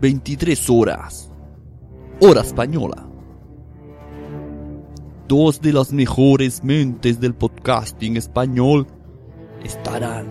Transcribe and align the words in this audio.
23 0.00 0.68
horas. 0.68 1.30
Hora 2.20 2.42
española. 2.42 3.08
Dos 5.26 5.60
de 5.60 5.72
las 5.72 5.92
mejores 5.92 6.62
mentes 6.62 7.18
del 7.18 7.34
podcasting 7.34 8.16
español 8.16 8.86
estarán 9.64 10.26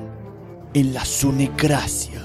en 0.73 0.93
la 0.93 1.03
Sunecracia. 1.03 2.21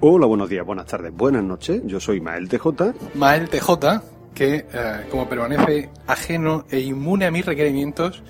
Hola, 0.00 0.26
buenos 0.26 0.50
días, 0.50 0.66
buenas 0.66 0.86
tardes, 0.86 1.14
buenas 1.14 1.44
noches. 1.44 1.80
Yo 1.86 2.00
soy 2.00 2.20
Mael 2.20 2.48
TJ. 2.48 2.68
Mael 3.14 3.48
TJ, 3.48 4.02
que 4.34 4.66
eh, 4.72 5.06
como 5.10 5.28
permanece 5.28 5.90
ajeno 6.06 6.64
e 6.68 6.80
inmune 6.80 7.26
a 7.26 7.30
mis 7.30 7.46
requerimientos, 7.46 8.22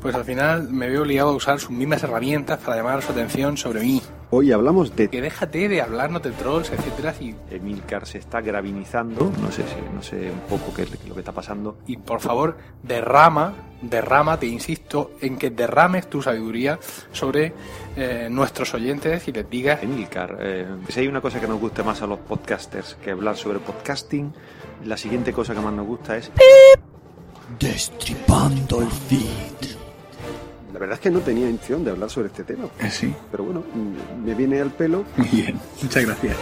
pues 0.00 0.14
al 0.14 0.24
final 0.24 0.68
me 0.68 0.88
veo 0.88 1.02
obligado 1.02 1.30
a 1.30 1.34
usar 1.34 1.58
sus 1.60 1.70
mismas 1.70 2.02
herramientas 2.02 2.58
para 2.58 2.76
llamar 2.76 3.02
su 3.02 3.12
atención 3.12 3.56
sobre 3.56 3.80
mí. 3.80 4.02
Hoy 4.30 4.52
hablamos 4.52 4.94
de 4.94 5.08
Que 5.08 5.22
déjate 5.22 5.68
de 5.68 5.80
hablarnos 5.80 6.22
de 6.22 6.32
trolls, 6.32 6.70
etcétera, 6.70 7.14
y, 7.18 7.34
Emilcar 7.50 8.06
se 8.06 8.18
está 8.18 8.42
gravinizando. 8.42 9.32
No 9.40 9.50
sé 9.50 9.62
si, 9.62 9.94
no 9.94 10.02
sé 10.02 10.30
un 10.30 10.40
poco 10.40 10.74
qué 10.74 10.82
es 10.82 11.08
lo 11.08 11.14
que 11.14 11.20
está 11.20 11.32
pasando. 11.32 11.78
y 11.86 11.96
por 11.96 12.20
favor, 12.20 12.58
derrama, 12.82 13.54
derrama, 13.80 14.38
te 14.38 14.46
insisto, 14.46 15.12
en 15.22 15.38
que 15.38 15.48
derrames 15.48 16.10
tu 16.10 16.20
sabiduría 16.20 16.78
sobre 17.10 17.54
eh, 17.96 18.28
nuestros 18.30 18.74
oyentes 18.74 19.26
y 19.28 19.32
les 19.32 19.48
digas 19.48 19.82
Emilcar, 19.82 20.36
eh, 20.40 20.66
si 20.88 21.00
hay 21.00 21.08
una 21.08 21.22
cosa 21.22 21.40
que 21.40 21.48
nos 21.48 21.58
guste 21.58 21.82
más 21.82 22.02
a 22.02 22.06
los 22.06 22.18
podcasters 22.18 22.96
que 23.02 23.12
hablar 23.12 23.36
sobre 23.36 23.60
podcasting, 23.60 24.32
la 24.84 24.98
siguiente 24.98 25.32
cosa 25.32 25.54
que 25.54 25.60
más 25.60 25.72
nos 25.72 25.86
gusta 25.86 26.18
es. 26.18 26.30
Destripando 27.58 28.82
el 28.82 28.90
feed. 28.90 29.87
La 30.72 30.78
verdad 30.78 30.94
es 30.96 31.00
que 31.00 31.10
no 31.10 31.20
tenía 31.20 31.44
intención 31.48 31.84
de 31.84 31.90
hablar 31.90 32.10
sobre 32.10 32.28
este 32.28 32.44
tema. 32.44 32.68
sí, 32.90 33.14
Pero 33.30 33.44
bueno, 33.44 33.64
me 34.24 34.34
viene 34.34 34.60
al 34.60 34.70
pelo. 34.70 35.04
muy 35.16 35.28
bien, 35.28 35.58
muchas 35.82 36.04
gracias. 36.04 36.36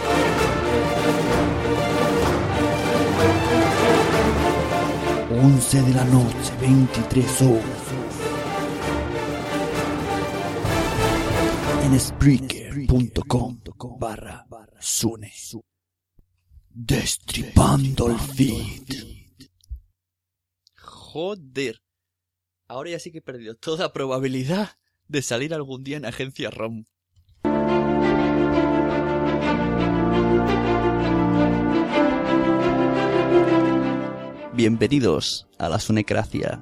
11 5.29 5.81
de 5.81 5.93
la 5.93 6.03
noche, 6.05 6.51
23 6.61 7.41
horas. 7.41 7.63
En 11.83 11.99
Spreaker.com 11.99 13.59
barra 13.99 14.45
Sune. 14.79 15.31
Destripando 16.69 18.09
el 18.09 18.19
feed. 18.19 18.83
Joder. 20.75 21.81
Ahora 22.69 22.89
ya 22.89 22.99
sí 22.99 23.11
que 23.11 23.19
he 23.19 23.21
perdido 23.21 23.55
toda 23.55 23.93
probabilidad 23.93 24.71
de 25.07 25.21
salir 25.21 25.53
algún 25.53 25.85
día 25.85 25.95
en 25.95 26.05
agencia 26.05 26.49
ROM. 26.49 26.83
Bienvenidos 34.53 35.47
a 35.57 35.69
la 35.69 35.79
Sunecracia. 35.79 36.61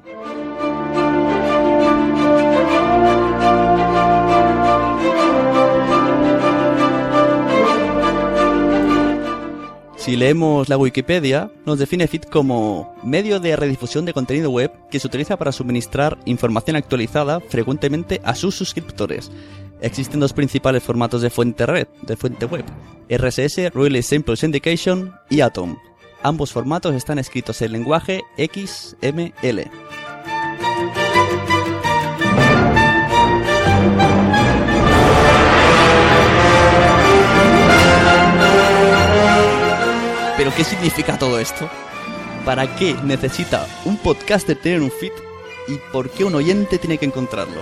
Si 10.06 10.16
leemos 10.16 10.70
la 10.70 10.78
Wikipedia, 10.78 11.50
nos 11.66 11.80
define 11.80 12.08
feed 12.08 12.26
como 12.26 12.96
medio 13.02 13.40
de 13.40 13.56
redifusión 13.56 14.06
de 14.06 14.14
contenido 14.14 14.52
web 14.52 14.72
que 14.92 15.00
se 15.00 15.08
utiliza 15.08 15.36
para 15.36 15.52
suministrar 15.52 16.20
información 16.26 16.76
actualizada 16.76 17.40
frecuentemente 17.40 18.22
a 18.24 18.36
sus 18.36 18.54
suscriptores. 18.54 19.32
Existen 19.82 20.20
dos 20.20 20.32
principales 20.32 20.84
formatos 20.84 21.24
de 21.24 21.32
fuente 21.32 21.66
de 22.04 22.16
fuente 22.18 22.46
web, 22.46 22.66
RSS, 23.10 23.74
Really 23.74 24.04
Simple 24.04 24.36
Syndication 24.36 25.12
y 25.28 25.42
Atom. 25.42 25.76
Ambos 26.22 26.52
formatos 26.52 26.94
están 26.94 27.18
escritos 27.18 27.64
en 27.64 27.72
lenguaje 27.72 28.22
XML. 28.38 29.72
Qué 40.56 40.64
significa 40.64 41.20
todo 41.20 41.40
esto? 41.40 41.70
¿Para 42.46 42.76
qué 42.76 42.96
necesita 43.04 43.68
un 43.84 43.98
podcaster 43.98 44.56
tener 44.56 44.82
un 44.82 44.92
feed? 44.92 45.12
¿Y 45.68 45.78
por 45.92 46.10
qué 46.10 46.24
un 46.24 46.36
oyente 46.36 46.78
tiene 46.78 46.98
que 46.98 47.06
encontrarlo? 47.06 47.62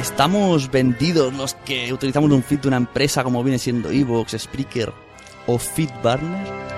¿Estamos 0.00 0.70
vendidos 0.70 1.32
los 1.34 1.54
que 1.54 1.92
utilizamos 1.92 2.30
un 2.30 2.42
feed 2.42 2.60
de 2.60 2.68
una 2.68 2.76
empresa 2.76 3.24
como 3.24 3.42
viene 3.42 3.58
siendo 3.58 3.90
Evox, 3.90 4.36
Spreaker 4.38 4.92
o 5.46 5.58
Feedburner? 5.58 6.71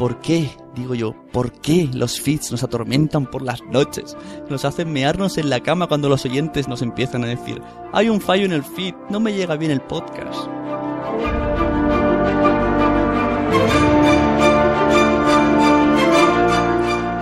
¿Por 0.00 0.18
qué, 0.22 0.48
digo 0.74 0.94
yo, 0.94 1.14
por 1.30 1.52
qué 1.52 1.86
los 1.92 2.22
feeds 2.22 2.50
nos 2.50 2.62
atormentan 2.62 3.26
por 3.26 3.42
las 3.42 3.62
noches? 3.64 4.16
Nos 4.48 4.64
hacen 4.64 4.90
mearnos 4.90 5.36
en 5.36 5.50
la 5.50 5.60
cama 5.60 5.88
cuando 5.88 6.08
los 6.08 6.24
oyentes 6.24 6.68
nos 6.68 6.80
empiezan 6.80 7.22
a 7.22 7.26
decir, 7.26 7.60
hay 7.92 8.08
un 8.08 8.18
fallo 8.18 8.46
en 8.46 8.52
el 8.52 8.64
feed, 8.64 8.94
no 9.10 9.20
me 9.20 9.34
llega 9.34 9.58
bien 9.58 9.72
el 9.72 9.82
podcast. 9.82 10.48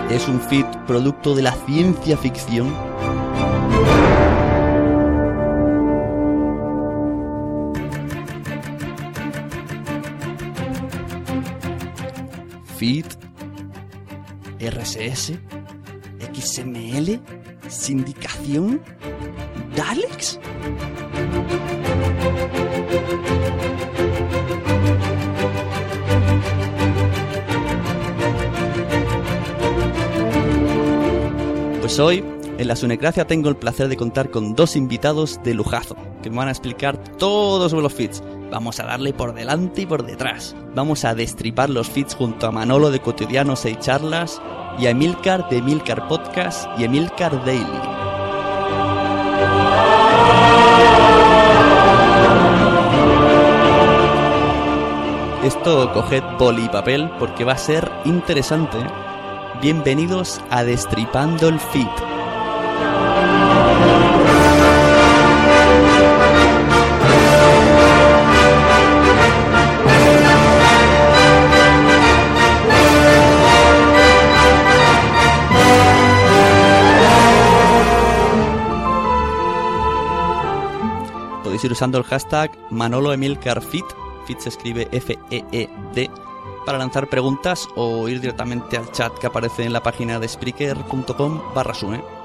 ¿Es 0.09 0.29
un 0.29 0.39
feed 0.39 0.65
producto 0.87 1.35
de 1.35 1.41
la 1.41 1.51
ciencia 1.65 2.15
ficción? 2.15 2.88
Feed, 12.79 13.05
RSS, 14.61 15.33
XML, 16.33 17.19
sindicación, 17.67 18.81
Daleks. 19.75 20.39
Pues 31.81 31.99
hoy, 31.99 32.23
en 32.57 32.67
la 32.69 32.77
Sunecracia, 32.77 33.27
tengo 33.27 33.49
el 33.49 33.57
placer 33.57 33.89
de 33.89 33.97
contar 33.97 34.29
con 34.29 34.55
dos 34.55 34.77
invitados 34.77 35.41
de 35.43 35.53
lujazo, 35.53 35.97
que 36.23 36.29
me 36.29 36.37
van 36.37 36.47
a 36.47 36.51
explicar 36.51 36.97
todo 37.17 37.67
sobre 37.67 37.83
los 37.83 37.93
feeds. 37.93 38.23
Vamos 38.51 38.79
a 38.79 38.85
darle 38.85 39.13
por 39.13 39.33
delante 39.33 39.81
y 39.81 39.85
por 39.85 40.03
detrás. 40.03 40.55
Vamos 40.75 41.05
a 41.05 41.13
destripar 41.13 41.69
los 41.69 41.89
feeds 41.89 42.15
junto 42.15 42.47
a 42.47 42.51
Manolo 42.51 42.91
de 42.91 42.99
Cotidianos 42.99 43.65
y 43.65 43.75
Charlas 43.75 44.41
y 44.79 44.87
a 44.87 44.91
Emilcar 44.91 45.49
de 45.49 45.57
Emilcar 45.57 46.07
Podcast 46.07 46.67
y 46.77 46.85
Emilcar 46.85 47.45
Daily. 47.45 47.99
Esto 55.43 55.91
coged 55.93 56.23
boli 56.37 56.65
y 56.65 56.69
papel 56.69 57.09
porque 57.17 57.43
va 57.43 57.53
a 57.53 57.57
ser 57.57 57.89
interesante. 58.05 58.77
Bienvenidos 59.61 60.41
a 60.49 60.63
Destripando 60.63 61.47
el 61.47 61.59
Feed. 61.59 62.18
Ir 81.63 81.71
usando 81.71 81.97
el 81.97 82.03
hashtag 82.03 82.51
ManoloEmilcarFit, 82.69 83.85
Fit 84.25 84.39
se 84.39 84.49
escribe 84.49 84.87
F-E-E-D, 84.91 86.09
para 86.65 86.77
lanzar 86.77 87.09
preguntas 87.09 87.67
o 87.75 88.07
ir 88.07 88.21
directamente 88.21 88.77
al 88.77 88.91
chat 88.91 89.11
que 89.17 89.27
aparece 89.27 89.63
en 89.63 89.73
la 89.73 89.81
página 89.81 90.19
de 90.19 90.27
spreaker.com 90.27 91.41
barra 91.53 91.73
sune. 91.73 92.18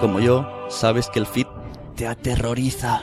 Como 0.00 0.18
yo, 0.18 0.66
sabes 0.68 1.08
que 1.08 1.20
el 1.20 1.26
feed 1.26 1.46
te 1.94 2.08
aterroriza. 2.08 3.02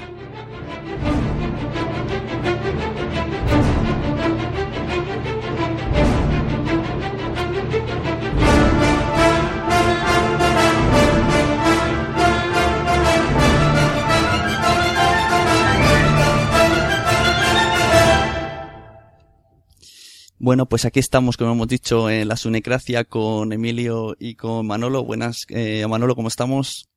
Bueno, 20.49 20.65
pues 20.65 20.83
aquí 20.85 20.97
estamos, 20.97 21.37
como 21.37 21.51
hemos 21.51 21.67
dicho, 21.67 22.09
en 22.09 22.27
la 22.27 22.35
Sunecracia 22.35 23.03
con 23.03 23.53
Emilio 23.53 24.15
y 24.17 24.33
con 24.33 24.65
Manolo. 24.65 25.03
Buenas, 25.03 25.45
eh, 25.49 25.85
Manolo, 25.87 26.15
¿cómo 26.15 26.27
estamos? 26.27 26.89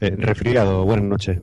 Eh, 0.00 0.14
resfriado, 0.18 0.84
buenas 0.84 1.06
noches. 1.06 1.40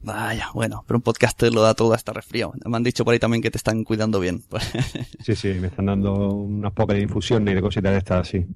Vaya, 0.00 0.48
bueno, 0.54 0.84
pero 0.86 0.96
un 0.96 1.02
podcaster 1.02 1.52
lo 1.52 1.60
da 1.60 1.74
todo 1.74 1.92
hasta 1.92 2.14
resfriado. 2.14 2.54
Me 2.64 2.74
han 2.74 2.84
dicho 2.84 3.04
por 3.04 3.12
ahí 3.12 3.18
también 3.18 3.42
que 3.42 3.50
te 3.50 3.58
están 3.58 3.84
cuidando 3.84 4.18
bien. 4.18 4.42
Sí, 5.22 5.36
sí, 5.36 5.48
me 5.60 5.66
están 5.66 5.84
dando 5.84 6.32
unas 6.32 6.72
pocas 6.72 6.96
de 6.96 7.02
infusiones 7.02 7.52
y 7.52 7.56
de 7.56 7.60
cositas 7.60 7.92
de 7.92 7.98
estas 7.98 8.26
así, 8.26 8.46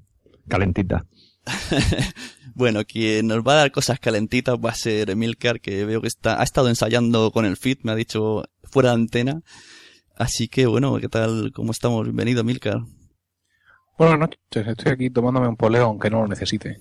calentitas. 0.49 1.03
bueno, 2.55 2.83
quien 2.87 3.27
nos 3.27 3.47
va 3.47 3.53
a 3.53 3.57
dar 3.57 3.73
cosas 3.73 4.01
calentitas 4.01 4.57
va 4.57 4.71
a 4.71 4.75
ser 4.75 5.11
Emilcar, 5.11 5.61
que 5.61 5.85
veo 5.85 6.01
que 6.01 6.09
está, 6.09 6.41
ha 6.41 6.45
estado 6.45 6.71
ensayando 6.71 7.31
con 7.31 7.45
el 7.45 7.59
fit, 7.59 7.81
me 7.83 7.93
ha 7.93 7.95
dicho 7.95 8.45
fuera 8.63 8.89
de 8.89 8.95
antena. 8.95 9.43
Así 10.23 10.47
que 10.47 10.67
bueno, 10.67 11.01
¿qué 11.01 11.09
tal? 11.09 11.51
¿Cómo 11.53 11.73
estamos? 11.73 12.05
Bienvenido, 12.05 12.45
Milcar. 12.45 12.83
Buenas 13.99 14.21
noches, 14.21 14.69
estoy 14.69 14.93
aquí 14.93 15.11
tomándome 15.11 15.49
un 15.49 15.57
poleo 15.57 15.87
aunque 15.87 16.11
no 16.11 16.23
lo 16.23 16.29
necesite. 16.29 16.79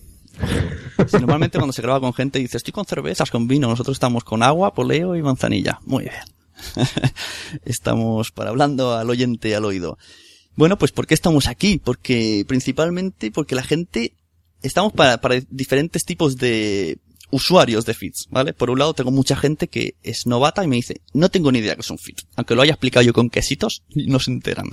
Sí, 1.07 1.17
normalmente 1.19 1.57
cuando 1.57 1.73
se 1.73 1.81
graba 1.81 1.99
con 1.99 2.13
gente 2.13 2.38
dice, 2.38 2.57
estoy 2.57 2.71
con 2.71 2.85
cervezas, 2.85 3.31
con 3.31 3.47
vino, 3.47 3.67
nosotros 3.67 3.95
estamos 3.95 4.23
con 4.23 4.43
agua, 4.43 4.75
poleo 4.75 5.15
y 5.15 5.23
manzanilla. 5.23 5.79
Muy 5.88 6.03
bien. 6.03 6.85
estamos 7.65 8.31
para 8.31 8.51
hablando 8.51 8.95
al 8.95 9.09
oyente 9.09 9.55
al 9.55 9.65
oído. 9.65 9.97
Bueno, 10.55 10.77
pues 10.77 10.91
¿por 10.91 11.07
qué 11.07 11.15
estamos 11.15 11.47
aquí? 11.47 11.81
Porque 11.83 12.45
principalmente 12.47 13.31
porque 13.31 13.55
la 13.55 13.63
gente 13.63 14.13
estamos 14.61 14.93
para, 14.93 15.19
para 15.19 15.41
diferentes 15.49 16.03
tipos 16.03 16.38
de 16.38 16.99
usuarios 17.31 17.86
de 17.86 17.94
feeds, 17.94 18.28
¿vale? 18.30 18.54
Por 18.54 18.69
un 18.69 18.80
lado 18.80 18.94
tengo 18.94 19.12
mucha 19.12 19.36
gente 19.36 19.68
que 19.68 19.95
es 20.04 20.28
novata 20.28 20.63
y 20.63 20.68
me 20.68 20.75
dice, 20.75 21.01
no 21.13 21.30
tengo 21.30 21.51
ni 21.51 21.60
idea 21.60 21.75
que 21.75 21.81
es 21.81 21.89
un 21.89 21.98
feed. 21.98 22.18
Aunque 22.36 22.56
lo 22.56 22.62
haya 22.62 22.74
explicado 22.74 23.04
yo 23.04 23.13
con 23.13 23.30
quesitos, 23.30 23.83
no 23.95 24.19
se 24.19 24.31
enteran. 24.31 24.69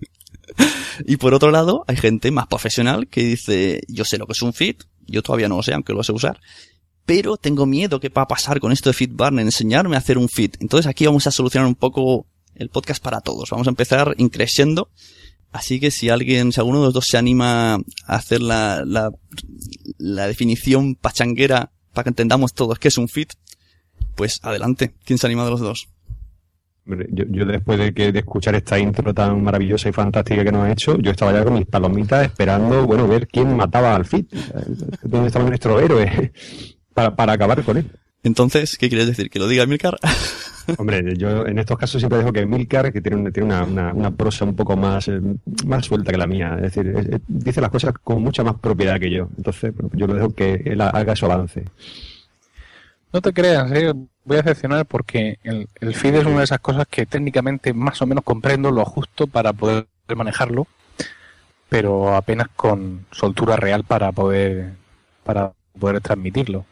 y 1.06 1.16
por 1.16 1.34
otro 1.34 1.50
lado, 1.50 1.84
hay 1.86 1.96
gente 1.96 2.30
más 2.30 2.46
profesional 2.46 3.08
que 3.08 3.22
dice, 3.22 3.82
yo 3.88 4.04
sé 4.04 4.18
lo 4.18 4.26
que 4.26 4.32
es 4.32 4.42
un 4.42 4.52
feed, 4.52 4.76
yo 5.06 5.22
todavía 5.22 5.48
no 5.48 5.56
lo 5.56 5.62
sé, 5.62 5.74
aunque 5.74 5.92
lo 5.92 6.02
sé 6.02 6.12
usar, 6.12 6.40
pero 7.04 7.36
tengo 7.36 7.66
miedo 7.66 8.00
que 8.00 8.08
va 8.08 8.22
a 8.22 8.28
pasar 8.28 8.60
con 8.60 8.72
esto 8.72 8.90
de 8.90 8.94
FeedBurner, 8.94 9.44
enseñarme 9.44 9.96
a 9.96 9.98
hacer 9.98 10.18
un 10.18 10.28
feed. 10.28 10.52
Entonces 10.60 10.86
aquí 10.86 11.06
vamos 11.06 11.26
a 11.26 11.30
solucionar 11.30 11.66
un 11.66 11.74
poco 11.74 12.26
el 12.54 12.68
podcast 12.68 13.02
para 13.02 13.20
todos. 13.20 13.50
Vamos 13.50 13.66
a 13.66 13.70
empezar 13.70 14.14
increciendo. 14.18 14.90
Así 15.52 15.80
que 15.80 15.90
si 15.90 16.08
alguien, 16.08 16.52
si 16.52 16.60
alguno 16.60 16.80
de 16.80 16.84
los 16.86 16.94
dos 16.94 17.06
se 17.06 17.18
anima 17.18 17.74
a 17.74 17.80
hacer 18.06 18.40
la, 18.40 18.84
la, 18.86 19.10
la 19.98 20.26
definición 20.26 20.94
pachanguera 20.94 21.72
para 21.92 22.04
que 22.04 22.10
entendamos 22.10 22.54
todos 22.54 22.78
qué 22.78 22.88
es 22.88 22.98
un 22.98 23.08
feed, 23.08 23.28
pues 24.14 24.38
adelante. 24.42 24.94
¿Quién 25.04 25.18
se 25.18 25.26
anima 25.26 25.44
de 25.44 25.50
los 25.50 25.60
dos? 25.60 25.88
Yo, 26.86 27.24
yo 27.28 27.44
después 27.44 27.78
de, 27.78 27.92
que, 27.92 28.10
de 28.10 28.20
escuchar 28.20 28.54
esta 28.54 28.78
intro 28.78 29.14
tan 29.14 29.42
maravillosa 29.42 29.88
y 29.88 29.92
fantástica 29.92 30.42
que 30.42 30.50
nos 30.50 30.64
ha 30.64 30.72
hecho, 30.72 30.98
yo 30.98 31.10
estaba 31.10 31.32
ya 31.32 31.44
con 31.44 31.54
mis 31.54 31.66
palomitas 31.66 32.24
esperando, 32.24 32.86
bueno, 32.86 33.06
ver 33.06 33.28
quién 33.28 33.54
mataba 33.56 33.94
al 33.94 34.04
Fit, 34.04 34.32
dónde 35.02 35.28
estaba 35.28 35.48
nuestro 35.48 35.78
héroe, 35.78 36.32
para, 36.94 37.14
para 37.14 37.34
acabar 37.34 37.62
con 37.62 37.76
él. 37.76 37.90
Entonces, 38.22 38.76
¿qué 38.76 38.88
quieres 38.88 39.06
decir? 39.06 39.30
¿Que 39.30 39.38
lo 39.38 39.48
diga 39.48 39.66
Milcar? 39.66 39.98
Hombre, 40.78 41.16
yo 41.16 41.46
en 41.46 41.58
estos 41.58 41.78
casos 41.78 42.00
siempre 42.00 42.18
dejo 42.18 42.32
que 42.32 42.46
Milcar, 42.46 42.92
que 42.92 43.00
tiene, 43.00 43.16
una, 43.16 43.30
tiene 43.30 43.46
una, 43.46 43.64
una, 43.64 43.92
una 43.92 44.10
prosa 44.10 44.44
un 44.44 44.54
poco 44.54 44.76
más, 44.76 45.08
eh, 45.08 45.20
más 45.66 45.86
suelta 45.86 46.12
que 46.12 46.18
la 46.18 46.26
mía, 46.26 46.54
es 46.56 46.74
decir, 46.74 46.94
es, 46.96 47.06
es, 47.06 47.20
dice 47.26 47.60
las 47.60 47.70
cosas 47.70 47.94
con 48.02 48.22
mucha 48.22 48.44
más 48.44 48.56
propiedad 48.56 49.00
que 49.00 49.10
yo. 49.10 49.28
Entonces, 49.36 49.74
bueno, 49.74 49.90
yo 49.94 50.06
lo 50.06 50.14
dejo 50.14 50.34
que 50.34 50.62
él 50.64 50.80
haga 50.80 51.16
su 51.16 51.26
avance. 51.26 51.64
No 53.12 53.20
te 53.20 53.32
creas, 53.32 53.72
¿eh? 53.72 53.92
voy 54.24 54.36
a 54.36 54.42
decepcionar 54.42 54.86
porque 54.86 55.38
el, 55.42 55.68
el, 55.80 55.94
feed 55.94 56.14
es 56.14 56.26
una 56.26 56.38
de 56.38 56.44
esas 56.44 56.60
cosas 56.60 56.86
que 56.88 57.06
técnicamente 57.06 57.72
más 57.72 58.00
o 58.02 58.06
menos 58.06 58.22
comprendo 58.22 58.70
lo 58.70 58.84
justo 58.84 59.26
para 59.26 59.52
poder 59.52 59.86
manejarlo, 60.14 60.66
pero 61.68 62.14
apenas 62.14 62.48
con 62.54 63.06
soltura 63.10 63.56
real 63.56 63.84
para 63.84 64.12
poder 64.12 64.74
para 65.24 65.52
poder 65.78 66.00
transmitirlo. 66.00 66.64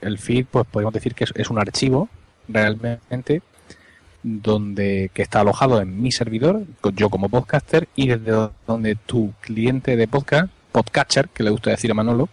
El 0.00 0.18
feed, 0.18 0.46
pues 0.50 0.66
podemos 0.70 0.94
decir 0.94 1.14
que 1.14 1.24
es, 1.24 1.32
es 1.36 1.50
un 1.50 1.58
archivo 1.58 2.08
realmente 2.48 3.42
donde 4.22 5.10
que 5.14 5.22
está 5.22 5.40
alojado 5.40 5.80
en 5.80 6.02
mi 6.02 6.10
servidor, 6.10 6.64
yo 6.94 7.10
como 7.10 7.28
podcaster, 7.28 7.88
y 7.94 8.08
desde 8.08 8.50
donde 8.66 8.96
tu 8.96 9.32
cliente 9.40 9.96
de 9.96 10.08
podcast, 10.08 10.50
podcatcher, 10.72 11.28
que 11.28 11.44
le 11.44 11.50
gusta 11.50 11.70
decir 11.70 11.90
a 11.90 11.94
Manolo, 11.94 12.28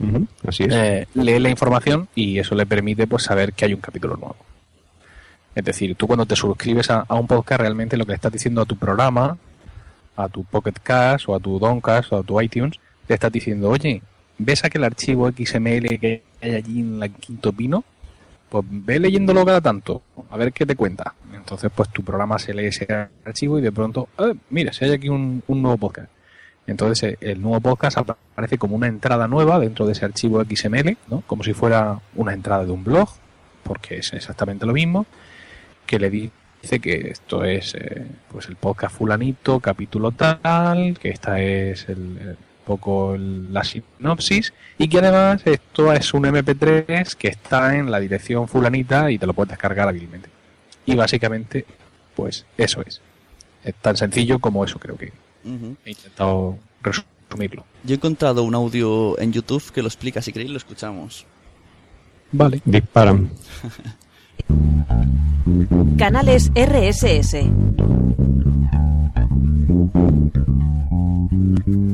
Uh 0.00 0.06
-huh, 0.06 0.26
así 0.48 0.64
es. 0.64 0.72
Eh, 0.72 1.06
lee 1.14 1.38
la 1.38 1.50
información 1.50 2.08
y 2.14 2.38
eso 2.38 2.54
le 2.54 2.64
permite 2.64 3.06
pues 3.06 3.22
saber 3.22 3.52
que 3.52 3.66
hay 3.66 3.74
un 3.74 3.80
capítulo 3.80 4.16
nuevo. 4.16 4.36
Es 5.54 5.64
decir, 5.64 5.94
tú 5.94 6.06
cuando 6.06 6.24
te 6.26 6.36
suscribes 6.36 6.90
a, 6.90 7.04
a, 7.06 7.14
un 7.16 7.26
podcast 7.26 7.60
realmente 7.60 7.96
lo 7.96 8.06
que 8.06 8.12
le 8.12 8.16
estás 8.16 8.32
diciendo 8.32 8.62
a 8.62 8.64
tu 8.64 8.76
programa, 8.76 9.36
a 10.16 10.28
tu 10.28 10.44
Pocket 10.44 10.74
Cast 10.82 11.28
o 11.28 11.34
a 11.34 11.40
tu 11.40 11.58
Doncast 11.58 12.12
o 12.12 12.18
a 12.18 12.22
tu 12.22 12.40
iTunes, 12.40 12.78
le 13.08 13.14
estás 13.14 13.30
diciendo, 13.30 13.68
oye, 13.68 14.00
¿ves 14.40 14.64
aquel 14.64 14.84
archivo 14.84 15.30
XML 15.30 15.98
que 15.98 16.22
hay 16.40 16.54
allí 16.54 16.80
en 16.80 16.98
la 16.98 17.08
Quinto 17.08 17.52
Pino? 17.52 17.84
Pues 18.48 18.64
ve 18.68 18.98
leyéndolo 18.98 19.44
cada 19.44 19.60
tanto, 19.60 20.02
a 20.28 20.36
ver 20.36 20.52
qué 20.52 20.66
te 20.66 20.74
cuenta. 20.74 21.14
Entonces, 21.32 21.70
pues 21.74 21.88
tu 21.90 22.02
programa 22.02 22.38
se 22.38 22.52
lee 22.52 22.66
ese 22.66 22.86
archivo 23.24 23.58
y 23.58 23.62
de 23.62 23.70
pronto, 23.70 24.08
eh, 24.18 24.34
mira, 24.50 24.72
si 24.72 24.84
hay 24.84 24.92
aquí 24.92 25.08
un, 25.08 25.42
un 25.46 25.62
nuevo 25.62 25.78
podcast. 25.78 26.10
Entonces 26.66 27.16
el 27.20 27.40
nuevo 27.40 27.60
podcast 27.60 27.98
aparece 27.98 28.58
como 28.58 28.76
una 28.76 28.86
entrada 28.86 29.26
nueva 29.26 29.58
dentro 29.58 29.86
de 29.86 29.92
ese 29.92 30.04
archivo 30.04 30.44
XML, 30.44 30.96
¿no? 31.08 31.22
como 31.26 31.42
si 31.42 31.52
fuera 31.52 32.00
una 32.14 32.32
entrada 32.32 32.64
de 32.64 32.70
un 32.70 32.84
blog, 32.84 33.08
porque 33.64 33.98
es 33.98 34.12
exactamente 34.12 34.66
lo 34.66 34.72
mismo, 34.72 35.06
que 35.86 35.98
le 35.98 36.10
dice 36.10 36.32
dice 36.62 36.78
que 36.78 37.10
esto 37.10 37.44
es 37.44 37.74
eh, 37.74 38.06
pues 38.30 38.48
el 38.48 38.56
podcast 38.56 38.94
fulanito, 38.96 39.60
capítulo 39.60 40.12
tal, 40.12 40.98
que 40.98 41.08
esta 41.10 41.40
es 41.40 41.88
el, 41.88 42.36
poco 42.70 43.16
la 43.18 43.64
sinopsis 43.64 44.52
y 44.78 44.86
que 44.88 44.98
además 44.98 45.42
esto 45.44 45.92
es 45.92 46.14
un 46.14 46.22
MP3 46.22 47.16
que 47.16 47.26
está 47.26 47.76
en 47.76 47.90
la 47.90 47.98
dirección 47.98 48.46
fulanita 48.46 49.10
y 49.10 49.18
te 49.18 49.26
lo 49.26 49.34
puedes 49.34 49.50
descargar 49.50 49.88
hábilmente. 49.88 50.28
Y 50.86 50.94
básicamente, 50.94 51.66
pues 52.14 52.46
eso 52.56 52.80
es. 52.86 53.00
Es 53.64 53.74
tan 53.74 53.96
sencillo 53.96 54.38
como 54.38 54.64
eso 54.64 54.78
creo 54.78 54.96
que 54.96 55.12
he 55.84 55.90
intentado 55.90 56.58
resumirlo. 56.80 57.64
Yo 57.82 57.94
he 57.94 57.96
encontrado 57.96 58.44
un 58.44 58.54
audio 58.54 59.18
en 59.18 59.32
YouTube 59.32 59.72
que 59.72 59.82
lo 59.82 59.88
explica, 59.88 60.22
si 60.22 60.32
queréis 60.32 60.52
lo 60.52 60.58
escuchamos. 60.58 61.26
Vale, 62.30 62.62
disparan. 62.64 63.30
Canales 65.98 66.52
RSS. 66.54 67.34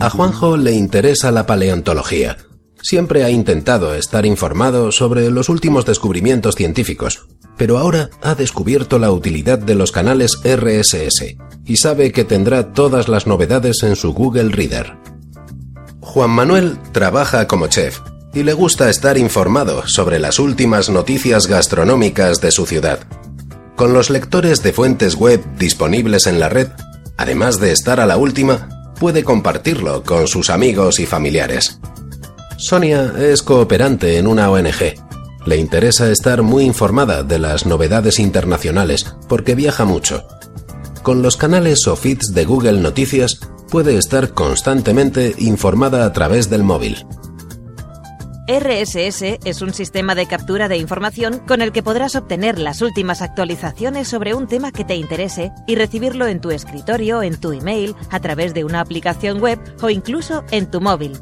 A 0.00 0.10
Juanjo 0.10 0.56
le 0.56 0.72
interesa 0.72 1.30
la 1.30 1.46
paleontología. 1.46 2.36
Siempre 2.80 3.24
ha 3.24 3.30
intentado 3.30 3.94
estar 3.94 4.24
informado 4.24 4.92
sobre 4.92 5.28
los 5.30 5.48
últimos 5.48 5.84
descubrimientos 5.84 6.54
científicos, 6.54 7.26
pero 7.56 7.78
ahora 7.78 8.10
ha 8.22 8.34
descubierto 8.34 8.98
la 8.98 9.10
utilidad 9.10 9.58
de 9.58 9.74
los 9.74 9.92
canales 9.92 10.38
RSS 10.44 11.36
y 11.64 11.76
sabe 11.76 12.12
que 12.12 12.24
tendrá 12.24 12.72
todas 12.72 13.08
las 13.08 13.26
novedades 13.26 13.82
en 13.82 13.96
su 13.96 14.12
Google 14.12 14.50
Reader. 14.50 14.96
Juan 16.00 16.30
Manuel 16.30 16.78
trabaja 16.92 17.46
como 17.46 17.66
chef 17.66 18.00
y 18.32 18.42
le 18.42 18.52
gusta 18.52 18.88
estar 18.88 19.18
informado 19.18 19.86
sobre 19.86 20.18
las 20.18 20.38
últimas 20.38 20.88
noticias 20.88 21.46
gastronómicas 21.46 22.40
de 22.40 22.52
su 22.52 22.66
ciudad. 22.66 23.00
Con 23.74 23.92
los 23.92 24.10
lectores 24.10 24.62
de 24.62 24.72
fuentes 24.72 25.16
web 25.16 25.42
disponibles 25.58 26.26
en 26.26 26.38
la 26.40 26.48
red, 26.48 26.68
además 27.16 27.58
de 27.60 27.72
estar 27.72 28.00
a 28.00 28.06
la 28.06 28.16
última, 28.16 28.75
puede 28.98 29.24
compartirlo 29.24 30.02
con 30.02 30.26
sus 30.26 30.50
amigos 30.50 31.00
y 31.00 31.06
familiares. 31.06 31.78
Sonia 32.58 33.12
es 33.18 33.42
cooperante 33.42 34.18
en 34.18 34.26
una 34.26 34.50
ONG. 34.50 34.94
Le 35.44 35.56
interesa 35.56 36.10
estar 36.10 36.42
muy 36.42 36.64
informada 36.64 37.22
de 37.22 37.38
las 37.38 37.66
novedades 37.66 38.18
internacionales 38.18 39.14
porque 39.28 39.54
viaja 39.54 39.84
mucho. 39.84 40.26
Con 41.02 41.22
los 41.22 41.36
canales 41.36 41.86
o 41.86 41.94
feeds 41.94 42.34
de 42.34 42.44
Google 42.44 42.80
Noticias 42.80 43.38
puede 43.70 43.96
estar 43.96 44.30
constantemente 44.30 45.34
informada 45.38 46.04
a 46.04 46.12
través 46.12 46.50
del 46.50 46.62
móvil. 46.62 47.06
RSS 48.48 49.40
es 49.44 49.60
un 49.60 49.74
sistema 49.74 50.14
de 50.14 50.26
captura 50.26 50.68
de 50.68 50.76
información 50.76 51.40
con 51.40 51.62
el 51.62 51.72
que 51.72 51.82
podrás 51.82 52.14
obtener 52.14 52.60
las 52.60 52.80
últimas 52.80 53.20
actualizaciones 53.20 54.06
sobre 54.06 54.34
un 54.34 54.46
tema 54.46 54.70
que 54.70 54.84
te 54.84 54.94
interese 54.94 55.50
y 55.66 55.74
recibirlo 55.74 56.28
en 56.28 56.40
tu 56.40 56.52
escritorio, 56.52 57.24
en 57.24 57.40
tu 57.40 57.50
email, 57.50 57.96
a 58.08 58.20
través 58.20 58.54
de 58.54 58.62
una 58.62 58.80
aplicación 58.80 59.40
web 59.40 59.58
o 59.82 59.90
incluso 59.90 60.44
en 60.52 60.70
tu 60.70 60.80
móvil. 60.80 61.18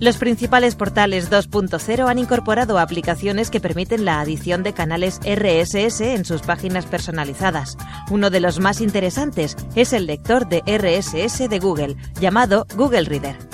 Los 0.00 0.16
principales 0.16 0.74
portales 0.74 1.30
2.0 1.30 2.08
han 2.08 2.18
incorporado 2.18 2.78
aplicaciones 2.78 3.50
que 3.50 3.60
permiten 3.60 4.06
la 4.06 4.20
adición 4.20 4.62
de 4.62 4.72
canales 4.72 5.20
RSS 5.20 6.00
en 6.00 6.24
sus 6.24 6.40
páginas 6.40 6.86
personalizadas. 6.86 7.76
Uno 8.10 8.30
de 8.30 8.40
los 8.40 8.58
más 8.58 8.80
interesantes 8.80 9.54
es 9.76 9.92
el 9.92 10.06
lector 10.06 10.48
de 10.48 10.62
RSS 10.66 11.48
de 11.48 11.58
Google, 11.58 11.96
llamado 12.18 12.66
Google 12.74 13.04
Reader. 13.04 13.53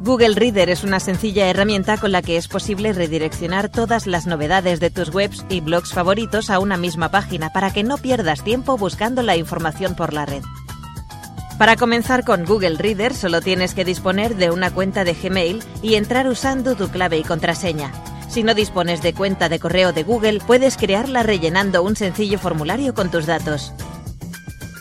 Google 0.00 0.34
Reader 0.36 0.70
es 0.70 0.84
una 0.84 1.00
sencilla 1.00 1.48
herramienta 1.48 1.96
con 1.96 2.12
la 2.12 2.22
que 2.22 2.36
es 2.36 2.46
posible 2.46 2.92
redireccionar 2.92 3.68
todas 3.68 4.06
las 4.06 4.26
novedades 4.26 4.78
de 4.78 4.90
tus 4.90 5.12
webs 5.12 5.44
y 5.48 5.60
blogs 5.60 5.92
favoritos 5.92 6.50
a 6.50 6.60
una 6.60 6.76
misma 6.76 7.10
página 7.10 7.50
para 7.50 7.72
que 7.72 7.82
no 7.82 7.98
pierdas 7.98 8.44
tiempo 8.44 8.76
buscando 8.76 9.22
la 9.22 9.36
información 9.36 9.96
por 9.96 10.12
la 10.12 10.24
red. 10.24 10.42
Para 11.58 11.74
comenzar 11.74 12.24
con 12.24 12.44
Google 12.44 12.76
Reader 12.78 13.12
solo 13.12 13.40
tienes 13.40 13.74
que 13.74 13.84
disponer 13.84 14.36
de 14.36 14.52
una 14.52 14.70
cuenta 14.70 15.02
de 15.02 15.14
Gmail 15.14 15.64
y 15.82 15.96
entrar 15.96 16.28
usando 16.28 16.76
tu 16.76 16.88
clave 16.88 17.18
y 17.18 17.24
contraseña. 17.24 17.90
Si 18.28 18.44
no 18.44 18.54
dispones 18.54 19.02
de 19.02 19.14
cuenta 19.14 19.48
de 19.48 19.58
correo 19.58 19.92
de 19.92 20.04
Google, 20.04 20.40
puedes 20.46 20.76
crearla 20.76 21.24
rellenando 21.24 21.82
un 21.82 21.96
sencillo 21.96 22.38
formulario 22.38 22.94
con 22.94 23.10
tus 23.10 23.26
datos. 23.26 23.72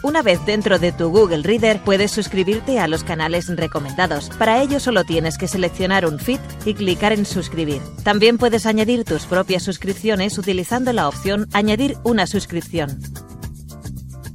Una 0.08 0.22
vez 0.22 0.40
dentro 0.46 0.80
de 0.80 0.94
tu 0.94 1.10
Google 1.10 1.44
Reader 1.44 1.82
puedes 1.84 2.12
suscribirte 2.12 2.80
a 2.80 2.88
los 2.88 3.04
canales 3.04 3.54
recomendados. 3.54 4.30
Para 4.40 4.64
ello 4.64 4.80
solo 4.80 5.04
tienes 5.04 5.38
que 5.38 5.50
seleccionar 5.50 6.06
un 6.06 6.18
feed 6.18 6.40
y 6.64 6.76
clicar 6.76 7.12
en 7.12 7.26
suscribir. 7.26 7.82
También 8.06 8.38
puedes 8.38 8.66
añadir 8.66 9.04
tus 9.04 9.26
propias 9.26 9.64
suscripciones 9.64 10.38
utilizando 10.38 10.94
la 10.94 11.10
opción 11.10 11.50
añadir 11.52 11.98
una 12.06 12.26
suscripción. 12.26 13.02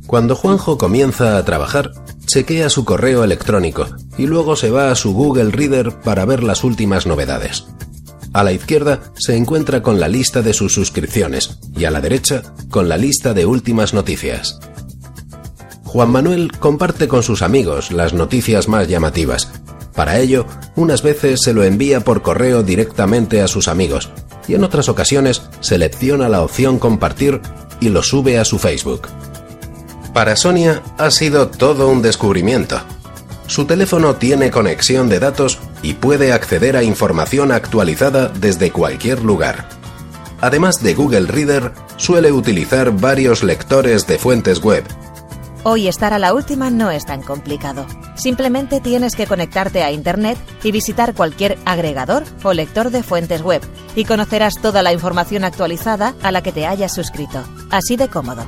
Cuando 0.07 0.37
Juanjo 0.37 0.77
comienza 0.77 1.39
a 1.39 1.45
trabajar, 1.47 1.93
chequea 2.27 2.69
su 2.69 2.85
correo 2.85 3.25
electrónico 3.25 3.87
y 4.19 4.27
luego 4.27 4.57
se 4.57 4.71
va 4.71 4.91
a 4.91 4.95
su 4.95 5.15
Google 5.15 5.53
Reader 5.53 6.01
para 6.03 6.27
ver 6.27 6.43
las 6.43 6.65
últimas 6.65 7.07
novedades. 7.07 7.65
A 8.35 8.45
la 8.45 8.53
izquierda 8.53 9.01
se 9.15 9.37
encuentra 9.37 9.81
con 9.81 9.99
la 10.01 10.09
lista 10.09 10.43
de 10.43 10.53
sus 10.53 10.75
suscripciones 10.75 11.61
y 11.75 11.87
a 11.87 11.91
la 11.91 12.03
derecha 12.03 12.43
con 12.69 12.91
la 12.91 12.99
lista 12.99 13.33
de 13.33 13.47
últimas 13.47 13.95
noticias. 13.95 14.61
Juan 15.93 16.11
Manuel 16.11 16.51
comparte 16.59 17.07
con 17.07 17.23
sus 17.23 17.43
amigos 17.43 17.93
las 17.93 18.15
noticias 18.15 18.67
más 18.67 18.89
llamativas. 18.89 19.53
Para 19.95 20.21
ello, 20.21 20.47
unas 20.75 21.03
veces 21.03 21.43
se 21.43 21.53
lo 21.53 21.65
envía 21.65 22.01
por 22.01 22.23
correo 22.23 22.63
directamente 22.63 23.43
a 23.43 23.47
sus 23.47 23.69
amigos 23.69 24.09
y 24.49 24.55
en 24.55 24.65
otras 24.65 24.89
ocasiones 24.89 25.43
selecciona 25.61 26.31
la 26.31 26.41
opción 26.41 26.79
compartir 26.79 27.43
y 27.79 27.91
lo 27.91 28.03
sube 28.03 28.39
a 28.39 28.47
su 28.47 28.59
Facebook. 28.59 29.07
Para 30.15 30.35
Sonia 30.35 30.83
ha 30.97 31.11
sido 31.11 31.49
todo 31.49 31.89
un 31.89 32.01
descubrimiento. 32.01 32.81
Su 33.47 33.67
teléfono 33.67 34.15
tiene 34.17 34.51
conexión 34.51 35.11
de 35.11 35.19
datos 35.19 35.59
y 35.83 35.93
puede 35.93 36.33
acceder 36.33 36.75
a 36.79 36.85
información 36.85 37.53
actualizada 37.53 38.29
desde 38.29 38.71
cualquier 38.71 39.23
lugar. 39.23 39.69
Además 40.41 40.83
de 40.83 40.95
Google 40.95 41.27
Reader, 41.27 41.73
suele 41.99 42.33
utilizar 42.33 42.93
varios 42.93 43.43
lectores 43.43 44.07
de 44.07 44.19
fuentes 44.19 44.59
web 44.63 44.85
Hoy 45.65 45.87
estar 45.87 46.13
a 46.13 46.19
la 46.19 46.35
última 46.35 46.71
no 46.71 46.91
es 46.91 47.07
tan 47.07 47.23
complicado. 47.23 47.87
Simplemente 48.17 48.81
tienes 48.81 49.15
que 49.15 49.29
conectarte 49.29 49.85
a 49.85 49.93
Internet 49.93 50.37
y 50.65 50.73
visitar 50.73 51.15
cualquier 51.15 51.57
agregador 51.65 52.25
o 52.43 52.53
lector 52.53 52.91
de 52.91 53.05
fuentes 53.05 53.43
web 53.43 53.63
y 53.95 54.05
conocerás 54.05 54.61
toda 54.61 54.83
la 54.83 54.93
información 54.93 55.45
actualizada 55.45 56.17
a 56.21 56.33
la 56.33 56.43
que 56.43 56.51
te 56.51 56.67
hayas 56.67 56.93
suscrito. 56.93 57.45
Así 57.71 57.95
de 57.95 58.09
cómodo. 58.09 58.45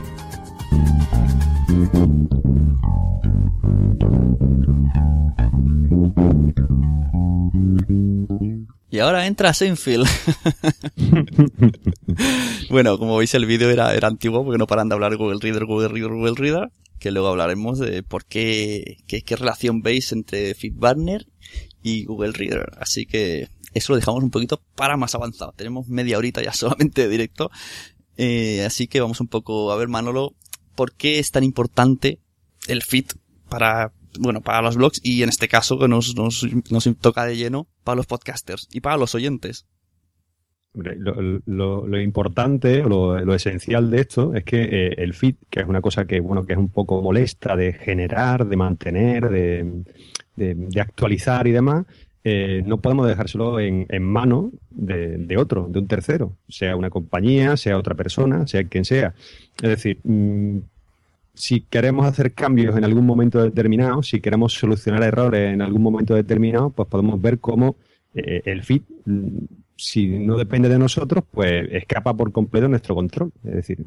Y 8.90 8.98
ahora 8.98 9.26
entra 9.28 9.54
Seinfeld. 9.54 10.08
bueno, 12.70 12.98
como 12.98 13.16
veis 13.18 13.34
el 13.34 13.46
vídeo 13.46 13.70
era, 13.70 13.94
era 13.94 14.08
antiguo 14.08 14.44
porque 14.44 14.58
no 14.58 14.66
paran 14.66 14.88
de 14.88 14.96
hablar 14.96 15.16
Google 15.16 15.38
Reader, 15.40 15.64
Google 15.64 15.88
Reader, 15.88 16.10
Google 16.10 16.34
Reader 16.36 16.70
que 17.04 17.10
luego 17.10 17.28
hablaremos 17.28 17.78
de 17.78 18.02
por 18.02 18.24
qué, 18.24 18.96
qué, 19.06 19.36
relación 19.36 19.82
veis 19.82 20.10
entre 20.12 20.54
FitBarner 20.54 21.26
y 21.82 22.06
Google 22.06 22.32
Reader. 22.32 22.78
Así 22.78 23.04
que 23.04 23.50
eso 23.74 23.92
lo 23.92 23.98
dejamos 23.98 24.24
un 24.24 24.30
poquito 24.30 24.62
para 24.74 24.96
más 24.96 25.14
avanzado. 25.14 25.52
Tenemos 25.54 25.86
media 25.88 26.16
horita 26.16 26.42
ya 26.42 26.52
solamente 26.54 27.02
de 27.02 27.08
directo. 27.08 27.50
Eh, 28.16 28.64
así 28.64 28.86
que 28.86 29.02
vamos 29.02 29.20
un 29.20 29.26
poco 29.26 29.70
a 29.70 29.76
ver, 29.76 29.88
Manolo, 29.88 30.34
por 30.74 30.94
qué 30.94 31.18
es 31.18 31.30
tan 31.30 31.44
importante 31.44 32.20
el 32.68 32.82
fit 32.82 33.12
para, 33.50 33.92
bueno, 34.18 34.40
para 34.40 34.62
los 34.62 34.76
blogs 34.76 34.98
y 35.02 35.22
en 35.22 35.28
este 35.28 35.46
caso 35.46 35.78
que 35.78 35.88
nos, 35.88 36.16
nos, 36.16 36.42
nos 36.70 36.88
toca 37.02 37.26
de 37.26 37.36
lleno 37.36 37.68
para 37.84 37.96
los 37.96 38.06
podcasters 38.06 38.66
y 38.72 38.80
para 38.80 38.96
los 38.96 39.14
oyentes. 39.14 39.66
Lo, 40.74 42.00
importante, 42.00 42.82
lo, 42.82 43.20
lo, 43.20 43.34
esencial 43.34 43.90
de 43.90 44.00
esto 44.00 44.34
es 44.34 44.42
que 44.42 44.62
eh, 44.62 44.94
el 44.98 45.14
feed, 45.14 45.36
que 45.48 45.60
es 45.60 45.66
una 45.66 45.80
cosa 45.80 46.04
que, 46.04 46.18
bueno, 46.18 46.44
que 46.44 46.54
es 46.54 46.58
un 46.58 46.68
poco 46.68 47.00
molesta 47.00 47.54
de 47.54 47.72
generar, 47.74 48.46
de 48.46 48.56
mantener, 48.56 49.30
de, 49.30 50.80
actualizar 50.80 51.46
y 51.46 51.52
demás, 51.52 51.86
eh, 52.24 52.64
no 52.66 52.78
podemos 52.78 53.06
dejárselo 53.06 53.60
en, 53.60 53.86
en 53.88 54.02
manos 54.02 54.46
de, 54.70 55.18
de, 55.18 55.36
otro, 55.36 55.68
de 55.70 55.78
un 55.78 55.86
tercero, 55.86 56.32
sea 56.48 56.74
una 56.74 56.90
compañía, 56.90 57.56
sea 57.56 57.78
otra 57.78 57.94
persona, 57.94 58.46
sea 58.48 58.64
quien 58.64 58.84
sea. 58.84 59.14
Es 59.62 59.68
decir, 59.68 60.00
mm, 60.02 60.58
si 61.34 61.60
queremos 61.60 62.06
hacer 62.06 62.32
cambios 62.32 62.76
en 62.76 62.84
algún 62.84 63.06
momento 63.06 63.42
determinado, 63.42 64.02
si 64.02 64.20
queremos 64.20 64.54
solucionar 64.54 65.02
errores 65.02 65.52
en 65.52 65.62
algún 65.62 65.82
momento 65.82 66.14
determinado, 66.14 66.70
pues 66.70 66.88
podemos 66.88 67.20
ver 67.20 67.38
cómo 67.38 67.76
eh, 68.14 68.42
el 68.44 68.62
feed 68.62 68.82
si 69.76 70.06
no 70.06 70.36
depende 70.36 70.68
de 70.68 70.78
nosotros, 70.78 71.24
pues 71.30 71.68
escapa 71.72 72.14
por 72.14 72.30
completo 72.32 72.68
nuestro 72.68 72.94
control. 72.94 73.32
Es 73.44 73.54
decir, 73.54 73.78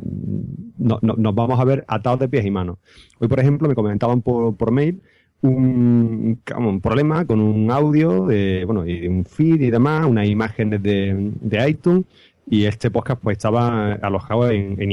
no, 0.78 1.00
nos 1.02 1.36
vamos 1.36 1.60
a 1.60 1.64
ver 1.64 1.86
atados 1.88 2.20
de 2.20 2.28
pies 2.28 2.46
y 2.46 2.52
manos. 2.52 2.78
Hoy, 3.20 3.28
por 3.28 3.40
ejemplo, 3.40 3.68
me 3.68 3.76
comentaban 3.76 4.22
por, 4.22 4.56
por 4.56 4.72
mail 4.72 5.02
un, 5.42 6.42
problema 6.82 7.26
con 7.26 7.40
un 7.40 7.72
audio 7.72 8.26
de, 8.26 8.66
bueno, 8.66 8.86
y 8.86 9.08
un 9.08 9.26
feed 9.26 9.62
y 9.62 9.70
demás, 9.70 10.06
unas 10.06 10.28
imágenes 10.28 10.82
de, 10.82 11.32
de 11.42 11.70
iTunes, 11.70 12.06
y 12.50 12.66
este 12.66 12.92
podcast 12.92 13.22
pues 13.22 13.38
estaba 13.38 13.94
alojado 13.94 14.50
en, 14.50 14.82
en 14.82 14.92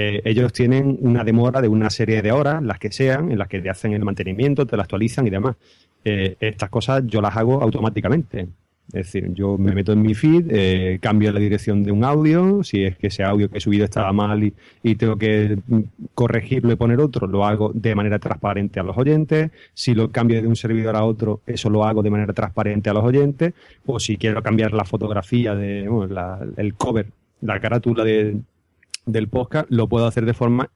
eh, 0.00 0.22
ellos 0.24 0.52
tienen 0.52 0.96
una 1.00 1.24
demora 1.24 1.60
de 1.60 1.66
una 1.66 1.90
serie 1.90 2.22
de 2.22 2.30
horas, 2.30 2.62
las 2.62 2.78
que 2.78 2.92
sean, 2.92 3.32
en 3.32 3.38
las 3.38 3.48
que 3.48 3.60
te 3.60 3.68
hacen 3.68 3.92
el 3.92 4.04
mantenimiento, 4.04 4.64
te 4.64 4.76
la 4.76 4.84
actualizan 4.84 5.26
y 5.26 5.30
demás. 5.30 5.56
Eh, 6.04 6.36
estas 6.40 6.70
cosas 6.70 7.02
yo 7.06 7.20
las 7.20 7.36
hago 7.36 7.62
automáticamente. 7.62 8.48
Es 8.88 9.12
decir, 9.12 9.34
yo 9.34 9.58
me 9.58 9.72
meto 9.72 9.92
en 9.92 10.00
mi 10.00 10.14
feed, 10.14 10.46
eh, 10.48 10.98
cambio 11.02 11.30
la 11.30 11.40
dirección 11.40 11.82
de 11.84 11.92
un 11.92 12.04
audio, 12.04 12.64
si 12.64 12.84
es 12.84 12.96
que 12.96 13.08
ese 13.08 13.22
audio 13.22 13.50
que 13.50 13.58
he 13.58 13.60
subido 13.60 13.84
estaba 13.84 14.14
mal 14.14 14.42
y, 14.82 14.94
tengo 14.94 15.18
que 15.18 15.58
corregirlo 16.14 16.72
y 16.72 16.76
poner 16.76 16.98
otro, 17.00 17.26
lo 17.26 17.44
hago 17.44 17.70
de 17.74 17.94
manera 17.94 18.18
transparente 18.18 18.80
a 18.80 18.82
los 18.82 18.96
oyentes. 18.96 19.50
Si 19.74 19.94
lo 19.94 20.10
cambio 20.10 20.40
de 20.40 20.48
un 20.48 20.56
servidor 20.56 20.96
a 20.96 21.04
otro, 21.04 21.42
eso 21.46 21.68
lo 21.68 21.84
hago 21.84 22.02
de 22.02 22.08
manera 22.08 22.32
transparente 22.32 22.88
a 22.88 22.94
los 22.94 23.04
oyentes. 23.04 23.52
O 23.84 24.00
si 24.00 24.16
quiero 24.16 24.42
cambiar 24.42 24.72
la 24.72 24.84
fotografía 24.84 25.54
de 25.54 25.86
bueno, 25.86 26.14
la, 26.14 26.40
el 26.56 26.72
cover, 26.72 27.08
la 27.42 27.60
carátula 27.60 28.04
de, 28.04 28.38
del 29.04 29.28
podcast, 29.28 29.66
lo 29.70 29.86
puedo 29.88 30.06
hacer 30.06 30.24
de 30.24 30.32
forma 30.32 30.70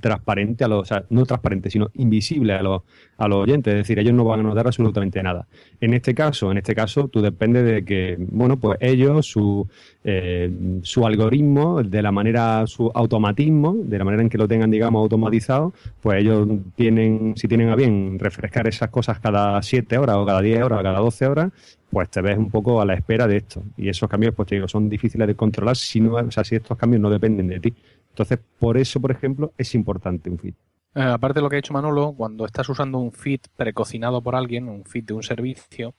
transparente 0.00 0.64
a 0.64 0.68
los, 0.68 0.82
o 0.82 0.84
sea, 0.84 1.04
no 1.10 1.24
transparente, 1.24 1.70
sino 1.70 1.90
invisible 1.94 2.54
a 2.54 2.62
los, 2.62 2.82
a 3.16 3.28
los 3.28 3.38
oyentes, 3.38 3.72
es 3.72 3.78
decir, 3.78 3.98
ellos 3.98 4.14
no 4.14 4.24
van 4.24 4.40
a 4.40 4.42
notar 4.42 4.66
absolutamente 4.66 5.22
nada. 5.22 5.46
En 5.80 5.94
este 5.94 6.14
caso, 6.14 6.50
en 6.50 6.58
este 6.58 6.74
caso, 6.74 7.08
tú 7.08 7.20
depende 7.20 7.62
de 7.62 7.84
que, 7.84 8.16
bueno, 8.18 8.56
pues 8.56 8.78
ellos, 8.80 9.26
su, 9.26 9.68
eh, 10.04 10.50
su 10.82 11.06
algoritmo, 11.06 11.82
de 11.82 12.02
la 12.02 12.12
manera, 12.12 12.66
su 12.66 12.90
automatismo, 12.94 13.74
de 13.76 13.98
la 13.98 14.04
manera 14.04 14.22
en 14.22 14.28
que 14.28 14.38
lo 14.38 14.48
tengan, 14.48 14.70
digamos, 14.70 15.00
automatizado, 15.00 15.72
pues 16.00 16.20
ellos 16.20 16.48
tienen, 16.74 17.34
si 17.36 17.48
tienen 17.48 17.68
a 17.68 17.76
bien 17.76 18.18
refrescar 18.18 18.66
esas 18.66 18.90
cosas 18.90 19.20
cada 19.20 19.60
7 19.62 19.98
horas 19.98 20.16
o 20.16 20.26
cada 20.26 20.40
10 20.40 20.62
horas 20.62 20.80
o 20.80 20.82
cada 20.82 20.98
12 20.98 21.26
horas, 21.26 21.52
pues 21.90 22.10
te 22.10 22.20
ves 22.20 22.36
un 22.36 22.50
poco 22.50 22.80
a 22.80 22.84
la 22.84 22.94
espera 22.94 23.26
de 23.26 23.38
esto. 23.38 23.62
Y 23.76 23.88
esos 23.88 24.08
cambios, 24.08 24.34
pues 24.34 24.48
te 24.48 24.56
digo, 24.56 24.68
son 24.68 24.88
difíciles 24.88 25.26
de 25.26 25.34
controlar 25.34 25.76
si 25.76 26.00
no, 26.00 26.14
o 26.14 26.30
sea, 26.30 26.44
si 26.44 26.56
estos 26.56 26.76
cambios 26.76 27.00
no 27.00 27.10
dependen 27.10 27.48
de 27.48 27.60
ti. 27.60 27.74
Entonces, 28.18 28.44
por 28.58 28.76
eso, 28.76 29.00
por 29.00 29.12
ejemplo, 29.12 29.52
es 29.56 29.76
importante 29.76 30.28
un 30.28 30.38
feed. 30.40 30.54
Eh, 30.96 31.02
aparte 31.02 31.38
de 31.38 31.42
lo 31.42 31.48
que 31.48 31.54
ha 31.54 31.62
dicho 31.62 31.72
Manolo, 31.72 32.12
cuando 32.16 32.46
estás 32.46 32.68
usando 32.68 32.98
un 32.98 33.12
feed 33.12 33.38
precocinado 33.56 34.20
por 34.20 34.34
alguien, 34.34 34.68
un 34.68 34.84
feed 34.84 35.04
de 35.04 35.14
un 35.14 35.22
servicio, 35.22 35.94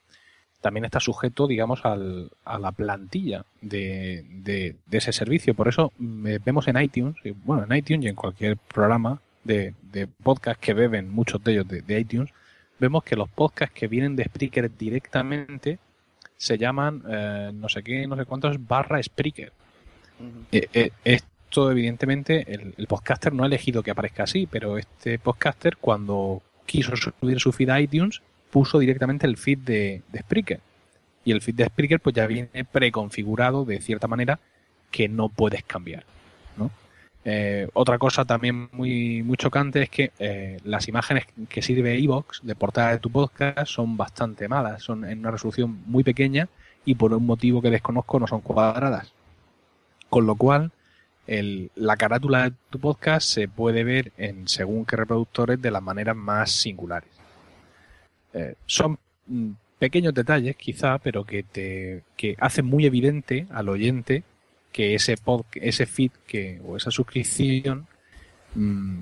también 0.59 0.83
está 0.83 0.99
sujeto, 0.99 1.47
digamos, 1.47 1.85
al, 1.85 2.29
a 2.43 2.59
la 2.59 2.73
plantilla 2.73 3.45
de, 3.61 4.25
de, 4.29 4.75
de, 4.85 4.97
ese 4.97 5.13
servicio. 5.13 5.53
Por 5.53 5.69
eso 5.69 5.93
eh, 6.25 6.39
vemos 6.43 6.67
en 6.67 6.81
iTunes, 6.81 7.15
bueno, 7.45 7.63
en 7.63 7.77
iTunes 7.77 8.03
y 8.03 8.09
en 8.09 8.15
cualquier 8.15 8.57
programa 8.57 9.21
de, 9.45 9.73
de 9.81 10.07
podcast 10.07 10.59
que 10.59 10.73
beben, 10.73 11.09
muchos 11.09 11.41
de 11.41 11.53
ellos 11.53 11.69
de, 11.69 11.83
de, 11.83 11.99
iTunes, 12.01 12.31
vemos 12.79 13.05
que 13.05 13.15
los 13.15 13.29
podcasts 13.29 13.73
que 13.73 13.88
vienen 13.88 14.17
de 14.17 14.25
Spreaker 14.25 14.75
directamente 14.75 15.79
se 16.35 16.57
llaman 16.57 17.01
eh, 17.09 17.51
no 17.53 17.69
sé 17.69 17.81
qué, 17.81 18.05
no 18.07 18.17
sé 18.17 18.25
cuántos 18.25 18.67
barra 18.67 19.01
Spreaker. 19.01 19.53
Uh 20.19 20.23
-huh. 20.25 20.89
eh, 21.05 21.21
esto 21.50 21.72
evidentemente 21.72 22.46
el, 22.48 22.86
podcaster 22.86 23.34
no 23.34 23.44
ha 23.44 23.48
elegido 23.48 23.82
que 23.82 23.89
aparezca 23.89 24.24
así, 24.24 24.46
pero 24.46 24.77
este 24.77 25.18
podcaster 25.18 25.77
cuando 25.77 26.44
quiso 26.68 26.96
subir 26.96 27.39
su 27.39 27.51
feed 27.51 27.70
a 27.72 27.82
iTunes 27.82 28.22
puso 28.51 28.77
directamente 28.77 29.25
el 29.25 29.36
feed 29.36 29.58
de, 29.58 30.01
Spreaker. 30.15 30.60
Y 31.25 31.32
el 31.32 31.41
feed 31.41 31.56
de 31.56 31.65
Spreaker 31.65 32.00
pues 32.01 32.15
ya 32.15 32.27
viene 32.27 32.65
preconfigurado 32.72 33.65
de 33.65 33.82
cierta 33.82 34.08
manera 34.08 34.39
que 34.91 35.10
no 35.10 35.29
puedes 35.29 35.63
cambiar. 35.63 36.06
Eh, 37.25 37.68
otra 37.74 37.98
cosa 37.98 38.24
también 38.24 38.70
muy, 38.72 39.24
muy 39.24 39.36
chocante 39.36 39.82
es 39.84 39.89
que 39.89 40.12
eh, 40.20 40.58
las 40.63 40.88
imágenes 40.88 41.25
que 41.50 41.62
sirve 41.62 41.98
Evox 42.01 42.39
de 42.44 42.56
portada 42.56 42.91
de 42.91 43.00
tu 43.00 43.10
podcast 43.12 43.68
son 43.68 43.98
bastante 43.98 44.48
malas, 44.48 44.84
son 44.84 45.03
en 45.03 45.20
una 45.20 45.32
resolución 45.32 45.82
muy 45.86 46.03
pequeña 46.03 46.48
y 46.86 46.96
por 46.96 47.13
un 47.13 47.25
motivo 47.25 47.62
que 47.62 47.72
desconozco 47.72 48.20
no 48.20 48.27
son 48.27 48.41
cuadradas. 48.41 49.12
Con 50.10 50.25
lo 50.25 50.36
cual, 50.36 50.72
el, 51.29 51.71
la 51.75 51.95
carátula 51.95 52.50
de 52.50 52.55
tu 52.71 52.79
podcast 52.79 53.29
se 53.29 53.48
puede 53.48 53.83
ver 53.83 54.12
en 54.17 54.48
según 54.48 54.83
qué 54.86 54.95
reproductores 54.95 55.62
de 55.62 55.69
las 55.69 55.83
maneras 55.83 56.15
más 56.15 56.51
singulares. 56.51 57.09
Eh, 58.33 58.55
son 58.65 58.98
mm, 59.27 59.51
pequeños 59.77 60.13
detalles 60.15 60.56
quizá, 60.56 60.97
pero 60.97 61.23
que 61.23 61.43
te 61.43 62.04
que 62.17 62.36
hacen 62.39 62.65
muy 62.65 62.86
evidente 62.88 63.45
al 63.51 63.69
oyente 63.69 64.23
que 64.71 64.95
ese 64.95 65.17
pod, 65.17 65.45
ese 65.54 65.86
feed 65.86 66.12
que 66.25 66.60
o 66.65 66.77
esa 66.77 66.89
suscripción 66.89 67.88
mmm, 68.56 69.01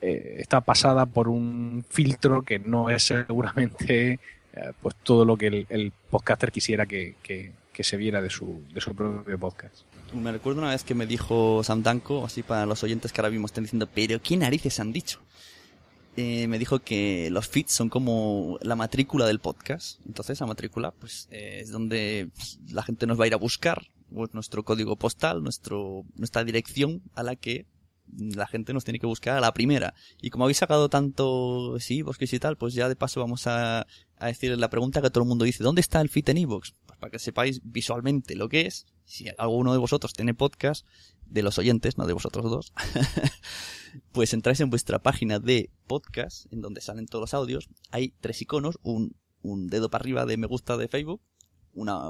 eh, 0.00 0.36
está 0.38 0.62
pasada 0.62 1.04
por 1.04 1.28
un 1.28 1.84
filtro 1.88 2.42
que 2.42 2.58
no 2.58 2.88
es 2.88 3.02
seguramente 3.04 4.18
eh, 4.54 4.72
pues 4.80 4.96
todo 5.02 5.26
lo 5.26 5.36
que 5.36 5.48
el, 5.48 5.66
el 5.68 5.92
podcaster 6.10 6.50
quisiera 6.50 6.86
que, 6.86 7.16
que, 7.22 7.52
que, 7.72 7.84
se 7.84 7.96
viera 7.98 8.22
de 8.22 8.30
su, 8.30 8.64
de 8.72 8.80
su 8.80 8.94
propio 8.94 9.38
podcast. 9.38 9.84
Me 10.12 10.32
recuerdo 10.32 10.60
una 10.60 10.70
vez 10.70 10.82
que 10.82 10.94
me 10.94 11.06
dijo 11.06 11.62
Sam 11.62 11.82
Danko, 11.82 12.24
así 12.24 12.42
para 12.42 12.66
los 12.66 12.82
oyentes 12.82 13.12
que 13.12 13.20
ahora 13.20 13.30
mismo 13.30 13.46
están 13.46 13.64
diciendo, 13.64 13.88
pero 13.94 14.20
¿qué 14.20 14.36
narices 14.36 14.80
han 14.80 14.92
dicho? 14.92 15.20
Eh, 16.16 16.48
me 16.48 16.58
dijo 16.58 16.80
que 16.80 17.30
los 17.30 17.48
feeds 17.48 17.72
son 17.72 17.88
como 17.88 18.58
la 18.60 18.74
matrícula 18.74 19.26
del 19.26 19.38
podcast. 19.38 20.00
Entonces, 20.04 20.40
la 20.40 20.46
matrícula, 20.46 20.90
pues, 20.90 21.28
eh, 21.30 21.60
es 21.62 21.70
donde 21.70 22.30
la 22.68 22.82
gente 22.82 23.06
nos 23.06 23.20
va 23.20 23.24
a 23.24 23.26
ir 23.28 23.34
a 23.34 23.38
buscar 23.38 23.86
pues, 24.12 24.34
nuestro 24.34 24.64
código 24.64 24.96
postal, 24.96 25.44
nuestro, 25.44 26.04
nuestra 26.16 26.42
dirección 26.42 27.02
a 27.14 27.22
la 27.22 27.36
que 27.36 27.66
la 28.18 28.48
gente 28.48 28.72
nos 28.72 28.84
tiene 28.84 28.98
que 28.98 29.06
buscar 29.06 29.36
a 29.36 29.40
la 29.40 29.54
primera. 29.54 29.94
Y 30.20 30.30
como 30.30 30.44
habéis 30.44 30.58
sacado 30.58 30.88
tanto, 30.88 31.78
sí, 31.78 32.02
bosques 32.02 32.32
y 32.32 32.40
tal, 32.40 32.56
pues 32.56 32.74
ya 32.74 32.88
de 32.88 32.96
paso 32.96 33.20
vamos 33.20 33.46
a, 33.46 33.86
a 34.16 34.26
decir 34.26 34.58
la 34.58 34.70
pregunta 34.70 35.00
que 35.00 35.10
todo 35.10 35.22
el 35.22 35.28
mundo 35.28 35.44
dice, 35.44 35.62
¿dónde 35.62 35.80
está 35.80 36.00
el 36.00 36.08
feed 36.08 36.28
en 36.30 36.38
iVoox? 36.38 36.72
Pues 36.86 36.98
para 36.98 37.10
que 37.12 37.20
sepáis 37.20 37.60
visualmente 37.62 38.34
lo 38.34 38.48
que 38.48 38.62
es. 38.66 38.86
Si 39.10 39.26
alguno 39.38 39.72
de 39.72 39.78
vosotros 39.78 40.12
tiene 40.12 40.34
podcast, 40.34 40.86
de 41.26 41.42
los 41.42 41.58
oyentes, 41.58 41.98
no 41.98 42.06
de 42.06 42.12
vosotros 42.12 42.48
dos, 42.48 42.72
pues 44.12 44.32
entráis 44.34 44.60
en 44.60 44.70
vuestra 44.70 45.00
página 45.00 45.40
de 45.40 45.68
podcast, 45.88 46.46
en 46.52 46.60
donde 46.60 46.80
salen 46.80 47.06
todos 47.06 47.22
los 47.22 47.34
audios. 47.34 47.68
Hay 47.90 48.14
tres 48.20 48.40
iconos, 48.40 48.78
un, 48.82 49.16
un 49.42 49.66
dedo 49.66 49.90
para 49.90 50.02
arriba 50.02 50.26
de 50.26 50.36
me 50.36 50.46
gusta 50.46 50.76
de 50.76 50.86
Facebook, 50.86 51.20
una 51.72 52.02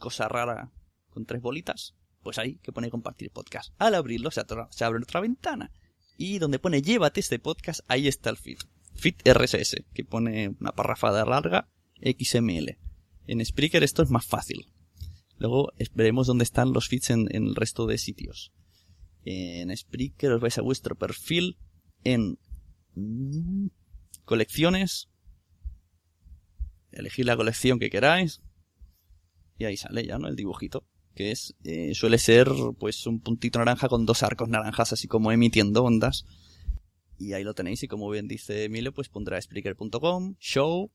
cosa 0.00 0.26
rara 0.26 0.72
con 1.10 1.26
tres 1.26 1.40
bolitas, 1.40 1.94
pues 2.24 2.38
ahí 2.38 2.56
que 2.56 2.72
pone 2.72 2.90
compartir 2.90 3.30
podcast. 3.30 3.72
Al 3.78 3.94
abrirlo 3.94 4.32
se, 4.32 4.42
abre 4.84 4.98
otra 5.00 5.20
ventana. 5.20 5.70
Y 6.16 6.40
donde 6.40 6.58
pone 6.58 6.82
llévate 6.82 7.20
este 7.20 7.38
podcast, 7.38 7.82
ahí 7.86 8.08
está 8.08 8.30
el 8.30 8.36
feed. 8.36 8.58
Feed 8.96 9.14
RSS, 9.24 9.84
que 9.94 10.04
pone 10.04 10.56
una 10.60 10.72
parrafada 10.72 11.24
larga, 11.24 11.68
XML. 12.00 12.78
En 13.28 13.46
Spreaker 13.46 13.84
esto 13.84 14.02
es 14.02 14.10
más 14.10 14.26
fácil. 14.26 14.72
Luego 15.38 15.72
veremos 15.94 16.26
dónde 16.26 16.44
están 16.44 16.72
los 16.72 16.88
feeds 16.88 17.10
en, 17.10 17.26
en, 17.30 17.46
el 17.46 17.54
resto 17.54 17.86
de 17.86 17.98
sitios. 17.98 18.52
En 19.24 19.76
Spreaker 19.76 20.32
os 20.32 20.40
vais 20.40 20.56
a 20.58 20.62
vuestro 20.62 20.96
perfil 20.96 21.58
en 22.04 22.38
mmm, 22.94 23.68
colecciones. 24.24 25.08
Elegid 26.92 27.24
la 27.24 27.36
colección 27.36 27.78
que 27.78 27.90
queráis. 27.90 28.40
Y 29.58 29.64
ahí 29.64 29.76
sale 29.76 30.06
ya, 30.06 30.18
¿no? 30.18 30.28
El 30.28 30.36
dibujito. 30.36 30.86
Que 31.14 31.30
es, 31.30 31.54
eh, 31.64 31.94
suele 31.94 32.18
ser, 32.18 32.48
pues, 32.78 33.06
un 33.06 33.20
puntito 33.20 33.58
naranja 33.58 33.88
con 33.88 34.04
dos 34.04 34.22
arcos 34.22 34.48
naranjas, 34.48 34.92
así 34.92 35.08
como 35.08 35.32
emitiendo 35.32 35.82
ondas. 35.82 36.24
Y 37.18 37.32
ahí 37.32 37.42
lo 37.42 37.54
tenéis, 37.54 37.82
y 37.82 37.88
como 37.88 38.10
bien 38.10 38.28
dice 38.28 38.64
Emilio, 38.64 38.92
pues 38.92 39.08
pondrá 39.08 39.40
Spreaker.com, 39.40 40.36
show, 40.38 40.90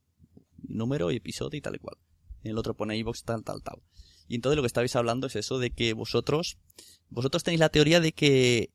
número 0.57 1.11
y 1.11 1.15
episodio 1.15 1.57
y 1.57 1.61
tal 1.61 1.75
y 1.75 1.79
cual. 1.79 1.97
El 2.43 2.57
otro 2.57 2.75
pone 2.75 2.97
iVoox, 2.97 3.23
tal, 3.23 3.43
tal, 3.43 3.63
tal. 3.63 3.81
Y 4.31 4.35
entonces 4.35 4.55
lo 4.55 4.61
que 4.61 4.67
estabais 4.67 4.95
hablando 4.95 5.27
es 5.27 5.35
eso 5.35 5.59
de 5.59 5.71
que 5.71 5.91
vosotros, 5.91 6.57
vosotros 7.09 7.43
tenéis 7.43 7.59
la 7.59 7.67
teoría 7.67 7.99
de 7.99 8.13
que 8.13 8.69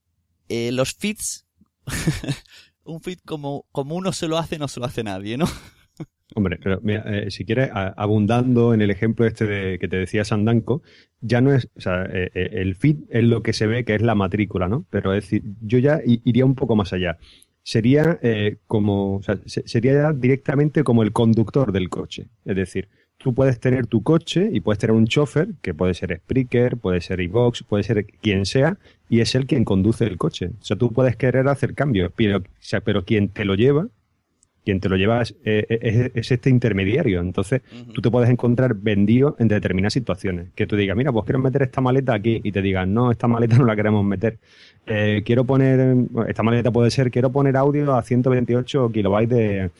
eh, 0.51 0.71
los 0.71 0.92
feeds, 0.92 1.47
un 2.85 3.01
feed 3.01 3.21
como, 3.25 3.64
como 3.73 3.95
uno 3.95 4.12
se 4.12 4.29
lo 4.29 4.37
hace, 4.37 4.59
no 4.59 4.69
se 4.69 4.81
lo 4.81 4.87
hace 4.87 5.03
nadie, 5.03 5.38
¿no? 5.38 5.47
Hombre, 6.35 6.59
pero 6.62 6.83
eh, 6.87 7.31
si 7.31 7.47
quieres, 7.47 7.71
abundando 7.73 8.75
en 8.75 8.83
el 8.83 8.90
ejemplo 8.90 9.25
este 9.25 9.47
de, 9.47 9.79
que 9.79 9.88
te 9.88 9.97
decía 9.97 10.27
Sandanco, 10.27 10.83
ya 11.23 11.40
no 11.40 11.55
es, 11.55 11.71
o 11.75 11.81
sea, 11.81 12.05
eh, 12.05 12.29
el 12.35 12.75
feed 12.75 13.05
es 13.09 13.25
lo 13.25 13.42
que 13.42 13.55
se 13.55 13.66
ve 13.66 13.87
que 13.87 13.95
es 13.95 14.03
la 14.03 14.14
matrícula, 14.14 14.69
¿no? 14.69 14.85
Pero 14.90 15.14
es 15.14 15.25
decir, 15.25 15.42
yo 15.62 15.79
ya 15.79 16.03
iría 16.05 16.45
un 16.45 16.55
poco 16.55 16.77
más 16.77 16.92
allá. 16.92 17.16
Sería 17.62 18.21
como, 18.66 19.16
o 19.16 19.23
sea, 19.23 19.40
sería 19.47 19.95
ya 19.95 20.12
directamente 20.12 20.85
como 20.85 21.03
el 21.03 21.12
conductor 21.12 21.73
del 21.73 21.88
coche. 21.88 22.29
Es 22.45 22.55
decir, 22.57 22.90
tú 23.19 23.35
puedes 23.35 23.59
tener 23.59 23.87
tu 23.87 24.03
coche 24.03 24.49
y 24.53 24.61
puedes 24.61 24.79
tener 24.79 24.95
un 24.95 25.07
chofer, 25.07 25.49
que 25.63 25.75
puede 25.75 25.95
ser 25.95 26.17
Spreaker, 26.17 26.77
puede 26.77 27.01
ser 27.01 27.21
iVox, 27.21 27.63
puede 27.63 27.83
ser 27.83 28.07
quien 28.07 28.47
sea, 28.47 28.79
y 29.09 29.21
es 29.21 29.35
él 29.35 29.47
quien 29.47 29.65
conduce 29.65 30.05
el 30.05 30.17
coche. 30.19 30.51
O 30.61 30.65
sea, 30.65 30.77
tú 30.77 30.93
puedes 30.93 31.17
querer 31.17 31.49
hacer 31.49 31.75
cambios, 31.75 32.13
pero, 32.15 32.39
o 32.39 32.43
sea, 32.61 32.81
pero 32.81 33.05
quien 33.05 33.29
te 33.29 33.45
lo 33.45 33.55
lleva, 33.55 33.89
quien 34.65 34.81
te 34.81 34.89
lo 34.89 34.97
lleva 34.97 35.23
es, 35.23 35.37
es, 35.45 36.11
es 36.13 36.33
este 36.33 36.51
intermediario. 36.51 37.21
Entonces, 37.21 37.63
uh 37.73 37.77
-huh. 37.77 37.93
tú 37.93 38.03
te 38.03 38.11
puedes 38.11 38.29
encontrar 38.29 38.75
vendido 38.75 39.37
en 39.39 39.47
determinadas 39.47 39.93
situaciones. 39.93 40.49
Que 40.57 40.67
tú 40.67 40.75
digas, 40.75 40.97
mira, 40.97 41.13
pues 41.13 41.25
quiero 41.25 41.39
meter 41.39 41.63
esta 41.63 41.81
maleta 41.81 42.15
aquí, 42.15 42.41
y 42.43 42.51
te 42.51 42.63
digan, 42.63 42.93
no, 42.93 43.13
esta 43.13 43.29
maleta 43.29 43.57
no 43.59 43.65
la 43.65 43.77
queremos 43.77 44.05
meter. 44.05 44.39
Eh, 44.87 45.23
quiero 45.25 45.45
poner, 45.45 45.97
esta 46.29 46.43
maleta 46.43 46.73
puede 46.73 46.91
ser, 46.91 47.11
quiero 47.11 47.31
poner 47.31 47.57
audio 47.57 47.95
a 47.95 48.03
128 48.03 48.91
kilobytes 48.93 49.37
de, 49.37 49.71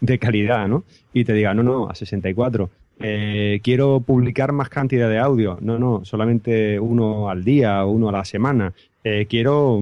de 0.00 0.18
calidad, 0.18 0.68
¿no? 0.68 0.84
Y 1.12 1.24
te 1.24 1.32
diga, 1.32 1.52
no, 1.52 1.62
no, 1.62 1.88
a 1.90 1.94
64 1.94 2.70
eh, 3.00 3.60
quiero 3.62 4.00
publicar 4.00 4.52
más 4.52 4.68
cantidad 4.68 5.08
de 5.08 5.18
audio. 5.18 5.58
No, 5.60 5.78
no, 5.78 6.04
solamente 6.04 6.80
uno 6.80 7.28
al 7.28 7.44
día 7.44 7.84
o 7.84 7.90
uno 7.90 8.08
a 8.08 8.12
la 8.12 8.24
semana. 8.24 8.72
eh, 9.04 9.26
quiero, 9.28 9.80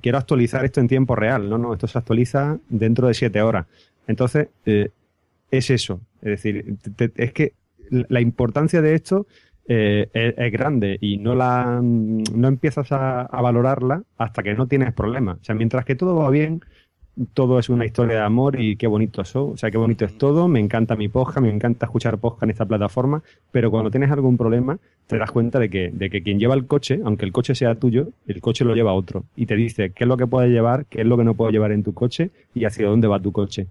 quiero 0.00 0.18
actualizar 0.18 0.64
esto 0.64 0.80
en 0.80 0.88
tiempo 0.88 1.16
real. 1.16 1.48
No, 1.48 1.58
no, 1.58 1.72
esto 1.72 1.86
se 1.88 1.98
actualiza 1.98 2.58
dentro 2.68 3.08
de 3.08 3.14
siete 3.14 3.42
horas. 3.42 3.66
Entonces, 4.06 4.48
eh, 4.66 4.90
es 5.50 5.70
eso. 5.70 6.00
Es 6.22 6.30
decir, 6.42 6.76
es 7.16 7.32
que 7.32 7.54
la 7.90 8.20
importancia 8.20 8.80
de 8.80 8.94
esto 8.94 9.26
eh, 9.66 10.08
es, 10.12 10.52
grande 10.52 10.98
y 11.00 11.16
no 11.16 11.34
la 11.34 11.80
no 11.82 12.48
empiezas 12.48 12.92
a, 12.92 13.28
valorarla 13.32 14.02
hasta 14.18 14.42
que 14.42 14.54
no 14.54 14.66
tienes 14.66 14.92
problemas. 14.92 15.38
O 15.40 15.44
sea, 15.44 15.54
mientras 15.54 15.84
que 15.84 15.94
todo 15.94 16.16
va 16.16 16.30
bien, 16.30 16.60
todo 17.32 17.58
es 17.58 17.68
una 17.68 17.84
historia 17.84 18.16
de 18.16 18.22
amor 18.22 18.60
y 18.60 18.76
qué 18.76 18.86
bonito 18.86 19.22
eso. 19.22 19.48
O 19.48 19.56
sea, 19.56 19.70
qué 19.70 19.78
bonito 19.78 20.04
es 20.04 20.16
todo. 20.18 20.48
Me 20.48 20.60
encanta 20.60 20.96
mi 20.96 21.08
podcast, 21.08 21.40
me 21.40 21.50
encanta 21.50 21.86
escuchar 21.86 22.18
podcast 22.18 22.44
en 22.44 22.50
esta 22.50 22.66
plataforma, 22.66 23.22
pero 23.52 23.70
cuando 23.70 23.90
tienes 23.90 24.10
algún 24.10 24.36
problema, 24.36 24.78
te 25.06 25.18
das 25.18 25.30
cuenta 25.30 25.58
de 25.58 25.70
que, 25.70 25.90
de 25.92 26.10
que 26.10 26.22
quien 26.22 26.38
lleva 26.38 26.54
el 26.54 26.66
coche, 26.66 27.00
aunque 27.04 27.24
el 27.24 27.32
coche 27.32 27.54
sea 27.54 27.74
tuyo, 27.76 28.08
el 28.26 28.40
coche 28.40 28.64
lo 28.64 28.74
lleva 28.74 28.92
otro. 28.92 29.24
Y 29.36 29.46
te 29.46 29.56
dice 29.56 29.90
qué 29.90 30.04
es 30.04 30.08
lo 30.08 30.16
que 30.16 30.26
puedes 30.26 30.50
llevar, 30.50 30.86
qué 30.86 31.02
es 31.02 31.06
lo 31.06 31.16
que 31.16 31.24
no 31.24 31.34
puedes 31.34 31.52
llevar 31.52 31.72
en 31.72 31.82
tu 31.82 31.94
coche 31.94 32.30
y 32.54 32.64
hacia 32.64 32.86
dónde 32.86 33.08
va 33.08 33.20
tu 33.20 33.32
coche. 33.32 33.68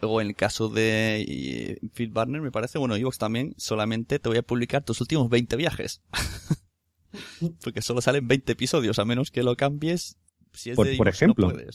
Luego, 0.00 0.20
en 0.20 0.28
el 0.28 0.36
caso 0.36 0.68
de 0.68 1.80
Phil 1.94 2.10
Barner, 2.10 2.40
me 2.40 2.52
parece, 2.52 2.78
bueno, 2.78 2.94
Evox 2.94 3.18
también, 3.18 3.54
solamente 3.56 4.18
te 4.18 4.28
voy 4.28 4.38
a 4.38 4.42
publicar 4.42 4.84
tus 4.84 5.00
últimos 5.00 5.28
20 5.28 5.56
viajes. 5.56 6.02
Porque 7.64 7.82
solo 7.82 8.00
salen 8.00 8.28
20 8.28 8.52
episodios, 8.52 8.98
a 8.98 9.04
menos 9.04 9.30
que 9.30 9.42
lo 9.42 9.56
cambies. 9.56 10.16
Si 10.52 10.70
es 10.70 10.76
por, 10.76 10.86
de 10.86 10.96
por 10.96 11.08
ejemplo. 11.08 11.50
Sí, 11.50 11.56
eh, 11.56 11.66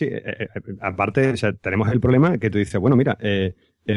eh, 0.00 0.22
eh, 0.26 0.48
aparte, 0.80 1.30
o 1.30 1.36
sea, 1.36 1.52
tenemos 1.52 1.90
el 1.90 2.00
problema 2.00 2.38
que 2.38 2.50
tú 2.50 2.58
dices, 2.58 2.80
bueno, 2.80 2.96
mira, 2.96 3.16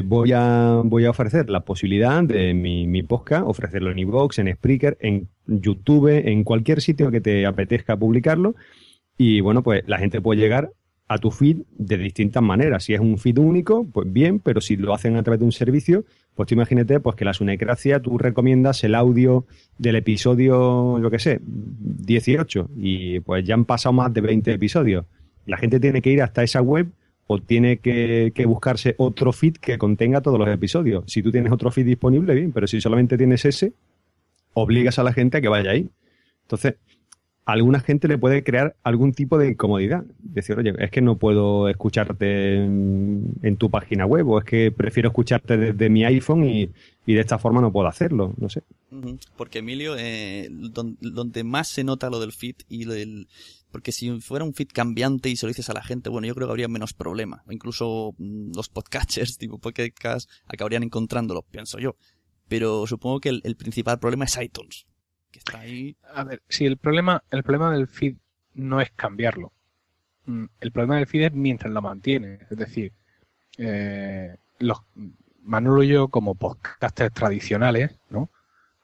voy, 0.04 0.32
a, 0.34 0.82
voy 0.84 1.06
a 1.06 1.10
ofrecer 1.10 1.50
la 1.50 1.62
posibilidad 1.62 2.24
de 2.24 2.54
mi, 2.54 2.88
mi 2.88 3.04
podcast, 3.04 3.44
ofrecerlo 3.46 3.92
en 3.92 4.00
Evox, 4.00 4.40
en 4.40 4.54
Spreaker, 4.54 4.98
en 5.00 5.30
YouTube, 5.48 6.10
en 6.10 6.44
cualquier 6.44 6.82
sitio 6.82 7.10
que 7.12 7.22
te 7.22 7.46
apetezca 7.46 7.98
publicarlo. 7.98 8.56
Y 9.18 9.42
bueno, 9.42 9.64
pues 9.64 9.84
la 9.88 9.98
gente 9.98 10.22
puede 10.22 10.40
llegar 10.40 10.72
a 11.08 11.18
tu 11.18 11.32
feed 11.32 11.64
de 11.78 11.98
distintas 11.98 12.44
maneras. 12.44 12.84
Si 12.84 12.94
es 12.94 13.00
un 13.00 13.18
feed 13.18 13.38
único, 13.38 13.86
pues 13.86 14.12
bien, 14.12 14.40
pero 14.40 14.62
si 14.62 14.76
lo 14.76 14.94
hacen 14.94 15.16
a 15.16 15.24
través 15.24 15.40
de 15.40 15.46
un 15.46 15.52
servicio, 15.52 16.04
pues 16.36 16.48
tú 16.48 16.56
imagínate 16.56 17.00
pues 17.00 17.16
que 17.16 17.26
la 17.26 17.34
Sunecracia 17.34 18.02
tú 18.02 18.18
recomiendas 18.18 18.84
el 18.84 18.94
audio 18.94 19.46
del 19.78 19.96
episodio, 19.96 21.02
yo 21.02 21.10
qué 21.10 21.20
sé, 21.20 21.40
18 21.42 22.70
y 22.78 23.20
pues 23.22 23.46
ya 23.46 23.54
han 23.54 23.66
pasado 23.66 23.94
más 23.94 24.14
de 24.14 24.22
20 24.22 24.52
episodios. 24.52 25.06
La 25.48 25.58
gente 25.58 25.80
tiene 25.80 26.02
que 26.02 26.12
ir 26.12 26.22
hasta 26.22 26.44
esa 26.44 26.62
web 26.62 26.92
o 27.26 27.40
tiene 27.40 27.78
que, 27.78 28.32
buscarse 28.46 28.96
otro 28.98 29.34
feed 29.34 29.56
que 29.56 29.78
contenga 29.78 30.22
todos 30.22 30.40
los 30.40 30.48
episodios. 30.48 31.04
Si 31.08 31.22
tú 31.22 31.32
tienes 31.32 31.52
otro 31.52 31.72
feed 31.72 31.86
disponible, 31.86 32.34
bien, 32.36 32.52
pero 32.52 32.68
si 32.68 32.80
solamente 32.80 33.18
tienes 33.18 33.44
ese, 33.46 33.74
obligas 34.54 35.00
a 35.00 35.04
la 35.04 35.14
gente 35.14 35.38
a 35.38 35.42
que 35.42 35.50
vaya 35.50 35.72
ahí. 35.72 35.90
Entonces, 36.44 36.76
alguna 37.48 37.80
gente 37.80 38.10
le 38.10 38.18
puede 38.18 38.44
crear 38.44 38.76
algún 38.84 39.14
tipo 39.14 39.38
de 39.38 39.50
incomodidad. 39.50 40.04
Decir, 40.20 40.58
oye, 40.58 40.74
es 40.80 40.92
que 40.92 41.02
no 41.02 41.18
puedo 41.18 41.70
escucharte 41.70 42.56
en, 42.56 43.58
tu 43.58 43.70
página 43.70 44.06
web 44.06 44.28
o 44.28 44.40
es 44.40 44.46
que 44.46 44.72
prefiero 44.72 45.10
escucharte 45.10 45.58
desde 45.58 45.90
mi 45.90 46.04
iPhone 46.04 46.46
y, 46.46 46.70
de 47.06 47.20
esta 47.20 47.40
forma 47.40 47.62
no 47.62 47.72
puedo 47.72 47.88
hacerlo, 47.88 48.34
no 48.38 48.50
sé. 48.50 48.64
Porque 49.38 49.60
Emilio, 49.60 49.96
eh, 49.98 50.50
donde, 50.52 51.44
más 51.46 51.70
se 51.70 51.86
nota 51.86 52.10
lo 52.10 52.20
del 52.20 52.34
feed 52.34 52.56
y 52.68 52.84
del... 52.86 53.28
Porque 53.72 53.92
si 53.92 54.22
fuera 54.22 54.46
un 54.46 54.54
feed 54.54 54.70
cambiante 54.74 55.30
y 55.30 55.36
se 55.36 55.46
lo 55.46 55.50
dices 55.50 55.70
a 55.70 55.74
la 55.74 55.84
gente, 55.84 56.10
bueno, 56.10 56.28
yo 56.28 56.36
creo 56.36 56.48
que 56.48 56.52
habría 56.52 56.68
menos 56.68 56.94
problema. 56.94 57.44
O 57.48 57.52
incluso 57.52 58.16
mm, 58.18 58.52
los 58.56 58.70
podcatchers, 58.70 59.38
tipo 59.40 59.60
podcast, 59.60 60.30
acabarían 60.48 60.84
encontrándolo, 60.84 61.44
pienso 61.44 61.80
yo. 61.80 61.96
Pero 62.48 62.88
supongo 62.88 63.20
que 63.20 63.30
el 63.30 63.56
principal 63.58 64.00
problema 64.00 64.26
es 64.26 64.38
iTunes 64.42 64.88
a 66.14 66.24
ver, 66.24 66.42
si 66.48 66.66
el 66.66 66.78
problema, 66.78 67.24
el 67.32 67.44
problema 67.44 67.72
del 67.72 67.88
feed 67.88 68.16
no 68.56 68.82
es 68.82 68.92
cambiarlo. 68.92 69.52
Mm, 70.26 70.46
el 70.60 70.72
problema 70.72 70.98
del 70.98 71.08
feed 71.08 71.26
es 71.26 71.34
mientras 71.34 71.72
lo 71.72 71.82
mantiene. 71.82 72.40
Es 72.50 72.58
decir, 72.58 72.92
eh, 73.58 74.38
los 74.60 74.80
Manolo 75.44 75.84
y 75.84 75.90
yo, 75.90 76.10
como 76.10 76.36
podcasters 76.36 77.14
tradicionales, 77.14 77.96
¿no? 78.10 78.30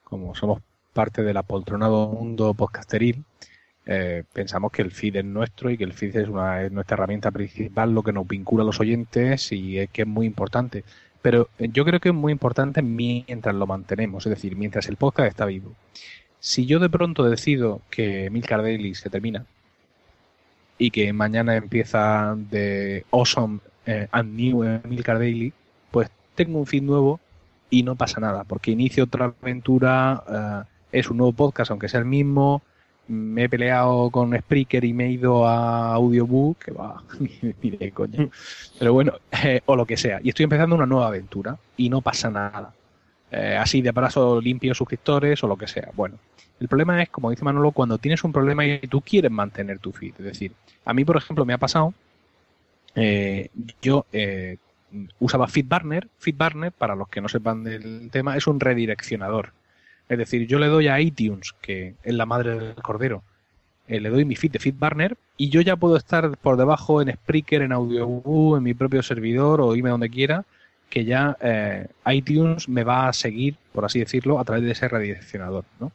Como 0.04 0.34
somos 0.36 0.62
parte 0.94 1.24
del 1.24 1.38
apoltronado 1.38 2.08
mundo 2.08 2.54
podcasteril, 2.54 3.26
eh, 3.86 4.24
pensamos 4.32 4.72
que 4.72 4.82
el 4.82 4.92
feed 4.92 5.18
es 5.18 5.26
nuestro 5.26 5.70
y 5.70 5.78
que 5.78 5.84
el 5.84 5.94
feed 5.94 6.16
es, 6.16 6.30
una, 6.30 6.64
es 6.64 6.72
nuestra 6.72 6.96
herramienta 6.96 7.32
principal, 7.32 7.94
lo 7.94 8.04
que 8.04 8.14
nos 8.14 8.28
vincula 8.28 8.64
a 8.64 8.66
los 8.66 8.80
oyentes 8.80 9.52
y 9.52 9.80
es 9.80 9.90
que 9.90 10.04
es 10.04 10.08
muy 10.08 10.26
importante. 10.26 10.84
Pero 11.22 11.50
yo 11.58 11.86
creo 11.86 12.00
que 12.00 12.10
es 12.10 12.16
muy 12.16 12.32
importante 12.32 12.82
mientras 12.82 13.56
lo 13.56 13.68
mantenemos, 13.68 14.26
es 14.26 14.30
decir, 14.30 14.56
mientras 14.56 14.88
el 14.88 14.98
podcast 14.98 15.30
está 15.30 15.46
vivo. 15.46 15.74
Si 16.40 16.66
yo 16.66 16.80
de 16.80 16.90
pronto 16.90 17.24
decido 17.24 17.82
que 17.90 18.30
Milcar 18.30 18.62
Daily 18.62 18.96
se 18.96 19.10
termina 19.10 19.46
y 20.78 20.92
que 20.92 21.14
mañana 21.14 21.56
empieza 21.56 22.36
de 22.36 23.06
Awesome 23.12 23.60
eh, 23.86 24.08
and 24.12 24.36
New 24.36 24.82
Milcar 24.84 25.20
Daily, 25.20 25.54
pues 25.92 26.10
tengo 26.36 26.60
un 26.60 26.68
feed 26.68 26.84
nuevo 26.84 27.20
y 27.70 27.84
no 27.84 27.96
pasa 27.96 28.20
nada, 28.20 28.44
porque 28.44 28.72
inicio 28.72 29.06
otra 29.06 29.34
aventura, 29.42 30.24
eh, 30.30 31.00
es 31.00 31.10
un 31.10 31.18
nuevo 31.18 31.34
podcast, 31.34 31.72
aunque 31.72 31.90
sea 31.90 32.02
el 32.02 32.06
mismo, 32.06 32.62
me 33.08 33.44
he 33.44 33.50
peleado 33.50 34.10
con 34.10 34.38
Spreaker 34.38 34.84
y 34.86 34.94
me 34.94 35.06
he 35.06 35.12
ido 35.12 35.48
a 35.48 35.94
Audiobook, 35.94 36.58
que 36.66 36.72
va, 36.72 37.04
ni 37.62 37.72
de 37.72 37.92
coño, 37.92 38.30
pero 38.80 38.94
bueno, 38.94 39.14
eh, 39.44 39.62
o 39.66 39.76
lo 39.76 39.86
que 39.86 39.98
sea, 39.98 40.20
y 40.24 40.30
estoy 40.30 40.44
empezando 40.44 40.76
una 40.76 40.86
nueva 40.86 41.08
aventura 41.08 41.58
y 41.78 41.90
no 41.90 42.02
pasa 42.02 42.30
nada. 42.30 42.74
así 43.60 43.82
de 43.82 43.94
paso 43.94 44.40
limpio 44.40 44.74
suscriptores 44.74 45.44
o 45.44 45.48
lo 45.48 45.58
que 45.58 45.68
sea. 45.68 45.90
Bueno, 45.96 46.18
el 46.60 46.68
problema 46.68 47.02
es, 47.02 47.10
como 47.10 47.30
dice 47.30 47.44
Manolo, 47.44 47.72
cuando 47.72 47.98
tienes 47.98 48.24
un 48.24 48.32
problema 48.32 48.66
y 48.66 48.80
tú 48.80 49.02
quieres 49.02 49.32
mantener 49.32 49.80
tu 49.80 49.92
feed. 49.92 50.14
Es 50.20 50.26
decir, 50.26 50.54
a 50.86 50.94
mí, 50.94 51.04
por 51.04 51.18
ejemplo, 51.18 51.46
me 51.46 51.54
ha 51.54 51.58
pasado, 51.58 51.94
eh, 52.96 53.50
yo 53.82 54.06
eh, 54.14 54.58
usaba 55.20 55.48
FeedBurner. 55.48 56.08
FeedBurner, 56.20 56.72
para 56.72 56.96
los 56.96 57.10
que 57.10 57.22
no 57.22 57.28
sepan 57.28 57.64
del 57.64 58.10
tema, 58.12 58.38
es 58.38 58.48
un 58.48 58.60
redireccionador. 58.60 59.52
Es 60.14 60.20
decir, 60.20 60.48
yo 60.48 60.60
le 60.60 60.68
doy 60.68 60.88
a 60.88 61.00
iTunes, 61.00 61.54
que 61.62 61.96
es 62.04 62.14
la 62.14 62.26
madre 62.26 62.58
del 62.58 62.76
cordero, 62.76 63.24
eh, 63.88 64.00
le 64.00 64.10
doy 64.10 64.26
mi 64.26 64.36
feed 64.36 64.52
de 64.52 64.60
FeedBurner 64.60 65.18
y 65.36 65.50
yo 65.50 65.62
ya 65.62 65.76
puedo 65.76 65.98
estar 65.98 66.38
por 66.38 66.58
debajo 66.58 67.02
en 67.02 67.12
Spreaker, 67.14 67.62
en 67.62 67.74
AudioBoo, 67.74 68.58
en 68.58 68.64
mi 68.64 68.74
propio 68.74 69.04
servidor 69.04 69.62
o 69.62 69.76
irme 69.76 69.90
donde 69.90 70.10
quiera, 70.10 70.46
que 70.90 71.06
ya 71.06 71.38
iTunes 72.06 72.70
me 72.70 72.84
va 72.84 73.08
a 73.08 73.14
seguir, 73.14 73.56
por 73.74 73.84
así 73.84 74.00
decirlo, 74.00 74.40
a 74.40 74.44
través 74.44 74.64
de 74.64 74.72
ese 74.72 74.88
redireccionador, 74.88 75.66
¿no? 75.80 75.92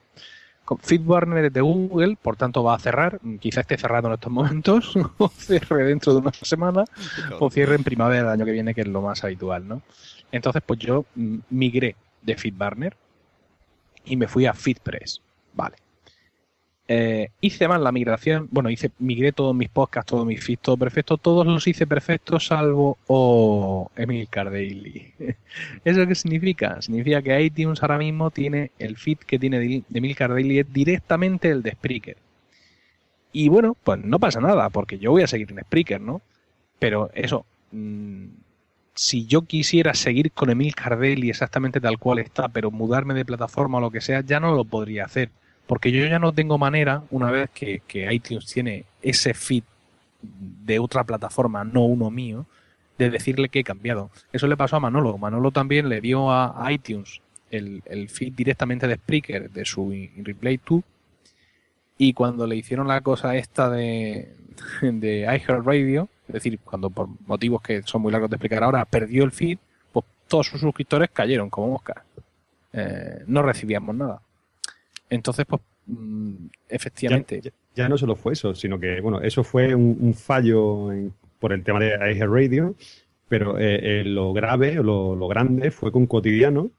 FeedBurner 0.77 1.51
de 1.51 1.61
Google, 1.61 2.17
por 2.21 2.37
tanto 2.37 2.63
va 2.63 2.75
a 2.75 2.79
cerrar, 2.79 3.21
quizá 3.41 3.63
esté 3.63 3.79
cerrado 3.79 4.09
en 4.09 4.15
estos 4.15 4.33
momentos, 4.33 4.95
o 5.19 5.29
cierre 5.29 5.85
dentro 5.85 6.13
de 6.13 6.21
una 6.21 6.33
semana, 6.33 6.85
o 7.39 7.51
cierre 7.51 7.77
en 7.77 7.85
primavera 7.85 8.25
del 8.25 8.33
año 8.33 8.45
que 8.45 8.53
viene, 8.53 8.75
que 8.75 8.83
es 8.83 8.89
lo 8.89 9.01
más 9.01 9.25
habitual, 9.25 9.67
¿no? 9.67 9.83
Entonces, 10.31 10.63
pues 10.65 10.79
yo 10.79 11.07
mm, 11.15 11.39
migré 11.51 11.97
de 12.23 12.37
FeedBurner 12.37 12.97
y 14.09 14.17
me 14.17 14.29
fui 14.29 14.47
a 14.47 14.55
FeedPress, 14.55 15.21
vale. 15.55 15.77
Eh, 16.91 17.29
hice 17.43 17.69
más 17.69 17.83
la 17.83 17.93
migración, 17.93 18.49
bueno, 18.51 18.71
hice, 18.71 18.91
migré 18.99 19.33
todos 19.33 19.55
mis 19.55 19.69
podcasts, 19.69 20.09
todos 20.09 20.25
mis 20.25 20.43
feeds, 20.43 20.63
todo 20.63 20.79
perfecto, 20.79 21.19
todos 21.19 21.47
los 21.47 21.67
hice 21.67 21.87
perfectos 21.87 22.47
salvo 22.47 22.97
o 23.07 23.91
Emil 23.95 24.27
Daily. 24.33 25.13
¿Eso 25.85 26.07
qué 26.07 26.15
significa? 26.15 26.81
Significa 26.81 27.21
que 27.21 27.43
iTunes 27.43 27.83
ahora 27.83 27.99
mismo 27.99 28.31
tiene 28.31 28.71
el 28.79 28.97
feed 28.97 29.19
que 29.19 29.39
tiene 29.39 29.59
de 29.59 29.83
Emil 29.93 30.17
Daily 30.19 30.61
es 30.61 30.73
directamente 30.73 31.51
el 31.51 31.63
de 31.63 31.73
Spreaker. 31.73 32.17
Y 33.33 33.51
bueno, 33.51 33.77
pues 33.85 34.03
no 34.03 34.19
pasa 34.19 34.41
nada, 34.41 34.71
porque 34.71 34.99
yo 34.99 35.11
voy 35.11 35.23
a 35.23 35.27
seguir 35.27 35.53
en 35.53 35.61
Spreaker, 35.61 36.01
¿no? 36.01 36.23
Pero 36.79 37.11
eso, 37.13 37.45
mm, 37.73 38.29
si 38.99 39.27
yo 39.27 39.43
quisiera 39.43 39.95
seguir 39.95 40.33
con 40.33 40.51
Emil 40.51 40.75
Daily 40.75 41.31
exactamente 41.31 41.81
tal 41.81 41.99
cual 41.99 42.19
está, 42.19 42.49
pero 42.49 42.73
mudarme 42.73 43.15
de 43.15 43.25
plataforma 43.25 43.79
o 43.79 43.81
lo 43.81 43.93
que 43.93 44.01
sea, 44.01 44.23
ya 44.23 44.41
no 44.41 44.57
lo 44.57 44.65
podría 44.65 45.05
hacer 45.05 45.31
porque 45.69 45.93
yo 45.93 46.05
ya 46.07 46.19
no 46.19 46.33
tengo 46.33 46.57
manera, 46.57 47.03
una 47.11 47.31
vez 47.31 47.51
que, 47.51 47.83
iTunes 48.11 48.47
tiene 48.47 48.87
ese 49.03 49.35
feed 49.35 49.63
de 50.23 50.79
otra 50.79 51.05
plataforma, 51.05 51.63
no 51.63 51.85
uno 51.85 52.11
mío, 52.11 52.47
de 52.97 53.11
decirle 53.11 53.51
que 53.51 53.61
he 53.61 53.65
cambiado. 53.65 54.11
Eso 54.33 54.47
le 54.47 54.57
pasó 54.57 54.77
a 54.77 54.81
Manolo. 54.81 55.19
Manolo 55.19 55.51
también 55.51 55.91
le 55.91 56.01
dio 56.01 56.33
a 56.33 56.73
iTunes 56.73 57.21
el, 57.51 58.09
feed 58.09 58.33
directamente 58.33 58.89
de 58.89 58.97
Spreaker 58.97 59.51
de 59.51 59.65
su 59.67 59.95
Replay 60.17 60.59
2 60.67 60.83
y 61.99 62.15
cuando 62.15 62.47
le 62.47 62.57
hicieron 62.57 62.89
la 62.89 63.03
cosa 63.03 63.37
esta 63.37 63.69
de, 63.69 64.35
de 64.81 65.21
iHeartRadio, 65.21 66.09
es 66.29 66.35
decir, 66.35 66.59
cuando 66.61 66.91
por 66.91 67.09
motivos 67.27 67.63
que 67.63 67.83
son 67.83 68.03
muy 68.03 68.13
largos 68.13 68.29
de 68.31 68.37
explicar 68.37 68.63
ahora, 68.63 68.85
perdió 68.85 69.25
el 69.25 69.33
feed, 69.33 69.59
pues 69.91 70.05
todos 70.27 70.47
sus 70.47 70.61
suscriptores 70.61 71.11
cayeron 71.11 71.49
como 71.49 71.69
moscas. 71.69 71.97
Eh, 72.73 73.23
no 73.27 73.43
recibíamos 73.43 73.97
nada. 73.97 74.21
Entonces, 75.09 75.47
pues, 75.47 75.63
mm, 75.87 76.47
efectivamente. 76.69 77.53
Ya, 77.75 77.89
no 77.89 77.97
solo 77.97 78.15
fue 78.15 78.35
eso, 78.35 78.55
sino 78.55 78.79
que, 78.79 79.01
bueno, 79.01 79.23
eso 79.23 79.43
fue 79.43 79.75
un, 79.75 80.13
fallo 80.13 80.91
por 81.39 81.53
el 81.53 81.65
tema 81.65 81.81
de 81.81 81.89
iHeartRadio, 81.89 82.29
Radio, 82.29 82.75
pero 83.29 83.59
eh, 83.59 84.01
eh, 84.01 84.05
lo 84.05 84.33
grave, 84.35 84.75
lo, 84.75 85.17
lo 85.17 85.29
grande 85.29 85.71
fue 85.71 85.91
con 85.91 86.07
Cotidiano, 86.07 86.71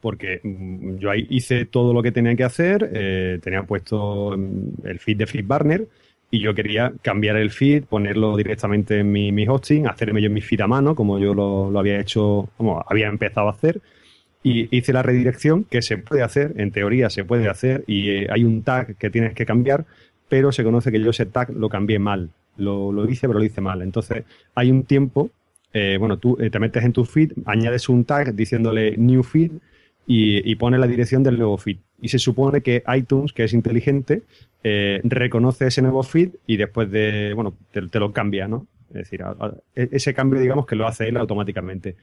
porque 0.00 0.40
mm, 0.42 0.96
yo 0.96 1.10
ahí 1.10 1.26
hice 1.28 1.66
todo 1.66 1.92
lo 1.92 2.02
que 2.02 2.12
tenía 2.12 2.34
que 2.36 2.44
hacer, 2.44 3.40
tenía 3.42 3.64
puesto 3.64 4.34
mm, 4.38 4.86
el 4.86 4.98
feed 4.98 5.18
de 5.18 5.26
FeedBurner 5.26 5.88
y 6.32 6.40
yo 6.40 6.54
quería 6.54 6.94
cambiar 7.02 7.36
el 7.36 7.50
feed, 7.50 7.84
ponerlo 7.84 8.36
directamente 8.38 9.00
en 9.00 9.12
mi, 9.12 9.46
hosting, 9.46 9.86
hacerme 9.86 10.22
yo 10.22 10.30
mi 10.30 10.40
feed 10.40 10.62
a 10.62 10.66
mano, 10.66 10.94
como 10.94 11.18
yo 11.18 11.34
lo, 11.34 11.70
lo 11.70 11.78
había 11.78 12.00
hecho, 12.00 12.48
como 12.56 12.82
había 12.88 13.08
empezado 13.08 13.48
a 13.48 13.50
hacer 13.50 13.82
y 14.42 14.74
hice 14.74 14.94
la 14.94 15.02
redirección 15.02 15.64
que 15.64 15.82
se 15.82 15.98
puede 15.98 16.22
hacer, 16.22 16.54
en 16.56 16.72
teoría 16.72 17.10
se 17.10 17.22
puede 17.24 17.48
hacer 17.50 17.84
y 17.86 18.08
eh, 18.08 18.26
hay 18.30 18.44
un 18.44 18.62
tag 18.62 18.96
que 18.96 19.10
tienes 19.10 19.34
que 19.34 19.44
cambiar, 19.44 19.84
pero 20.30 20.52
se 20.52 20.64
conoce 20.64 20.90
que 20.90 21.00
yo 21.00 21.10
ese 21.10 21.26
tag 21.26 21.50
lo 21.50 21.68
cambié 21.68 21.98
mal, 21.98 22.30
lo, 22.56 22.92
lo 22.92 23.08
hice 23.08 23.28
pero 23.28 23.38
lo 23.38 23.44
hice 23.44 23.60
mal. 23.60 23.82
Entonces 23.82 24.24
hay 24.54 24.70
un 24.70 24.84
tiempo, 24.84 25.30
eh, 25.74 25.96
bueno, 25.98 26.16
tú 26.16 26.38
eh, 26.40 26.48
te 26.48 26.58
metes 26.58 26.82
en 26.82 26.94
tu 26.94 27.04
feed, 27.04 27.32
añades 27.44 27.90
un 27.90 28.06
tag 28.06 28.34
diciéndole 28.34 28.96
new 28.96 29.22
feed 29.22 29.52
y, 30.06 30.50
y 30.50 30.54
pones 30.56 30.80
la 30.80 30.86
dirección 30.86 31.22
del 31.22 31.36
nuevo 31.36 31.58
feed. 31.58 31.76
Y 32.02 32.08
se 32.08 32.18
supone 32.18 32.60
que 32.60 32.82
iTunes, 32.94 33.32
que 33.32 33.44
es 33.44 33.54
inteligente, 33.54 34.22
reconoce 35.04 35.68
ese 35.68 35.80
nuevo 35.80 36.02
feed 36.02 36.30
y 36.46 36.58
después 36.58 36.90
de, 36.90 37.32
bueno, 37.34 37.54
te, 37.70 37.98
lo 37.98 38.12
cambia, 38.12 38.46
¿no? 38.46 38.66
Es 38.90 39.10
decir, 39.10 39.24
e, 39.74 39.88
ese 39.92 40.12
cambio, 40.12 40.38
digamos, 40.40 40.66
que 40.66 40.76
lo 40.76 40.86
hace 40.86 41.08
él 41.08 41.16
automáticamente. 41.16 41.96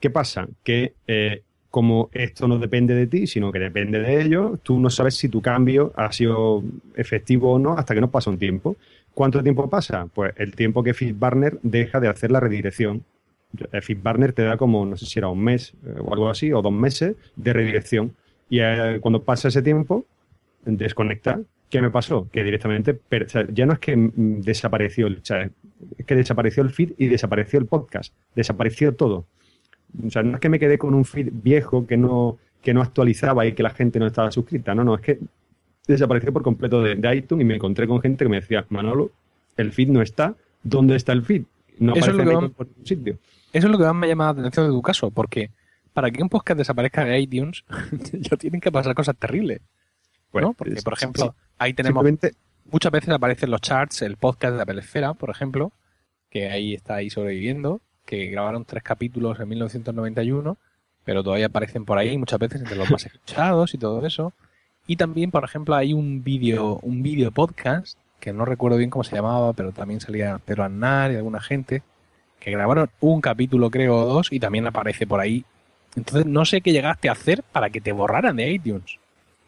¿Qué 0.00 0.10
pasa? 0.10 0.46
Que 0.62 0.94
eh, 1.06 1.42
como 1.70 2.08
esto 2.12 2.48
no 2.48 2.58
depende 2.58 2.94
de 2.94 3.06
ti, 3.06 3.26
sino 3.26 3.52
que 3.52 3.58
depende 3.58 4.00
de 4.00 4.22
ellos, 4.22 4.60
tú 4.62 4.78
no 4.78 4.90
sabes 4.90 5.16
si 5.16 5.28
tu 5.28 5.42
cambio 5.42 5.92
ha 5.96 6.12
sido 6.12 6.62
efectivo 6.94 7.52
o 7.52 7.58
no 7.58 7.76
hasta 7.76 7.94
que 7.94 8.00
no 8.00 8.10
pasa 8.10 8.30
un 8.30 8.38
tiempo. 8.38 8.76
¿Cuánto 9.12 9.42
tiempo 9.42 9.68
pasa? 9.68 10.06
Pues 10.14 10.32
el 10.36 10.54
tiempo 10.54 10.82
que 10.82 10.94
FeedBurner 10.94 11.58
deja 11.62 12.00
de 12.00 12.08
hacer 12.08 12.30
la 12.30 12.40
redirección. 12.40 13.04
FeedBurner 13.82 14.32
te 14.32 14.42
da 14.42 14.56
como, 14.56 14.86
no 14.86 14.96
sé 14.96 15.06
si 15.06 15.18
era 15.18 15.28
un 15.28 15.42
mes 15.42 15.74
eh, 15.84 15.94
o 15.98 16.12
algo 16.12 16.30
así, 16.30 16.52
o 16.52 16.62
dos 16.62 16.72
meses 16.72 17.16
de 17.36 17.52
redirección. 17.52 18.14
Y 18.50 18.60
eh, 18.60 18.98
cuando 19.00 19.22
pasa 19.22 19.48
ese 19.48 19.62
tiempo, 19.62 20.04
desconecta. 20.64 21.40
¿Qué 21.70 21.82
me 21.82 21.90
pasó? 21.90 22.28
Que 22.32 22.42
directamente, 22.42 22.92
o 22.92 23.28
sea, 23.28 23.46
ya 23.52 23.66
no 23.66 23.74
es 23.74 23.78
que 23.78 23.94
mm, 23.94 24.40
desapareció, 24.40 25.06
o 25.08 25.10
sea, 25.22 25.50
es 25.98 26.06
que 26.06 26.14
desapareció 26.14 26.62
el 26.62 26.70
feed 26.70 26.92
y 26.96 27.08
desapareció 27.08 27.58
el 27.58 27.66
podcast. 27.66 28.14
Desapareció 28.34 28.94
todo. 28.94 29.26
O 30.06 30.10
sea, 30.10 30.22
no 30.22 30.34
es 30.34 30.40
que 30.40 30.48
me 30.48 30.58
quedé 30.58 30.78
con 30.78 30.94
un 30.94 31.04
feed 31.04 31.28
viejo 31.32 31.86
que 31.86 31.96
no, 31.96 32.38
que 32.62 32.72
no 32.72 32.80
actualizaba 32.80 33.46
y 33.46 33.52
que 33.52 33.62
la 33.62 33.70
gente 33.70 33.98
no 33.98 34.06
estaba 34.06 34.30
suscrita. 34.30 34.74
No, 34.74 34.82
no, 34.82 34.94
es 34.94 35.02
que 35.02 35.18
desapareció 35.86 36.32
por 36.32 36.42
completo 36.42 36.82
de, 36.82 36.94
de 36.94 37.16
iTunes 37.16 37.42
y 37.42 37.46
me 37.46 37.56
encontré 37.56 37.86
con 37.86 38.00
gente 38.00 38.24
que 38.24 38.28
me 38.30 38.40
decía, 38.40 38.64
Manolo, 38.70 39.10
el 39.56 39.72
feed 39.72 39.88
no 39.88 40.00
está. 40.00 40.34
¿Dónde 40.62 40.96
está 40.96 41.12
el 41.12 41.22
feed? 41.22 41.44
No 41.78 41.92
Eso 41.92 42.06
es 42.06 42.08
aparece 42.08 42.24
lo 42.24 42.42
en 42.42 42.50
por 42.50 42.66
ningún 42.66 42.86
sitio. 42.86 43.18
Eso 43.52 43.66
es 43.66 43.72
lo 43.72 43.78
que 43.78 43.84
más 43.84 43.94
me 43.94 44.08
llama 44.08 44.24
la 44.24 44.30
atención 44.30 44.66
de 44.66 44.72
tu 44.72 44.82
caso, 44.82 45.10
porque 45.10 45.50
para 45.98 46.12
que 46.12 46.22
un 46.22 46.28
podcast 46.28 46.56
desaparezca 46.58 47.04
de 47.04 47.18
iTunes, 47.18 47.64
ya 48.12 48.36
tienen 48.36 48.60
que 48.60 48.70
pasar 48.70 48.94
cosas 48.94 49.16
terribles. 49.16 49.60
Pues, 50.30 50.44
¿no? 50.44 50.52
Porque, 50.52 50.74
es- 50.74 50.84
por 50.84 50.92
ejemplo, 50.92 51.24
sí. 51.36 51.46
ahí 51.58 51.74
tenemos 51.74 52.06
muchas 52.70 52.92
veces 52.92 53.08
aparecen 53.08 53.50
los 53.50 53.60
charts, 53.60 54.02
el 54.02 54.16
podcast 54.16 54.52
de 54.52 54.58
la 54.58 54.64
Pelesfera, 54.66 55.14
por 55.14 55.30
ejemplo, 55.30 55.72
que 56.30 56.50
ahí 56.50 56.72
está 56.72 56.94
ahí 56.94 57.10
sobreviviendo, 57.10 57.80
que 58.06 58.26
grabaron 58.26 58.64
tres 58.64 58.84
capítulos 58.84 59.40
en 59.40 59.48
1991, 59.48 60.56
pero 61.02 61.24
todavía 61.24 61.46
aparecen 61.46 61.84
por 61.84 61.98
ahí 61.98 62.16
muchas 62.16 62.38
veces 62.38 62.60
entre 62.60 62.76
los 62.76 62.88
más 62.92 63.04
escuchados 63.04 63.74
y 63.74 63.78
todo 63.78 64.06
eso. 64.06 64.32
Y 64.86 64.94
también, 64.94 65.32
por 65.32 65.42
ejemplo, 65.42 65.74
hay 65.74 65.94
un 65.94 66.22
vídeo, 66.22 66.78
un 66.82 67.02
vídeo 67.02 67.32
podcast, 67.32 67.98
que 68.20 68.32
no 68.32 68.44
recuerdo 68.44 68.78
bien 68.78 68.90
cómo 68.90 69.02
se 69.02 69.16
llamaba, 69.16 69.52
pero 69.52 69.72
también 69.72 70.00
salía 70.00 70.38
Pedro 70.44 70.62
Aznar 70.62 71.10
y 71.10 71.16
alguna 71.16 71.40
gente, 71.40 71.82
que 72.38 72.52
grabaron 72.52 72.88
un 73.00 73.20
capítulo, 73.20 73.68
creo, 73.68 73.96
o 73.96 74.04
dos, 74.04 74.28
y 74.30 74.38
también 74.38 74.64
aparece 74.64 75.04
por 75.04 75.18
ahí. 75.18 75.44
Entonces, 75.96 76.26
no 76.26 76.44
sé 76.44 76.60
qué 76.60 76.72
llegaste 76.72 77.08
a 77.08 77.12
hacer 77.12 77.42
para 77.52 77.70
que 77.70 77.80
te 77.80 77.92
borraran 77.92 78.36
de 78.36 78.50
iTunes. 78.52 78.98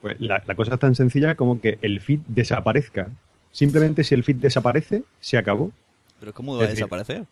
pues, 0.00 0.20
la, 0.20 0.42
la 0.46 0.54
cosa 0.54 0.74
es 0.74 0.80
tan 0.80 0.94
sencilla 0.94 1.34
como 1.34 1.60
que 1.60 1.78
el 1.82 2.00
feed 2.00 2.20
desaparezca. 2.26 3.08
Simplemente 3.52 4.04
si 4.04 4.14
el 4.14 4.24
feed 4.24 4.36
desaparece, 4.36 5.02
se 5.20 5.36
acabó. 5.36 5.72
¿Pero 6.18 6.32
cómo 6.32 6.54
va 6.56 6.60
a 6.60 6.62
decir, 6.62 6.76
desaparecer? 6.76 7.26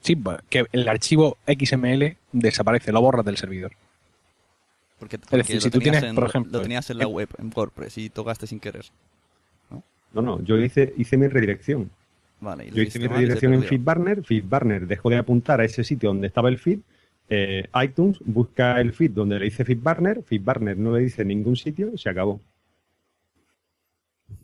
Sí, 0.00 0.16
que 0.48 0.64
el 0.72 0.88
archivo 0.88 1.36
XML 1.46 2.16
desaparece, 2.32 2.92
lo 2.92 3.00
borras 3.00 3.24
del 3.24 3.36
servidor. 3.36 3.72
Porque, 4.98 5.18
decir, 5.18 5.28
porque 5.30 5.44
si 5.44 5.54
lo 5.54 5.60
tú 5.60 5.70
tenías 5.78 5.82
tienes, 6.00 6.02
en- 6.10 6.14
por 6.14 6.24
ejemplo, 6.28 6.52
Lo 6.52 6.62
tenías 6.62 6.88
en 6.90 6.98
la 6.98 7.04
en- 7.04 7.10
web, 7.12 7.28
en 7.38 7.52
WordPress, 7.54 7.98
y 7.98 8.08
tocaste 8.10 8.46
sin 8.46 8.60
querer. 8.60 8.86
No, 10.12 10.22
no, 10.22 10.40
yo 10.42 10.56
hice, 10.56 10.94
hice 10.96 11.16
mi 11.18 11.26
redirección. 11.28 11.90
Vale, 12.40 12.66
y 12.66 12.70
Yo 12.70 12.82
hice 12.82 12.98
mi 12.98 13.06
redirección 13.08 13.52
en. 13.54 13.62
FeedBurner. 13.64 14.24
FeedBurner 14.24 14.86
dejó 14.86 15.10
de 15.10 15.16
apuntar 15.18 15.60
a 15.60 15.64
ese 15.64 15.84
sitio 15.84 16.08
donde 16.10 16.26
estaba 16.28 16.48
el 16.48 16.58
feed. 16.58 16.78
Eh, 17.28 17.68
iTunes 17.82 18.18
busca 18.24 18.80
el 18.80 18.92
feed 18.92 19.10
donde 19.10 19.38
le 19.38 19.46
dice 19.46 19.64
FeedBurner. 19.64 20.22
FeedBurner 20.22 20.76
no 20.78 20.96
le 20.96 21.02
dice 21.02 21.22
en 21.22 21.28
ningún 21.28 21.56
sitio 21.56 21.90
y 21.92 21.98
se 21.98 22.08
acabó. 22.08 22.40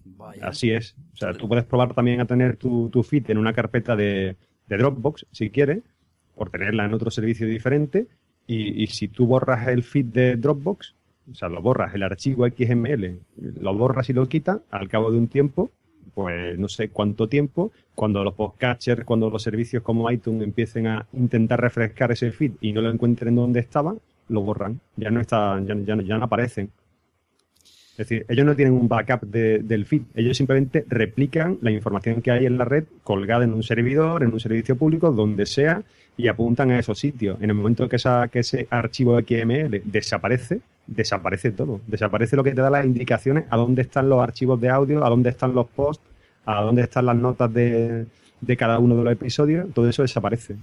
Vaya. 0.04 0.48
Así 0.48 0.70
es. 0.70 0.96
O 1.14 1.16
sea, 1.16 1.32
tú 1.32 1.48
puedes 1.48 1.64
probar 1.64 1.94
también 1.94 2.20
a 2.20 2.26
tener 2.26 2.56
tu, 2.56 2.88
tu 2.90 3.02
feed 3.02 3.30
en 3.30 3.38
una 3.38 3.52
carpeta 3.52 3.96
de, 3.96 4.36
de 4.68 4.76
Dropbox, 4.76 5.26
si 5.30 5.50
quieres, 5.50 5.82
por 6.34 6.50
tenerla 6.50 6.84
en 6.84 6.94
otro 6.94 7.10
servicio 7.10 7.46
diferente. 7.46 8.06
Y, 8.46 8.82
y 8.82 8.86
si 8.88 9.08
tú 9.08 9.26
borras 9.26 9.68
el 9.68 9.82
feed 9.84 10.06
de 10.06 10.36
Dropbox, 10.36 10.94
o 11.30 11.34
sea, 11.34 11.48
lo 11.48 11.62
borras, 11.62 11.94
el 11.94 12.02
archivo 12.02 12.46
XML, 12.48 13.20
lo 13.60 13.74
borras 13.74 14.10
y 14.10 14.12
lo 14.12 14.28
quitas, 14.28 14.60
al 14.70 14.88
cabo 14.88 15.12
de 15.12 15.18
un 15.18 15.28
tiempo, 15.28 15.70
pues 16.14 16.58
no 16.58 16.68
sé 16.68 16.88
cuánto 16.88 17.28
tiempo, 17.28 17.72
cuando 17.94 18.22
los 18.24 18.34
podcatchers, 18.34 19.04
cuando 19.04 19.30
los 19.30 19.42
servicios 19.42 19.82
como 19.82 20.10
iTunes 20.10 20.42
empiecen 20.42 20.86
a 20.86 21.06
intentar 21.12 21.60
refrescar 21.60 22.12
ese 22.12 22.30
feed 22.32 22.52
y 22.60 22.72
no 22.72 22.80
lo 22.80 22.90
encuentren 22.90 23.34
donde 23.34 23.60
estaba, 23.60 23.94
lo 24.28 24.40
borran. 24.42 24.80
Ya 24.96 25.10
no 25.10 25.20
está, 25.20 25.60
ya, 25.64 25.74
ya, 25.84 25.96
ya 26.02 26.18
no 26.18 26.24
aparecen. 26.24 26.70
Es 27.92 28.08
decir, 28.08 28.24
ellos 28.28 28.46
no 28.46 28.56
tienen 28.56 28.72
un 28.74 28.88
backup 28.88 29.20
de- 29.22 29.58
del 29.58 29.84
feed, 29.84 30.02
ellos 30.14 30.36
simplemente 30.36 30.84
replican 30.88 31.58
la 31.60 31.70
información 31.70 32.22
que 32.22 32.30
hay 32.30 32.46
en 32.46 32.56
la 32.56 32.64
red 32.64 32.84
colgada 33.04 33.44
en 33.44 33.52
un 33.52 33.62
servidor, 33.62 34.22
en 34.22 34.32
un 34.32 34.40
servicio 34.40 34.76
público, 34.76 35.12
donde 35.12 35.44
sea, 35.44 35.82
y 36.16 36.28
apuntan 36.28 36.70
a 36.70 36.78
esos 36.78 36.98
sitios. 36.98 37.36
En 37.42 37.50
el 37.50 37.54
momento 37.56 37.88
que, 37.90 37.96
esa, 37.96 38.28
que 38.28 38.38
ese 38.40 38.66
archivo 38.70 39.18
XML 39.20 39.82
desaparece, 39.84 40.60
desaparece 40.86 41.52
todo. 41.52 41.80
Desaparece 41.86 42.36
lo 42.36 42.44
que 42.44 42.52
te 42.52 42.60
da 42.60 42.70
las 42.70 42.84
indicaciones 42.84 43.44
a 43.50 43.56
dónde 43.56 43.82
están 43.82 44.08
los 44.08 44.20
archivos 44.22 44.60
de 44.60 44.68
audio, 44.68 45.04
a 45.04 45.08
dónde 45.08 45.30
están 45.30 45.54
los 45.54 45.66
posts, 45.68 46.04
a 46.44 46.60
dónde 46.62 46.82
están 46.82 47.06
las 47.06 47.16
notas 47.16 47.52
de, 47.52 48.06
de 48.40 48.56
cada 48.56 48.78
uno 48.78 48.96
de 48.96 49.04
los 49.04 49.12
episodios, 49.12 49.72
todo 49.72 49.88
eso 49.88 50.02
desaparece. 50.02 50.56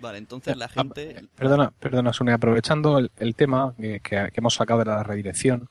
Vale, 0.00 0.18
entonces 0.18 0.56
la 0.56 0.68
gente... 0.68 1.24
Perdona, 1.36 1.70
perdona, 1.80 2.12
Sune, 2.12 2.32
aprovechando 2.32 2.98
el, 2.98 3.10
el 3.18 3.34
tema 3.34 3.74
que, 3.78 4.00
que- 4.00 4.28
que 4.32 4.40
hemos 4.40 4.54
sacado 4.54 4.80
de 4.80 4.84
la 4.86 5.02
redirección, 5.02 5.68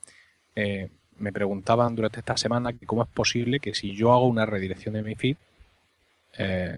eh, 0.56 0.90
me 1.20 1.32
preguntaban 1.32 1.96
durante 1.96 2.20
esta 2.20 2.36
semana 2.36 2.74
que 2.74 2.86
cómo 2.86 3.04
es 3.04 3.10
posible 3.10 3.60
que 3.60 3.74
si 3.76 3.96
yo 3.96 4.12
hago 4.14 4.28
una 4.28 4.46
redirección 4.46 4.96
de 4.96 5.04
mi 5.04 5.16
feed, 5.16 5.38
eh, 6.38 6.78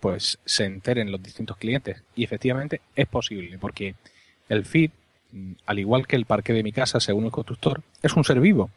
pues 0.00 0.38
se 0.44 0.64
enteren 0.64 1.10
los 1.12 1.22
distintos 1.22 1.56
clientes. 1.56 2.02
Y 2.14 2.24
efectivamente 2.24 2.80
es 2.94 3.06
posible, 3.06 3.58
porque 3.58 3.94
el 4.48 4.64
feed, 4.64 4.90
al 5.66 5.78
igual 5.78 6.06
que 6.06 6.16
el 6.16 6.24
parque 6.26 6.52
de 6.52 6.62
mi 6.62 6.72
casa, 6.72 7.00
según 7.00 7.24
el 7.24 7.30
constructor, 7.30 7.82
es 8.02 8.14
un 8.14 8.24
ser 8.24 8.40
vivo. 8.40 8.70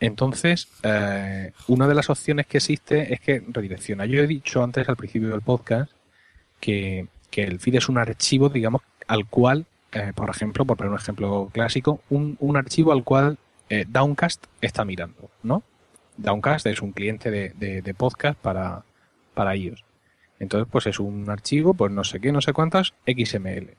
Entonces, 0.00 0.68
eh, 0.82 1.52
una 1.68 1.86
de 1.86 1.94
las 1.94 2.08
opciones 2.08 2.46
que 2.46 2.56
existe 2.58 3.12
es 3.12 3.20
que 3.20 3.42
redirecciona. 3.48 4.06
Yo 4.06 4.22
he 4.22 4.26
dicho 4.26 4.62
antes 4.62 4.88
al 4.88 4.96
principio 4.96 5.28
del 5.28 5.42
podcast 5.42 5.92
que, 6.58 7.06
que 7.30 7.42
el 7.44 7.60
feed 7.60 7.76
es 7.76 7.88
un 7.88 7.98
archivo, 7.98 8.48
digamos, 8.48 8.82
al 9.06 9.26
cual, 9.26 9.66
eh, 9.92 10.12
por 10.14 10.30
ejemplo, 10.30 10.64
por 10.64 10.76
poner 10.78 10.92
un 10.92 10.98
ejemplo 10.98 11.50
clásico, 11.52 12.00
un, 12.08 12.36
un 12.40 12.56
archivo 12.56 12.92
al 12.92 13.04
cual 13.04 13.36
eh, 13.68 13.84
Downcast 13.88 14.46
está 14.62 14.84
mirando, 14.84 15.30
¿no? 15.42 15.62
Downcast 16.16 16.66
es 16.66 16.80
un 16.82 16.92
cliente 16.92 17.30
de, 17.30 17.50
de- 17.50 17.82
de 17.82 17.94
podcast 17.94 18.38
para, 18.38 18.82
para 19.34 19.54
iOS. 19.56 19.84
Entonces, 20.38 20.66
pues 20.70 20.86
es 20.86 20.98
un 20.98 21.28
archivo, 21.28 21.74
pues 21.74 21.92
no 21.92 22.04
sé 22.04 22.20
qué, 22.20 22.32
no 22.32 22.40
sé 22.40 22.54
cuántas, 22.54 22.94
XML. 23.06 23.74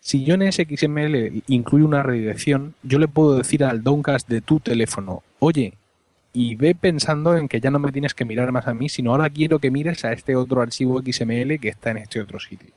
Si 0.00 0.24
yo 0.24 0.34
en 0.34 0.50
XML 0.50 1.42
incluyo 1.46 1.84
una 1.84 2.02
redirección, 2.02 2.74
yo 2.82 2.98
le 2.98 3.06
puedo 3.06 3.36
decir 3.36 3.62
al 3.64 3.82
Downcast 3.82 4.28
de 4.28 4.40
tu 4.40 4.58
teléfono, 4.58 5.22
oye, 5.38 5.74
y 6.32 6.54
ve 6.54 6.74
pensando 6.74 7.36
en 7.36 7.48
que 7.48 7.60
ya 7.60 7.70
no 7.70 7.78
me 7.78 7.92
tienes 7.92 8.14
que 8.14 8.24
mirar 8.24 8.50
más 8.52 8.66
a 8.66 8.74
mí, 8.74 8.88
sino 8.88 9.10
ahora 9.10 9.28
quiero 9.28 9.58
que 9.58 9.70
mires 9.70 10.04
a 10.04 10.12
este 10.12 10.36
otro 10.36 10.62
archivo 10.62 11.00
XML 11.00 11.58
que 11.58 11.68
está 11.68 11.90
en 11.90 11.98
este 11.98 12.20
otro 12.20 12.40
sitio. 12.40 12.70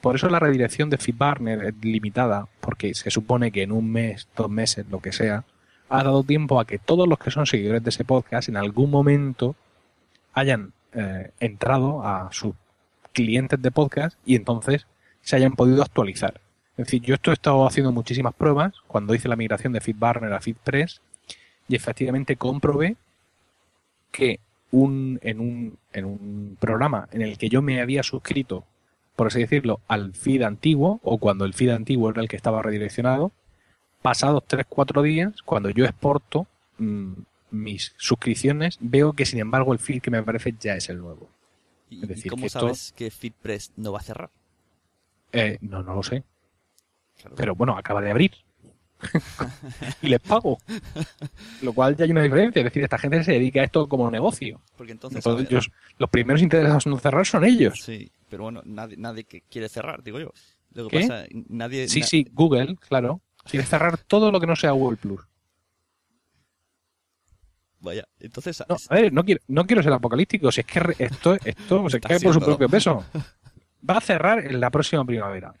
Por 0.00 0.16
eso 0.16 0.28
la 0.28 0.40
redirección 0.40 0.90
de 0.90 0.98
FeedBurner 0.98 1.64
es 1.64 1.74
limitada, 1.80 2.48
porque 2.60 2.92
se 2.94 3.10
supone 3.10 3.52
que 3.52 3.62
en 3.62 3.70
un 3.70 3.90
mes, 3.90 4.28
dos 4.36 4.50
meses, 4.50 4.84
lo 4.90 5.00
que 5.00 5.12
sea, 5.12 5.44
ha 5.88 6.02
dado 6.02 6.24
tiempo 6.24 6.58
a 6.58 6.66
que 6.66 6.78
todos 6.78 7.08
los 7.08 7.18
que 7.18 7.30
son 7.30 7.46
seguidores 7.46 7.84
de 7.84 7.90
ese 7.90 8.04
podcast 8.04 8.48
en 8.48 8.56
algún 8.56 8.90
momento 8.90 9.54
hayan 10.32 10.72
eh, 10.92 11.30
entrado 11.38 12.04
a 12.04 12.30
sus 12.32 12.54
clientes 13.12 13.62
de 13.62 13.70
podcast 13.70 14.18
y 14.26 14.34
entonces 14.34 14.86
se 15.22 15.36
hayan 15.36 15.52
podido 15.52 15.82
actualizar. 15.82 16.40
Es 16.76 16.86
decir, 16.86 17.02
yo 17.02 17.14
esto 17.14 17.30
he 17.30 17.34
estado 17.34 17.66
haciendo 17.66 17.92
muchísimas 17.92 18.34
pruebas 18.34 18.74
cuando 18.86 19.14
hice 19.14 19.28
la 19.28 19.36
migración 19.36 19.72
de 19.72 19.80
FeedBurner 19.80 20.32
a 20.32 20.40
FeedPress 20.40 21.00
y 21.68 21.76
efectivamente 21.76 22.36
comprobé 22.36 22.96
que 24.10 24.40
un, 24.70 25.18
en, 25.22 25.40
un, 25.40 25.78
en 25.92 26.04
un 26.06 26.56
programa 26.58 27.08
en 27.12 27.22
el 27.22 27.36
que 27.38 27.48
yo 27.48 27.62
me 27.62 27.80
había 27.80 28.02
suscrito, 28.02 28.64
por 29.16 29.26
así 29.26 29.40
decirlo, 29.40 29.80
al 29.88 30.14
feed 30.14 30.42
antiguo, 30.42 30.98
o 31.02 31.18
cuando 31.18 31.44
el 31.44 31.54
feed 31.54 31.70
antiguo 31.70 32.10
era 32.10 32.22
el 32.22 32.28
que 32.28 32.36
estaba 32.36 32.62
redireccionado, 32.62 33.32
pasados 34.00 34.42
3-4 34.48 35.02
días, 35.02 35.42
cuando 35.44 35.70
yo 35.70 35.84
exporto 35.84 36.46
mm, 36.78 37.12
mis 37.50 37.92
suscripciones, 37.98 38.78
veo 38.80 39.12
que 39.12 39.26
sin 39.26 39.38
embargo 39.40 39.72
el 39.74 39.78
feed 39.78 40.00
que 40.00 40.10
me 40.10 40.18
aparece 40.18 40.54
ya 40.58 40.74
es 40.74 40.88
el 40.88 40.98
nuevo. 40.98 41.28
¿Y, 41.90 42.02
Es 42.02 42.08
decir, 42.08 42.26
y 42.26 42.30
cómo 42.30 42.40
que 42.42 42.46
esto- 42.46 42.60
sabes 42.60 42.92
que 42.96 43.10
FeedPress 43.10 43.72
no 43.76 43.92
va 43.92 43.98
a 43.98 44.02
cerrar? 44.02 44.30
Eh, 45.32 45.58
no, 45.62 45.82
no 45.82 45.94
lo 45.94 46.02
sé. 46.02 46.22
Claro. 47.16 47.36
Pero 47.36 47.54
bueno, 47.54 47.76
acaba 47.76 48.00
de 48.00 48.10
abrir. 48.10 48.32
y 50.02 50.08
les 50.08 50.20
pago. 50.20 50.58
Lo 51.62 51.72
cual 51.72 51.96
ya 51.96 52.04
hay 52.04 52.10
una 52.12 52.22
diferencia. 52.22 52.60
Es 52.60 52.64
decir, 52.64 52.82
esta 52.84 52.98
gente 52.98 53.24
se 53.24 53.32
dedica 53.32 53.60
a 53.60 53.64
esto 53.64 53.88
como 53.88 54.10
negocio. 54.10 54.60
Porque 54.76 54.92
entonces... 54.92 55.24
Ellos- 55.26 55.70
los 55.98 56.10
primeros 56.10 56.42
interesados 56.42 56.86
en 56.86 56.92
no 56.92 56.98
cerrar 56.98 57.26
son 57.26 57.44
ellos. 57.44 57.80
Sí, 57.82 58.10
pero 58.28 58.44
bueno, 58.44 58.62
nadie, 58.64 58.96
nadie 58.96 59.24
que 59.24 59.42
quiere 59.42 59.68
cerrar, 59.68 60.02
digo 60.02 60.20
yo. 60.20 60.32
Lo 60.74 60.88
que 60.88 60.98
¿Qué? 61.00 61.06
pasa, 61.08 61.24
nadie... 61.48 61.88
Sí, 61.88 62.00
na- 62.00 62.06
sí, 62.06 62.26
Google, 62.32 62.76
claro. 62.88 63.20
Quiere 63.44 63.66
cerrar 63.66 63.98
todo 63.98 64.30
lo 64.30 64.38
que 64.40 64.46
no 64.46 64.54
sea 64.54 64.70
Google 64.70 64.96
Plus. 64.98 65.20
Vaya, 67.80 68.06
entonces... 68.20 68.62
No, 68.68 68.76
a 68.88 68.94
ver, 68.94 69.12
no 69.12 69.24
quiero, 69.24 69.40
no 69.48 69.66
quiero 69.66 69.82
ser 69.82 69.92
apocalíptico. 69.92 70.52
Si 70.52 70.60
es 70.60 70.66
que 70.66 70.80
esto, 70.98 71.34
esto 71.44 71.88
se 71.90 71.96
Está 71.96 72.08
cae 72.10 72.20
por 72.20 72.34
su 72.34 72.40
propio 72.40 72.68
peso. 72.68 73.04
Va 73.88 73.96
a 73.96 74.00
cerrar 74.00 74.46
en 74.46 74.60
la 74.60 74.70
próxima 74.70 75.04
primavera. 75.04 75.54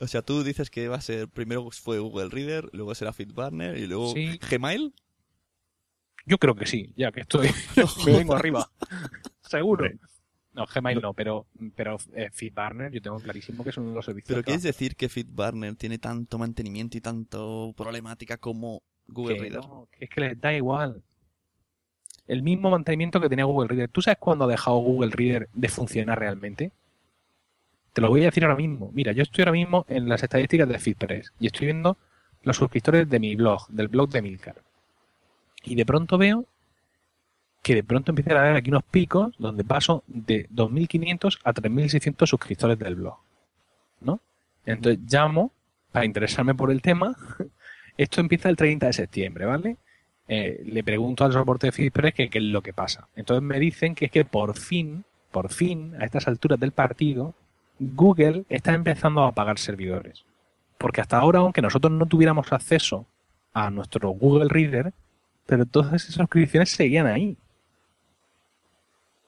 O 0.00 0.06
sea, 0.06 0.22
tú 0.22 0.44
dices 0.44 0.70
que 0.70 0.88
va 0.88 0.96
a 0.96 1.00
ser... 1.00 1.28
Primero 1.28 1.68
fue 1.70 1.98
Google 1.98 2.28
Reader, 2.28 2.70
luego 2.72 2.94
será 2.94 3.12
FeedBurner 3.12 3.76
y 3.76 3.86
luego 3.86 4.12
Sí. 4.12 4.38
Gmail. 4.50 4.94
Yo 6.26 6.38
creo 6.38 6.54
que 6.54 6.66
sí, 6.66 6.92
ya 6.96 7.10
que 7.10 7.22
estoy. 7.22 7.48
me 8.06 8.12
vengo 8.12 8.34
arriba. 8.34 8.70
Seguro. 9.42 9.88
No, 10.52 10.66
Gmail 10.66 11.00
no, 11.00 11.14
pero, 11.14 11.46
pero 11.74 11.96
eh, 12.14 12.30
FeedBurner 12.32 12.92
yo 12.92 13.00
tengo 13.00 13.18
clarísimo 13.18 13.64
que 13.64 13.70
es 13.70 13.76
uno 13.76 13.90
de 13.90 13.94
los 13.96 14.04
servicios. 14.04 14.28
Pero 14.28 14.44
¿quieres 14.44 14.62
decir 14.62 14.94
que 14.94 15.08
FeedBurner 15.08 15.74
tiene 15.76 15.98
tanto 15.98 16.38
mantenimiento 16.38 16.96
y 16.98 17.00
tanto 17.00 17.72
problemática 17.76 18.36
como 18.38 18.82
Google 19.06 19.36
que 19.36 19.40
Reader? 19.42 19.60
no, 19.60 19.88
que 19.90 20.04
es 20.04 20.10
que 20.10 20.20
les 20.20 20.40
da 20.40 20.52
igual. 20.52 21.02
El 22.26 22.42
mismo 22.42 22.70
mantenimiento 22.70 23.20
que 23.20 23.28
tenía 23.28 23.46
Google 23.46 23.68
Reader. 23.68 23.88
¿Tú 23.88 24.02
sabes 24.02 24.18
cuándo 24.18 24.44
ha 24.44 24.48
dejado 24.48 24.76
Google 24.78 25.10
Reader 25.10 25.48
de 25.54 25.68
funcionar 25.68 26.18
realmente? 26.18 26.72
Te 27.98 28.02
lo 28.02 28.10
voy 28.10 28.22
a 28.22 28.26
decir 28.26 28.44
ahora 28.44 28.54
mismo. 28.54 28.92
Mira, 28.94 29.10
yo 29.10 29.24
estoy 29.24 29.42
ahora 29.42 29.50
mismo 29.50 29.84
en 29.88 30.08
las 30.08 30.22
estadísticas 30.22 30.68
de 30.68 30.78
FeedPress 30.78 31.32
y 31.40 31.48
estoy 31.48 31.66
viendo 31.66 31.96
los 32.44 32.56
suscriptores 32.56 33.10
de 33.10 33.18
mi 33.18 33.34
blog, 33.34 33.66
del 33.70 33.88
blog 33.88 34.08
de 34.10 34.22
Milcar. 34.22 34.54
Y 35.64 35.74
de 35.74 35.84
pronto 35.84 36.16
veo 36.16 36.44
que 37.60 37.74
de 37.74 37.82
pronto 37.82 38.12
empiezan 38.12 38.36
a 38.36 38.40
haber 38.42 38.54
aquí 38.54 38.70
unos 38.70 38.84
picos 38.84 39.34
donde 39.36 39.64
paso 39.64 40.04
de 40.06 40.48
2.500 40.50 41.40
a 41.42 41.52
3.600 41.52 42.26
suscriptores 42.28 42.78
del 42.78 42.94
blog. 42.94 43.16
¿No? 44.00 44.20
Entonces 44.64 45.00
llamo 45.10 45.50
para 45.90 46.04
interesarme 46.04 46.54
por 46.54 46.70
el 46.70 46.80
tema. 46.80 47.16
Esto 47.96 48.20
empieza 48.20 48.48
el 48.48 48.54
30 48.54 48.86
de 48.86 48.92
septiembre, 48.92 49.44
¿vale? 49.44 49.76
Eh, 50.28 50.62
le 50.66 50.84
pregunto 50.84 51.24
al 51.24 51.32
soporte 51.32 51.66
de 51.66 51.72
FeedPress 51.72 52.14
que 52.14 52.30
qué 52.30 52.38
es 52.38 52.44
lo 52.44 52.62
que 52.62 52.72
pasa. 52.72 53.08
Entonces 53.16 53.42
me 53.42 53.58
dicen 53.58 53.96
que 53.96 54.04
es 54.04 54.12
que 54.12 54.24
por 54.24 54.56
fin, 54.56 55.04
por 55.32 55.52
fin, 55.52 55.96
a 55.98 56.04
estas 56.04 56.28
alturas 56.28 56.60
del 56.60 56.70
partido, 56.70 57.34
Google 57.78 58.44
está 58.48 58.74
empezando 58.74 59.22
a 59.22 59.28
apagar 59.28 59.58
servidores. 59.58 60.24
Porque 60.78 61.00
hasta 61.00 61.18
ahora, 61.18 61.40
aunque 61.40 61.62
nosotros 61.62 61.92
no 61.92 62.06
tuviéramos 62.06 62.52
acceso 62.52 63.06
a 63.52 63.70
nuestro 63.70 64.10
Google 64.10 64.48
Reader, 64.48 64.92
pero 65.46 65.66
todas 65.66 65.92
esas 65.94 66.14
suscripciones 66.14 66.70
seguían 66.70 67.06
ahí. 67.06 67.36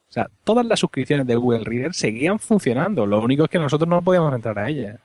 O 0.09 0.13
sea, 0.13 0.29
todas 0.45 0.67
las 0.67 0.81
suscripciones 0.81 1.27
de 1.27 1.37
Google 1.37 1.65
Reader 1.65 1.95
seguían 1.95 2.39
funcionando. 2.39 3.07
Lo 3.07 3.21
único 3.21 3.45
es 3.45 3.51
que 3.51 3.59
nosotros 3.59 3.89
no 3.89 4.03
podíamos 4.03 4.35
entrar 4.35 4.59
a 4.59 4.69
ellas. 4.69 4.99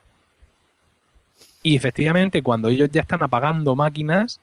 Y 1.62 1.76
efectivamente, 1.76 2.44
cuando 2.44 2.70
ellos 2.70 2.90
ya 2.92 3.02
están 3.02 3.24
apagando 3.24 3.76
máquinas, 3.76 4.40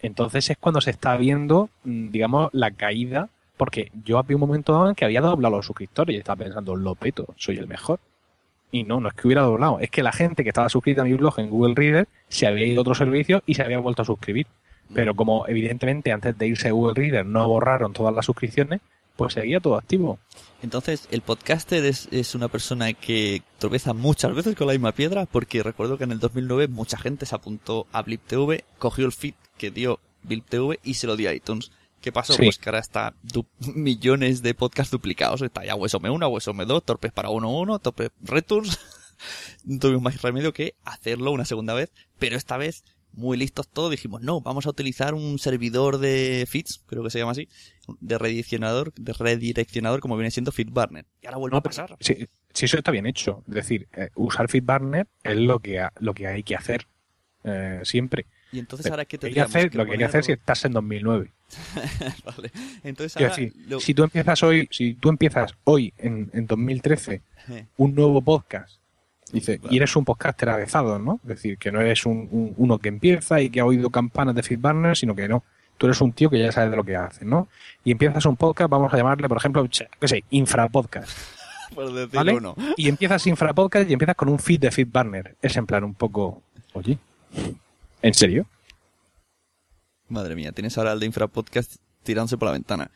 entonces 0.00 0.50
es 0.50 0.56
cuando 0.58 0.80
se 0.80 0.90
está 0.90 1.16
viendo, 1.16 1.70
mm, 1.84 2.10
digamos, 2.10 2.50
la 2.52 2.70
caída. 2.72 3.30
Porque 3.56 3.92
yo 4.04 4.18
había 4.18 4.36
un 4.36 4.40
momento 4.40 4.72
dado 4.72 4.88
en 4.88 4.94
que 4.94 5.04
había 5.04 5.20
doblado 5.20 5.56
los 5.56 5.66
suscriptores 5.66 6.14
y 6.14 6.18
estaba 6.18 6.44
pensando, 6.44 6.74
lo 6.74 6.94
peto, 6.96 7.26
soy 7.36 7.58
el 7.58 7.68
mejor. 7.68 8.00
Y 8.72 8.84
no, 8.84 9.00
no 9.00 9.08
es 9.08 9.14
que 9.14 9.28
hubiera 9.28 9.42
doblado, 9.42 9.78
es 9.78 9.90
que 9.90 10.02
la 10.02 10.12
gente 10.12 10.42
que 10.42 10.48
estaba 10.48 10.68
suscrita 10.68 11.02
a 11.02 11.04
mi 11.04 11.12
blog 11.12 11.38
en 11.38 11.50
Google 11.50 11.74
Reader 11.76 12.08
se 12.28 12.46
había 12.46 12.66
ido 12.66 12.80
a 12.80 12.82
otro 12.82 12.94
servicio 12.94 13.42
y 13.46 13.54
se 13.54 13.62
había 13.62 13.78
vuelto 13.78 14.02
a 14.02 14.06
suscribir. 14.06 14.46
Pero 14.94 15.14
como 15.14 15.46
evidentemente 15.46 16.10
antes 16.10 16.36
de 16.36 16.46
irse 16.48 16.68
a 16.68 16.72
Google 16.72 16.94
Reader 16.94 17.24
no 17.24 17.46
borraron 17.46 17.92
todas 17.92 18.14
las 18.14 18.26
suscripciones, 18.26 18.80
pues 19.16 19.34
seguía 19.34 19.60
todo 19.60 19.76
activo. 19.76 20.18
Entonces, 20.62 21.06
el 21.10 21.20
podcaster 21.20 21.84
es, 21.84 22.08
es 22.10 22.34
una 22.34 22.48
persona 22.48 22.92
que 22.94 23.42
tropeza 23.58 23.92
muchas 23.92 24.34
veces 24.34 24.56
con 24.56 24.66
la 24.66 24.72
misma 24.72 24.92
piedra, 24.92 25.26
porque 25.26 25.62
recuerdo 25.62 25.98
que 25.98 26.04
en 26.04 26.12
el 26.12 26.18
2009 26.18 26.68
mucha 26.68 26.96
gente 26.96 27.26
se 27.26 27.34
apuntó 27.34 27.86
a 27.92 28.02
Blip 28.02 28.22
TV, 28.26 28.64
cogió 28.78 29.04
el 29.04 29.12
feed 29.12 29.34
que 29.58 29.70
dio 29.70 30.00
Blip 30.22 30.46
TV 30.48 30.78
y 30.82 30.94
se 30.94 31.06
lo 31.06 31.16
dio 31.16 31.30
a 31.30 31.34
iTunes. 31.34 31.70
¿Qué 32.02 32.12
pasó? 32.12 32.34
Sí. 32.34 32.42
Pues 32.42 32.58
que 32.58 32.68
ahora 32.68 32.80
está 32.80 33.14
millones 33.74 34.42
de 34.42 34.52
podcasts 34.54 34.90
duplicados. 34.90 35.40
Está 35.40 35.64
ya 35.64 35.74
WSOM 35.76 36.04
1, 36.04 36.28
WSOM 36.28 36.58
2, 36.66 36.84
Torpes 36.84 37.12
para 37.12 37.30
1.1, 37.30 37.80
Torpes 37.80 38.10
Returns. 38.20 38.78
no 39.64 39.78
tuvimos 39.78 40.02
más 40.02 40.20
remedio 40.20 40.52
que 40.52 40.74
hacerlo 40.84 41.30
una 41.32 41.44
segunda 41.44 41.74
vez, 41.74 41.92
pero 42.18 42.36
esta 42.36 42.56
vez, 42.56 42.82
muy 43.12 43.36
listos 43.36 43.68
todos, 43.68 43.90
dijimos, 43.90 44.20
no, 44.22 44.40
vamos 44.40 44.66
a 44.66 44.70
utilizar 44.70 45.14
un 45.14 45.38
servidor 45.38 45.98
de 45.98 46.44
feeds, 46.48 46.82
creo 46.86 47.04
que 47.04 47.10
se 47.10 47.18
llama 47.20 47.32
así, 47.32 47.48
de 48.00 48.18
redireccionador, 48.18 48.92
de 48.94 49.12
redireccionador 49.12 50.00
como 50.00 50.16
viene 50.16 50.30
siendo 50.30 50.50
FeedBurner. 50.50 51.04
Y 51.22 51.26
ahora 51.26 51.38
vuelve 51.38 51.54
No, 51.54 51.58
a 51.58 51.62
pasar. 51.62 51.96
Si, 52.00 52.26
si 52.52 52.64
eso 52.64 52.78
está 52.78 52.90
bien 52.90 53.06
hecho, 53.06 53.44
es 53.48 53.54
decir, 53.54 53.86
eh, 53.92 54.08
usar 54.16 54.48
FeedBurner 54.48 55.06
es 55.22 55.36
lo 55.36 55.60
que, 55.60 55.78
ha- 55.78 55.92
lo 56.00 56.14
que 56.14 56.26
hay 56.26 56.42
que 56.42 56.56
hacer 56.56 56.86
eh, 57.44 57.80
siempre. 57.84 58.26
Y 58.52 58.58
entonces 58.58 58.90
ahora 58.90 59.04
que 59.06 59.18
Hay 59.22 59.32
que 59.32 59.40
hacer, 59.40 59.74
lo 59.74 59.84
que 59.86 59.92
hay 59.92 59.98
que 59.98 60.04
hacer 60.04 60.24
si 60.24 60.32
estás 60.32 60.64
en 60.66 60.72
2009. 60.72 61.30
Vale. 62.24 62.50
Entonces 62.84 63.16
ahora... 63.16 63.28
decir, 63.30 63.52
lo- 63.66 63.80
si 63.80 63.94
tú 63.94 64.04
empiezas 64.04 64.42
hoy, 64.42 64.68
si 64.70 64.94
tú 64.94 65.08
empiezas 65.08 65.52
hoy 65.64 65.92
en, 65.98 66.30
en 66.32 66.46
2013 66.46 67.22
Eh, 67.48 67.66
un 67.78 67.94
nuevo 67.94 68.20
podcast, 68.22 68.76
dice, 69.32 69.56
Vale. 69.58 69.74
y 69.74 69.76
eres 69.78 69.96
un 69.96 70.04
podcaster 70.04 70.48
avezado, 70.50 70.98
¿no? 70.98 71.18
Es 71.24 71.28
decir, 71.28 71.58
que 71.58 71.72
no 71.72 71.80
eres 71.80 72.04
un, 72.06 72.28
un- 72.30 72.54
uno 72.56 72.78
que 72.78 72.88
empieza 72.88 73.40
y 73.40 73.50
que 73.50 73.60
ha 73.60 73.64
oído 73.64 73.90
campanas 73.90 74.34
de 74.34 74.42
FeedBurner, 74.42 74.96
sino 74.96 75.14
que 75.16 75.26
no. 75.28 75.42
Tú 75.78 75.86
eres 75.86 76.00
un 76.00 76.12
tío 76.12 76.30
que 76.30 76.38
ya 76.38 76.52
sabe 76.52 76.70
de 76.70 76.76
lo 76.76 76.84
que 76.84 76.94
hace, 76.94 77.24
¿no? 77.24 77.48
Y 77.82 77.90
empiezas 77.90 78.24
un 78.26 78.36
podcast, 78.36 78.70
vamos 78.70 78.92
a 78.94 78.96
llamarle, 78.96 79.28
por 79.28 79.38
ejemplo, 79.38 79.66
qué 79.98 80.08
sé, 80.08 80.22
Infrapodcast. 80.30 81.10
por 81.74 81.86
decirlo 81.92 82.10
¿Vale? 82.18 82.34
uno. 82.34 82.54
Y 82.76 82.88
empiezas 82.88 83.26
Infrapodcast 83.26 83.88
y 83.90 83.94
empiezas 83.94 84.14
con 84.14 84.28
un 84.28 84.38
feed 84.38 84.60
de 84.60 84.70
FeedBurner. 84.70 85.36
Es 85.42 85.56
en 85.56 85.66
plan 85.66 85.82
un 85.82 85.94
poco, 85.94 86.42
oye, 86.74 86.98
¿en 88.02 88.14
serio? 88.14 88.48
Madre 90.08 90.34
mía, 90.34 90.52
tienes 90.52 90.76
ahora 90.76 90.92
el 90.92 91.00
de 91.00 91.06
Infrapodcast 91.06 91.76
tirándose 92.02 92.36
por 92.36 92.46
la 92.46 92.52
ventana. 92.52 92.90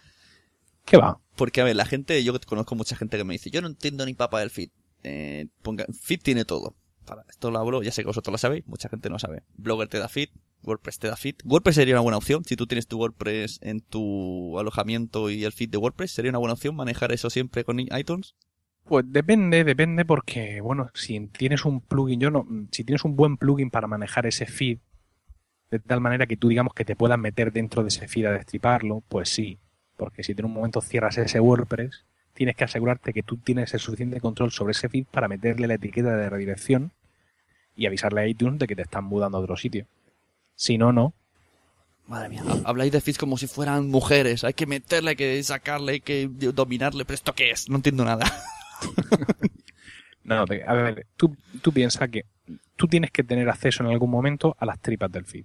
¿Qué 0.84 0.96
va? 0.96 1.20
Porque, 1.36 1.60
a 1.60 1.64
ver, 1.64 1.76
la 1.76 1.84
gente, 1.84 2.22
yo 2.22 2.38
conozco 2.46 2.74
mucha 2.74 2.96
gente 2.96 3.16
que 3.16 3.24
me 3.24 3.34
dice, 3.34 3.50
yo 3.50 3.60
no 3.60 3.68
entiendo 3.68 4.06
ni 4.06 4.14
papa 4.14 4.40
del 4.40 4.50
feed. 4.50 4.70
Eh, 5.02 5.46
ponga, 5.62 5.84
feed 6.02 6.20
tiene 6.22 6.44
todo. 6.44 6.76
Para 7.04 7.24
esto 7.28 7.50
lo 7.50 7.58
hablo, 7.58 7.82
ya 7.82 7.92
sé 7.92 8.02
que 8.02 8.08
vosotros 8.08 8.32
lo 8.32 8.38
sabéis, 8.38 8.66
mucha 8.66 8.88
gente 8.88 9.08
no 9.08 9.18
sabe. 9.18 9.44
Blogger 9.56 9.88
te 9.88 9.98
da 9.98 10.08
feed, 10.08 10.28
WordPress 10.62 10.98
te 10.98 11.08
da 11.08 11.16
feed. 11.16 11.36
WordPress 11.44 11.76
sería 11.76 11.94
una 11.94 12.00
buena 12.00 12.16
opción, 12.16 12.44
si 12.44 12.56
tú 12.56 12.66
tienes 12.66 12.88
tu 12.88 12.98
WordPress 12.98 13.60
en 13.62 13.80
tu 13.80 14.58
alojamiento 14.58 15.30
y 15.30 15.44
el 15.44 15.52
feed 15.52 15.70
de 15.70 15.78
WordPress, 15.78 16.12
sería 16.12 16.30
una 16.30 16.38
buena 16.38 16.54
opción 16.54 16.74
manejar 16.74 17.12
eso 17.12 17.30
siempre 17.30 17.64
con 17.64 17.78
iTunes. 17.78 18.34
Pues 18.84 19.04
depende, 19.08 19.64
depende 19.64 20.04
porque, 20.04 20.60
bueno, 20.60 20.90
si 20.94 21.28
tienes 21.28 21.64
un 21.64 21.80
plugin, 21.80 22.20
yo 22.20 22.30
no, 22.30 22.46
si 22.70 22.84
tienes 22.84 23.04
un 23.04 23.16
buen 23.16 23.36
plugin 23.36 23.70
para 23.70 23.88
manejar 23.88 24.26
ese 24.26 24.46
feed, 24.46 24.78
de 25.70 25.78
tal 25.80 26.00
manera 26.00 26.26
que 26.26 26.36
tú 26.36 26.48
digamos 26.48 26.74
que 26.74 26.84
te 26.84 26.96
puedas 26.96 27.18
meter 27.18 27.52
dentro 27.52 27.82
de 27.82 27.88
ese 27.88 28.08
feed 28.08 28.26
a 28.26 28.32
destriparlo, 28.32 29.02
pues 29.08 29.28
sí. 29.28 29.58
Porque 29.96 30.22
si 30.22 30.32
en 30.32 30.44
un 30.44 30.52
momento 30.52 30.80
cierras 30.80 31.18
ese 31.18 31.40
WordPress, 31.40 32.04
tienes 32.34 32.54
que 32.56 32.64
asegurarte 32.64 33.12
que 33.12 33.22
tú 33.22 33.36
tienes 33.38 33.72
el 33.74 33.80
suficiente 33.80 34.20
control 34.20 34.52
sobre 34.52 34.72
ese 34.72 34.88
feed 34.88 35.06
para 35.10 35.26
meterle 35.28 35.66
la 35.66 35.74
etiqueta 35.74 36.16
de 36.16 36.28
redirección 36.30 36.92
y 37.74 37.86
avisarle 37.86 38.20
a 38.22 38.26
iTunes 38.26 38.58
de 38.58 38.66
que 38.66 38.76
te 38.76 38.82
están 38.82 39.04
mudando 39.04 39.38
a 39.38 39.40
otro 39.40 39.56
sitio. 39.56 39.86
Si 40.54 40.78
no, 40.78 40.92
no. 40.92 41.14
Madre 42.06 42.28
mía, 42.28 42.42
ha- 42.46 42.68
habláis 42.68 42.92
de 42.92 43.00
feeds 43.00 43.18
como 43.18 43.36
si 43.36 43.46
fueran 43.46 43.88
mujeres. 43.88 44.44
Hay 44.44 44.52
que 44.54 44.66
meterle, 44.66 45.10
hay 45.10 45.16
que 45.16 45.42
sacarle, 45.42 45.92
hay 45.94 46.00
que 46.00 46.28
dominarle. 46.30 47.04
¿Pero 47.04 47.14
esto 47.14 47.34
qué 47.34 47.50
es? 47.50 47.68
No 47.68 47.76
entiendo 47.76 48.04
nada. 48.04 48.26
No, 50.24 50.40
a 50.40 50.44
ver, 50.74 51.06
tú, 51.16 51.36
tú 51.62 51.72
piensas 51.72 52.08
que 52.08 52.24
tú 52.74 52.88
tienes 52.88 53.12
que 53.12 53.22
tener 53.22 53.48
acceso 53.48 53.84
en 53.84 53.90
algún 53.90 54.10
momento 54.10 54.56
a 54.58 54.66
las 54.66 54.80
tripas 54.80 55.10
del 55.12 55.24
feed. 55.24 55.44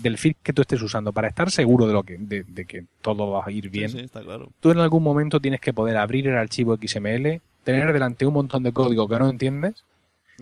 Del 0.00 0.18
feed 0.18 0.36
que 0.42 0.52
tú 0.52 0.62
estés 0.62 0.82
usando 0.82 1.12
para 1.12 1.28
estar 1.28 1.50
seguro 1.50 1.86
de 1.86 1.92
lo 1.94 2.02
que, 2.02 2.18
de, 2.18 2.44
de 2.44 2.64
que 2.66 2.84
todo 3.00 3.30
va 3.30 3.44
a 3.46 3.50
ir 3.50 3.70
bien. 3.70 3.88
Sí, 3.88 3.98
sí, 3.98 4.04
está 4.04 4.22
claro. 4.22 4.50
Tú 4.60 4.70
en 4.70 4.78
algún 4.78 5.02
momento 5.02 5.40
tienes 5.40 5.60
que 5.60 5.72
poder 5.72 5.96
abrir 5.96 6.28
el 6.28 6.36
archivo 6.36 6.76
XML, 6.76 7.40
tener 7.64 7.92
delante 7.92 8.26
un 8.26 8.34
montón 8.34 8.62
de 8.62 8.72
código 8.72 9.08
que 9.08 9.18
no 9.18 9.30
entiendes 9.30 9.84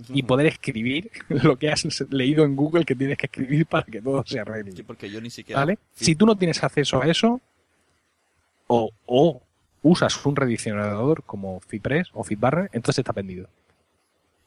y 0.08 0.22
poder 0.22 0.46
escribir 0.46 1.10
lo 1.28 1.56
que 1.56 1.70
has 1.70 1.84
leído 2.10 2.44
en 2.44 2.56
Google 2.56 2.84
que 2.84 2.94
tienes 2.94 3.18
que 3.18 3.26
escribir 3.26 3.66
para 3.66 3.84
que 3.84 4.00
todo 4.02 4.24
se 4.26 4.40
arregle. 4.40 4.72
Sí, 4.72 4.82
porque 4.82 5.10
yo 5.10 5.20
ni 5.20 5.30
siquiera... 5.30 5.60
¿Vale? 5.60 5.78
Si 5.94 6.14
tú 6.14 6.26
no 6.26 6.36
tienes 6.36 6.62
acceso 6.62 7.02
a 7.02 7.06
eso, 7.06 7.40
o, 8.66 8.90
o 9.06 9.42
usas 9.82 10.24
un 10.26 10.36
redireccionador 10.36 11.22
como 11.24 11.60
FeedPress 11.60 12.08
o 12.12 12.24
FeedBurner, 12.24 12.70
entonces 12.72 13.00
está 13.00 13.12
vendido. 13.12 13.48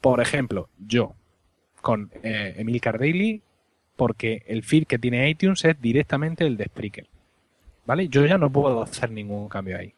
Por 0.02 0.22
ejemplo, 0.22 0.70
yo, 0.86 1.14
con 1.82 2.12
eh, 2.24 2.56
Emilcar 2.58 3.00
Daily, 3.00 3.42
porque 3.96 4.44
el 4.48 4.64
feed 4.64 4.86
que 4.86 5.00
tiene 5.00 5.30
iTunes 5.30 5.64
es 5.66 5.80
directamente 5.82 6.46
el 6.46 6.58
de 6.58 6.66
Spreaker. 6.66 7.08
¿Vale? 7.86 8.08
Yo 8.08 8.26
ya 8.26 8.38
no 8.38 8.50
puedo 8.52 8.82
hacer 8.82 9.12
ningún 9.12 9.50
cambio 9.50 9.78
ahí. 9.78 9.94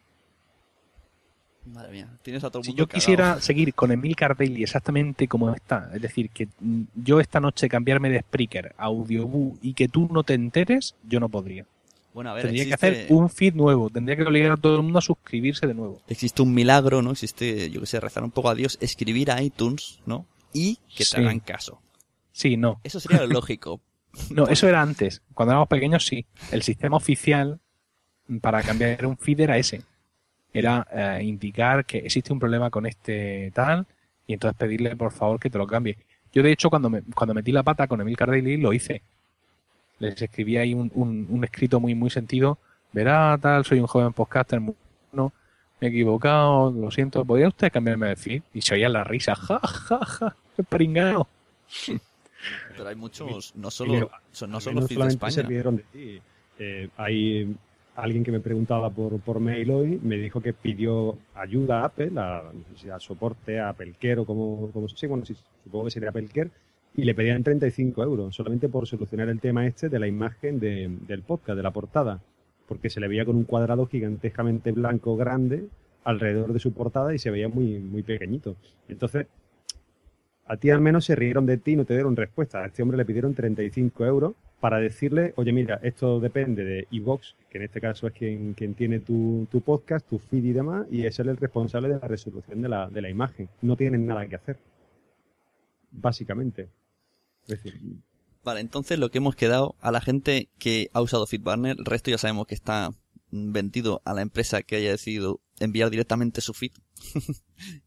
Madre 1.65 1.91
mía, 1.91 2.07
tienes 2.21 2.43
a 2.43 2.49
todo 2.51 2.59
el 2.59 2.65
Si 2.65 2.71
mundo 2.71 2.83
yo 2.83 2.87
quisiera 2.87 3.41
seguir 3.41 3.73
con 3.73 3.91
Emilcar 3.91 4.37
Daily 4.37 4.61
exactamente 4.61 5.27
como 5.27 5.51
está, 5.53 5.89
es 5.95 6.01
decir, 6.01 6.29
que 6.29 6.47
yo 6.93 7.19
esta 7.19 7.39
noche 7.39 7.67
cambiarme 7.69 8.09
de 8.11 8.19
Spreaker 8.19 8.75
a 8.77 8.85
Audioboo 8.85 9.57
y 9.63 9.73
que 9.73 9.87
tú 9.87 10.07
no 10.11 10.21
te 10.23 10.35
enteres, 10.35 10.93
yo 11.03 11.19
no 11.19 11.27
podría. 11.27 11.65
Bueno, 12.13 12.29
a 12.29 12.33
ver, 12.33 12.43
tendría 12.43 12.63
existe, 12.63 12.87
que 12.87 12.97
hacer 13.01 13.13
un 13.13 13.29
feed 13.31 13.55
nuevo, 13.55 13.89
tendría 13.89 14.15
que 14.15 14.23
obligar 14.23 14.51
a 14.51 14.57
todo 14.57 14.75
el 14.77 14.83
mundo 14.83 14.99
a 14.99 15.01
suscribirse 15.01 15.65
de 15.65 15.73
nuevo. 15.73 16.01
existe 16.07 16.41
un 16.43 16.53
milagro, 16.53 17.01
¿no? 17.01 17.11
Existe, 17.11 17.69
yo 17.71 17.81
que 17.81 17.87
sé, 17.87 17.99
rezar 17.99 18.23
un 18.23 18.31
poco 18.31 18.49
a 18.49 18.55
Dios, 18.55 18.77
escribir 18.79 19.31
a 19.31 19.41
iTunes, 19.41 19.99
¿no? 20.05 20.25
Y 20.53 20.75
que 20.89 20.99
te 20.99 21.05
Sí. 21.05 21.17
hagan 21.17 21.39
caso. 21.39 21.81
Sí, 22.31 22.57
no. 22.57 22.79
Eso 22.83 22.99
sería 22.99 23.21
lo 23.21 23.27
lógico. 23.41 23.81
No, 24.29 24.47
eso 24.47 24.67
era 24.67 24.81
antes. 24.81 25.21
Cuando 25.33 25.53
éramos 25.53 25.67
pequeños, 25.67 26.05
sí. 26.05 26.25
El 26.51 26.63
sistema 26.63 26.97
oficial 26.97 27.59
para 28.41 28.63
cambiar 28.63 29.05
un 29.05 29.17
feed 29.17 29.41
era 29.41 29.57
ese. 29.57 29.81
Era 30.53 30.87
eh, 30.91 31.23
indicar 31.23 31.85
que 31.85 31.99
existe 31.99 32.31
un 32.31 32.39
problema 32.39 32.69
con 32.69 32.85
este 32.85 33.51
tal 33.53 33.85
y 34.27 34.33
entonces 34.33 34.57
pedirle 34.57 34.95
por 34.95 35.11
favor 35.11 35.39
que 35.39 35.49
te 35.49 35.57
lo 35.57 35.67
cambie. 35.67 35.97
Yo, 36.33 36.43
de 36.43 36.51
hecho, 36.51 36.69
cuando, 36.69 36.89
me, 36.89 37.01
cuando 37.13 37.33
metí 37.33 37.51
la 37.51 37.63
pata 37.63 37.87
con 37.87 38.01
Emil 38.01 38.15
Daily 38.15 38.57
lo 38.57 38.73
hice. 38.73 39.01
Les 39.99 40.21
escribí 40.21 40.57
ahí 40.57 40.73
un, 40.73 40.91
un, 40.93 41.43
escrito 41.43 41.79
muy, 41.79 41.95
muy 41.95 42.09
sentido. 42.09 42.57
Verá, 42.91 43.37
tal, 43.41 43.63
soy 43.63 43.79
un 43.79 43.87
joven 43.87 44.11
podcaster. 44.11 44.59
muy 44.59 44.75
bueno, 45.11 45.31
me 45.79 45.87
he 45.87 45.89
equivocado, 45.91 46.71
lo 46.71 46.91
siento. 46.91 47.23
¿Podría 47.23 47.47
usted 47.47 47.71
cambiarme 47.71 48.09
de 48.09 48.15
feed? 48.17 48.43
Y 48.53 48.61
se 48.61 48.75
oía 48.75 48.89
la 48.89 49.05
risa. 49.05 49.35
Ja, 49.35 49.59
ja, 49.59 50.05
ja. 50.05 50.35
Qué 50.55 50.63
pringao. 50.63 51.27
Pero 52.77 52.89
hay 52.89 52.95
muchos, 52.95 53.55
no 53.55 53.71
solo, 53.71 54.09
son, 54.31 54.51
no 54.51 54.59
solo 54.59 54.81
feeds 54.87 54.99
de 55.01 55.07
España. 55.07 55.47
de 55.77 55.83
ti. 55.91 56.21
Eh, 56.59 56.89
hay 56.97 57.55
alguien 57.95 58.23
que 58.23 58.31
me 58.31 58.39
preguntaba 58.39 58.89
por, 58.89 59.19
por 59.21 59.39
mail 59.39 59.69
hoy, 59.71 59.99
me 60.03 60.17
dijo 60.17 60.41
que 60.41 60.53
pidió 60.53 61.17
ayuda 61.33 61.81
a 61.81 61.85
Apple, 61.85 62.11
a, 62.17 62.51
a 62.93 62.99
soporte, 62.99 63.59
a 63.59 63.69
Apple 63.69 63.93
o 64.17 64.25
como, 64.25 64.69
como 64.71 64.87
sí, 64.89 65.07
bueno, 65.07 65.25
sí, 65.25 65.35
supongo 65.63 65.85
que 65.85 65.91
sería 65.91 66.09
Apple 66.09 66.27
Care, 66.33 66.49
y 66.97 67.03
le 67.03 67.13
pedían 67.15 67.43
35 67.43 68.03
euros 68.03 68.35
solamente 68.35 68.69
por 68.69 68.87
solucionar 68.87 69.29
el 69.29 69.39
tema 69.39 69.65
este 69.67 69.89
de 69.89 69.99
la 69.99 70.07
imagen 70.07 70.59
de- 70.59 70.89
del 71.07 71.21
podcast, 71.23 71.55
de 71.57 71.63
la 71.63 71.71
portada, 71.71 72.21
porque 72.67 72.89
se 72.89 72.99
le 72.99 73.07
veía 73.07 73.25
con 73.25 73.35
un 73.35 73.43
cuadrado 73.43 73.85
gigantescamente 73.85 74.71
blanco 74.71 75.15
grande 75.15 75.65
alrededor 76.03 76.53
de 76.53 76.59
su 76.59 76.71
portada 76.73 77.13
y 77.13 77.19
se 77.19 77.31
veía 77.31 77.47
muy, 77.49 77.79
muy 77.79 78.03
pequeñito. 78.03 78.55
Entonces, 78.87 79.27
a 80.45 80.57
ti 80.57 80.69
al 80.69 80.81
menos 80.81 81.05
se 81.05 81.15
rieron 81.15 81.45
de 81.45 81.57
ti 81.57 81.71
y 81.71 81.75
no 81.75 81.85
te 81.85 81.93
dieron 81.93 82.15
respuesta. 82.15 82.63
A 82.63 82.67
este 82.67 82.83
hombre 82.83 82.97
le 82.97 83.05
pidieron 83.05 83.33
35 83.33 84.05
euros 84.05 84.33
para 84.59 84.79
decirle, 84.79 85.33
oye, 85.37 85.51
mira, 85.51 85.79
esto 85.83 86.19
depende 86.19 86.63
de 86.63 86.87
iVox, 86.91 87.35
que 87.49 87.57
en 87.57 87.63
este 87.63 87.81
caso 87.81 88.07
es 88.07 88.13
quien, 88.13 88.55
tiene 88.75 88.99
tu, 88.99 89.47
podcast, 89.65 90.07
tu 90.07 90.19
feed 90.19 90.43
y 90.43 90.53
demás, 90.53 90.87
y 90.91 91.05
es 91.05 91.19
él 91.19 91.29
el 91.29 91.37
responsable 91.37 91.89
de 91.89 91.99
la 91.99 92.07
resolución 92.07 92.61
de 92.61 92.69
la, 92.69 93.09
imagen. 93.09 93.49
No 93.61 93.75
tienen 93.75 94.05
nada 94.05 94.27
que 94.27 94.35
hacer. 94.35 94.57
Básicamente. 95.91 96.69
Es 97.47 97.63
decir, 97.63 97.79
Vale, 98.43 98.59
entonces 98.59 98.99
lo 98.99 99.09
que 99.09 99.17
hemos 99.17 99.35
quedado 99.35 99.75
a 99.81 99.91
la 99.91 100.01
gente 100.01 100.49
que 100.59 100.89
ha 100.93 101.01
usado 101.01 101.25
FeedBurner, 101.25 101.77
el 101.79 101.85
resto 101.85 102.11
ya 102.11 102.19
sabemos 102.19 102.45
que 102.45 102.53
está 102.53 102.91
vendido 103.31 104.01
a 104.05 104.13
la 104.13 104.21
empresa 104.21 104.61
que 104.63 104.75
haya 104.77 104.91
decidido 104.91 105.41
enviar 105.59 105.89
directamente 105.89 106.41
su 106.41 106.53
feed, 106.53 106.71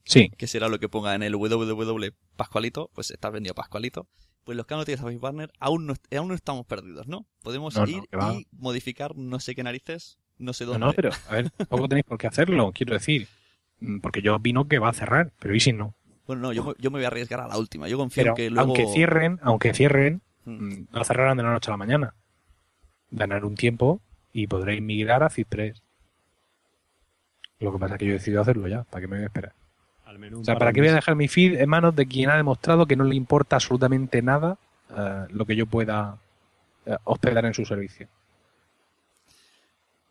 Sí. 0.04 0.30
que 0.36 0.46
será 0.46 0.68
lo 0.68 0.78
que 0.78 0.88
ponga 0.88 1.14
en 1.14 1.22
el 1.22 1.34
www 1.34 2.08
Pascualito, 2.36 2.90
pues 2.94 3.10
está 3.10 3.30
vendido 3.30 3.52
a 3.52 3.54
Pascualito. 3.54 4.08
Pues 4.44 4.56
los 4.56 4.66
que 4.66 4.74
han 4.74 4.80
utilizado 4.80 5.08
FeedBurner 5.08 5.52
aún 5.60 5.86
no, 5.86 5.94
aún 6.16 6.28
no 6.28 6.34
estamos 6.34 6.64
perdidos, 6.66 7.06
¿no? 7.06 7.26
Podemos 7.42 7.74
No, 7.74 7.82
no, 7.84 7.88
ir 7.88 8.02
y 8.38 8.46
modificar 8.52 9.14
no 9.16 9.40
sé 9.40 9.54
qué 9.54 9.62
narices, 9.62 10.18
no 10.38 10.52
sé 10.54 10.64
No, 10.64 10.72
dónde. 10.72 10.86
no, 10.86 10.92
pero 10.94 11.10
a 11.28 11.32
ver, 11.32 11.50
tampoco 11.50 11.88
tenéis 11.88 12.06
por 12.06 12.16
qué 12.18 12.28
hacerlo, 12.28 12.72
quiero 12.72 12.94
decir. 12.94 13.28
Mm, 13.80 13.98
Porque 14.00 14.22
yo 14.22 14.34
opino 14.36 14.66
que 14.66 14.78
va 14.78 14.88
a 14.88 14.92
cerrar, 14.94 15.32
pero 15.38 15.54
¿y 15.54 15.60
si 15.60 15.72
no? 15.72 15.94
Bueno, 16.26 16.42
no, 16.42 16.52
yo, 16.52 16.64
me- 16.64 16.74
yo 16.78 16.90
me 16.90 16.98
voy 16.98 17.04
a 17.04 17.08
arriesgar 17.08 17.40
a 17.40 17.48
la 17.48 17.58
última. 17.58 17.88
Yo 17.88 17.96
confío 17.98 18.22
Pero 18.22 18.30
en 18.32 18.36
que 18.36 18.50
luego... 18.50 18.68
aunque 18.74 18.86
cierren, 18.92 19.38
aunque 19.42 19.74
cierren, 19.74 20.22
Mm. 20.44 20.50
mm, 20.64 20.86
no 20.92 21.04
cerrarán 21.04 21.36
de 21.36 21.42
la 21.42 21.52
noche 21.52 21.70
a 21.70 21.72
la 21.72 21.76
mañana. 21.76 22.14
Ganar 23.10 23.44
un 23.44 23.54
tiempo 23.54 24.00
y 24.32 24.46
podréis 24.46 24.82
migrar 24.82 25.22
a 25.22 25.28
FIT3. 25.28 25.80
Lo 27.60 27.72
que 27.72 27.78
pasa 27.78 27.94
es 27.94 27.98
que 27.98 28.04
yo 28.06 28.10
he 28.12 28.14
decidido 28.14 28.42
hacerlo 28.42 28.68
ya, 28.68 28.84
¿para 28.84 29.00
qué 29.00 29.08
me 29.08 29.16
voy 29.16 29.24
a 29.24 29.26
esperar? 29.26 29.52
al 30.06 30.18
menos 30.18 30.38
un 30.38 30.42
O 30.42 30.44
sea, 30.44 30.54
par 30.54 30.60
¿para 30.60 30.72
qué 30.72 30.80
voy 30.80 30.88
a 30.88 30.94
dejar 30.94 31.16
mi 31.16 31.28
feed 31.28 31.60
en 31.60 31.68
manos 31.68 31.94
de 31.94 32.06
quien 32.06 32.30
ha 32.30 32.36
demostrado 32.36 32.86
que 32.86 32.96
no 32.96 33.04
le 33.04 33.14
importa 33.14 33.56
absolutamente 33.56 34.22
nada 34.22 34.56
eh, 34.96 35.26
lo 35.30 35.44
que 35.44 35.54
yo 35.54 35.66
pueda 35.66 36.16
eh, 36.86 36.96
hospedar 37.04 37.44
en 37.44 37.52
su 37.52 37.66
servicio? 37.66 38.08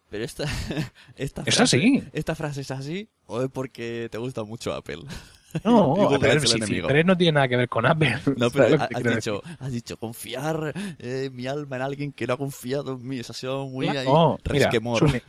Pero 0.09 0.23
esta, 0.23 0.45
esta 1.15 1.41
Es 1.45 1.55
frase, 1.55 1.77
así. 1.77 2.03
Esta 2.13 2.35
frase 2.35 2.61
es 2.61 2.71
así 2.71 3.09
o 3.25 3.41
es 3.41 3.49
porque 3.49 4.07
te 4.11 4.17
gusta 4.19 4.43
mucho 4.43 4.73
Apple. 4.73 4.99
No, 5.63 5.87
Google 5.95 6.29
es 6.29 6.43
el 6.43 6.47
si 6.47 6.57
enemigo. 6.57 6.87
FIT3 6.89 7.05
no 7.05 7.17
tiene 7.17 7.31
nada 7.33 7.47
que 7.47 7.57
ver 7.57 7.69
con 7.69 7.85
Apple. 7.85 8.17
No, 8.37 8.49
¿Sabes 8.49 8.71
pero 8.79 8.81
ha- 8.83 8.89
has 8.93 9.15
dicho, 9.15 9.43
has 9.59 9.71
dicho 9.71 9.97
confiar 9.97 10.73
eh, 10.99 11.29
mi 11.33 11.47
alma 11.47 11.75
en 11.77 11.81
alguien 11.81 12.11
que 12.11 12.27
no 12.27 12.33
ha 12.33 12.37
confiado 12.37 12.93
en 12.93 13.07
mí. 13.07 13.19
Eso 13.19 13.31
ha 13.31 13.35
sido 13.35 13.67
muy 13.67 13.87
ahí, 13.87 14.05
no, 14.05 14.37
mira. 14.51 14.71
Sune, 14.97 15.21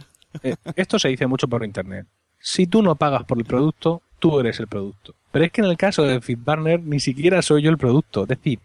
eh, 0.42 0.56
esto 0.76 0.98
se 0.98 1.08
dice 1.08 1.26
mucho 1.26 1.48
por 1.48 1.64
internet. 1.64 2.06
Si 2.40 2.66
tú 2.66 2.82
no 2.82 2.94
pagas 2.94 3.24
por 3.24 3.38
el 3.38 3.44
producto, 3.44 4.02
tú 4.18 4.38
eres 4.40 4.60
el 4.60 4.66
producto. 4.68 5.14
Pero 5.30 5.44
es 5.44 5.52
que 5.52 5.60
en 5.60 5.66
el 5.68 5.76
caso 5.76 6.04
de 6.04 6.20
FitBurner 6.20 6.80
ni 6.82 7.00
siquiera 7.00 7.42
soy 7.42 7.62
yo 7.62 7.70
el 7.70 7.78
producto. 7.78 8.22
Es 8.22 8.28
decir, 8.28 8.60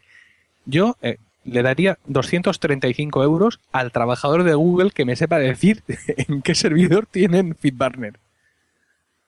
yo 0.65 0.95
eh, 1.01 1.17
le 1.43 1.61
daría 1.61 1.97
235 2.05 3.23
euros 3.23 3.59
al 3.73 3.91
trabajador 3.91 4.43
de 4.43 4.53
Google 4.53 4.91
que 4.91 5.03
me 5.05 5.15
sepa 5.15 5.39
decir 5.39 5.83
en 6.07 6.41
qué 6.41 6.55
servidor 6.55 7.05
tienen 7.05 7.55
FitBurner. 7.55 8.19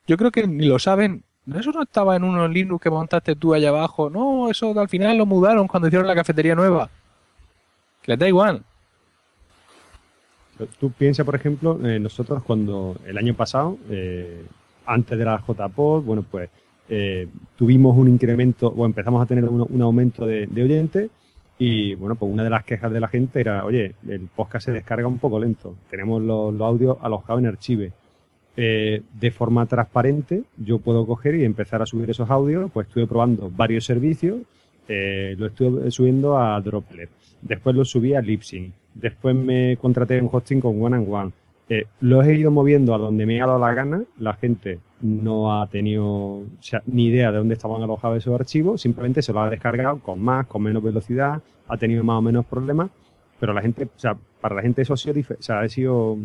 Yo 0.07 0.17
creo 0.17 0.31
que 0.31 0.47
ni 0.47 0.65
lo 0.67 0.79
saben. 0.79 1.23
Eso 1.53 1.71
no 1.71 1.83
estaba 1.83 2.15
en 2.15 2.23
unos 2.23 2.49
Linux 2.49 2.81
que 2.81 2.89
montaste 2.89 3.35
tú 3.35 3.53
allá 3.53 3.69
abajo. 3.69 4.09
No, 4.09 4.49
eso 4.49 4.77
al 4.79 4.89
final 4.89 5.17
lo 5.17 5.25
mudaron 5.25 5.67
cuando 5.67 5.87
hicieron 5.87 6.07
la 6.07 6.15
cafetería 6.15 6.55
nueva. 6.55 6.89
Les 8.05 8.17
da 8.17 8.27
igual. 8.27 8.63
Tú 10.79 10.91
piensas, 10.91 11.25
por 11.25 11.35
ejemplo, 11.35 11.79
eh, 11.85 11.99
nosotros 11.99 12.41
cuando 12.43 12.95
el 13.05 13.17
año 13.17 13.33
pasado, 13.33 13.77
eh, 13.89 14.45
antes 14.85 15.17
de 15.17 15.25
la 15.25 15.43
JPod, 15.45 16.03
bueno, 16.03 16.23
pues 16.29 16.49
eh, 16.87 17.27
tuvimos 17.57 17.97
un 17.97 18.07
incremento 18.07 18.67
o 18.67 18.85
empezamos 18.85 19.21
a 19.21 19.25
tener 19.25 19.43
un, 19.45 19.67
un 19.69 19.81
aumento 19.81 20.25
de, 20.25 20.47
de 20.47 20.63
oyentes 20.63 21.09
y, 21.57 21.95
bueno, 21.95 22.15
pues 22.15 22.31
una 22.31 22.43
de 22.43 22.49
las 22.49 22.63
quejas 22.63 22.91
de 22.91 22.99
la 22.99 23.07
gente 23.07 23.39
era, 23.39 23.65
oye, 23.65 23.95
el 24.07 24.27
podcast 24.33 24.65
se 24.65 24.71
descarga 24.71 25.07
un 25.07 25.19
poco 25.19 25.39
lento, 25.39 25.75
tenemos 25.89 26.21
los, 26.21 26.53
los 26.53 26.67
audios 26.67 26.97
alojados 27.01 27.41
en 27.41 27.47
archive. 27.47 27.93
Eh, 28.57 29.01
de 29.13 29.31
forma 29.31 29.65
transparente, 29.65 30.43
yo 30.57 30.79
puedo 30.79 31.05
coger 31.05 31.35
y 31.35 31.43
empezar 31.43 31.81
a 31.81 31.85
subir 31.85 32.09
esos 32.09 32.29
audios, 32.29 32.71
pues 32.71 32.87
estuve 32.87 33.05
probando 33.05 33.51
varios 33.53 33.83
servicios, 33.83 34.39
eh, 34.87 35.35
lo 35.37 35.47
estuve 35.47 35.91
subiendo 35.91 36.37
a 36.37 36.61
Droplet, 36.61 37.09
después 37.41 37.75
lo 37.75 37.83
subí 37.83 38.13
a 38.13 38.21
Libsyn, 38.21 38.73
después 38.93 39.35
me 39.35 39.75
contraté 39.77 40.21
un 40.21 40.29
hosting 40.31 40.61
con 40.61 40.81
One 40.81 40.95
and 40.95 41.07
One. 41.09 41.31
Eh, 41.67 41.85
los 41.99 42.25
he 42.25 42.35
ido 42.35 42.51
moviendo 42.51 42.93
a 42.93 42.97
donde 42.97 43.25
me 43.25 43.41
ha 43.41 43.47
dado 43.47 43.59
la 43.59 43.73
gana. 43.73 44.03
La 44.19 44.33
gente 44.33 44.79
no 45.01 45.59
ha 45.59 45.67
tenido 45.67 46.43
ni 46.85 47.07
idea 47.07 47.31
de 47.31 47.39
dónde 47.39 47.55
estaban 47.55 47.81
alojados 47.81 48.19
esos 48.19 48.39
archivos. 48.39 48.81
Simplemente 48.81 49.21
se 49.21 49.33
los 49.33 49.43
ha 49.43 49.49
descargado 49.49 49.99
con 49.99 50.21
más, 50.21 50.45
con 50.45 50.61
menos 50.61 50.83
velocidad. 50.83 51.41
Ha 51.67 51.77
tenido 51.77 52.03
más 52.03 52.19
o 52.19 52.21
menos 52.21 52.45
problemas. 52.45 52.91
Pero 53.39 53.53
la 53.53 53.61
gente, 53.61 53.85
o 53.85 53.99
sea, 53.99 54.15
para 54.45 54.57
la 54.57 54.61
gente 54.61 54.83
eso 54.83 54.93
ha 54.93 54.97
sido, 54.97 55.19
o 55.19 55.41
sea, 55.41 55.61
ha 55.61 55.67
sido, 55.67 56.19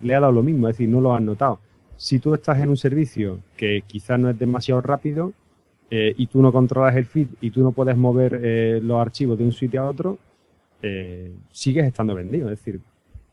le 0.00 0.16
ha 0.16 0.18
dado 0.18 0.32
lo 0.32 0.42
mismo. 0.42 0.68
Es 0.68 0.74
decir, 0.74 0.88
no 0.88 1.00
lo 1.00 1.14
han 1.14 1.24
notado. 1.24 1.60
Si 1.96 2.18
tú 2.18 2.34
estás 2.34 2.58
en 2.58 2.70
un 2.70 2.76
servicio 2.76 3.38
que 3.56 3.84
quizás 3.86 4.18
no 4.18 4.30
es 4.30 4.36
demasiado 4.36 4.80
rápido 4.80 5.32
eh, 5.88 6.12
y 6.16 6.26
tú 6.26 6.42
no 6.42 6.50
controlas 6.50 6.96
el 6.96 7.04
feed 7.04 7.28
y 7.40 7.52
tú 7.52 7.62
no 7.62 7.70
puedes 7.70 7.96
mover 7.96 8.40
eh, 8.42 8.80
los 8.82 9.00
archivos 9.00 9.38
de 9.38 9.44
un 9.44 9.52
sitio 9.52 9.80
a 9.80 9.88
otro, 9.88 10.18
eh, 10.82 11.32
sigues 11.52 11.86
estando 11.86 12.16
vendido. 12.16 12.50
Es 12.50 12.58
decir, 12.58 12.80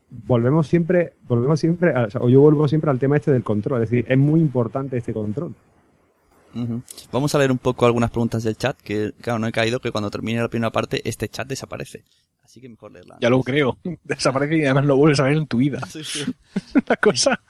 volvemos 0.08 0.68
siempre, 0.68 1.14
volvemos 1.26 1.58
siempre, 1.58 1.92
o, 2.20 2.28
yo 2.28 2.40
vuelvo 2.40 2.68
siempre 2.68 2.88
al 2.88 3.00
tema 3.00 3.16
este 3.16 3.32
del 3.32 3.42
control. 3.42 3.82
Es 3.82 3.90
decir, 3.90 4.06
es 4.08 4.16
muy 4.16 4.38
importante 4.38 4.96
este 4.96 5.12
control. 5.12 5.56
Vamos 7.10 7.34
a 7.34 7.38
leer 7.38 7.50
un 7.50 7.58
poco 7.58 7.84
algunas 7.84 8.12
preguntas 8.12 8.44
del 8.44 8.56
chat, 8.56 8.76
que 8.80 9.12
claro, 9.20 9.40
no 9.40 9.48
he 9.48 9.52
caído 9.52 9.80
que 9.80 9.90
cuando 9.90 10.08
termine 10.08 10.40
la 10.40 10.48
primera 10.48 10.70
parte 10.70 11.02
este 11.04 11.28
chat 11.28 11.48
desaparece. 11.48 12.04
Así 12.50 12.60
que 12.60 12.68
mejor 12.68 12.90
leerla. 12.90 13.16
Ya 13.20 13.30
lo 13.30 13.40
creo. 13.44 13.78
Desaparece 14.02 14.56
y 14.58 14.64
además 14.64 14.84
lo 14.86 14.96
vuelves 14.96 15.20
a 15.20 15.22
ver 15.22 15.36
en 15.36 15.46
tu 15.46 15.58
vida. 15.58 15.78
Sí, 15.88 16.02
sí. 16.02 16.24
Una 16.74 16.96
cosa. 16.96 17.40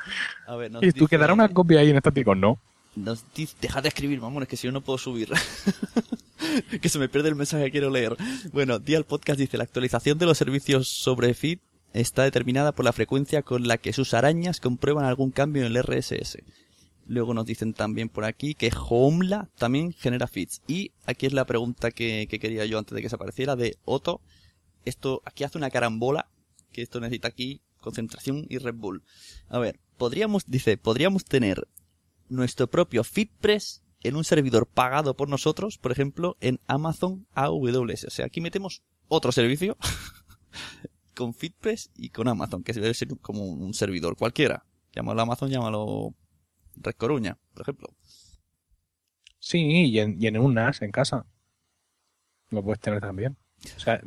A 0.46 0.56
ver, 0.56 0.70
nos 0.70 0.82
Y 0.82 0.92
tú 0.92 1.04
dice- 1.04 1.08
quedará 1.16 1.32
una 1.32 1.48
copia 1.48 1.80
ahí 1.80 1.88
en 1.88 1.96
estático. 1.96 2.34
No. 2.34 2.60
Nos 2.96 3.24
dice, 3.34 3.56
dejad 3.62 3.82
de 3.82 3.88
escribir, 3.88 4.20
mamones, 4.20 4.46
que 4.46 4.58
si 4.58 4.66
no, 4.66 4.74
no 4.74 4.80
puedo 4.82 4.98
subir. 4.98 5.30
que 6.82 6.88
se 6.90 6.98
me 6.98 7.08
pierde 7.08 7.30
el 7.30 7.34
mensaje 7.34 7.64
que 7.64 7.70
quiero 7.70 7.88
leer. 7.88 8.14
Bueno, 8.52 8.78
Día 8.78 8.98
al 8.98 9.04
Podcast 9.04 9.38
dice, 9.38 9.56
la 9.56 9.64
actualización 9.64 10.18
de 10.18 10.26
los 10.26 10.36
servicios 10.36 10.88
sobre 10.88 11.32
feed 11.32 11.60
está 11.94 12.24
determinada 12.24 12.72
por 12.72 12.84
la 12.84 12.92
frecuencia 12.92 13.40
con 13.40 13.66
la 13.66 13.78
que 13.78 13.94
sus 13.94 14.12
arañas 14.12 14.60
comprueban 14.60 15.06
algún 15.06 15.30
cambio 15.30 15.64
en 15.64 15.74
el 15.74 15.82
RSS. 15.82 16.38
Luego 17.06 17.32
nos 17.32 17.46
dicen 17.46 17.72
también 17.72 18.10
por 18.10 18.24
aquí 18.24 18.54
que 18.54 18.70
Homela 18.90 19.48
también 19.56 19.92
genera 19.94 20.26
feeds. 20.26 20.60
Y 20.66 20.90
aquí 21.06 21.24
es 21.24 21.32
la 21.32 21.46
pregunta 21.46 21.90
que, 21.90 22.26
que 22.28 22.38
quería 22.38 22.66
yo 22.66 22.78
antes 22.78 22.94
de 22.94 23.00
que 23.00 23.08
se 23.08 23.14
apareciera 23.14 23.56
de 23.56 23.78
Otto. 23.86 24.20
Esto 24.84 25.22
aquí 25.24 25.44
hace 25.44 25.58
una 25.58 25.70
carambola, 25.70 26.30
que 26.72 26.82
esto 26.82 27.00
necesita 27.00 27.28
aquí 27.28 27.62
concentración 27.80 28.46
y 28.48 28.58
Red 28.58 28.74
Bull. 28.74 29.02
A 29.48 29.58
ver, 29.58 29.80
podríamos, 29.96 30.44
dice, 30.46 30.76
podríamos 30.76 31.24
tener 31.24 31.66
nuestro 32.28 32.68
propio 32.68 33.04
FitPress 33.04 33.82
en 34.02 34.16
un 34.16 34.24
servidor 34.24 34.66
pagado 34.66 35.16
por 35.16 35.28
nosotros, 35.28 35.78
por 35.78 35.92
ejemplo, 35.92 36.36
en 36.40 36.60
Amazon 36.66 37.26
AWS. 37.34 38.04
O 38.04 38.10
sea, 38.10 38.26
aquí 38.26 38.40
metemos 38.40 38.82
otro 39.08 39.32
servicio 39.32 39.76
con 41.14 41.34
FitPress 41.34 41.90
y 41.94 42.10
con 42.10 42.28
Amazon, 42.28 42.62
que 42.62 42.72
debe 42.72 42.94
ser 42.94 43.08
como 43.20 43.44
un 43.44 43.74
servidor 43.74 44.16
cualquiera. 44.16 44.64
Llámalo 44.92 45.22
Amazon, 45.22 45.50
llámalo 45.50 46.14
Red 46.76 46.94
Coruña, 46.94 47.38
por 47.52 47.62
ejemplo. 47.62 47.94
Sí, 49.38 49.58
y 49.60 49.98
en, 49.98 50.22
en 50.22 50.38
un 50.38 50.54
NAS 50.54 50.82
en 50.82 50.90
casa. 50.90 51.26
Lo 52.50 52.62
puedes 52.62 52.80
tener 52.80 53.00
también. 53.00 53.36
O 53.76 53.80
sea, 53.80 54.00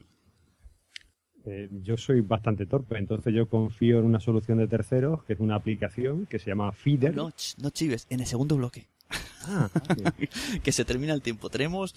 Eh, 1.45 1.69
yo 1.85 1.97
soy 1.97 2.23
bastante 2.23 2.67
torpe, 2.67 2.99
entonces 2.99 3.33
yo 3.33 3.49
confío 3.49 4.01
en 4.01 4.05
una 4.05 4.19
solución 4.19 4.59
de 4.59 4.67
terceros, 4.67 5.23
que 5.23 5.35
es 5.35 5.39
una 5.41 5.55
aplicación 5.55 6.27
que 6.27 6.41
se 6.41 6.47
llama 6.51 6.73
Feeder. 6.73 7.15
No, 7.15 7.31
ch, 7.31 7.57
no 7.59 7.71
chives, 7.71 8.09
en 8.11 8.19
el 8.19 8.27
segundo 8.27 8.57
bloque. 8.57 8.89
Ah, 9.47 9.69
que 10.63 10.73
se 10.73 10.85
termina 10.85 11.13
el 11.15 11.23
tiempo. 11.23 11.49
Tenemos 11.51 11.95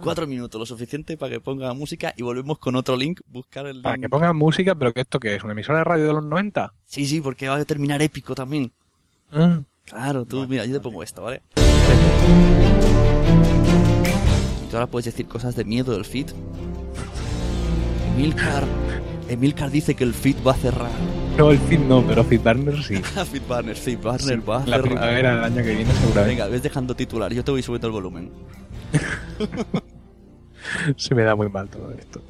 cuatro 0.00 0.26
minutos, 0.26 0.58
lo 0.58 0.64
suficiente 0.66 1.16
para 1.16 1.32
que 1.32 1.40
ponga 1.40 1.72
música 1.74 2.14
y 2.16 2.22
volvemos 2.22 2.58
con 2.58 2.76
otro 2.76 2.96
link, 2.96 3.20
buscar 3.26 3.66
el 3.66 3.82
Para 3.82 3.96
link. 3.96 4.04
que 4.04 4.08
pongan 4.08 4.36
música, 4.36 4.74
pero 4.74 4.92
que 4.94 5.00
esto 5.00 5.18
que 5.20 5.34
es 5.34 5.42
una 5.42 5.52
emisora 5.52 5.78
de 5.78 5.84
radio 5.84 6.06
de 6.06 6.12
los 6.14 6.24
90. 6.24 6.72
Sí, 6.86 7.06
sí, 7.06 7.20
porque 7.20 7.48
va 7.48 7.56
a 7.56 7.64
terminar 7.64 8.00
épico 8.02 8.34
también. 8.34 8.72
Ah, 9.32 9.60
Claro, 9.84 10.26
tú, 10.26 10.46
mira, 10.46 10.66
yo 10.66 10.74
te 10.74 10.80
pongo 10.80 11.02
esto, 11.02 11.22
¿vale? 11.22 11.40
Y 14.62 14.70
tú 14.70 14.76
ahora 14.76 14.86
puedes 14.86 15.06
decir 15.06 15.26
cosas 15.26 15.56
de 15.56 15.64
miedo 15.64 15.92
del 15.92 16.04
feed. 16.04 16.26
Emilcar, 18.14 18.64
Emilcar 19.30 19.70
dice 19.70 19.94
que 19.94 20.04
el 20.04 20.12
feed 20.12 20.36
va 20.46 20.52
a 20.52 20.56
cerrar. 20.56 20.90
No, 21.38 21.52
el 21.52 21.58
feed 21.58 21.78
no, 21.80 22.02
pero 22.02 22.24
FeedBurner 22.24 22.82
sí. 22.82 22.96
Feedburner, 23.02 23.76
Feedburner 23.76 24.48
va 24.48 24.56
a 24.56 24.58
La 24.60 24.64
cerrar. 24.64 24.82
primavera 24.82 25.34
del 25.36 25.44
año 25.44 25.56
que 25.62 25.74
viene 25.74 25.92
seguramente. 25.92 26.28
Venga, 26.30 26.46
ves 26.48 26.62
dejando 26.64 26.96
titular, 26.96 27.32
yo 27.32 27.44
te 27.44 27.50
voy 27.52 27.62
subiendo 27.62 27.86
el 27.86 27.92
volumen. 27.92 28.32
Se 30.96 31.14
me 31.14 31.22
da 31.22 31.36
muy 31.36 31.48
mal 31.48 31.68
todo 31.68 31.92
esto. 31.92 32.20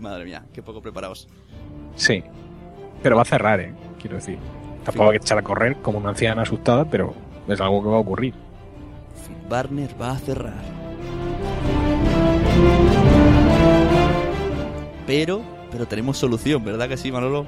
Madre 0.00 0.24
mía, 0.24 0.44
qué 0.52 0.62
poco 0.62 0.82
preparados. 0.82 1.28
Sí. 1.94 2.24
Pero 3.02 3.16
va 3.16 3.22
a 3.22 3.26
cerrar, 3.26 3.60
¿eh? 3.60 3.72
Quiero 4.00 4.16
decir. 4.16 4.38
Tampoco 4.84 5.10
hay 5.10 5.18
que 5.18 5.24
echar 5.24 5.38
a 5.38 5.42
correr 5.42 5.76
como 5.76 5.98
una 5.98 6.10
anciana 6.10 6.42
asustada, 6.42 6.84
pero 6.84 7.14
es 7.46 7.60
algo 7.60 7.82
que 7.82 7.88
va 7.88 7.96
a 7.96 8.00
ocurrir. 8.00 8.34
Feedburner 9.24 9.90
va 10.00 10.10
a 10.10 10.18
cerrar. 10.18 10.64
Pero, 15.06 15.42
pero 15.70 15.86
tenemos 15.86 16.18
solución, 16.18 16.64
¿verdad 16.64 16.88
que 16.88 16.96
sí, 16.96 17.12
Manolo? 17.12 17.46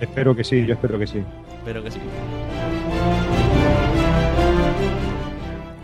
Espero 0.00 0.34
que 0.34 0.44
sí, 0.44 0.66
yo 0.66 0.74
espero 0.74 0.98
que 0.98 1.06
sí. 1.06 1.22
Espero 1.58 1.82
que 1.82 1.90
sí. 1.90 2.00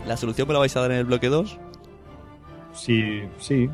¿La 0.05 0.17
solución 0.17 0.47
me 0.47 0.53
la 0.53 0.59
vais 0.59 0.75
a 0.75 0.81
dar 0.81 0.91
en 0.91 0.97
el 0.97 1.05
bloque 1.05 1.27
2? 1.27 1.57
Sí, 2.73 3.23
sí, 3.39 3.69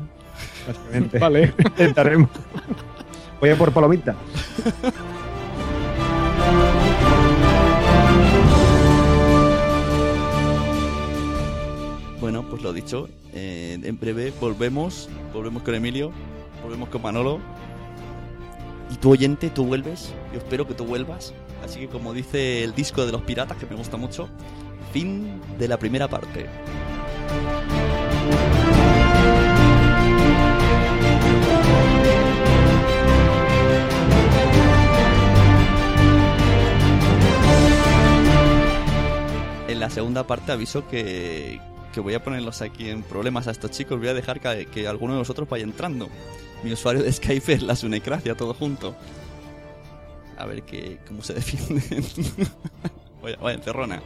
básicamente. 0.66 1.18
Vale. 1.20 1.52
Intentaremos. 1.58 2.28
Voy 3.40 3.50
a 3.50 3.56
por 3.56 3.72
palomita. 3.72 4.16
Bueno, 12.20 12.42
pues 12.48 12.62
lo 12.62 12.72
dicho, 12.72 13.08
eh, 13.34 13.78
en 13.82 14.00
breve 14.00 14.32
volvemos, 14.40 15.10
volvemos 15.34 15.62
con 15.62 15.74
Emilio, 15.74 16.10
volvemos 16.62 16.88
con 16.88 17.02
Manolo. 17.02 17.38
Y 18.94 18.96
tu 18.96 19.10
oyente, 19.10 19.50
tú 19.50 19.64
vuelves, 19.64 20.14
yo 20.32 20.38
espero 20.38 20.68
que 20.68 20.74
tú 20.74 20.84
vuelvas. 20.84 21.34
Así 21.64 21.80
que 21.80 21.88
como 21.88 22.12
dice 22.12 22.62
el 22.62 22.76
disco 22.76 23.04
de 23.04 23.10
los 23.10 23.22
piratas, 23.22 23.56
que 23.56 23.66
me 23.66 23.74
gusta 23.74 23.96
mucho, 23.96 24.28
fin 24.92 25.40
de 25.58 25.66
la 25.66 25.80
primera 25.80 26.06
parte. 26.06 26.46
En 39.66 39.80
la 39.80 39.90
segunda 39.90 40.24
parte 40.24 40.52
aviso 40.52 40.86
que, 40.86 41.58
que 41.92 41.98
voy 41.98 42.14
a 42.14 42.22
ponerlos 42.22 42.62
aquí 42.62 42.90
en 42.90 43.02
problemas 43.02 43.48
a 43.48 43.50
estos 43.50 43.72
chicos. 43.72 43.98
Voy 43.98 44.06
a 44.06 44.14
dejar 44.14 44.38
que, 44.38 44.66
que 44.66 44.86
alguno 44.86 45.14
de 45.14 45.18
vosotros 45.18 45.48
vaya 45.48 45.64
entrando. 45.64 46.08
Mi 46.64 46.72
usuario 46.72 47.02
de 47.02 47.12
Skype 47.12 47.52
es 47.52 47.62
la 47.62 47.76
Sunecracia, 47.76 48.34
todo 48.34 48.54
junto. 48.54 48.96
A 50.38 50.46
ver 50.46 50.62
que, 50.62 50.98
cómo 51.06 51.22
se 51.22 51.34
defienden. 51.34 52.02
vaya, 53.22 53.36
vaya 53.36 53.58
encerrona. 53.58 54.02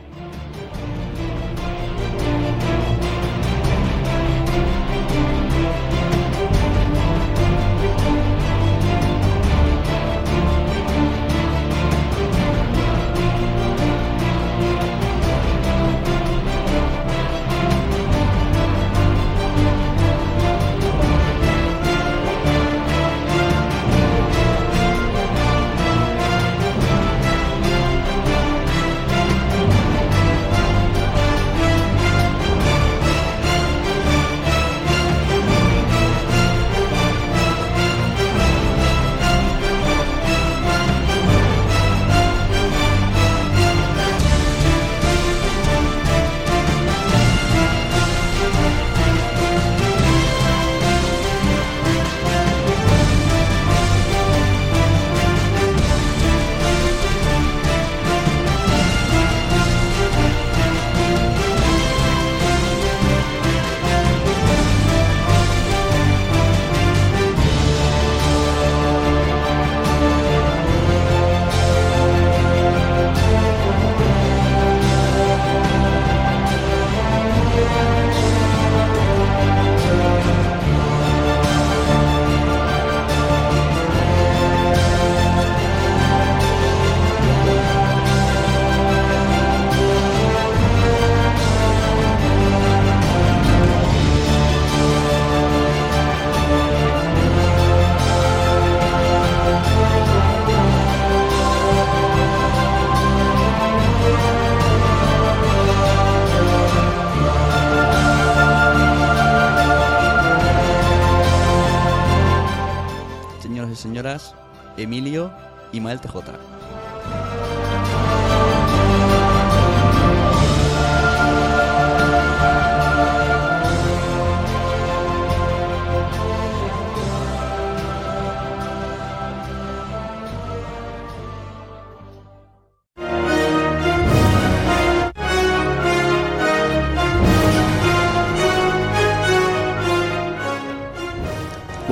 Emilio 114.79 115.31
y 115.73 115.81
Mael 115.81 116.01
TJ. 116.01 116.48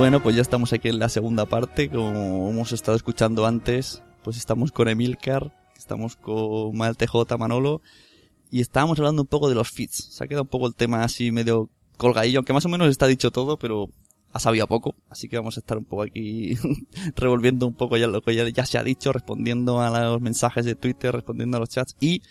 Bueno, 0.07 0.23
pues 0.23 0.37
ya 0.37 0.41
estamos 0.41 0.71
aquí 0.71 0.87
en 0.87 0.99
la 0.99 1.09
segunda 1.09 1.45
parte, 1.47 1.89
como 1.89 2.49
hemos 2.49 2.71
estado 2.71 2.95
escuchando 2.95 3.45
antes, 3.45 4.01
pues 4.23 4.37
estamos 4.37 4.71
con 4.71 4.87
Emilcar, 4.87 5.53
estamos 5.77 6.15
con 6.15 6.77
Mal 6.77 6.95
TJ, 6.95 7.37
Manolo, 7.37 7.81
y 8.49 8.61
estábamos 8.61 8.97
hablando 8.99 9.23
un 9.23 9.27
poco 9.27 9.49
de 9.49 9.55
los 9.55 9.69
feeds. 9.69 10.15
Se 10.15 10.23
ha 10.23 10.27
quedado 10.27 10.43
un 10.43 10.47
poco 10.47 10.67
el 10.67 10.75
tema 10.75 11.03
así 11.03 11.33
medio 11.33 11.69
colgadillo, 11.97 12.39
aunque 12.39 12.53
más 12.53 12.65
o 12.65 12.69
menos 12.69 12.87
está 12.87 13.05
dicho 13.05 13.31
todo, 13.31 13.59
pero 13.59 13.89
ha 14.31 14.39
sabido 14.39 14.65
poco, 14.65 14.95
así 15.09 15.27
que 15.27 15.35
vamos 15.35 15.57
a 15.57 15.59
estar 15.59 15.77
un 15.77 15.83
poco 15.83 16.03
aquí 16.03 16.55
revolviendo 17.17 17.67
un 17.67 17.73
poco 17.73 17.97
ya 17.97 18.07
lo 18.07 18.21
que 18.21 18.33
ya, 18.33 18.47
ya 18.47 18.65
se 18.65 18.77
ha 18.77 18.83
dicho, 18.83 19.11
respondiendo 19.11 19.81
a 19.81 19.89
los 20.05 20.21
mensajes 20.21 20.63
de 20.63 20.75
Twitter, 20.75 21.13
respondiendo 21.13 21.57
a 21.57 21.59
los 21.59 21.67
chats, 21.67 21.97
y 21.99 22.21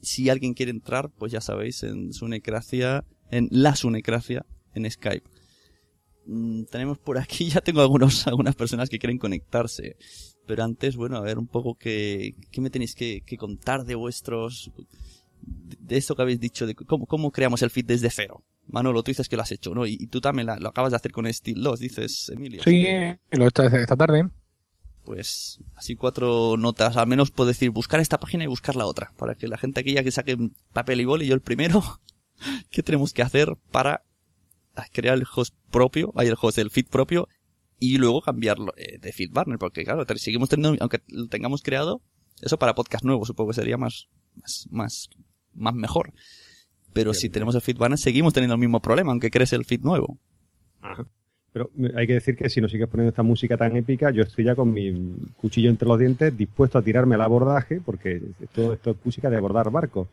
si 0.00 0.28
alguien 0.28 0.54
quiere 0.54 0.72
entrar, 0.72 1.10
pues 1.10 1.30
ya 1.30 1.40
sabéis, 1.40 1.84
en 1.84 2.12
Sunecracia, 2.12 3.04
en 3.30 3.46
la 3.52 3.76
Sunecracia, 3.76 4.44
en 4.74 4.90
Skype 4.90 5.35
Mm, 6.26 6.64
tenemos 6.64 6.98
por 6.98 7.18
aquí, 7.18 7.48
ya 7.50 7.60
tengo 7.60 7.80
algunos, 7.80 8.26
algunas 8.26 8.54
personas 8.54 8.88
que 8.88 8.98
quieren 8.98 9.18
conectarse. 9.18 9.96
Pero 10.46 10.64
antes, 10.64 10.96
bueno, 10.96 11.16
a 11.16 11.20
ver 11.20 11.38
un 11.38 11.48
poco 11.48 11.76
qué, 11.76 12.34
qué 12.50 12.60
me 12.60 12.70
tenéis 12.70 12.94
que, 12.94 13.22
que 13.22 13.36
contar 13.36 13.84
de 13.84 13.94
vuestros, 13.94 14.70
de 15.40 15.96
esto 15.96 16.14
que 16.14 16.22
habéis 16.22 16.40
dicho, 16.40 16.66
de 16.66 16.74
cómo, 16.74 17.06
cómo 17.06 17.30
creamos 17.32 17.62
el 17.62 17.70
feed 17.70 17.86
desde 17.86 18.10
cero. 18.10 18.44
Manolo, 18.68 19.02
tú 19.02 19.10
dices 19.10 19.28
que 19.28 19.36
lo 19.36 19.42
has 19.42 19.52
hecho, 19.52 19.74
¿no? 19.74 19.86
Y, 19.86 20.06
tú 20.08 20.20
también 20.20 20.48
lo 20.60 20.68
acabas 20.68 20.90
de 20.90 20.96
hacer 20.96 21.12
con 21.12 21.32
Steel 21.32 21.62
2, 21.62 21.80
dices, 21.80 22.28
Emilio. 22.30 22.62
Sí, 22.62 22.84
lo 23.30 23.44
he 23.44 23.48
hecho 23.48 23.62
esta 23.62 23.96
tarde. 23.96 24.28
Pues 25.04 25.60
así 25.76 25.94
cuatro 25.94 26.56
notas, 26.56 26.96
al 26.96 27.06
menos 27.06 27.30
puedo 27.30 27.46
decir 27.46 27.70
buscar 27.70 28.00
esta 28.00 28.18
página 28.18 28.42
y 28.42 28.48
buscar 28.48 28.74
la 28.74 28.86
otra, 28.86 29.12
para 29.16 29.36
que 29.36 29.46
la 29.46 29.56
gente 29.56 29.80
aquí 29.80 29.94
ya 29.94 30.02
que 30.02 30.10
saque 30.10 30.36
papel 30.72 31.00
y 31.00 31.04
bol 31.04 31.22
y 31.22 31.28
yo 31.28 31.34
el 31.34 31.40
primero, 31.40 31.80
¿qué 32.70 32.82
tenemos 32.82 33.12
que 33.12 33.22
hacer 33.22 33.56
para 33.70 34.02
crear 34.92 35.16
el 35.16 35.24
host 35.34 35.54
propio, 35.70 36.12
hay 36.16 36.28
el 36.28 36.36
host 36.40 36.56
del 36.58 36.70
feed 36.70 36.86
propio, 36.86 37.28
y 37.78 37.98
luego 37.98 38.22
cambiarlo 38.22 38.72
eh, 38.76 38.98
de 38.98 39.12
feed 39.12 39.32
partner, 39.32 39.58
porque 39.58 39.84
claro, 39.84 40.04
seguimos 40.16 40.48
teniendo, 40.48 40.76
aunque 40.80 41.02
lo 41.08 41.28
tengamos 41.28 41.62
creado, 41.62 42.02
eso 42.40 42.58
para 42.58 42.74
podcast 42.74 43.04
nuevo 43.04 43.24
supongo 43.24 43.50
que 43.50 43.56
sería 43.56 43.76
más, 43.76 44.08
más, 44.34 44.66
más, 44.70 45.10
más 45.54 45.74
mejor. 45.74 46.12
Pero 46.92 47.12
si 47.12 47.28
tenemos 47.28 47.54
el 47.54 47.60
feed 47.60 47.76
partner, 47.76 47.98
seguimos 47.98 48.32
teniendo 48.32 48.54
el 48.54 48.60
mismo 48.60 48.80
problema, 48.80 49.12
aunque 49.12 49.30
crees 49.30 49.52
el 49.52 49.64
feed 49.64 49.80
nuevo. 49.82 50.18
Pero 51.52 51.70
hay 51.96 52.06
que 52.06 52.14
decir 52.14 52.36
que 52.36 52.50
si 52.50 52.60
nos 52.60 52.70
sigues 52.70 52.88
poniendo 52.88 53.10
esta 53.10 53.22
música 53.22 53.56
tan 53.56 53.76
épica, 53.76 54.10
yo 54.10 54.22
estoy 54.22 54.44
ya 54.44 54.54
con 54.54 54.72
mi 54.72 55.14
cuchillo 55.36 55.70
entre 55.70 55.88
los 55.88 55.98
dientes, 55.98 56.36
dispuesto 56.36 56.78
a 56.78 56.82
tirarme 56.82 57.14
al 57.14 57.22
abordaje, 57.22 57.80
porque 57.82 58.20
esto, 58.40 58.74
esto 58.74 58.90
es 58.90 58.96
música 59.04 59.30
de 59.30 59.36
abordar 59.36 59.70
barcos. 59.70 60.08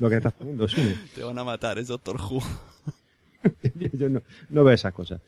Lo 0.00 0.10
que 0.10 0.16
estás 0.16 0.32
poniendo, 0.32 0.64
es 0.64 0.74
Te 1.14 1.22
van 1.22 1.38
a 1.38 1.44
matar, 1.44 1.78
es 1.78 1.86
Doctor 1.86 2.16
Who. 2.20 2.42
yo 3.92 4.08
no, 4.08 4.22
no, 4.50 4.64
veo 4.64 4.74
esas 4.74 4.92
cosas. 4.92 5.20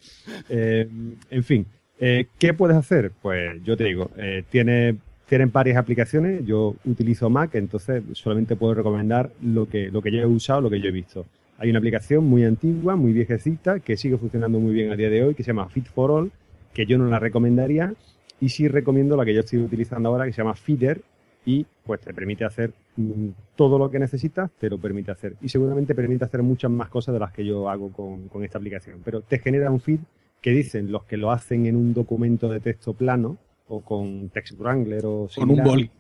Eh, 0.49 0.89
en 1.31 1.45
fin, 1.45 1.67
eh, 1.99 2.27
¿qué 2.39 2.55
puedes 2.55 2.77
hacer? 2.77 3.13
Pues 3.23 3.63
yo 3.63 3.77
te 3.77 3.85
digo, 3.85 4.11
eh, 4.17 4.45
tiene, 4.49 4.97
tienen 5.29 5.53
varias 5.53 5.77
aplicaciones. 5.77 6.45
Yo 6.45 6.75
utilizo 6.85 7.31
Mac, 7.31 7.55
entonces 7.55 8.03
solamente 8.13 8.57
puedo 8.57 8.75
recomendar 8.75 9.31
lo 9.43 9.69
que, 9.69 9.91
lo 9.91 10.03
que 10.03 10.11
yo 10.11 10.21
he 10.21 10.27
usado, 10.27 10.63
lo 10.63 10.71
que 10.71 10.81
yo 10.81 10.89
he 10.89 10.93
visto. 10.93 11.27
Hay 11.59 11.69
una 11.69 11.79
aplicación 11.79 12.25
muy 12.25 12.45
antigua, 12.45 12.97
muy 12.97 13.13
viejecita, 13.13 13.81
que 13.81 13.99
sigue 13.99 14.17
funcionando 14.17 14.59
muy 14.59 14.73
bien 14.73 14.91
a 14.91 14.97
día 14.97 15.11
de 15.11 15.23
hoy, 15.23 15.35
que 15.35 15.43
se 15.43 15.49
llama 15.49 15.69
Fit 15.69 15.87
for 15.87 16.11
All, 16.11 16.33
que 16.73 16.87
yo 16.87 16.97
no 16.97 17.07
la 17.07 17.19
recomendaría. 17.19 17.93
Y 18.41 18.49
sí 18.49 18.67
recomiendo 18.67 19.15
la 19.17 19.27
que 19.27 19.35
yo 19.35 19.41
estoy 19.41 19.59
utilizando 19.59 20.09
ahora, 20.09 20.25
que 20.25 20.33
se 20.33 20.39
llama 20.39 20.55
Feeder, 20.55 21.03
y 21.45 21.67
pues 21.85 22.01
te 22.01 22.13
permite 22.13 22.45
hacer 22.45 22.73
mm, 22.97 23.29
todo 23.57 23.79
lo 23.79 23.91
que 23.91 23.99
necesitas, 23.99 24.51
te 24.53 24.69
lo 24.69 24.79
permite 24.79 25.11
hacer. 25.11 25.37
Y 25.41 25.49
seguramente 25.49 25.95
permite 25.95 26.25
hacer 26.25 26.43
muchas 26.43 26.71
más 26.71 26.89
cosas 26.89 27.15
de 27.15 27.21
las 27.21 27.33
que 27.33 27.45
yo 27.45 27.69
hago 27.69 27.91
con, 27.93 28.45
esta 28.45 28.59
aplicación. 28.59 29.01
Pero 29.05 29.23
te 29.23 29.39
genera 29.39 29.71
un 29.71 29.81
feed 29.81 30.01
que 30.41 30.51
dicen 30.51 30.91
los 30.91 31.05
que 31.05 31.17
lo 31.17 31.31
hacen 31.31 31.67
en 31.67 31.77
un 31.77 31.95
documento 31.95 32.49
de 32.49 32.61
texto 32.61 32.95
plano 32.95 33.39
o 33.69 33.81
con 33.81 34.31
Text 34.31 34.59
Wrangler 34.59 35.05
o 35.05 35.29
con 35.35 35.51
un 35.51 35.63
boli. 35.63 35.91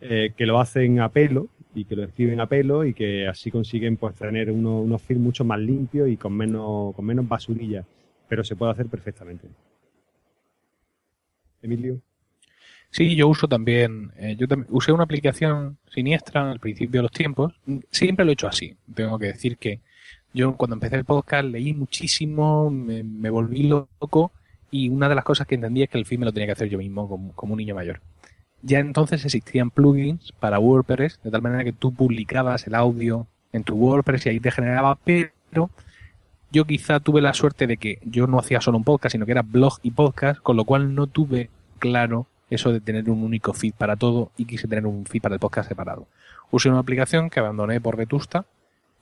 Eh, 0.00 0.32
que 0.36 0.44
lo 0.44 0.60
hacen 0.60 1.00
a 1.00 1.08
pelo 1.08 1.48
y 1.74 1.84
que 1.84 1.96
lo 1.96 2.04
escriben 2.04 2.40
a 2.40 2.46
pelo 2.46 2.84
y 2.84 2.92
que 2.92 3.26
así 3.26 3.50
consiguen 3.50 3.96
pues 3.96 4.14
tener 4.14 4.50
unos 4.50 5.00
feeds 5.00 5.20
mucho 5.20 5.44
más 5.44 5.58
limpios 5.58 6.08
y 6.08 6.16
con 6.16 6.36
menos, 6.36 6.94
con 6.94 7.04
menos 7.04 7.26
basurilla. 7.26 7.84
Pero 8.28 8.44
se 8.44 8.56
puede 8.56 8.72
hacer 8.72 8.86
perfectamente. 8.86 9.48
Emilio. 11.62 12.00
Sí, 12.94 13.16
yo 13.16 13.26
uso 13.26 13.48
también, 13.48 14.12
eh, 14.18 14.36
yo 14.38 14.46
también 14.46 14.68
usé 14.70 14.92
una 14.92 15.02
aplicación 15.02 15.78
siniestra 15.92 16.48
al 16.48 16.60
principio 16.60 17.00
de 17.00 17.02
los 17.02 17.10
tiempos. 17.10 17.52
Siempre 17.90 18.24
lo 18.24 18.30
he 18.30 18.34
hecho 18.34 18.46
así. 18.46 18.76
Tengo 18.94 19.18
que 19.18 19.26
decir 19.26 19.56
que 19.56 19.80
yo 20.32 20.56
cuando 20.56 20.74
empecé 20.74 20.94
el 20.94 21.04
podcast 21.04 21.44
leí 21.44 21.74
muchísimo, 21.74 22.70
me, 22.70 23.30
volví 23.30 23.64
loco 23.64 24.30
y 24.70 24.90
una 24.90 25.08
de 25.08 25.16
las 25.16 25.24
cosas 25.24 25.48
que 25.48 25.56
entendí 25.56 25.82
es 25.82 25.88
que 25.88 25.98
el 25.98 26.06
feed 26.06 26.20
me 26.20 26.24
lo 26.24 26.32
tenía 26.32 26.46
que 26.46 26.52
hacer 26.52 26.68
yo 26.68 26.78
mismo 26.78 27.08
como, 27.08 27.32
como 27.32 27.54
un 27.54 27.58
niño 27.58 27.74
mayor. 27.74 28.00
Ya 28.62 28.78
entonces 28.78 29.24
existían 29.24 29.72
plugins 29.72 30.30
para 30.30 30.60
WordPress, 30.60 31.18
de 31.24 31.32
tal 31.32 31.42
manera 31.42 31.64
que 31.64 31.72
tú 31.72 31.92
publicabas 31.92 32.64
el 32.68 32.76
audio 32.76 33.26
en 33.52 33.64
tu 33.64 33.74
WordPress 33.74 34.26
y 34.26 34.28
ahí 34.28 34.38
te 34.38 34.52
generaba, 34.52 34.96
pero 35.02 35.68
yo 36.52 36.64
quizá 36.64 37.00
tuve 37.00 37.20
la 37.20 37.34
suerte 37.34 37.66
de 37.66 37.76
que 37.76 37.98
yo 38.04 38.28
no 38.28 38.38
hacía 38.38 38.60
solo 38.60 38.78
un 38.78 38.84
podcast, 38.84 39.14
sino 39.14 39.26
que 39.26 39.32
era 39.32 39.42
blog 39.42 39.80
y 39.82 39.90
podcast, 39.90 40.40
con 40.40 40.56
lo 40.56 40.64
cual 40.64 40.94
no 40.94 41.08
tuve 41.08 41.50
claro 41.80 42.28
eso 42.50 42.72
de 42.72 42.80
tener 42.80 43.08
un 43.10 43.22
único 43.22 43.52
feed 43.52 43.74
para 43.74 43.96
todo 43.96 44.30
y 44.36 44.44
quise 44.44 44.68
tener 44.68 44.86
un 44.86 45.06
feed 45.06 45.22
para 45.22 45.34
el 45.34 45.40
podcast 45.40 45.68
separado. 45.68 46.06
Usé 46.50 46.68
una 46.68 46.78
aplicación 46.78 47.30
que 47.30 47.40
abandoné 47.40 47.80
por 47.80 47.96
Vetusta 47.96 48.44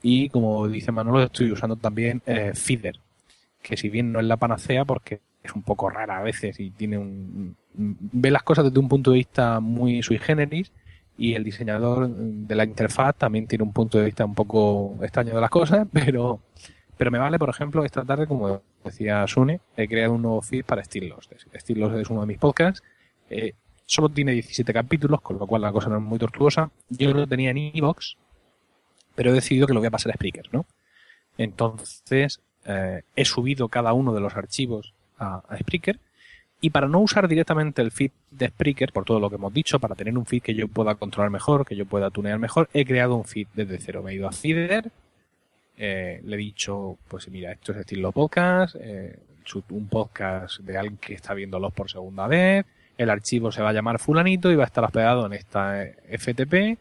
y 0.03 0.29
como 0.31 0.67
dice 0.69 0.93
Manolo 0.93 1.23
estoy 1.23 1.53
usando 1.53 1.77
también 1.77 2.23
eh, 2.27 2.53
Feeder, 2.55 2.99
que 3.63 3.77
si 3.77 3.89
bien 3.89 4.13
no 4.13 4.21
es 4.21 4.27
la 4.27 4.37
panacea 4.37 4.85
porque 4.85 5.21
es 5.43 5.53
un 5.55 5.63
poco 5.63 5.91
rara 5.91 6.19
a 6.19 6.23
veces 6.23 6.59
y 6.61 6.71
tiene 6.71 6.99
un 6.99 7.57
ve 7.75 8.31
las 8.31 8.43
cosas 8.43 8.65
desde 8.65 8.79
un 8.79 8.89
punto 8.89 9.11
de 9.11 9.19
vista 9.19 9.61
muy 9.61 10.03
sui 10.03 10.19
generis 10.19 10.73
y 11.17 11.35
el 11.35 11.45
diseñador 11.45 12.09
de 12.09 12.55
la 12.55 12.65
interfaz 12.65 13.17
también 13.17 13.47
tiene 13.47 13.65
un 13.65 13.73
punto 13.73 13.99
de 13.99 14.07
vista 14.07 14.25
un 14.25 14.35
poco 14.35 14.97
extraño 15.03 15.35
de 15.35 15.41
las 15.41 15.51
cosas, 15.51 15.87
pero 15.93 16.41
pero 16.97 17.11
me 17.11 17.19
vale, 17.19 17.39
por 17.39 17.49
ejemplo, 17.49 17.85
esta 17.85 18.05
tarde, 18.05 18.27
como 18.27 18.63
decía 18.85 19.27
Sune, 19.27 19.61
he 19.77 19.89
creado 19.89 20.13
un 20.13 20.23
nuevo 20.23 20.41
feed 20.41 20.65
para 20.65 20.85
Stilos. 20.85 21.29
Stilos 21.55 21.93
es 21.95 22.11
uno 22.11 22.21
de 22.21 22.27
mis 22.27 22.39
podcasts 22.39 22.83
eh, 23.33 23.55
solo 23.87 24.09
tiene 24.09 24.33
17 24.33 24.73
capítulos, 24.73 25.21
con 25.21 25.39
lo 25.39 25.47
cual 25.47 25.63
la 25.63 25.73
cosa 25.73 25.89
no 25.89 25.97
es 25.97 26.03
muy 26.03 26.19
tortuosa. 26.19 26.71
Yo 26.89 27.13
lo 27.13 27.27
tenía 27.27 27.51
en 27.51 27.59
Evox, 27.59 28.17
pero 29.15 29.31
he 29.31 29.35
decidido 29.35 29.67
que 29.67 29.75
lo 29.75 29.81
voy 29.81 29.89
a 29.89 29.91
pasar 29.91 30.13
a 30.13 30.15
Spreaker, 30.15 30.49
¿no? 30.53 30.67
Entonces, 31.39 32.41
eh, 32.65 33.03
he 33.17 33.25
subido 33.25 33.69
cada 33.69 33.93
uno 33.93 34.15
de 34.15 34.21
los 34.21 34.37
archivos 34.37 34.95
a, 35.19 35.43
Spreaker. 35.59 35.99
Y 36.61 36.71
para 36.71 36.87
no 36.87 37.01
usar 37.01 37.27
directamente 37.27 37.83
el 37.83 37.91
feed 37.91 38.13
de 38.31 38.49
Spreaker, 38.49 38.93
por 38.93 39.05
todo 39.05 39.19
lo 39.19 39.29
que 39.29 39.35
hemos 39.35 39.53
dicho, 39.53 39.81
para 39.81 39.97
tener 39.97 40.17
un 40.17 40.27
feed 40.27 40.43
que 40.43 40.55
yo 40.55 40.69
pueda 40.69 40.95
controlar 40.95 41.31
mejor, 41.31 41.67
que 41.67 41.75
yo 41.75 41.87
pueda 41.87 42.11
tunear 42.11 42.39
mejor, 42.39 42.69
he 42.73 42.85
creado 42.85 43.17
un 43.17 43.25
feed 43.25 43.49
desde 43.53 43.79
cero. 43.79 44.03
Me 44.03 44.13
he 44.13 44.15
ido 44.15 44.29
a 44.29 44.33
Feeder, 44.33 44.93
eh, 45.77 46.21
le 46.25 46.37
he 46.37 46.39
dicho, 46.39 46.99
pues 47.09 47.29
mira, 47.29 47.51
esto 47.51 47.73
es 47.73 47.79
estilo 47.79 48.13
podcast, 48.13 48.77
un 49.71 49.89
podcast 49.89 50.61
de 50.61 50.79
alguien 50.79 50.99
que 50.99 51.15
está 51.15 51.35
viéndolos 51.35 51.73
por 51.73 51.91
segunda 51.91 52.29
vez, 52.29 52.65
el 52.99 53.11
archivo 53.11 53.51
se 53.53 53.63
va 53.63 53.71
a 53.71 53.73
llamar 53.73 53.99
fulanito 53.99 54.51
y 54.51 54.57
va 54.57 54.65
a 54.65 54.67
estar 54.67 54.85
hospedado 54.85 55.27
en 55.27 55.33
esta 55.33 55.85
FTP 56.11 56.79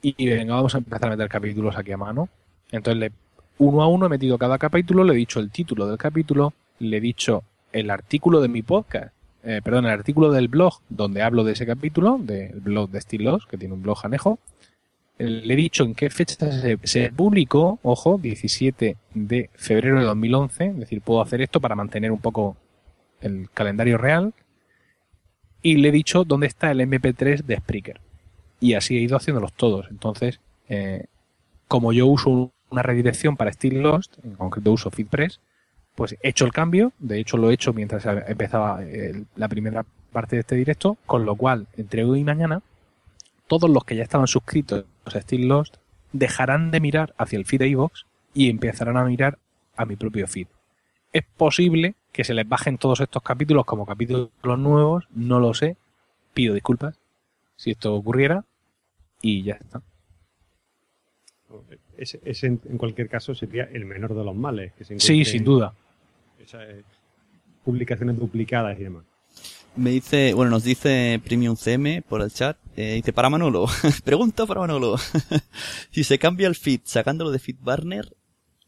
y, 0.00 0.28
venga, 0.28 0.54
vamos 0.54 0.74
a 0.74 0.78
empezar 0.78 1.08
a 1.08 1.10
meter 1.10 1.28
capítulos 1.28 1.76
aquí 1.76 1.90
a 1.90 1.96
mano. 1.96 2.28
Entonces, 2.70 3.00
le, 3.00 3.12
uno 3.58 3.82
a 3.82 3.88
uno 3.88 4.06
he 4.06 4.08
metido 4.08 4.38
cada 4.38 4.58
capítulo, 4.58 5.02
le 5.02 5.14
he 5.14 5.16
dicho 5.16 5.40
el 5.40 5.50
título 5.50 5.88
del 5.88 5.98
capítulo, 5.98 6.52
le 6.78 6.98
he 6.98 7.00
dicho 7.00 7.42
el 7.72 7.90
artículo 7.90 8.40
de 8.40 8.48
mi 8.48 8.62
podcast, 8.62 9.12
eh, 9.42 9.60
perdón, 9.62 9.86
el 9.86 9.92
artículo 9.92 10.30
del 10.30 10.48
blog 10.48 10.74
donde 10.88 11.22
hablo 11.22 11.42
de 11.42 11.52
ese 11.52 11.66
capítulo, 11.66 12.18
del 12.20 12.60
blog 12.60 12.90
de 12.90 12.98
Estilos, 12.98 13.46
que 13.46 13.58
tiene 13.58 13.74
un 13.74 13.82
blog 13.82 13.98
anejo. 14.04 14.38
Le 15.18 15.52
he 15.52 15.56
dicho 15.56 15.82
en 15.82 15.96
qué 15.96 16.10
fecha 16.10 16.52
se, 16.52 16.78
se, 16.84 17.10
publicó, 17.10 17.80
ojo, 17.82 18.18
17 18.18 18.96
de 19.14 19.50
febrero 19.54 19.98
de 19.98 20.04
2011, 20.04 20.66
es 20.66 20.78
decir, 20.78 21.00
puedo 21.00 21.20
hacer 21.20 21.40
esto 21.40 21.60
para 21.60 21.74
mantener 21.74 22.12
un 22.12 22.20
poco 22.20 22.56
el 23.20 23.50
calendario 23.52 23.98
real 23.98 24.32
y 25.62 25.76
le 25.76 25.88
he 25.88 25.92
dicho 25.92 26.24
dónde 26.24 26.46
está 26.46 26.70
el 26.70 26.80
MP3 26.80 27.44
de 27.44 27.56
Spreaker. 27.56 28.00
Y 28.60 28.74
así 28.74 28.96
he 28.96 29.00
ido 29.00 29.16
haciéndolos 29.16 29.52
todos. 29.52 29.86
Entonces, 29.90 30.40
eh, 30.68 31.06
como 31.66 31.92
yo 31.92 32.06
uso 32.06 32.52
una 32.70 32.82
redirección 32.82 33.36
para 33.36 33.52
Steel 33.52 33.82
Lost, 33.82 34.18
en 34.24 34.34
concreto 34.34 34.72
uso 34.72 34.90
FeedPress, 34.90 35.40
pues 35.94 36.16
he 36.22 36.28
hecho 36.28 36.44
el 36.44 36.52
cambio. 36.52 36.92
De 36.98 37.18
hecho, 37.18 37.36
lo 37.36 37.50
he 37.50 37.54
hecho 37.54 37.72
mientras 37.72 38.04
empezaba 38.06 38.80
la 39.36 39.48
primera 39.48 39.84
parte 40.12 40.36
de 40.36 40.40
este 40.40 40.54
directo, 40.54 40.96
con 41.06 41.24
lo 41.24 41.34
cual, 41.36 41.66
entre 41.76 42.04
hoy 42.04 42.20
y 42.20 42.24
mañana, 42.24 42.62
todos 43.46 43.70
los 43.70 43.84
que 43.84 43.96
ya 43.96 44.02
estaban 44.02 44.26
suscritos 44.26 44.84
a 45.04 45.20
Still 45.20 45.48
Lost 45.48 45.76
dejarán 46.12 46.70
de 46.70 46.80
mirar 46.80 47.14
hacia 47.18 47.38
el 47.38 47.46
feed 47.46 47.60
de 47.60 47.88
y 48.34 48.50
empezarán 48.50 48.96
a 48.96 49.04
mirar 49.04 49.38
a 49.76 49.84
mi 49.84 49.96
propio 49.96 50.26
feed. 50.26 50.46
Es 51.12 51.24
posible 51.36 51.94
que 52.12 52.24
se 52.24 52.34
les 52.34 52.48
bajen 52.48 52.78
todos 52.78 53.00
estos 53.00 53.22
capítulos 53.22 53.64
como 53.64 53.86
capítulos 53.86 54.30
nuevos, 54.42 55.04
no 55.14 55.40
lo 55.40 55.54
sé, 55.54 55.76
pido 56.34 56.54
disculpas 56.54 56.96
si 57.56 57.72
esto 57.72 57.94
ocurriera 57.94 58.44
y 59.20 59.42
ya 59.42 59.54
está. 59.54 59.82
Ese, 61.96 62.20
ese, 62.24 62.46
en 62.46 62.78
cualquier 62.78 63.08
caso 63.08 63.34
sería 63.34 63.64
el 63.64 63.84
menor 63.84 64.14
de 64.14 64.24
los 64.24 64.36
males. 64.36 64.72
Que 64.74 64.84
se 64.84 65.00
sí, 65.00 65.24
sin 65.24 65.42
duda. 65.42 65.74
Esas 66.38 66.62
publicaciones 67.64 68.16
duplicadas 68.16 68.78
y 68.78 68.84
demás. 68.84 69.04
Me 69.76 69.90
dice, 69.90 70.32
bueno, 70.34 70.50
nos 70.50 70.64
dice 70.64 71.20
Premium 71.24 71.56
CM 71.56 72.02
por 72.02 72.22
el 72.22 72.32
chat, 72.32 72.56
eh, 72.76 72.94
dice 72.94 73.12
para 73.12 73.30
Manolo, 73.30 73.66
pregunta 74.04 74.46
para 74.46 74.60
Manolo, 74.60 74.96
si 75.90 76.02
se 76.02 76.18
cambia 76.18 76.48
el 76.48 76.56
feed 76.56 76.80
sacándolo 76.84 77.30
de 77.30 77.38
FeedBurner 77.38 78.16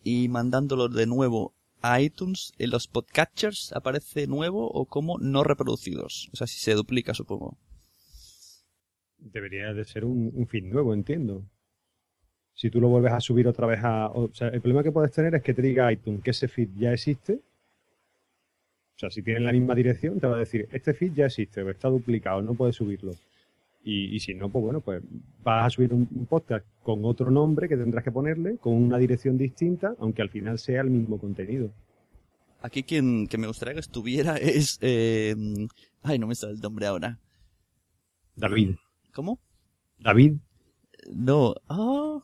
y 0.05 0.28
mandándolo 0.28 0.88
de 0.88 1.07
nuevo 1.07 1.53
a 1.82 2.00
iTunes, 2.00 2.52
¿en 2.58 2.70
los 2.70 2.88
podcatchers 2.88 3.72
aparece 3.72 4.26
nuevo 4.26 4.70
o 4.70 4.86
como 4.86 5.18
no 5.18 5.44
reproducidos? 5.44 6.28
O 6.32 6.36
sea, 6.36 6.46
si 6.46 6.58
se 6.58 6.74
duplica, 6.74 7.14
supongo. 7.14 7.58
Debería 9.18 9.72
de 9.74 9.84
ser 9.84 10.04
un, 10.04 10.30
un 10.34 10.46
feed 10.46 10.64
nuevo, 10.64 10.94
entiendo. 10.94 11.44
Si 12.54 12.70
tú 12.70 12.80
lo 12.80 12.88
vuelves 12.88 13.12
a 13.12 13.20
subir 13.20 13.48
otra 13.48 13.66
vez 13.66 13.80
a... 13.82 14.08
O 14.08 14.32
sea, 14.32 14.48
el 14.48 14.60
problema 14.60 14.82
que 14.82 14.92
puedes 14.92 15.12
tener 15.12 15.34
es 15.34 15.42
que 15.42 15.54
te 15.54 15.62
diga 15.62 15.92
iTunes 15.92 16.22
que 16.22 16.30
ese 16.30 16.48
feed 16.48 16.70
ya 16.76 16.92
existe 16.92 17.40
o 18.90 19.08
sea, 19.08 19.10
si 19.10 19.22
tienen 19.22 19.44
la 19.44 19.52
misma 19.52 19.74
dirección, 19.74 20.20
te 20.20 20.26
va 20.26 20.36
a 20.36 20.40
decir, 20.40 20.68
este 20.72 20.92
feed 20.92 21.14
ya 21.14 21.24
existe, 21.24 21.62
está 21.70 21.88
duplicado, 21.88 22.42
no 22.42 22.52
puedes 22.52 22.76
subirlo. 22.76 23.14
Y, 23.82 24.20
si 24.20 24.34
no, 24.34 24.50
pues 24.50 24.62
bueno, 24.62 24.80
pues 24.82 25.02
vas 25.42 25.66
a 25.66 25.70
subir 25.70 25.94
un, 25.94 26.06
podcast 26.28 26.66
con 26.82 27.04
otro 27.04 27.30
nombre 27.30 27.68
que 27.68 27.76
tendrás 27.76 28.04
que 28.04 28.12
ponerle, 28.12 28.58
con 28.58 28.74
una 28.74 28.98
dirección 28.98 29.38
distinta, 29.38 29.94
aunque 29.98 30.20
al 30.20 30.28
final 30.28 30.58
sea 30.58 30.82
el 30.82 30.90
mismo 30.90 31.18
contenido. 31.18 31.72
Aquí 32.60 32.82
quien 32.82 33.26
que 33.26 33.38
me 33.38 33.46
gustaría 33.46 33.74
que 33.74 33.80
estuviera 33.80 34.36
es... 34.36 34.78
Eh, 34.82 35.34
ay, 36.02 36.18
no 36.18 36.26
me 36.26 36.34
sale 36.34 36.52
el 36.52 36.60
nombre 36.60 36.86
ahora. 36.86 37.18
David. 38.36 38.76
¿Cómo? 39.12 39.40
David. 39.98 40.34
No. 41.10 41.54
Ah, 41.68 42.18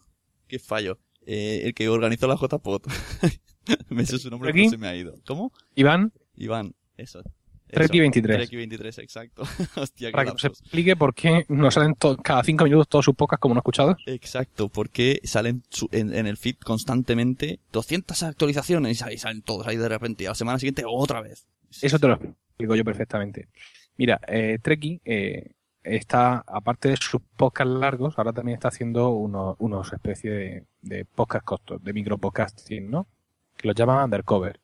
qué 0.46 0.58
fallo. 0.58 0.98
Eh, 1.26 1.62
el 1.64 1.74
que 1.74 1.88
organizó 1.88 2.28
la 2.28 2.36
JPod. 2.36 2.82
me 3.88 4.04
sé 4.04 4.18
su 4.18 4.30
nombre, 4.30 4.52
pero 4.52 4.70
se 4.70 4.78
me 4.78 4.88
ha 4.88 4.96
ido. 4.96 5.14
¿Cómo? 5.26 5.52
Iván. 5.74 6.12
Iván, 6.34 6.74
eso. 6.96 7.22
Treki 7.70 8.00
23. 8.00 8.36
Treki 8.36 8.56
23, 8.56 8.98
exacto. 8.98 9.42
Hostia, 9.76 10.10
Para 10.12 10.24
que 10.24 10.32
nos 10.32 10.44
explique 10.44 10.96
por 10.96 11.14
qué 11.14 11.44
nos 11.48 11.74
salen 11.74 11.94
cada 12.22 12.42
cinco 12.44 12.64
minutos 12.64 12.88
todos 12.88 13.04
sus 13.04 13.14
podcasts 13.14 13.40
como 13.40 13.54
no 13.54 13.60
escuchados. 13.60 13.96
Exacto, 14.06 14.68
porque 14.68 15.20
salen 15.24 15.62
en, 15.90 16.26
el 16.26 16.36
feed 16.36 16.56
constantemente 16.56 17.60
200 17.72 18.22
actualizaciones 18.22 19.00
y 19.00 19.04
ahí 19.04 19.18
salen 19.18 19.42
todos 19.42 19.66
ahí 19.66 19.76
de 19.76 19.88
repente. 19.88 20.24
Y 20.24 20.26
a 20.26 20.30
la 20.30 20.34
semana 20.34 20.58
siguiente 20.58 20.84
otra 20.86 21.20
vez. 21.20 21.46
Eso 21.82 21.98
te 21.98 22.06
lo 22.06 22.14
explico 22.14 22.76
yo 22.76 22.84
perfectamente. 22.84 23.48
Mira, 23.96 24.20
eh, 24.28 24.58
Treki 24.62 25.00
eh, 25.04 25.52
está, 25.82 26.44
aparte 26.46 26.88
de 26.90 26.96
sus 26.96 27.20
podcasts 27.36 27.72
largos, 27.72 28.18
ahora 28.18 28.32
también 28.32 28.54
está 28.54 28.68
haciendo 28.68 29.10
unos, 29.10 29.56
unos 29.58 29.92
especies 29.92 30.34
de, 30.34 30.64
de 30.82 31.04
podcast 31.04 31.44
costos, 31.44 31.82
de 31.82 31.92
micropodcasting, 31.92 32.90
¿no? 32.90 33.08
Que 33.56 33.68
los 33.68 33.76
llaman 33.76 34.04
Undercover. 34.04 34.60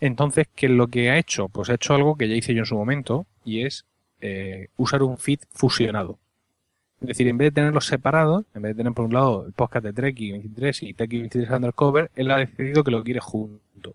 Entonces, 0.00 0.48
¿qué 0.54 0.66
es 0.66 0.72
lo 0.72 0.88
que 0.88 1.10
ha 1.10 1.18
hecho? 1.18 1.48
Pues 1.48 1.68
ha 1.70 1.74
hecho 1.74 1.94
algo 1.94 2.16
que 2.16 2.28
ya 2.28 2.34
hice 2.34 2.54
yo 2.54 2.60
en 2.60 2.66
su 2.66 2.76
momento 2.76 3.26
y 3.44 3.64
es 3.64 3.84
eh, 4.20 4.68
usar 4.76 5.02
un 5.02 5.18
feed 5.18 5.40
fusionado. 5.50 6.18
Es 7.00 7.08
decir, 7.08 7.28
en 7.28 7.38
vez 7.38 7.46
de 7.46 7.52
tenerlos 7.52 7.86
separados, 7.86 8.44
en 8.54 8.62
vez 8.62 8.76
de 8.76 8.82
tener 8.82 8.92
por 8.92 9.06
un 9.06 9.14
lado 9.14 9.46
el 9.46 9.52
podcast 9.52 9.84
de 9.84 9.92
Treki 9.92 10.32
23 10.32 10.82
y 10.82 10.94
Treki 10.94 11.18
23 11.18 11.50
Undercover, 11.50 12.10
él 12.14 12.30
ha 12.30 12.38
decidido 12.38 12.84
que 12.84 12.90
lo 12.90 13.02
quiere 13.02 13.20
junto. 13.20 13.94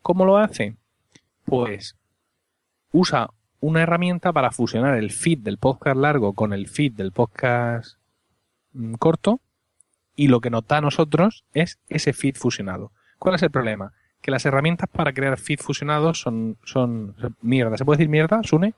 ¿Cómo 0.00 0.24
lo 0.24 0.38
hace? 0.38 0.76
Pues 1.44 1.96
usa 2.90 3.30
una 3.60 3.82
herramienta 3.82 4.32
para 4.32 4.50
fusionar 4.50 4.96
el 4.96 5.10
feed 5.10 5.38
del 5.38 5.58
podcast 5.58 5.96
largo 5.96 6.32
con 6.32 6.52
el 6.52 6.68
feed 6.68 6.92
del 6.92 7.12
podcast 7.12 7.96
mm, 8.72 8.94
corto 8.94 9.40
y 10.16 10.28
lo 10.28 10.40
que 10.40 10.50
nos 10.50 10.66
da 10.66 10.78
a 10.78 10.80
nosotros 10.82 11.44
es 11.54 11.78
ese 11.88 12.12
feed 12.12 12.36
fusionado. 12.36 12.92
¿Cuál 13.18 13.34
es 13.36 13.42
el 13.42 13.50
problema? 13.50 13.92
Que 14.22 14.30
las 14.30 14.46
herramientas 14.46 14.88
para 14.88 15.12
crear 15.12 15.38
feed 15.38 15.58
fusionados 15.58 16.20
son, 16.20 16.56
son 16.64 17.14
mierda. 17.42 17.76
¿Se 17.76 17.84
puede 17.84 17.98
decir 17.98 18.08
mierda, 18.08 18.40
Sune? 18.44 18.72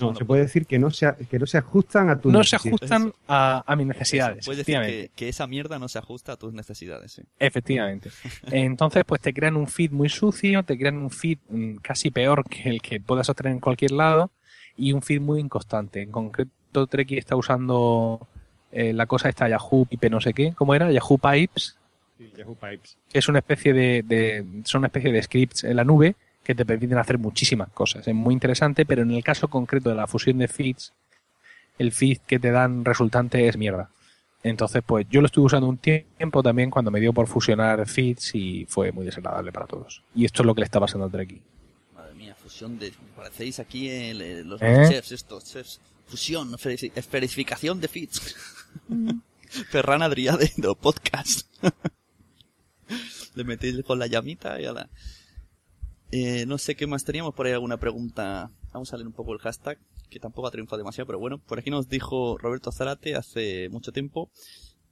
No, 0.00 0.14
se 0.14 0.24
puede 0.24 0.42
decir 0.42 0.66
que 0.66 0.78
no 0.78 0.90
se, 0.90 1.14
que 1.30 1.38
no 1.38 1.46
se 1.46 1.58
ajustan 1.58 2.08
a 2.08 2.18
tus 2.18 2.32
No 2.32 2.42
se 2.42 2.56
ajustan 2.56 3.12
a, 3.28 3.62
a, 3.66 3.76
mis 3.76 3.86
necesidades. 3.86 4.46
Puedes 4.46 4.64
decir 4.64 5.10
que, 5.14 5.28
esa 5.28 5.46
mierda 5.46 5.78
no 5.78 5.86
se 5.86 5.98
ajusta 5.98 6.32
a 6.32 6.36
tus 6.36 6.54
necesidades. 6.54 7.12
Sí. 7.12 7.22
Efectivamente. 7.38 8.10
Entonces, 8.50 9.04
pues 9.04 9.20
te 9.20 9.34
crean 9.34 9.54
un 9.54 9.68
feed 9.68 9.90
muy 9.90 10.08
sucio, 10.08 10.62
te 10.62 10.78
crean 10.78 10.96
un 10.96 11.10
feed 11.10 11.38
mm, 11.50 11.76
casi 11.76 12.10
peor 12.10 12.48
que 12.48 12.70
el 12.70 12.80
que 12.80 13.00
puedas 13.00 13.28
obtener 13.28 13.52
en 13.52 13.60
cualquier 13.60 13.90
lado 13.90 14.30
y 14.76 14.94
un 14.94 15.02
feed 15.02 15.20
muy 15.20 15.40
inconstante. 15.40 16.00
En 16.00 16.10
concreto, 16.10 16.86
Treki 16.86 17.18
está 17.18 17.36
usando 17.36 18.26
eh, 18.72 18.94
la 18.94 19.04
cosa 19.04 19.28
esta 19.28 19.46
Yahoo 19.46 19.84
Pipe 19.84 20.08
no 20.08 20.22
sé 20.22 20.32
qué. 20.32 20.54
¿Cómo 20.54 20.74
era? 20.74 20.90
Yahoo 20.90 21.18
Pipes 21.18 21.76
Yahoo 22.36 22.54
Pipes. 22.54 22.96
Es 23.12 23.28
una 23.28 23.38
especie 23.38 23.72
de, 23.72 24.44
son 24.64 24.80
una 24.80 24.88
especie 24.88 25.12
de 25.12 25.22
scripts 25.22 25.64
en 25.64 25.76
la 25.76 25.84
nube 25.84 26.14
que 26.42 26.54
te 26.54 26.64
permiten 26.64 26.98
hacer 26.98 27.18
muchísimas 27.18 27.70
cosas. 27.70 28.06
Es 28.06 28.14
muy 28.14 28.34
interesante, 28.34 28.84
pero 28.84 29.02
en 29.02 29.12
el 29.12 29.22
caso 29.22 29.48
concreto 29.48 29.90
de 29.90 29.96
la 29.96 30.06
fusión 30.06 30.38
de 30.38 30.48
feeds, 30.48 30.92
el 31.78 31.92
feed 31.92 32.18
que 32.26 32.38
te 32.38 32.50
dan 32.50 32.84
resultante 32.84 33.46
es 33.46 33.56
mierda. 33.56 33.90
Entonces, 34.42 34.82
pues 34.84 35.06
yo 35.08 35.20
lo 35.20 35.26
estuve 35.26 35.46
usando 35.46 35.68
un 35.68 35.78
tiempo 35.78 36.42
también 36.42 36.68
cuando 36.68 36.90
me 36.90 36.98
dio 36.98 37.12
por 37.12 37.28
fusionar 37.28 37.86
feeds 37.86 38.34
y 38.34 38.66
fue 38.68 38.90
muy 38.90 39.06
desagradable 39.06 39.52
para 39.52 39.66
todos. 39.66 40.02
Y 40.14 40.24
esto 40.24 40.42
es 40.42 40.46
lo 40.46 40.54
que 40.54 40.62
le 40.62 40.64
está 40.64 40.80
pasando 40.80 41.04
al 41.04 41.12
Treki. 41.12 41.40
Madre 41.94 42.14
mía, 42.14 42.34
fusión 42.34 42.78
de... 42.78 42.92
Parecéis 43.16 43.60
aquí 43.60 43.88
los 44.44 44.60
¿Eh? 44.60 44.86
chefs 44.88 45.12
estos, 45.12 45.44
chefs. 45.44 45.80
Fusión, 46.06 46.54
esferificación 46.54 47.80
de 47.80 47.88
feeds. 47.88 48.36
Ferran 49.70 50.02
Adrià 50.02 50.36
de 50.36 50.74
podcast. 50.74 51.46
Le 53.34 53.44
metí 53.44 53.82
con 53.82 53.98
la 53.98 54.06
llamita 54.06 54.60
y 54.60 54.64
a 54.64 54.72
la... 54.72 54.90
Eh, 56.10 56.44
no 56.46 56.58
sé 56.58 56.74
qué 56.74 56.86
más 56.86 57.04
teníamos 57.04 57.34
por 57.34 57.46
ahí 57.46 57.52
alguna 57.52 57.78
pregunta. 57.78 58.50
Vamos 58.72 58.92
a 58.92 58.96
leer 58.96 59.06
un 59.06 59.14
poco 59.14 59.32
el 59.32 59.38
hashtag, 59.38 59.78
que 60.10 60.20
tampoco 60.20 60.46
ha 60.46 60.50
triunfado 60.50 60.78
demasiado, 60.78 61.06
pero 61.06 61.18
bueno, 61.18 61.38
por 61.38 61.58
aquí 61.58 61.70
nos 61.70 61.88
dijo 61.88 62.36
Roberto 62.36 62.70
Zarate 62.70 63.14
hace 63.14 63.68
mucho 63.70 63.92
tiempo. 63.92 64.30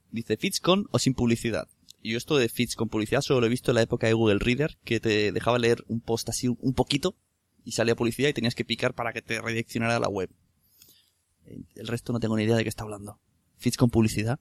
Dice, 0.09 0.37
¿fits 0.37 0.59
con 0.59 0.87
o 0.91 0.99
sin 0.99 1.13
publicidad? 1.13 1.67
Y 2.01 2.11
yo 2.11 2.17
esto 2.17 2.37
de 2.37 2.49
feeds 2.49 2.75
con 2.75 2.89
publicidad 2.89 3.21
solo 3.21 3.41
lo 3.41 3.45
he 3.45 3.49
visto 3.49 3.71
en 3.71 3.75
la 3.75 3.83
época 3.83 4.07
de 4.07 4.13
Google 4.13 4.39
Reader, 4.39 4.77
que 4.83 4.99
te 4.99 5.31
dejaba 5.31 5.59
leer 5.59 5.83
un 5.87 6.01
post 6.01 6.29
así 6.29 6.47
un 6.47 6.73
poquito 6.73 7.15
y 7.63 7.73
salía 7.73 7.95
publicidad 7.95 8.29
y 8.29 8.33
tenías 8.33 8.55
que 8.55 8.65
picar 8.65 8.95
para 8.95 9.13
que 9.13 9.21
te 9.21 9.39
redireccionara 9.39 9.97
a 9.97 9.99
la 9.99 10.09
web. 10.09 10.29
El 11.75 11.87
resto 11.87 12.13
no 12.13 12.19
tengo 12.19 12.35
ni 12.35 12.43
idea 12.43 12.55
de 12.55 12.63
qué 12.63 12.69
está 12.69 12.83
hablando. 12.83 13.19
¿Feeds 13.57 13.77
con 13.77 13.89
publicidad? 13.89 14.39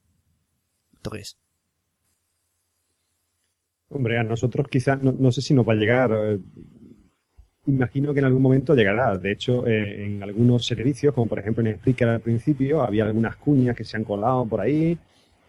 ¿Esto 0.95 1.11
qué 1.11 1.19
es? 1.19 1.37
Hombre, 3.93 4.19
a 4.19 4.23
nosotros 4.23 4.69
quizás, 4.69 5.03
no, 5.03 5.33
sé 5.33 5.43
si 5.43 5.53
nos 5.53 5.69
va 5.69 5.73
a 5.73 5.77
llegar. 5.77 6.13
Eh, 6.15 6.39
imagino 7.67 8.13
que 8.13 8.21
en 8.21 8.27
algún 8.27 8.43
momento 8.43 8.75
llegará. 8.75 9.19
De 9.19 9.33
hecho, 9.33 9.67
eh, 9.67 10.07
en 10.07 10.23
algunos 10.23 10.65
servicios, 10.65 11.13
como 11.13 11.27
por 11.27 11.41
ejemplo 11.41 11.67
en 11.67 11.77
Spreaker 11.77 12.09
al 12.09 12.21
principio, 12.21 12.83
había 12.83 13.05
algunas 13.05 13.37
cuñas 13.37 13.77
que 13.77 13.85
se 13.85 13.97
han 13.97 14.05
colado 14.05 14.47
por 14.47 14.61
ahí, 14.61 14.97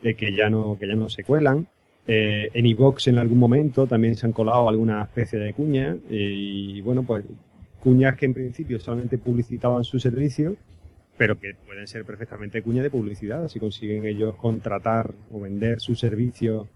eh, 0.02 0.16
que, 0.16 0.36
ya 0.36 0.50
no, 0.50 0.76
que 0.80 0.88
ya 0.88 0.96
no 0.96 1.08
se 1.08 1.24
cuelan. 1.24 1.68
en 2.08 2.66
iVox 2.66 3.08
en 3.08 3.20
algún 3.20 3.38
momento 3.38 3.86
también 3.88 4.16
se 4.16 4.26
han 4.26 4.34
colado 4.34 4.68
alguna 4.68 5.04
especie 5.04 5.38
de 5.40 5.54
cuñas. 5.54 5.98
y 6.10 6.82
bueno, 6.82 7.04
pues 7.04 7.24
cuñas 7.80 8.16
que 8.18 8.26
en 8.26 8.34
principio 8.34 8.80
solamente 8.80 9.18
publicitaban 9.20 9.84
su 9.84 10.00
servicio, 10.00 10.56
pero 11.18 11.40
que 11.40 11.54
pueden 11.68 11.88
ser 11.88 12.06
perfectamente 12.06 12.64
cuñas 12.64 12.84
de 12.84 12.90
publicidad 12.90 13.48
si 13.48 13.60
consiguen 13.60 14.06
ellos 14.06 14.36
contratar 14.36 15.14
o 15.32 15.40
vender 15.40 15.80
su 15.80 15.96
servicio 15.96 16.68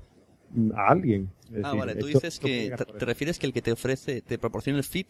a 0.75 0.87
alguien. 0.91 1.29
ah, 1.63 1.73
vale, 1.73 1.95
tú 1.95 2.07
dices 2.07 2.39
que 2.39 2.75
te, 2.75 3.05
refieres 3.05 3.39
que 3.39 3.45
el 3.45 3.53
que 3.53 3.61
te 3.61 3.71
ofrece, 3.71 4.21
te 4.21 4.37
proporciona 4.37 4.77
el 4.77 4.83
feed, 4.83 5.07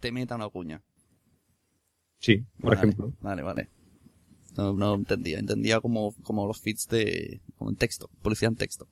te 0.00 0.12
meta 0.12 0.36
una 0.36 0.48
cuña. 0.48 0.82
Sí, 2.18 2.44
por 2.60 2.74
ejemplo. 2.74 3.12
Vale, 3.20 3.42
vale. 3.42 3.68
No, 4.56 4.72
no 4.72 4.94
entendía, 4.94 5.38
entendía 5.38 5.80
como, 5.80 6.14
como 6.22 6.46
los 6.46 6.60
feeds 6.60 6.88
de, 6.88 7.40
como 7.56 7.70
en 7.70 7.76
texto, 7.76 8.08
publicidad 8.22 8.52
en 8.52 8.56
texto. 8.56 8.88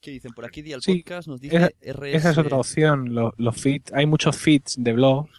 ¿Qué 0.00 0.12
dicen? 0.12 0.32
Por 0.32 0.44
aquí 0.44 0.62
Dial 0.62 0.80
Podcast 0.84 1.28
nos 1.28 1.40
dice 1.40 1.74
esa, 1.80 2.06
Esa 2.06 2.30
es 2.30 2.38
otra 2.38 2.56
opción, 2.56 3.14
los, 3.14 3.32
los 3.36 3.60
feeds, 3.60 3.92
hay 3.92 4.06
muchos 4.06 4.36
feeds 4.36 4.76
de 4.78 4.92
blogs 4.92 5.30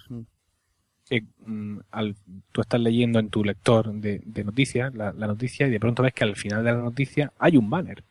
que 1.12 1.26
mm, 1.46 1.80
al, 1.92 2.16
tú 2.52 2.62
estás 2.62 2.80
leyendo 2.80 3.20
en 3.20 3.30
tu 3.30 3.44
lector 3.44 3.92
de, 3.94 4.22
de 4.24 4.44
noticias, 4.46 4.94
la, 4.96 5.12
la, 5.12 5.28
noticia, 5.28 5.68
y 5.68 5.70
de 5.70 5.80
pronto 5.80 6.04
ves 6.04 6.14
que 6.14 6.24
al 6.24 6.38
final 6.38 6.64
de 6.64 6.72
la 6.72 6.78
noticia 6.78 7.34
hay 7.38 7.58
un 7.58 7.70
banner. 7.70 8.04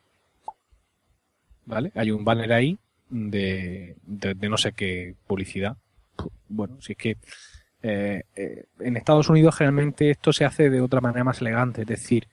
¿Vale? 1.65 1.91
Hay 1.95 2.11
un 2.11 2.23
banner 2.23 2.53
ahí 2.53 2.77
de, 3.09 3.95
de, 4.03 4.49
no 4.49 4.57
sé 4.57 4.73
qué 4.73 5.15
publicidad. 5.27 5.77
Bueno, 6.47 6.81
si 6.81 6.93
es 6.93 6.97
que 6.97 7.17
Eh, 7.83 8.21
eh, 8.35 8.65
en 8.79 8.95
Estados 8.95 9.27
Unidos 9.27 9.55
generalmente 9.55 10.11
esto 10.11 10.31
se 10.31 10.45
hace 10.45 10.69
de 10.69 10.81
otra 10.81 11.01
manera 11.01 11.23
más 11.23 11.41
elegante, 11.41 11.81
es 11.81 11.87
decir, 11.87 12.27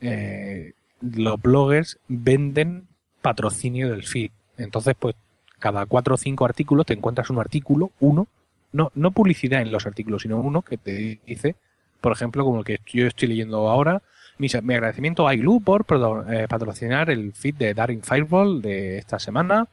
eh, 0.00 0.72
los 1.02 1.38
bloggers 1.42 1.98
venden 2.08 2.86
patrocinio 3.20 3.90
del 3.90 4.04
feed. 4.04 4.30
Entonces, 4.56 4.94
pues 4.98 5.14
cada 5.58 5.84
cuatro 5.84 6.14
o 6.14 6.16
cinco 6.16 6.46
artículos 6.46 6.86
te 6.86 6.94
encuentras 6.94 7.28
un 7.28 7.38
artículo, 7.38 7.90
uno, 8.00 8.28
no, 8.72 8.90
no 8.94 9.10
publicidad 9.10 9.60
en 9.60 9.72
los 9.72 9.84
artículos, 9.84 10.22
sino 10.22 10.40
uno 10.40 10.62
que 10.62 10.78
te 10.78 11.20
dice, 11.26 11.54
por 12.00 12.12
ejemplo, 12.12 12.42
como 12.42 12.60
el 12.60 12.64
que 12.64 12.78
yo 12.86 13.06
estoy 13.06 13.28
leyendo 13.28 13.68
ahora, 13.68 14.00
mi, 14.38 14.48
mi 14.62 14.74
agradecimiento 14.74 15.26
a 15.26 15.34
Igloo 15.34 15.60
por 15.60 15.86
eh, 16.28 16.46
patrocinar 16.48 17.10
el 17.10 17.32
feed 17.32 17.54
de 17.56 17.74
Daring 17.74 18.02
Fireball 18.02 18.62
de 18.62 18.98
esta 18.98 19.18
semana. 19.18 19.68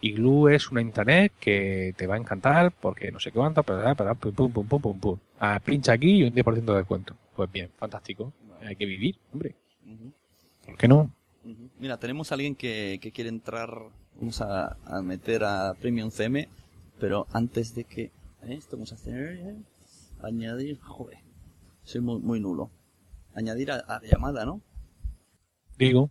Igloo 0.00 0.48
es 0.48 0.70
una 0.70 0.80
internet 0.80 1.32
que 1.38 1.94
te 1.96 2.06
va 2.06 2.14
a 2.14 2.18
encantar 2.18 2.72
porque 2.72 3.12
no 3.12 3.20
sé 3.20 3.30
qué 3.30 3.38
cuánto, 3.38 3.62
pero, 3.62 3.94
pum, 4.16 4.32
pum, 4.32 4.52
pum, 4.52 4.66
pum, 4.66 4.80
pum, 4.80 5.00
pum. 5.00 5.18
Ah, 5.38 5.60
pincha 5.62 5.92
aquí 5.92 6.18
y 6.18 6.22
un 6.24 6.32
10% 6.32 6.64
de 6.64 6.76
descuento. 6.76 7.14
Pues 7.36 7.50
bien, 7.52 7.70
fantástico. 7.76 8.32
Hay 8.62 8.76
que 8.76 8.86
vivir, 8.86 9.18
hombre. 9.32 9.54
¿Por 10.64 10.76
qué 10.76 10.88
no? 10.88 11.10
Mira, 11.78 11.98
tenemos 11.98 12.30
a 12.30 12.34
alguien 12.34 12.54
que, 12.54 12.98
que 13.00 13.12
quiere 13.12 13.30
entrar, 13.30 13.70
vamos 14.16 14.40
a, 14.40 14.76
a, 14.84 15.02
meter 15.02 15.44
a 15.44 15.74
Premium 15.74 16.10
CM, 16.10 16.48
pero 16.98 17.26
antes 17.32 17.74
de 17.74 17.84
que... 17.84 18.02
¿eh? 18.02 18.12
Esto 18.42 18.76
vamos 18.76 18.92
a 18.92 18.96
hacer... 18.96 19.38
¿eh? 19.38 19.56
Añadir... 20.22 20.78
Joder, 20.80 21.18
soy 21.84 22.02
muy, 22.02 22.20
muy 22.20 22.40
nulo. 22.40 22.70
Añadir 23.40 23.70
a, 23.70 23.78
a 23.78 24.02
llamada, 24.02 24.44
¿no? 24.44 24.60
Digo. 25.78 26.10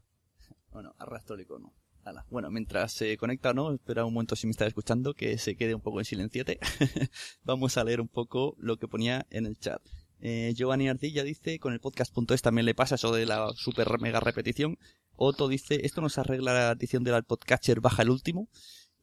Bueno, 0.72 0.96
arrastro 0.98 1.36
el 1.36 1.42
icono. 1.42 1.74
Ala. 2.04 2.26
Bueno, 2.32 2.50
mientras 2.50 2.92
se 2.92 3.16
conecta, 3.18 3.54
¿no? 3.54 3.72
Espera 3.72 4.04
un 4.04 4.14
momento 4.14 4.36
si 4.36 4.48
me 4.48 4.52
está 4.52 4.66
escuchando, 4.66 5.14
que 5.14 5.38
se 5.38 5.56
quede 5.56 5.76
un 5.76 5.82
poco 5.82 6.00
en 6.00 6.06
silenciete. 6.06 6.60
Vamos 7.44 7.78
a 7.78 7.84
leer 7.84 8.02
un 8.02 8.08
poco 8.08 8.56
lo 8.58 8.78
que 8.78 8.88
ponía 8.88 9.28
en 9.30 9.46
el 9.46 9.60
chat. 9.60 9.80
Eh, 10.22 10.54
Giovanni 10.56 10.90
Ardilla 10.90 11.24
dice, 11.24 11.60
con 11.60 11.74
el 11.74 11.80
podcast.es 11.80 12.42
también 12.42 12.66
le 12.66 12.74
pasa 12.74 12.96
eso 12.96 13.14
de 13.14 13.28
la 13.28 13.52
super 13.54 14.00
mega 14.00 14.20
repetición. 14.20 14.80
Otto 15.16 15.48
dice, 15.48 15.86
esto 15.86 16.02
nos 16.02 16.18
arregla 16.18 16.54
la 16.54 16.70
adición 16.72 17.04
del 17.04 17.24
podcatcher, 17.24 17.80
baja 17.80 18.02
el 18.02 18.10
último. 18.10 18.50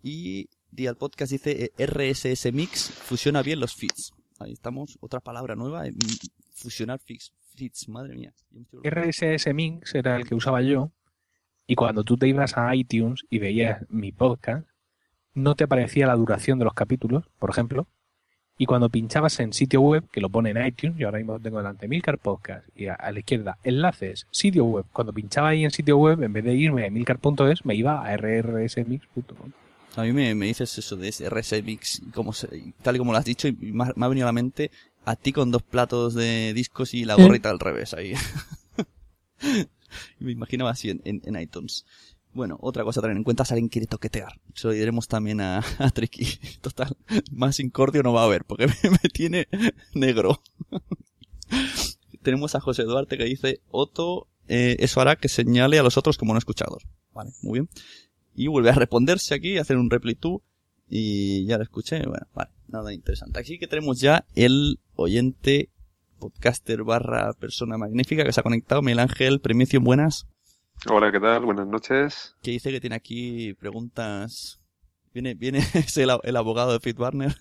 Y 0.02 0.48
Dial 0.72 0.96
Podcast 0.96 1.30
dice, 1.30 1.70
eh, 1.76 1.86
RSS 1.86 2.52
Mix 2.52 2.90
fusiona 2.90 3.42
bien 3.42 3.60
los 3.60 3.74
feeds. 3.74 4.12
Ahí 4.40 4.52
estamos, 4.52 4.98
otra 5.00 5.20
palabra 5.20 5.54
nueva, 5.54 5.86
eh, 5.86 5.94
fusionar 6.54 7.00
feeds, 7.00 7.32
feeds, 7.56 7.88
madre 7.88 8.14
mía. 8.14 8.32
RSS 8.84 9.52
Mix 9.54 9.94
era 9.94 10.16
el 10.16 10.26
que 10.26 10.34
usaba 10.34 10.62
yo. 10.62 10.90
Y 11.66 11.74
cuando 11.74 12.04
tú 12.04 12.16
te 12.16 12.28
ibas 12.28 12.56
a 12.56 12.74
iTunes 12.74 13.24
y 13.28 13.38
veías 13.38 13.84
mi 13.88 14.12
podcast, 14.12 14.68
no 15.34 15.54
te 15.54 15.64
aparecía 15.64 16.06
la 16.06 16.14
duración 16.14 16.58
de 16.58 16.64
los 16.64 16.74
capítulos, 16.74 17.28
por 17.38 17.50
ejemplo, 17.50 17.88
y 18.58 18.64
cuando 18.64 18.88
pinchabas 18.88 19.38
en 19.40 19.52
sitio 19.52 19.82
web, 19.82 20.04
que 20.10 20.20
lo 20.20 20.30
pone 20.30 20.50
en 20.50 20.64
iTunes, 20.64 20.96
yo 20.96 21.08
ahora 21.08 21.18
mismo 21.18 21.38
tengo 21.38 21.58
delante 21.58 21.88
Milcar 21.88 22.18
Podcast, 22.18 22.66
y 22.74 22.86
a, 22.86 22.94
a, 22.94 23.12
la 23.12 23.18
izquierda 23.18 23.58
enlaces, 23.64 24.26
sitio 24.30 24.64
web, 24.64 24.86
cuando 24.92 25.12
pinchaba 25.12 25.48
ahí 25.48 25.64
en 25.64 25.70
sitio 25.70 25.98
web, 25.98 26.22
en 26.22 26.32
vez 26.32 26.44
de 26.44 26.54
irme 26.54 26.86
a 26.86 26.90
milcar.es, 26.90 27.66
me 27.66 27.74
iba 27.74 28.00
a 28.00 28.16
rrsmix.com. 28.16 29.52
A 29.96 30.02
mí 30.02 30.12
me, 30.12 30.34
me, 30.34 30.46
dices 30.46 30.76
eso 30.76 30.96
de 30.96 31.10
RSMix, 31.10 32.02
como 32.14 32.32
se, 32.32 32.74
tal 32.82 32.96
y 32.96 32.98
como 32.98 33.12
lo 33.12 33.18
has 33.18 33.24
dicho, 33.24 33.48
y 33.48 33.52
me 33.52 33.84
ha, 33.84 33.92
me 33.96 34.06
ha, 34.06 34.08
venido 34.08 34.26
a 34.26 34.28
la 34.28 34.32
mente 34.32 34.70
a 35.06 35.16
ti 35.16 35.32
con 35.32 35.50
dos 35.50 35.62
platos 35.62 36.14
de 36.14 36.52
discos 36.52 36.92
y 36.92 37.04
la 37.04 37.14
gorrita 37.14 37.48
¿Eh? 37.48 37.52
al 37.52 37.60
revés 37.60 37.94
ahí. 37.94 38.12
me 40.18 40.32
imaginaba 40.32 40.70
así 40.70 40.90
en, 40.90 41.00
en, 41.04 41.22
en 41.24 41.40
iTunes. 41.40 41.86
Bueno, 42.34 42.58
otra 42.60 42.84
cosa 42.84 43.00
a 43.00 43.02
tener 43.02 43.16
en 43.16 43.24
cuenta 43.24 43.44
es 43.44 43.52
alguien 43.52 43.68
quiere 43.68 43.86
toquetear. 43.86 44.40
Se 44.52 44.66
lo 44.66 44.74
diremos 44.74 45.06
también 45.06 45.40
a, 45.40 45.58
a 45.78 45.90
Tricky. 45.90 46.26
Total, 46.60 46.96
más 47.30 47.60
incordio 47.60 48.02
no 48.02 48.12
va 48.12 48.22
a 48.22 48.24
haber, 48.24 48.44
porque 48.44 48.66
me, 48.82 48.90
me 48.90 49.08
tiene 49.12 49.48
negro. 49.94 50.42
Tenemos 52.22 52.56
a 52.56 52.60
José 52.60 52.82
Duarte 52.82 53.16
que 53.16 53.24
dice, 53.24 53.60
Otto, 53.70 54.26
eh, 54.48 54.76
eso 54.80 55.00
hará 55.00 55.14
que 55.14 55.28
señale 55.28 55.78
a 55.78 55.84
los 55.84 55.96
otros 55.96 56.18
como 56.18 56.32
no 56.32 56.38
escuchados. 56.38 56.82
Vale, 57.14 57.30
muy 57.42 57.60
bien. 57.60 57.68
Y 58.34 58.48
vuelve 58.48 58.70
a 58.70 58.74
responderse 58.74 59.34
aquí, 59.34 59.56
a 59.56 59.62
hacer 59.62 59.76
un 59.76 59.88
reply 59.88 60.16
to, 60.16 60.42
y 60.88 61.46
ya 61.46 61.56
lo 61.56 61.64
escuché. 61.64 62.02
Bueno, 62.06 62.26
vale, 62.34 62.50
nada 62.68 62.92
interesante. 62.92 63.38
Aquí 63.40 63.58
que 63.58 63.66
tenemos 63.66 64.00
ya 64.00 64.24
el 64.34 64.78
oyente 64.94 65.70
podcaster 66.18 66.82
barra 66.82 67.32
persona 67.34 67.76
magnífica 67.76 68.24
que 68.24 68.32
se 68.32 68.40
ha 68.40 68.44
conectado, 68.44 68.82
Miguel 68.82 69.00
Ángel, 69.00 69.40
Premicio, 69.40 69.80
buenas. 69.80 70.26
Hola, 70.88 71.10
¿qué 71.10 71.20
tal? 71.20 71.44
Buenas 71.44 71.66
noches. 71.66 72.36
Que 72.42 72.52
dice 72.52 72.70
que 72.70 72.80
tiene 72.80 72.96
aquí 72.96 73.54
preguntas. 73.54 74.60
¿Viene, 75.12 75.34
viene 75.34 75.58
es 75.74 75.96
el, 75.96 76.10
el 76.22 76.36
abogado 76.36 76.72
de 76.72 76.80
Fit 76.80 76.98
Warner? 76.98 77.34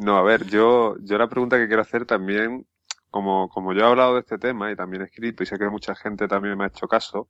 no, 0.00 0.16
a 0.16 0.22
ver, 0.22 0.46
yo, 0.46 0.96
yo 1.02 1.18
la 1.18 1.28
pregunta 1.28 1.58
que 1.58 1.66
quiero 1.66 1.82
hacer 1.82 2.06
también, 2.06 2.66
como, 3.10 3.48
como 3.48 3.74
yo 3.74 3.80
he 3.80 3.86
hablado 3.86 4.14
de 4.14 4.20
este 4.20 4.38
tema 4.38 4.70
y 4.70 4.76
también 4.76 5.02
he 5.02 5.06
escrito 5.06 5.42
y 5.42 5.46
sé 5.46 5.58
que 5.58 5.68
mucha 5.68 5.94
gente 5.94 6.28
también 6.28 6.56
me 6.56 6.64
ha 6.64 6.68
hecho 6.68 6.86
caso, 6.86 7.28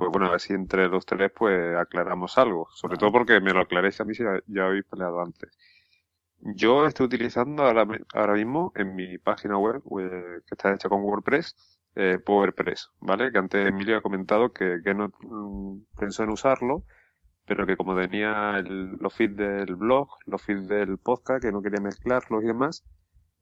pues 0.00 0.10
bueno, 0.12 0.28
a 0.28 0.30
ver 0.30 0.40
si 0.40 0.54
entre 0.54 0.88
los 0.88 1.04
tres 1.04 1.30
pues 1.36 1.76
aclaramos 1.76 2.38
algo. 2.38 2.68
Sobre 2.72 2.96
todo 2.96 3.12
porque 3.12 3.38
me 3.38 3.52
lo 3.52 3.60
aclaréis 3.60 4.00
a 4.00 4.04
mí 4.04 4.14
si 4.14 4.22
ya, 4.22 4.40
ya 4.46 4.64
habéis 4.64 4.84
peleado 4.86 5.20
antes. 5.20 5.50
Yo 6.38 6.86
estoy 6.86 7.04
utilizando 7.04 7.64
ahora, 7.64 7.86
ahora 8.14 8.32
mismo 8.32 8.72
en 8.76 8.94
mi 8.94 9.18
página 9.18 9.58
web, 9.58 9.82
que 10.46 10.54
está 10.54 10.72
hecha 10.72 10.88
con 10.88 11.02
WordPress, 11.02 11.54
eh, 11.96 12.18
PowerPress, 12.18 12.88
¿vale? 13.00 13.30
Que 13.30 13.36
antes 13.36 13.66
Emilio 13.66 13.98
ha 13.98 14.00
comentado 14.00 14.54
que, 14.54 14.80
que 14.82 14.94
no 14.94 15.12
mm, 15.20 15.98
pensó 15.98 16.22
en 16.22 16.30
usarlo, 16.30 16.84
pero 17.44 17.66
que 17.66 17.76
como 17.76 17.94
tenía 17.94 18.56
el, 18.56 18.92
los 18.92 19.12
feeds 19.12 19.36
del 19.36 19.76
blog, 19.76 20.08
los 20.24 20.40
feeds 20.40 20.66
del 20.66 20.96
podcast, 20.96 21.42
que 21.42 21.52
no 21.52 21.60
quería 21.60 21.82
mezclarlos 21.82 22.42
y 22.42 22.46
demás, 22.46 22.86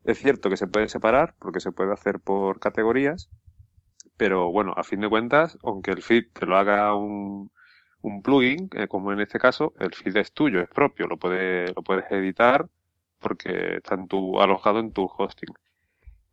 es 0.03 0.19
cierto 0.19 0.51
que 0.51 0.57
se 0.57 0.67
puede 0.67 0.89
separar, 0.89 1.37
porque 1.39 1.61
se 1.61 1.71
puede 1.71 1.93
hacer 1.93 2.19
por 2.19 2.59
categorías, 2.59 3.31
pero 4.19 4.51
bueno, 4.53 4.75
a 4.77 4.85
fin 4.85 5.01
de 5.01 5.09
cuentas, 5.09 5.59
aunque 5.63 5.93
el 5.93 6.03
feed 6.03 6.27
te 6.33 6.47
lo 6.47 6.59
haga 6.59 6.95
un, 6.95 7.51
un 8.03 8.23
plugin, 8.23 8.69
eh, 8.75 8.89
como 8.89 9.13
en 9.13 9.21
este 9.21 9.39
caso, 9.39 9.75
el 9.79 9.95
feed 9.95 10.17
es 10.19 10.33
tuyo, 10.33 10.61
es 10.61 10.69
propio, 10.69 11.07
lo, 11.07 11.19
puede, 11.19 11.73
lo 11.75 11.83
puedes 11.83 12.11
editar 12.11 12.69
porque 13.21 13.77
está 13.77 13.95
en 13.95 14.09
tu, 14.09 14.41
alojado 14.41 14.81
en 14.81 14.93
tu 14.93 15.05
hosting. 15.07 15.55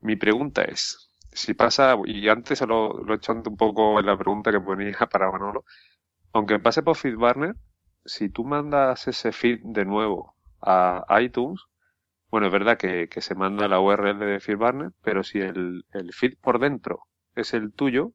Mi 0.01 0.15
pregunta 0.15 0.63
es, 0.63 1.11
si 1.31 1.53
pasa, 1.53 1.95
y 2.05 2.27
antes 2.29 2.61
lo, 2.61 3.03
lo 3.03 3.13
he 3.13 3.17
hecho 3.17 3.33
un 3.33 3.57
poco 3.57 3.99
en 3.99 4.07
la 4.07 4.17
pregunta 4.17 4.51
que 4.51 4.59
ponía 4.61 4.97
para 5.11 5.31
Manolo, 5.31 5.65
aunque 6.33 6.59
pase 6.59 6.83
por 6.83 6.97
FeedBurner, 6.97 7.55
si 8.05 8.29
tú 8.29 8.45
mandas 8.45 9.07
ese 9.07 9.31
feed 9.31 9.59
de 9.63 9.85
nuevo 9.85 10.35
a 10.61 11.05
iTunes, 11.21 11.61
bueno, 12.29 12.47
es 12.47 12.53
verdad 12.53 12.77
que, 12.77 13.09
que 13.09 13.21
se 13.21 13.35
manda 13.35 13.67
la 13.67 13.79
URL 13.79 14.19
de 14.19 14.39
FeedBurner, 14.39 14.91
pero 15.03 15.23
si 15.23 15.39
el, 15.39 15.85
el 15.93 16.13
feed 16.13 16.37
por 16.41 16.59
dentro 16.59 17.07
es 17.35 17.53
el 17.53 17.71
tuyo, 17.71 18.13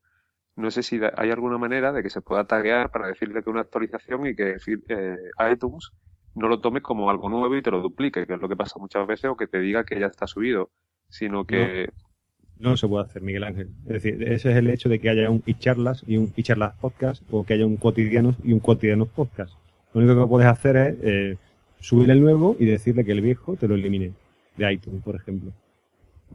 no 0.56 0.70
sé 0.70 0.82
si 0.82 1.00
hay 1.16 1.30
alguna 1.30 1.58
manera 1.58 1.92
de 1.92 2.02
que 2.02 2.10
se 2.10 2.20
pueda 2.20 2.44
taguear 2.44 2.90
para 2.90 3.08
decirle 3.08 3.42
que 3.42 3.50
una 3.50 3.62
actualización 3.62 4.26
y 4.26 4.34
que 4.34 4.56
eh, 4.88 5.16
iTunes 5.52 5.90
no 6.34 6.48
lo 6.48 6.60
tome 6.60 6.80
como 6.80 7.10
algo 7.10 7.28
nuevo 7.28 7.56
y 7.56 7.62
te 7.62 7.70
lo 7.70 7.80
duplique, 7.80 8.26
que 8.26 8.34
es 8.34 8.40
lo 8.40 8.48
que 8.48 8.56
pasa 8.56 8.78
muchas 8.78 9.06
veces, 9.06 9.30
o 9.30 9.36
que 9.36 9.46
te 9.46 9.58
diga 9.60 9.84
que 9.84 9.98
ya 9.98 10.06
está 10.06 10.26
subido, 10.26 10.70
sino 11.08 11.44
que... 11.44 11.88
No, 12.58 12.70
no 12.70 12.76
se 12.76 12.86
puede 12.86 13.04
hacer, 13.04 13.22
Miguel 13.22 13.44
Ángel. 13.44 13.70
Es 13.86 14.02
decir, 14.02 14.22
ese 14.22 14.50
es 14.50 14.56
el 14.56 14.68
hecho 14.68 14.88
de 14.88 14.98
que 14.98 15.10
haya 15.10 15.30
un 15.30 15.42
e-charlas 15.46 16.04
y 16.06 16.18
un 16.18 16.32
e-charlas 16.36 16.76
podcast, 16.78 17.22
o 17.30 17.44
que 17.44 17.54
haya 17.54 17.66
un 17.66 17.76
cotidianos 17.76 18.36
y 18.44 18.52
un 18.52 18.60
cotidianos 18.60 19.08
podcast. 19.08 19.54
Lo 19.92 20.02
único 20.02 20.20
que 20.20 20.28
puedes 20.28 20.48
hacer 20.48 20.76
es 20.76 20.96
eh, 21.02 21.38
subir 21.80 22.10
el 22.10 22.20
nuevo 22.20 22.56
y 22.58 22.66
decirle 22.66 23.04
que 23.04 23.12
el 23.12 23.22
viejo 23.22 23.56
te 23.56 23.66
lo 23.66 23.74
elimine 23.74 24.12
de 24.56 24.72
iTunes, 24.72 25.02
por 25.02 25.16
ejemplo. 25.16 25.52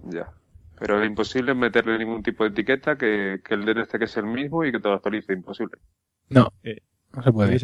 Ya. 0.09 0.33
Pero 0.77 1.01
es 1.01 1.07
imposible 1.07 1.53
meterle 1.53 1.97
ningún 1.97 2.21
tipo 2.21 2.43
de 2.43 2.49
etiqueta, 2.49 2.97
que, 2.97 3.41
que 3.43 3.53
el 3.53 3.65
DNS 3.65 3.87
que 3.87 4.05
es 4.05 4.17
el 4.17 4.25
mismo 4.25 4.65
y 4.65 4.71
que 4.71 4.79
te 4.79 4.87
lo 4.87 4.95
actualice, 4.95 5.33
imposible. 5.33 5.77
No, 6.29 6.51
eh, 6.63 6.81
no 7.13 7.23
se 7.23 7.31
puede. 7.31 7.57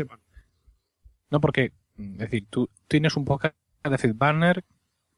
No, 1.29 1.41
porque, 1.41 1.73
es 1.97 2.17
decir, 2.17 2.47
tú 2.49 2.69
tienes 2.87 3.15
un 3.15 3.25
podcast 3.25 3.55
de 3.83 3.97
FeedBurner, 3.97 4.63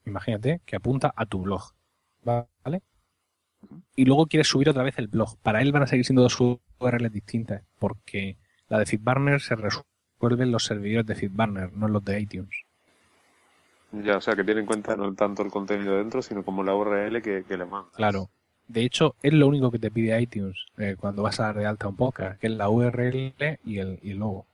imagínate, 0.06 0.62
que 0.66 0.76
apunta 0.76 1.14
a 1.16 1.26
tu 1.26 1.42
blog, 1.42 1.74
¿vale? 2.24 2.82
Y 3.96 4.06
luego 4.06 4.28
quieres 4.28 4.48
subir 4.48 4.70
otra 4.70 4.84
vez 4.84 4.98
el 4.98 5.08
blog. 5.08 5.38
Para 5.42 5.62
él 5.62 5.72
van 5.72 5.84
a 5.84 5.88
seguir 5.88 6.06
siendo 6.06 6.22
dos 6.22 6.40
URLs 6.40 7.12
distintas, 7.12 7.64
porque 7.80 8.38
la 8.68 8.80
de 8.80 8.86
FeedBurner 8.86 9.42
se 9.42 9.56
resuelve 9.56 10.44
en 10.44 10.52
los 10.52 10.66
servidores 10.66 11.06
de 11.06 11.16
FeedBurner, 11.16 11.74
no 11.74 11.88
en 11.88 11.94
los 11.94 12.04
de 12.04 12.20
iTunes. 12.20 12.66
Ya, 13.94 14.18
o 14.18 14.22
sea, 14.22 14.36
que 14.36 14.44
tiene 14.44 14.62
en 14.62 14.66
cuenta 14.66 14.96
no 14.96 15.14
tanto 15.14 15.44
el 15.44 15.52
contenido 15.52 15.98
dentro, 15.98 16.22
sino 16.22 16.44
como 16.44 16.64
la 16.64 16.76
URL 16.76 17.22
que, 17.22 17.44
que 17.44 17.58
le 17.58 17.66
manda. 17.66 17.92
Claro. 17.96 18.30
De 18.68 18.82
hecho, 18.82 19.16
es 19.22 19.34
lo 19.34 19.48
único 19.48 19.70
que 19.70 19.78
te 19.78 19.92
pide 19.92 20.20
iTunes 20.20 20.58
eh, 20.78 20.96
cuando 21.00 21.22
vas 21.22 21.40
a 21.40 21.44
dar 21.44 21.58
de 21.58 21.66
alta 21.66 21.88
un 21.88 21.96
podcast, 21.96 22.40
que 22.40 22.48
es 22.48 22.54
la 22.54 22.70
URL 22.70 23.34
y 23.64 23.78
el, 23.78 24.00
y 24.02 24.12
el 24.12 24.18
logo. 24.18 24.48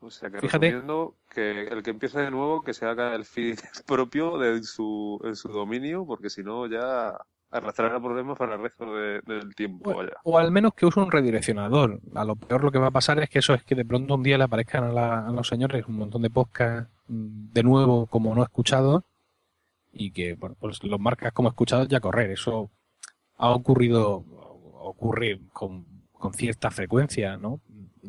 O 0.00 0.10
sea, 0.10 0.30
que 0.30 0.40
Fíjate. 0.40 0.82
que 1.28 1.68
el 1.68 1.82
que 1.82 1.90
empiece 1.90 2.20
de 2.20 2.30
nuevo, 2.30 2.62
que 2.62 2.74
se 2.74 2.86
haga 2.86 3.14
el 3.14 3.24
feed 3.24 3.58
propio 3.86 4.38
de 4.38 4.62
su, 4.62 5.20
en 5.24 5.36
su 5.36 5.48
dominio, 5.48 6.06
porque 6.06 6.30
si 6.30 6.42
no 6.42 6.66
ya 6.66 7.16
arrastrará 7.52 8.00
problemas 8.00 8.36
para 8.38 8.54
el 8.56 8.62
resto 8.62 8.92
de, 8.94 9.20
del 9.26 9.54
tiempo. 9.54 9.90
O, 9.90 9.96
vaya. 9.96 10.12
o, 10.24 10.38
al 10.38 10.50
menos 10.50 10.74
que 10.74 10.86
use 10.86 10.98
un 10.98 11.10
redireccionador. 11.12 12.00
A 12.14 12.24
lo 12.24 12.34
peor 12.36 12.64
lo 12.64 12.72
que 12.72 12.78
va 12.78 12.88
a 12.88 12.92
pasar 12.92 13.18
es 13.20 13.28
que 13.30 13.38
eso 13.40 13.54
es 13.54 13.62
que 13.62 13.74
de 13.74 13.84
pronto 13.84 14.14
un 14.14 14.22
día 14.22 14.38
le 14.38 14.44
aparezcan 14.44 14.84
a, 14.84 14.88
la, 14.92 15.26
a 15.26 15.30
los 15.30 15.46
señores 15.46 15.86
un 15.86 15.96
montón 15.96 16.22
de 16.22 16.30
podcasts 16.30 16.90
de 17.06 17.62
nuevo 17.62 18.06
como 18.06 18.34
no 18.34 18.42
escuchados 18.42 19.02
y 19.92 20.10
que 20.12 20.34
bueno, 20.34 20.56
pues 20.58 20.82
los 20.82 20.98
marcas 20.98 21.32
como 21.32 21.48
escuchados 21.50 21.88
ya 21.88 22.00
correr. 22.00 22.30
Eso 22.30 22.70
ha 23.36 23.50
ocurrido, 23.50 24.24
ocurre 24.80 25.40
con, 25.52 25.84
con 26.12 26.32
cierta 26.34 26.70
frecuencia, 26.70 27.36
¿no? 27.36 27.60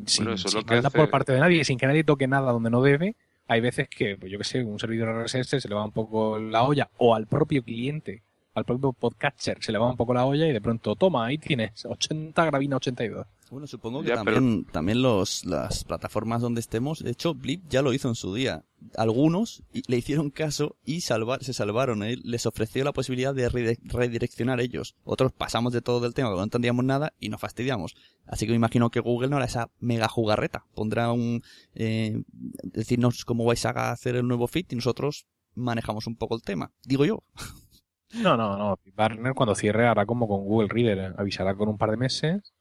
Sin, 0.06 0.24
Bueno, 0.24 0.34
eso 0.36 0.46
es 0.48 0.52
sin 0.52 0.60
lo 0.60 0.66
que 0.66 0.74
hace- 0.76 0.98
por 0.98 1.10
parte 1.10 1.32
de 1.32 1.40
nadie, 1.40 1.64
sin 1.64 1.78
que 1.78 1.86
nadie 1.86 2.02
toque 2.04 2.26
nada 2.26 2.50
donde 2.52 2.70
no 2.70 2.80
debe. 2.82 3.14
Hay 3.46 3.60
veces 3.60 3.88
que, 3.90 4.16
pues 4.16 4.32
yo 4.32 4.38
que 4.38 4.44
sé, 4.44 4.64
un 4.64 4.78
servidor 4.78 5.10
RSS 5.22 5.60
se 5.60 5.68
le 5.68 5.74
va 5.74 5.84
un 5.84 5.92
poco 5.92 6.38
la 6.38 6.62
olla, 6.62 6.88
o 6.96 7.14
al 7.14 7.26
propio 7.26 7.62
cliente, 7.62 8.22
al 8.54 8.64
propio 8.64 8.92
podcatcher 8.92 9.58
se 9.62 9.72
le 9.72 9.78
va 9.78 9.90
un 9.90 9.96
poco 9.96 10.14
la 10.14 10.24
olla 10.24 10.46
y 10.46 10.52
de 10.52 10.60
pronto, 10.60 10.94
toma, 10.96 11.26
ahí 11.26 11.38
tienes 11.38 11.84
80 11.84 12.44
gravina 12.44 12.76
82. 12.76 13.26
Bueno, 13.50 13.66
supongo 13.66 14.02
que 14.02 14.08
Ya, 14.08 14.14
también, 14.16 14.64
también 14.64 15.02
los, 15.02 15.44
las 15.44 15.84
plataformas 15.84 16.40
donde 16.40 16.60
estemos, 16.60 17.00
de 17.00 17.10
hecho, 17.10 17.34
Blip 17.34 17.62
ya 17.68 17.82
lo 17.82 17.92
hizo 17.92 18.08
en 18.08 18.14
su 18.14 18.34
día. 18.34 18.64
Algunos 18.96 19.62
le 19.86 19.96
hicieron 19.96 20.30
caso 20.30 20.76
y 20.84 21.02
salvar, 21.02 21.44
se 21.44 21.52
salvaron. 21.52 22.02
¿eh? 22.02 22.16
Les 22.24 22.46
ofreció 22.46 22.82
la 22.84 22.92
posibilidad 22.92 23.34
de 23.34 23.48
rede- 23.48 23.78
redireccionar 23.84 24.60
ellos. 24.60 24.96
Otros 25.04 25.30
pasamos 25.32 25.72
de 25.72 25.82
todo 25.82 26.00
del 26.00 26.14
tema, 26.14 26.30
no 26.30 26.42
entendíamos 26.42 26.84
nada 26.84 27.12
y 27.20 27.28
nos 27.28 27.40
fastidiamos. 27.40 27.94
Así 28.26 28.46
que 28.46 28.52
me 28.52 28.56
imagino 28.56 28.90
que 28.90 29.00
Google 29.00 29.28
no 29.28 29.36
hará 29.36 29.44
esa 29.44 29.70
mega 29.78 30.08
jugarreta. 30.08 30.64
Pondrá 30.74 31.12
un, 31.12 31.42
eh, 31.74 32.22
decirnos 32.62 33.24
cómo 33.24 33.44
vais 33.44 33.64
a 33.66 33.90
hacer 33.92 34.16
el 34.16 34.26
nuevo 34.26 34.46
feed 34.48 34.66
y 34.70 34.76
nosotros 34.76 35.26
manejamos 35.54 36.06
un 36.06 36.16
poco 36.16 36.34
el 36.34 36.42
tema. 36.42 36.72
Digo 36.82 37.04
yo. 37.04 37.22
No, 38.12 38.36
no, 38.36 38.56
no. 38.56 38.78
Barner 38.94 39.34
cuando 39.34 39.54
cierre 39.54 39.86
hará 39.86 40.06
como 40.06 40.28
con 40.28 40.44
Google 40.44 40.68
Reader, 40.68 40.98
¿eh? 40.98 41.14
avisará 41.16 41.54
con 41.54 41.68
un 41.68 41.78
par 41.78 41.90
de 41.90 41.96
meses. 41.96 42.54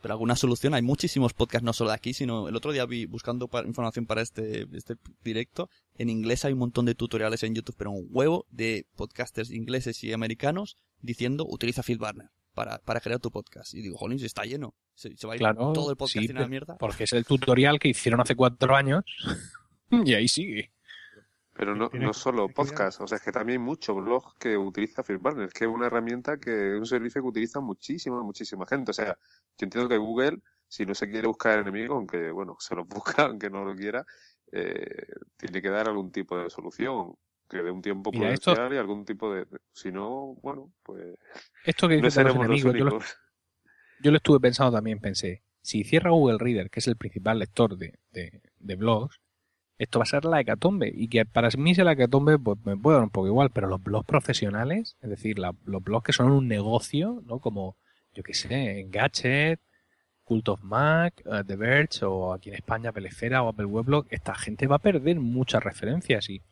Pero 0.00 0.14
alguna 0.14 0.36
solución, 0.36 0.74
hay 0.74 0.82
muchísimos 0.82 1.32
podcasts, 1.34 1.64
no 1.64 1.72
solo 1.72 1.90
de 1.90 1.96
aquí, 1.96 2.14
sino 2.14 2.48
el 2.48 2.54
otro 2.54 2.70
día 2.70 2.86
vi 2.86 3.06
buscando 3.06 3.50
información 3.66 4.06
para 4.06 4.22
este, 4.22 4.66
este 4.72 4.94
directo. 5.24 5.68
En 5.96 6.08
inglés 6.08 6.44
hay 6.44 6.52
un 6.52 6.60
montón 6.60 6.84
de 6.84 6.94
tutoriales 6.94 7.42
en 7.42 7.54
YouTube, 7.54 7.74
pero 7.76 7.90
un 7.90 8.06
huevo 8.10 8.46
de 8.50 8.86
podcasters 8.96 9.50
ingleses 9.50 10.02
y 10.04 10.12
americanos 10.12 10.76
diciendo 11.00 11.44
utiliza 11.48 11.82
FeedBurner 11.82 12.30
para, 12.54 12.78
para 12.78 13.00
crear 13.00 13.18
tu 13.18 13.32
podcast. 13.32 13.74
Y 13.74 13.82
digo, 13.82 13.98
jolín, 13.98 14.20
si 14.20 14.26
está 14.26 14.44
lleno. 14.44 14.74
Se, 14.94 15.16
se 15.16 15.26
va 15.26 15.32
a 15.32 15.36
ir 15.36 15.40
Claro, 15.40 15.72
todo 15.72 15.90
el 15.90 15.96
podcast 15.96 16.26
sí, 16.26 16.32
a 16.32 16.40
la 16.40 16.48
mierda. 16.48 16.76
porque 16.76 17.04
es 17.04 17.12
el 17.12 17.24
tutorial 17.24 17.78
que 17.80 17.88
hicieron 17.88 18.20
hace 18.20 18.36
cuatro 18.36 18.76
años 18.76 19.04
y 19.90 20.14
ahí 20.14 20.28
sigue. 20.28 20.70
Pero 21.58 21.74
no, 21.74 21.90
no 21.92 22.12
solo 22.14 22.48
podcast, 22.48 23.00
o 23.00 23.08
sea, 23.08 23.16
es 23.16 23.22
que 23.24 23.32
también 23.32 23.60
hay 23.60 23.66
mucho 23.66 23.92
blog 23.96 24.38
que 24.38 24.56
utiliza 24.56 25.02
FeedBurner, 25.02 25.48
que 25.50 25.64
es 25.64 25.70
una 25.70 25.86
herramienta 25.88 26.38
que 26.38 26.74
es 26.74 26.78
un 26.78 26.86
servicio 26.86 27.20
que 27.20 27.26
utiliza 27.26 27.58
muchísima, 27.58 28.22
muchísima 28.22 28.64
gente. 28.64 28.92
O 28.92 28.94
sea, 28.94 29.18
yo 29.58 29.64
entiendo 29.64 29.88
que 29.88 29.96
Google, 29.96 30.38
si 30.68 30.86
no 30.86 30.94
se 30.94 31.10
quiere 31.10 31.26
buscar 31.26 31.58
enemigos, 31.58 31.96
aunque, 31.96 32.30
bueno, 32.30 32.56
se 32.60 32.76
los 32.76 32.86
busca, 32.86 33.24
aunque 33.24 33.50
no 33.50 33.64
lo 33.64 33.74
quiera, 33.74 34.06
eh, 34.52 35.06
tiene 35.36 35.60
que 35.60 35.68
dar 35.68 35.88
algún 35.88 36.12
tipo 36.12 36.38
de 36.38 36.48
solución, 36.48 37.14
que 37.50 37.60
dé 37.60 37.72
un 37.72 37.82
tiempo 37.82 38.12
Mira, 38.12 38.30
esto- 38.32 38.52
prudencial 38.52 38.74
y 38.74 38.78
algún 38.78 39.04
tipo 39.04 39.34
de... 39.34 39.44
Si 39.72 39.90
no, 39.90 40.36
bueno, 40.42 40.70
pues 40.84 41.16
Esto 41.64 41.88
que 41.88 41.96
no 41.96 42.02
dices 42.04 42.18
enemigos, 42.24 42.72
yo 42.72 42.84
lo, 42.84 42.90
únicos. 42.92 43.16
yo 44.00 44.10
lo 44.12 44.16
estuve 44.18 44.38
pensando 44.38 44.70
también, 44.76 45.00
pensé, 45.00 45.42
si 45.60 45.82
cierra 45.82 46.10
Google 46.10 46.38
Reader, 46.38 46.70
que 46.70 46.78
es 46.78 46.86
el 46.86 46.96
principal 46.96 47.40
lector 47.40 47.76
de, 47.76 47.98
de- 48.12 48.42
de 48.60 48.76
blogs, 48.76 49.20
esto 49.78 50.00
va 50.00 50.02
a 50.02 50.06
ser 50.06 50.24
la 50.24 50.40
hecatombe. 50.40 50.92
Y 50.92 51.08
que 51.08 51.24
para 51.24 51.48
mí 51.56 51.74
sea 51.74 51.84
la 51.84 51.92
hecatombe, 51.92 52.38
pues 52.38 52.58
me 52.64 52.76
puede 52.76 52.96
dar 52.96 53.04
un 53.04 53.10
poco 53.10 53.28
igual, 53.28 53.50
pero 53.50 53.68
los 53.68 53.82
blogs 53.82 54.06
profesionales, 54.06 54.96
es 55.00 55.10
decir, 55.10 55.38
los 55.38 55.84
blogs 55.84 56.04
que 56.04 56.12
son 56.12 56.30
un 56.30 56.48
negocio, 56.48 57.22
¿no? 57.26 57.38
Como, 57.38 57.76
yo 58.14 58.22
qué 58.22 58.34
sé, 58.34 58.80
Engadget, 58.80 59.60
Cult 60.24 60.48
of 60.48 60.62
Mac, 60.62 61.22
eh, 61.24 61.42
The 61.46 61.56
Verge, 61.56 62.04
o 62.04 62.32
aquí 62.32 62.50
en 62.50 62.56
España 62.56 62.92
Pelesfera 62.92 63.42
o 63.42 63.48
Apple 63.48 63.66
Weblog, 63.66 64.06
esta 64.10 64.34
gente 64.34 64.66
va 64.66 64.76
a 64.76 64.80
perder 64.80 65.20
muchas 65.20 65.62
referencias. 65.62 66.28
Y 66.28 66.42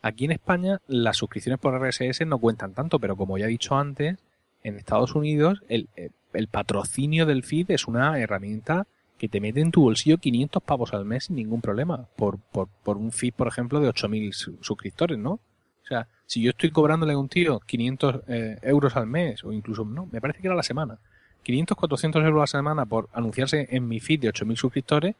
aquí 0.00 0.24
en 0.24 0.32
España 0.32 0.80
las 0.86 1.16
suscripciones 1.16 1.58
por 1.58 1.74
RSS 1.78 2.24
no 2.26 2.38
cuentan 2.38 2.72
tanto, 2.72 2.98
pero 3.00 3.16
como 3.16 3.36
ya 3.36 3.46
he 3.46 3.48
dicho 3.48 3.76
antes, 3.76 4.16
en 4.62 4.76
Estados 4.76 5.14
Unidos 5.14 5.62
el, 5.68 5.88
el 6.32 6.48
patrocinio 6.48 7.26
del 7.26 7.42
feed 7.42 7.70
es 7.70 7.86
una 7.86 8.18
herramienta 8.18 8.86
que 9.18 9.28
te 9.28 9.40
mete 9.40 9.60
en 9.60 9.70
tu 9.70 9.82
bolsillo 9.82 10.18
500 10.18 10.62
pavos 10.62 10.92
al 10.92 11.04
mes 11.04 11.24
sin 11.24 11.36
ningún 11.36 11.60
problema 11.60 12.06
por, 12.16 12.38
por, 12.38 12.68
por 12.82 12.96
un 12.96 13.12
feed, 13.12 13.32
por 13.34 13.48
ejemplo, 13.48 13.80
de 13.80 13.88
8.000 13.88 14.32
su- 14.32 14.58
suscriptores, 14.60 15.18
¿no? 15.18 15.32
O 15.32 15.86
sea, 15.88 16.08
si 16.26 16.42
yo 16.42 16.50
estoy 16.50 16.70
cobrándole 16.70 17.12
a 17.14 17.18
un 17.18 17.28
tío 17.28 17.60
500 17.60 18.20
eh, 18.28 18.58
euros 18.62 18.96
al 18.96 19.06
mes, 19.06 19.42
o 19.44 19.52
incluso, 19.52 19.84
no, 19.84 20.06
me 20.10 20.20
parece 20.20 20.40
que 20.40 20.48
era 20.48 20.56
la 20.56 20.62
semana, 20.62 20.98
500, 21.44 21.76
400 21.76 22.24
euros 22.24 22.38
a 22.38 22.42
la 22.42 22.46
semana 22.60 22.84
por 22.86 23.08
anunciarse 23.12 23.68
en 23.70 23.86
mi 23.86 24.00
feed 24.00 24.20
de 24.20 24.28
8.000 24.32 24.56
suscriptores, 24.56 25.14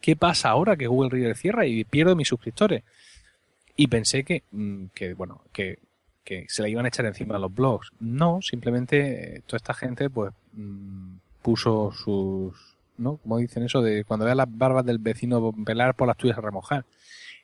¿qué 0.00 0.14
pasa 0.16 0.50
ahora 0.50 0.76
que 0.76 0.86
Google 0.86 1.10
Reader 1.10 1.36
cierra 1.36 1.66
y 1.66 1.82
pierdo 1.84 2.14
mis 2.14 2.28
suscriptores? 2.28 2.84
Y 3.76 3.88
pensé 3.88 4.24
que, 4.24 4.44
mm, 4.52 4.86
que 4.94 5.14
bueno, 5.14 5.42
que, 5.52 5.80
que 6.24 6.46
se 6.48 6.62
la 6.62 6.68
iban 6.68 6.84
a 6.84 6.88
echar 6.88 7.06
encima 7.06 7.34
a 7.36 7.38
los 7.40 7.52
blogs. 7.52 7.90
No, 8.00 8.40
simplemente 8.40 9.36
eh, 9.38 9.42
toda 9.46 9.56
esta 9.56 9.74
gente 9.74 10.08
pues 10.10 10.32
mm, 10.52 11.16
puso 11.42 11.90
sus, 11.92 12.54
¿no? 12.98 13.16
Como 13.18 13.38
dicen 13.38 13.62
eso 13.62 13.80
de 13.80 14.04
cuando 14.04 14.26
vea 14.26 14.34
las 14.34 14.46
barbas 14.50 14.84
del 14.84 14.98
vecino 14.98 15.52
pelar 15.64 15.94
por 15.94 16.08
las 16.08 16.16
tuyas 16.16 16.38
a 16.38 16.40
remojar. 16.40 16.84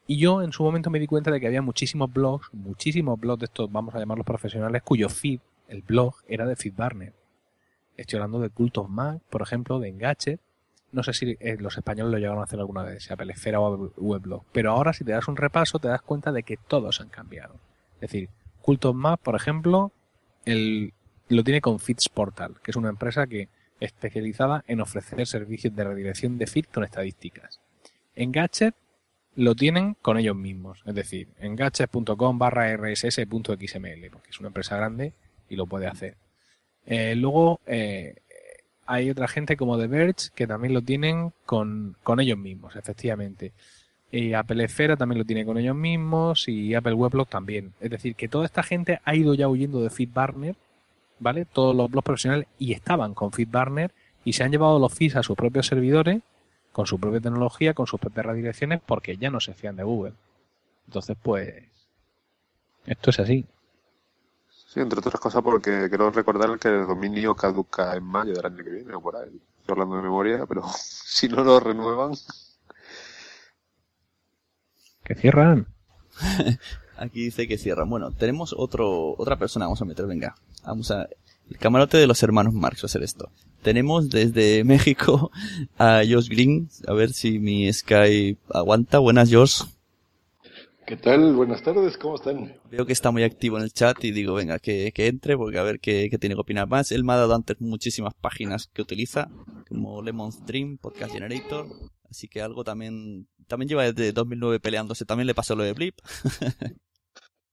Y 0.07 0.19
yo 0.19 0.43
en 0.43 0.53
su 0.53 0.63
momento 0.63 0.91
me 0.91 0.99
di 0.99 1.07
cuenta 1.07 1.31
de 1.31 1.41
que 1.41 1.47
había 1.47 1.63
muchísimos 1.63 2.13
blogs, 2.13 2.53
muchísimos 2.53 3.19
blogs 3.19 3.41
de 3.41 3.45
estos, 3.47 3.73
vamos 3.73 3.95
a 3.95 3.99
llamarlos 3.99 4.27
profesionales, 4.27 4.83
cuyo 4.83 5.09
feed, 5.09 5.41
el 5.69 5.83
blog, 5.83 6.15
era 6.29 6.47
de 6.47 6.57
FeedBurner. 6.57 7.15
Estoy 7.97 8.19
hablando 8.19 8.41
de 8.41 8.51
Cult 8.51 8.77
of 8.79 8.91
por 9.31 9.43
ejemplo, 9.43 9.79
de 9.79 9.89
Engadget. 9.89 10.41
No 10.93 11.03
sé 11.03 11.13
si 11.13 11.37
eh, 11.41 11.57
los 11.59 11.77
españoles 11.77 12.13
lo 12.13 12.19
llegaron 12.19 12.41
a 12.41 12.45
hacer 12.45 12.61
alguna 12.61 12.83
vez, 12.83 13.05
sea 13.05 13.17
Pelesfera 13.17 13.61
o 13.61 13.91
Weblog. 13.97 14.45
Pero 14.53 14.73
ahora 14.73 14.93
si 14.93 15.05
te 15.05 15.13
das 15.13 15.27
un 15.27 15.37
repaso 15.37 15.79
te 15.79 15.89
das 15.89 16.03
cuenta 16.03 16.33
de 16.33 16.43
que 16.43 16.57
todos 16.57 17.01
han 17.01 17.09
cambiado. 17.09 17.55
Es 17.97 18.13
decir, 18.13 18.29
Cult 18.61 18.85
of 18.85 18.97
por 19.23 19.37
ejemplo, 19.37 19.91
el, 20.45 20.93
lo 21.29 21.43
tiene 21.45 21.61
con 21.61 21.81
Feeds 21.81 22.09
Portal, 22.09 22.57
que 22.63 22.71
es 22.71 22.77
una 22.77 22.91
empresa 22.91 23.27
que 23.27 23.49
especializada 23.85 24.65
en 24.67 24.81
ofrecer 24.81 25.27
servicios 25.27 25.75
de 25.75 25.85
redirección 25.85 26.39
de 26.39 26.47
feed 26.47 26.67
con 26.73 26.85
estadísticas. 26.85 27.61
Engadget 28.15 28.75
lo 29.37 29.55
tienen 29.55 29.97
con 30.01 30.17
ellos 30.17 30.37
mismos, 30.37 30.83
es 30.87 30.95
decir, 30.95 31.29
engadget.com 31.39 32.39
barra 32.39 32.73
rss.xml, 32.77 34.11
porque 34.11 34.31
es 34.31 34.39
una 34.39 34.49
empresa 34.49 34.77
grande 34.77 35.13
y 35.49 35.57
lo 35.57 35.67
puede 35.67 35.87
hacer. 35.87 36.17
Eh, 36.87 37.15
luego 37.17 37.61
eh, 37.67 38.17
hay 38.87 39.11
otra 39.11 39.29
gente 39.29 39.57
como 39.57 39.79
The 39.79 39.87
Verge 39.87 40.31
que 40.35 40.47
también 40.47 40.75
lo 40.75 40.83
tienen 40.83 41.33
con, 41.47 41.97
con 42.03 42.21
ellos 42.21 42.39
mismos, 42.39 42.77
efectivamente. 42.77 43.53
Y 44.11 44.33
Apple 44.35 44.63
Esfera 44.63 44.97
también 44.97 45.19
lo 45.19 45.25
tiene 45.25 45.45
con 45.45 45.59
ellos 45.59 45.75
mismos 45.75 46.49
y 46.49 46.75
Apple 46.75 46.93
Weblog 46.93 47.29
también. 47.29 47.73
Es 47.81 47.91
decir, 47.91 48.15
que 48.15 48.29
toda 48.29 48.45
esta 48.47 48.63
gente 48.63 49.01
ha 49.05 49.15
ido 49.17 49.35
ya 49.35 49.49
huyendo 49.49 49.83
de 49.83 49.91
FeedBurner, 49.91 50.55
¿vale? 51.19 51.45
Todos 51.45 51.75
los 51.75 51.91
blogs 51.91 52.05
profesionales 52.05 52.49
y 52.59 52.73
estaban 52.73 53.15
con 53.15 53.33
FeedBurner 53.33 53.93
y 54.25 54.33
se 54.33 54.45
han 54.45 54.51
llevado 54.51 54.79
los 54.79 54.93
feeds 54.93 55.17
a 55.17 55.23
sus 55.23 55.37
propios 55.37 55.67
servidores 55.67 56.23
con 56.73 56.87
su 56.87 56.99
propia 56.99 57.21
tecnología, 57.21 57.73
con 57.73 57.87
sus 57.87 58.01
propias 58.01 58.27
redirecciones, 58.27 58.81
porque 58.85 59.17
ya 59.17 59.31
no 59.31 59.41
se 59.41 59.55
fían 59.55 59.77
de 59.77 59.85
Google. 59.85 60.15
Entonces, 60.87 61.17
pues, 61.23 61.55
esto 62.85 63.11
es 63.11 63.21
así. 63.21 63.47
Sí, 64.49 64.81
entre 64.81 64.99
otras 64.99 65.21
cosas 65.21 65.41
porque 65.41 65.89
quiero 65.89 66.11
recordar 66.11 66.59
que 66.59 66.67
el 66.67 66.87
dominio 66.87 67.37
caduca 67.37 67.95
en 67.95 68.03
mayo 68.03 68.35
del 68.35 68.45
año 68.45 68.65
que 68.65 68.71
viene 68.71 68.93
o 68.93 69.01
por 69.01 69.15
ahí. 69.15 69.41
Estoy 69.61 69.73
hablando 69.73 69.97
de 69.97 70.03
memoria, 70.03 70.47
pero 70.47 70.63
si 70.77 71.29
no 71.29 71.45
lo 71.45 71.61
renuevan, 71.61 72.13
Que 75.05 75.15
cierran. 75.15 75.69
Aquí 76.97 77.25
dice 77.25 77.49
que 77.49 77.59
cierran. 77.59 77.89
Bueno, 77.91 78.11
tenemos 78.13 78.55
otro, 78.57 79.15
otra 79.19 79.37
persona, 79.37 79.67
vamos 79.67 79.83
a 79.83 79.85
meter, 79.85 80.07
venga. 80.07 80.35
Vamos 80.65 80.91
a... 80.91 81.09
El 81.51 81.59
camarote 81.59 81.99
de 81.99 82.07
los 82.07 82.23
hermanos 82.23 82.55
Marx 82.55 82.83
va 82.83 82.85
a 82.85 82.87
hacer 82.87 83.03
esto. 83.03 83.31
Tenemos 83.63 84.09
desde 84.09 84.65
México 84.65 85.31
a 85.79 86.03
Josh 86.09 86.29
Green. 86.29 86.69
A 86.87 86.95
ver 86.95 87.13
si 87.13 87.39
mi 87.39 87.71
Sky 87.73 88.39
aguanta. 88.51 88.99
Buenas, 88.99 89.33
Josh. 89.33 89.63
¿Qué 90.87 90.97
tal? 90.97 91.35
Buenas 91.35 91.63
tardes, 91.63 91.97
¿cómo 91.97 92.17
están? 92.17 92.57
Veo 92.71 92.85
que 92.85 92.93
está 92.93 93.11
muy 93.11 93.23
activo 93.23 93.57
en 93.57 93.63
el 93.63 93.73
chat 93.73 94.05
y 94.05 94.11
digo, 94.11 94.35
venga, 94.35 94.59
que, 94.59 94.93
que 94.93 95.07
entre 95.07 95.35
porque 95.35 95.59
a 95.59 95.63
ver 95.63 95.81
qué, 95.81 96.09
qué 96.11 96.19
tiene 96.19 96.35
que 96.35 96.43
opinar 96.43 96.69
más. 96.69 96.93
Él 96.93 97.05
me 97.05 97.15
ha 97.15 97.17
dado 97.17 97.35
antes 97.35 97.59
muchísimas 97.59 98.13
páginas 98.13 98.69
que 98.71 98.83
utiliza, 98.83 99.31
como 99.67 100.03
Lemon's 100.03 100.45
Dream, 100.45 100.77
Podcast 100.77 101.13
Generator. 101.15 101.69
Así 102.15 102.29
que 102.29 102.41
algo 102.41 102.63
también, 102.63 103.29
también 103.49 103.69
lleva 103.69 103.91
desde 103.91 104.13
2009 104.13 104.61
peleándose. 104.61 105.05
También 105.05 105.27
le 105.27 105.35
pasó 105.35 105.57
lo 105.57 105.65
de 105.65 105.73
Blip. 105.73 105.99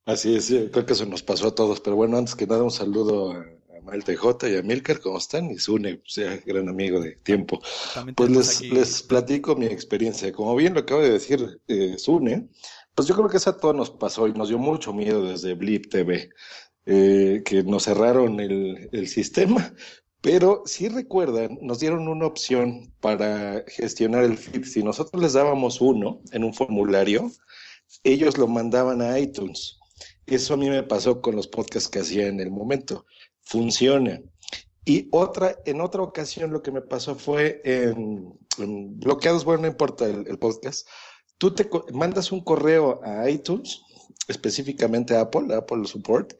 Así 0.05 0.35
es, 0.35 0.47
creo 0.71 0.85
que 0.85 0.93
eso 0.93 1.05
nos 1.05 1.23
pasó 1.23 1.47
a 1.47 1.55
todos, 1.55 1.79
pero 1.79 1.95
bueno, 1.95 2.17
antes 2.17 2.35
que 2.35 2.47
nada 2.47 2.63
un 2.63 2.71
saludo 2.71 3.31
a, 3.31 3.45
Mael 3.83 4.03
TJ 4.03 4.49
y 4.49 4.57
a 4.57 4.61
Milker, 4.61 4.99
¿cómo 4.99 5.17
están? 5.17 5.49
Y 5.49 5.57
Sune, 5.57 6.01
sea, 6.05 6.37
gran 6.45 6.69
amigo 6.69 6.99
de 6.99 7.15
tiempo. 7.15 7.59
Pues 8.15 8.29
les, 8.29 8.57
aquí- 8.57 8.69
les 8.69 9.01
platico 9.01 9.55
mi 9.55 9.65
experiencia. 9.65 10.31
Como 10.31 10.55
bien 10.55 10.75
lo 10.75 10.81
acaba 10.81 11.01
de 11.01 11.11
decir 11.11 11.59
eh, 11.67 11.97
Sune, 11.97 12.49
pues 12.93 13.07
yo 13.07 13.15
creo 13.15 13.27
que 13.27 13.37
eso 13.37 13.49
a 13.49 13.57
todos 13.57 13.75
nos 13.75 13.89
pasó 13.89 14.27
y 14.27 14.33
nos 14.33 14.49
dio 14.49 14.59
mucho 14.59 14.93
miedo 14.93 15.25
desde 15.25 15.55
Blip 15.55 15.89
TV, 15.89 16.29
eh, 16.85 17.41
que 17.43 17.63
nos 17.63 17.83
cerraron 17.85 18.39
el, 18.39 18.89
el 18.91 19.07
sistema. 19.07 19.73
Pero 20.21 20.61
si 20.65 20.87
recuerdan, 20.87 21.57
nos 21.61 21.79
dieron 21.79 22.07
una 22.07 22.27
opción 22.27 22.93
para 22.99 23.63
gestionar 23.67 24.23
el 24.23 24.37
feed. 24.37 24.65
Si 24.65 24.83
nosotros 24.83 25.21
les 25.21 25.33
dábamos 25.33 25.81
uno 25.81 26.21
en 26.31 26.43
un 26.43 26.53
formulario, 26.53 27.31
ellos 28.03 28.37
lo 28.37 28.47
mandaban 28.47 29.01
a 29.01 29.17
iTunes. 29.17 29.79
Eso 30.27 30.53
a 30.53 30.57
mí 30.57 30.69
me 30.69 30.83
pasó 30.83 31.21
con 31.21 31.35
los 31.35 31.47
podcasts 31.47 31.89
que 31.89 31.99
hacía 31.99 32.27
en 32.27 32.39
el 32.39 32.51
momento. 32.51 33.05
Funciona. 33.41 34.21
Y 34.85 35.07
otra, 35.11 35.57
en 35.65 35.81
otra 35.81 36.01
ocasión 36.01 36.51
lo 36.51 36.61
que 36.61 36.71
me 36.71 36.81
pasó 36.81 37.15
fue 37.15 37.61
en, 37.63 38.37
bloqueados, 38.99 39.43
bueno, 39.43 39.63
no 39.63 39.67
importa 39.67 40.05
el, 40.05 40.37
podcast. 40.37 40.87
Tú 41.37 41.53
te 41.53 41.67
mandas 41.93 42.31
un 42.31 42.41
correo 42.41 43.01
a 43.03 43.29
iTunes, 43.29 43.81
específicamente 44.27 45.15
a 45.15 45.21
Apple, 45.21 45.53
Apple 45.55 45.85
Support, 45.85 46.33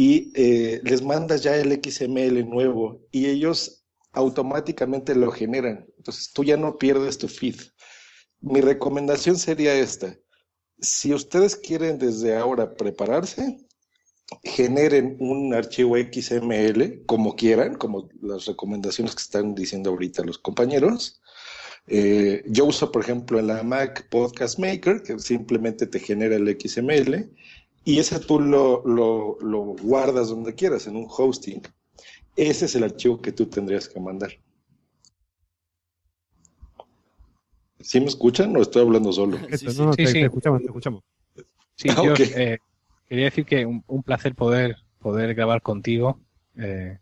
y 0.00 0.30
eh, 0.36 0.80
les 0.84 1.02
mandas 1.02 1.42
ya 1.42 1.56
el 1.56 1.72
XML 1.72 2.48
nuevo 2.48 3.04
y 3.10 3.26
ellos 3.26 3.84
automáticamente 4.12 5.12
lo 5.16 5.32
generan. 5.32 5.88
Entonces 5.96 6.32
tú 6.32 6.44
ya 6.44 6.56
no 6.56 6.78
pierdes 6.78 7.18
tu 7.18 7.26
feed. 7.26 7.56
Mi 8.40 8.60
recomendación 8.60 9.36
sería 9.36 9.74
esta. 9.74 10.16
Si 10.80 11.12
ustedes 11.12 11.56
quieren 11.56 11.98
desde 11.98 12.36
ahora 12.36 12.76
prepararse, 12.76 13.58
generen 14.44 15.16
un 15.18 15.52
archivo 15.52 15.96
XML 15.96 17.04
como 17.04 17.34
quieran, 17.34 17.74
como 17.74 18.08
las 18.22 18.46
recomendaciones 18.46 19.16
que 19.16 19.22
están 19.22 19.56
diciendo 19.56 19.90
ahorita 19.90 20.22
los 20.22 20.38
compañeros. 20.38 21.20
Eh, 21.88 22.44
yo 22.46 22.66
uso, 22.66 22.92
por 22.92 23.02
ejemplo, 23.02 23.40
en 23.40 23.48
la 23.48 23.64
Mac 23.64 24.08
Podcast 24.10 24.60
Maker, 24.60 25.02
que 25.02 25.18
simplemente 25.18 25.88
te 25.88 25.98
genera 25.98 26.36
el 26.36 26.56
XML, 26.56 27.34
y 27.84 27.98
ese 27.98 28.18
tú 28.20 28.40
lo, 28.40 28.82
lo, 28.86 29.38
lo 29.40 29.60
guardas 29.82 30.28
donde 30.28 30.54
quieras, 30.54 30.86
en 30.86 30.96
un 30.96 31.06
hosting. 31.08 31.62
Ese 32.36 32.66
es 32.66 32.74
el 32.74 32.84
archivo 32.84 33.20
que 33.20 33.32
tú 33.32 33.46
tendrías 33.46 33.88
que 33.88 33.98
mandar. 33.98 34.30
¿Sí 37.80 38.00
me 38.00 38.06
escuchan 38.06 38.56
o 38.56 38.62
estoy 38.62 38.82
hablando 38.82 39.12
solo? 39.12 39.38
Sí, 39.50 39.70
sí, 39.70 39.82
no, 39.82 39.92
te, 39.92 40.02
escuchamos, 40.02 40.60
te 40.60 40.66
escuchamos. 40.66 41.02
Sí, 41.74 41.88
ah, 41.90 42.02
yo 42.04 42.14
eh, 42.14 42.58
quería 43.08 43.24
decir 43.26 43.46
que 43.46 43.64
un, 43.64 43.84
un, 43.86 44.02
placer 44.02 44.34
poder, 44.34 44.76
poder 44.98 45.34
grabar 45.34 45.62
contigo. 45.62 46.20
Eh, 46.56 46.98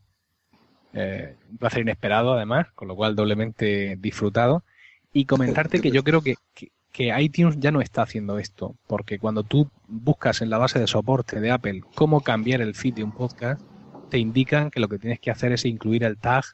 eh, 0.92 1.34
un 1.50 1.58
placer 1.58 1.80
inesperado, 1.80 2.34
además, 2.34 2.68
con 2.74 2.88
lo 2.88 2.96
cual 2.96 3.16
doblemente 3.16 3.96
disfrutado. 3.96 4.64
Y 5.12 5.24
comentarte 5.24 5.80
que 5.82 5.90
yo 5.90 6.04
creo 6.04 6.22
que, 6.22 6.36
que, 6.54 6.70
que, 6.96 7.12
iTunes 7.20 7.60
ya 7.60 7.70
no 7.70 7.82
está 7.82 8.02
haciendo 8.02 8.38
esto, 8.38 8.74
porque 8.86 9.18
cuando 9.18 9.42
tú 9.42 9.70
buscas 9.86 10.40
en 10.40 10.48
la 10.48 10.56
base 10.56 10.78
de 10.78 10.86
soporte 10.86 11.40
de 11.40 11.50
Apple 11.50 11.82
cómo 11.94 12.22
cambiar 12.22 12.62
el 12.62 12.74
feed 12.74 12.94
de 12.94 13.04
un 13.04 13.12
podcast, 13.12 13.60
te 14.08 14.18
indican 14.18 14.70
que 14.70 14.80
lo 14.80 14.88
que 14.88 14.98
tienes 14.98 15.20
que 15.20 15.30
hacer 15.30 15.52
es 15.52 15.66
incluir 15.66 16.04
el 16.04 16.16
tag 16.16 16.44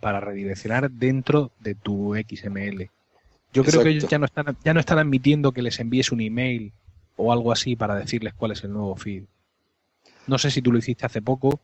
para 0.00 0.18
redireccionar 0.18 0.90
dentro 0.90 1.52
de 1.60 1.76
tu 1.76 2.16
XML. 2.16 2.90
Yo 3.52 3.62
creo 3.62 3.84
que 3.84 3.90
ellos 3.90 4.08
ya 4.08 4.18
no 4.18 4.24
están 4.24 4.56
ya 4.64 4.74
no 4.74 4.80
están 4.80 4.98
admitiendo 4.98 5.52
que 5.52 5.62
les 5.62 5.78
envíes 5.78 6.10
un 6.10 6.20
email 6.20 6.72
o 7.14 7.32
algo 7.32 7.52
así 7.52 7.76
para 7.76 7.94
decirles 7.94 8.34
cuál 8.34 8.52
es 8.52 8.64
el 8.64 8.72
nuevo 8.72 8.96
feed. 8.96 9.24
No 10.26 10.36
sé 10.38 10.50
si 10.50 10.62
tú 10.62 10.72
lo 10.72 10.78
hiciste 10.78 11.06
hace 11.06 11.22
poco. 11.22 11.60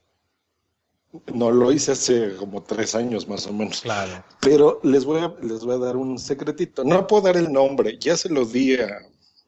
No, 1.33 1.51
lo 1.51 1.73
hice 1.73 1.93
hace 1.93 2.37
como 2.37 2.63
tres 2.63 2.95
años 2.95 3.29
más 3.29 3.47
o 3.47 3.53
menos. 3.53 3.81
Claro. 3.81 4.25
Pero 4.41 4.81
les 4.83 5.05
voy 5.05 5.21
a, 5.21 5.35
les 5.43 5.65
voy 5.65 5.75
a 5.75 5.79
dar 5.79 5.97
un 5.97 6.19
secretito. 6.19 6.85
No 6.85 7.07
puedo 7.07 7.23
dar 7.23 7.37
el 7.37 7.53
nombre, 7.53 7.99
ya 7.99 8.17
se 8.17 8.29
lo 8.29 8.45
di 8.45 8.75
a, 8.75 8.99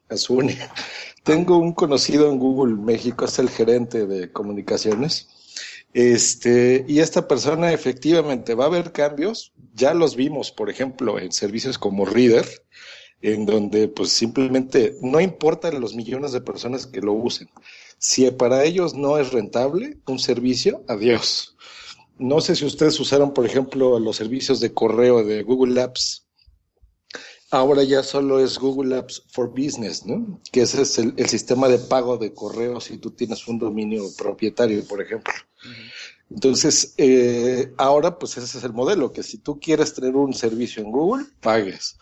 a 0.09 0.17
Suni. 0.17 0.57
Tengo 1.23 1.57
un 1.57 1.73
conocido 1.73 2.29
en 2.29 2.39
Google 2.39 2.75
México, 2.75 3.25
es 3.25 3.37
el 3.37 3.49
gerente 3.49 4.07
de 4.07 4.31
comunicaciones 4.31 5.27
este, 5.93 6.85
y 6.87 6.99
esta 6.99 7.27
persona 7.27 7.73
efectivamente 7.73 8.55
va 8.55 8.65
a 8.65 8.67
haber 8.67 8.91
cambios, 8.91 9.51
ya 9.73 9.93
los 9.93 10.15
vimos, 10.15 10.51
por 10.51 10.69
ejemplo, 10.69 11.19
en 11.19 11.31
servicios 11.31 11.77
como 11.77 12.05
Reader, 12.05 12.47
en 13.21 13.45
donde 13.45 13.87
pues 13.89 14.09
simplemente 14.11 14.95
no 15.01 15.19
importan 15.19 15.81
los 15.81 15.93
millones 15.93 16.31
de 16.31 16.41
personas 16.41 16.87
que 16.87 17.01
lo 17.01 17.13
usen. 17.13 17.49
Si 18.03 18.29
para 18.31 18.63
ellos 18.63 18.95
no 18.95 19.19
es 19.19 19.31
rentable 19.31 19.99
un 20.07 20.17
servicio, 20.17 20.83
adiós. 20.87 21.55
No 22.17 22.41
sé 22.41 22.55
si 22.55 22.65
ustedes 22.65 22.99
usaron, 22.99 23.31
por 23.31 23.45
ejemplo, 23.45 23.99
los 23.99 24.15
servicios 24.15 24.59
de 24.59 24.73
correo 24.73 25.23
de 25.23 25.43
Google 25.43 25.79
Apps. 25.79 26.25
Ahora 27.51 27.83
ya 27.83 28.01
solo 28.01 28.39
es 28.39 28.57
Google 28.57 28.97
Apps 28.97 29.23
for 29.29 29.49
Business, 29.49 30.03
¿no? 30.03 30.41
Que 30.51 30.61
ese 30.61 30.81
es 30.81 30.97
el, 30.97 31.29
sistema 31.29 31.67
de 31.67 31.77
pago 31.77 32.17
de 32.17 32.33
correo 32.33 32.81
si 32.81 32.97
tú 32.97 33.11
tienes 33.11 33.47
un 33.47 33.59
dominio 33.59 34.03
propietario, 34.17 34.83
por 34.87 34.99
ejemplo. 34.99 35.33
Entonces, 36.31 36.95
eh, 36.97 37.71
ahora 37.77 38.17
pues 38.17 38.35
ese 38.35 38.57
es 38.57 38.63
el 38.63 38.73
modelo, 38.73 39.11
que 39.11 39.21
si 39.21 39.37
tú 39.37 39.59
quieres 39.59 39.93
tener 39.93 40.15
un 40.15 40.33
servicio 40.33 40.81
en 40.81 40.91
Google, 40.91 41.25
pagues. 41.39 41.97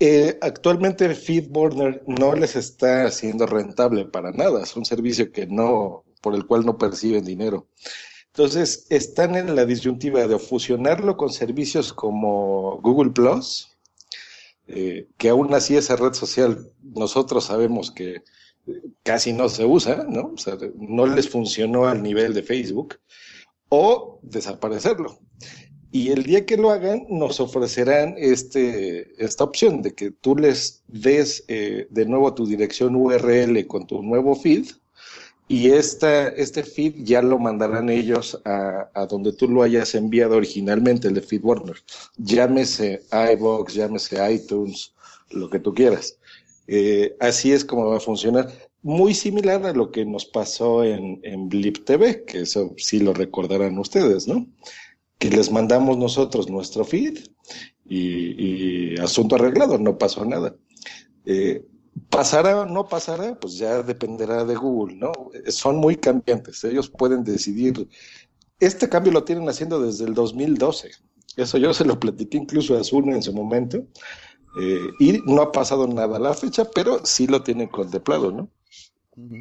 Eh, 0.00 0.38
actualmente 0.40 1.12
FeedBurner 1.14 2.04
no 2.06 2.34
les 2.34 2.54
está 2.54 3.06
haciendo 3.06 3.46
rentable 3.46 4.04
para 4.04 4.30
nada, 4.30 4.62
es 4.62 4.76
un 4.76 4.84
servicio 4.84 5.32
que 5.32 5.46
no, 5.46 6.04
por 6.20 6.34
el 6.34 6.46
cual 6.46 6.64
no 6.64 6.78
perciben 6.78 7.24
dinero. 7.24 7.68
Entonces, 8.28 8.86
están 8.90 9.34
en 9.34 9.56
la 9.56 9.64
disyuntiva 9.64 10.26
de 10.28 10.38
fusionarlo 10.38 11.16
con 11.16 11.30
servicios 11.30 11.92
como 11.92 12.80
Google 12.80 13.10
Plus, 13.10 13.76
eh, 14.68 15.08
que 15.16 15.30
aún 15.30 15.52
así 15.54 15.76
esa 15.76 15.96
red 15.96 16.12
social 16.12 16.70
nosotros 16.82 17.46
sabemos 17.46 17.90
que 17.90 18.22
casi 19.02 19.32
no 19.32 19.48
se 19.48 19.64
usa, 19.64 20.06
¿no? 20.08 20.32
O 20.34 20.36
sea, 20.36 20.56
no 20.76 21.06
les 21.06 21.28
funcionó 21.28 21.86
al 21.86 22.02
nivel 22.02 22.34
de 22.34 22.42
Facebook, 22.42 23.00
o 23.68 24.20
desaparecerlo. 24.22 25.18
Y 25.90 26.10
el 26.10 26.24
día 26.24 26.44
que 26.44 26.56
lo 26.56 26.70
hagan, 26.70 27.06
nos 27.08 27.40
ofrecerán 27.40 28.14
este, 28.18 29.12
esta 29.22 29.44
opción 29.44 29.80
de 29.80 29.94
que 29.94 30.10
tú 30.10 30.36
les 30.36 30.82
des 30.86 31.44
eh, 31.48 31.86
de 31.90 32.04
nuevo 32.04 32.34
tu 32.34 32.46
dirección 32.46 32.94
URL 32.94 33.66
con 33.66 33.86
tu 33.86 34.02
nuevo 34.02 34.34
feed 34.34 34.66
y 35.48 35.70
esta, 35.70 36.28
este 36.28 36.62
feed 36.62 36.96
ya 36.98 37.22
lo 37.22 37.38
mandarán 37.38 37.88
ellos 37.88 38.38
a, 38.44 38.90
a, 38.92 39.06
donde 39.06 39.32
tú 39.32 39.48
lo 39.48 39.62
hayas 39.62 39.94
enviado 39.94 40.36
originalmente, 40.36 41.08
el 41.08 41.14
de 41.14 41.22
FeedWarner. 41.22 41.76
Llámese 42.18 43.02
iBox, 43.32 43.72
llámese 43.72 44.30
iTunes, 44.30 44.92
lo 45.30 45.48
que 45.48 45.58
tú 45.58 45.72
quieras. 45.72 46.18
Eh, 46.66 47.16
así 47.18 47.52
es 47.52 47.64
como 47.64 47.86
va 47.86 47.96
a 47.96 48.00
funcionar. 48.00 48.52
Muy 48.82 49.14
similar 49.14 49.64
a 49.64 49.72
lo 49.72 49.90
que 49.90 50.04
nos 50.04 50.26
pasó 50.26 50.84
en, 50.84 51.18
en 51.22 51.48
Blip 51.48 51.82
TV, 51.84 52.24
que 52.24 52.42
eso 52.42 52.74
sí 52.76 53.00
lo 53.00 53.14
recordarán 53.14 53.78
ustedes, 53.78 54.28
¿no? 54.28 54.46
Que 55.18 55.30
les 55.30 55.50
mandamos 55.50 55.98
nosotros 55.98 56.48
nuestro 56.48 56.84
feed 56.84 57.18
y, 57.84 58.98
asunto 59.00 59.34
arreglado, 59.34 59.78
no 59.78 59.98
pasó 59.98 60.24
nada. 60.24 60.54
Eh, 61.24 61.66
¿Pasará 62.10 62.60
o 62.60 62.66
no 62.66 62.86
pasará? 62.86 63.38
Pues 63.38 63.58
ya 63.58 63.82
dependerá 63.82 64.44
de 64.44 64.54
Google, 64.54 64.96
¿no? 64.96 65.12
Son 65.48 65.76
muy 65.76 65.96
cambiantes, 65.96 66.62
ellos 66.64 66.88
pueden 66.88 67.24
decidir. 67.24 67.88
Este 68.60 68.88
cambio 68.88 69.12
lo 69.12 69.24
tienen 69.24 69.48
haciendo 69.48 69.80
desde 69.80 70.04
el 70.04 70.14
2012. 70.14 70.90
Eso 71.36 71.58
yo 71.58 71.72
se 71.74 71.84
lo 71.84 71.98
platiqué 71.98 72.36
incluso 72.36 72.76
a 72.76 72.80
Azul 72.80 73.08
en 73.08 73.22
su 73.22 73.32
momento. 73.32 73.84
Eh, 74.60 74.88
y 74.98 75.20
no 75.26 75.42
ha 75.42 75.52
pasado 75.52 75.86
nada 75.86 76.16
a 76.16 76.20
la 76.20 76.34
fecha, 76.34 76.64
pero 76.74 77.04
sí 77.04 77.26
lo 77.26 77.42
tienen 77.42 77.68
contemplado, 77.68 78.32
¿no? 78.32 78.50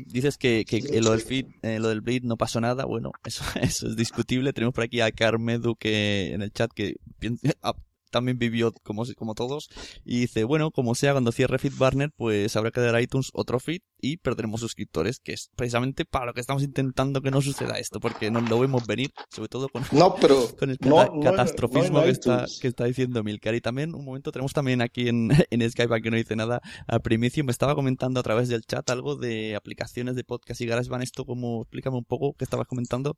Dices 0.07 0.37
que, 0.37 0.65
que 0.65 0.81
lo 1.01 1.11
del 1.11 1.21
feed, 1.21 1.45
eh, 1.61 1.79
lo 1.79 1.89
del 1.89 2.01
bleed 2.01 2.23
no 2.23 2.35
pasó 2.35 2.59
nada. 2.59 2.85
Bueno, 2.85 3.11
eso, 3.25 3.43
eso 3.61 3.87
es 3.87 3.95
discutible. 3.95 4.53
Tenemos 4.53 4.73
por 4.73 4.83
aquí 4.83 5.01
a 5.01 5.11
Carmedu 5.11 5.75
que 5.75 6.33
en 6.33 6.41
el 6.41 6.51
chat 6.51 6.71
que 6.73 6.95
también 8.09 8.38
vivió 8.38 8.71
como, 8.84 9.03
como 9.15 9.35
todos 9.35 9.69
y 10.05 10.21
dice, 10.21 10.43
bueno, 10.43 10.71
como 10.71 10.95
sea, 10.95 11.13
cuando 11.13 11.31
cierre 11.31 11.59
FeedBurner, 11.59 12.11
pues 12.15 12.55
habrá 12.55 12.71
que 12.71 12.81
dar 12.81 12.99
iTunes 13.01 13.29
otro 13.34 13.59
feed 13.59 13.81
y 13.99 14.17
perderemos 14.17 14.61
suscriptores, 14.61 15.19
que 15.19 15.34
es 15.34 15.49
precisamente 15.55 16.05
para 16.05 16.25
lo 16.27 16.34
que 16.34 16.41
estamos 16.41 16.63
intentando 16.63 17.21
que 17.21 17.31
no 17.31 17.41
suceda 17.41 17.79
esto, 17.79 17.99
porque 17.99 18.29
no 18.31 18.41
lo 18.41 18.59
vemos 18.59 18.85
venir, 18.85 19.11
sobre 19.29 19.49
todo 19.49 19.69
con, 19.69 19.84
no, 19.91 20.15
pero 20.15 20.47
con 20.59 20.69
el 20.69 20.77
catastrofismo 20.77 22.03
que, 22.03 22.09
está, 22.09 22.45
que 22.61 22.67
está 22.67 22.85
diciendo 22.85 23.23
Milcar. 23.23 23.55
Y 23.55 23.61
también, 23.61 23.95
un 23.95 24.05
momento, 24.05 24.31
tenemos 24.31 24.53
también 24.53 24.81
aquí 24.81 25.07
en, 25.07 25.29
en 25.49 25.69
Skype, 25.69 25.93
aquí 25.93 26.09
no 26.09 26.17
dice 26.17 26.35
nada, 26.35 26.61
a 26.88 26.99
Primicio 26.99 27.43
me 27.43 27.51
estaba 27.51 27.75
comentando 27.75 28.19
a 28.19 28.23
través 28.23 28.49
del 28.49 28.61
chat 28.61 28.88
algo 28.89 29.15
de 29.15 29.55
aplicaciones 29.55 30.15
de 30.15 30.23
podcast 30.23 30.61
y 30.61 30.65
GarageBand, 30.65 31.03
esto 31.03 31.25
como, 31.25 31.63
explícame 31.63 31.97
un 31.97 32.05
poco, 32.05 32.34
¿qué 32.38 32.43
estabas 32.43 32.67
comentando? 32.67 33.17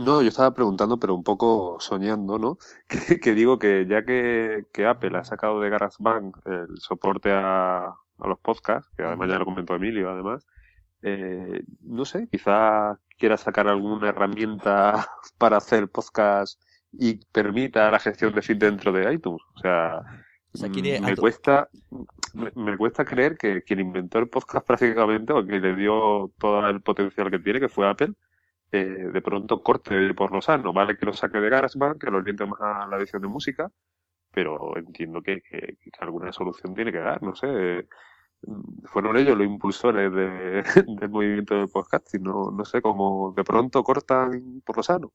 No, 0.00 0.22
yo 0.22 0.28
estaba 0.28 0.54
preguntando, 0.54 0.98
pero 0.98 1.14
un 1.14 1.22
poco 1.22 1.76
soñando, 1.78 2.38
¿no? 2.38 2.56
Que, 3.22 3.34
digo 3.34 3.58
que 3.58 3.86
ya 3.86 4.02
que, 4.04 4.64
que, 4.72 4.86
Apple 4.86 5.18
ha 5.18 5.24
sacado 5.24 5.60
de 5.60 5.68
GarageBand 5.68 6.34
el 6.46 6.78
soporte 6.78 7.30
a, 7.32 7.84
a 7.86 8.28
los 8.28 8.38
podcasts, 8.38 8.90
que 8.96 9.02
además 9.02 9.28
ya 9.28 9.38
lo 9.38 9.44
comentó 9.44 9.74
Emilio, 9.74 10.10
además, 10.10 10.46
eh, 11.02 11.62
no 11.82 12.06
sé, 12.06 12.28
quizá 12.30 12.98
quiera 13.18 13.36
sacar 13.36 13.68
alguna 13.68 14.08
herramienta 14.08 15.06
para 15.38 15.58
hacer 15.58 15.88
podcast 15.88 16.58
y 16.92 17.16
permita 17.26 17.90
la 17.90 17.98
gestión 17.98 18.34
de 18.34 18.40
feed 18.40 18.56
dentro 18.56 18.92
de 18.92 19.12
iTunes. 19.12 19.42
O 19.54 19.58
sea, 19.60 20.02
mm, 20.54 21.04
me 21.04 21.16
cuesta 21.16 21.68
me, 22.32 22.50
me, 22.54 22.76
cuesta 22.78 23.04
creer 23.04 23.36
que 23.36 23.62
quien 23.62 23.80
inventó 23.80 24.18
el 24.18 24.28
podcast 24.28 24.66
prácticamente 24.66 25.34
o 25.34 25.44
que 25.44 25.60
le 25.60 25.76
dio 25.76 26.32
todo 26.38 26.66
el 26.68 26.80
potencial 26.80 27.30
que 27.30 27.38
tiene, 27.38 27.60
que 27.60 27.68
fue 27.68 27.86
Apple, 27.86 28.14
eh, 28.72 29.10
de 29.12 29.22
pronto 29.22 29.62
corte 29.62 30.14
por 30.14 30.32
lo 30.32 30.40
sano. 30.40 30.72
Vale 30.72 30.96
que 30.96 31.06
lo 31.06 31.12
saque 31.12 31.38
de 31.38 31.50
GarageBand, 31.50 31.98
que 31.98 32.10
lo 32.10 32.18
oriente 32.18 32.46
más 32.46 32.60
a 32.60 32.86
la 32.86 32.98
edición 32.98 33.22
de 33.22 33.28
música, 33.28 33.70
pero 34.30 34.76
entiendo 34.76 35.22
que, 35.22 35.42
alguna 35.98 36.32
solución 36.32 36.74
tiene 36.74 36.92
que 36.92 36.98
dar, 36.98 37.22
no 37.22 37.34
sé. 37.34 37.88
fueron 38.84 39.16
ellos 39.16 39.36
los 39.36 39.46
impulsores 39.46 40.12
de, 40.12 40.62
del 41.00 41.10
movimiento 41.10 41.56
del 41.56 41.68
podcasting. 41.68 42.22
No, 42.22 42.50
no 42.50 42.64
sé, 42.64 42.80
como 42.80 43.32
de 43.36 43.44
pronto 43.44 43.82
cortan 43.82 44.62
por 44.64 44.76
lo 44.76 44.82
sano. 44.82 45.12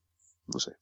No 0.54 0.60
sé. 0.60 0.74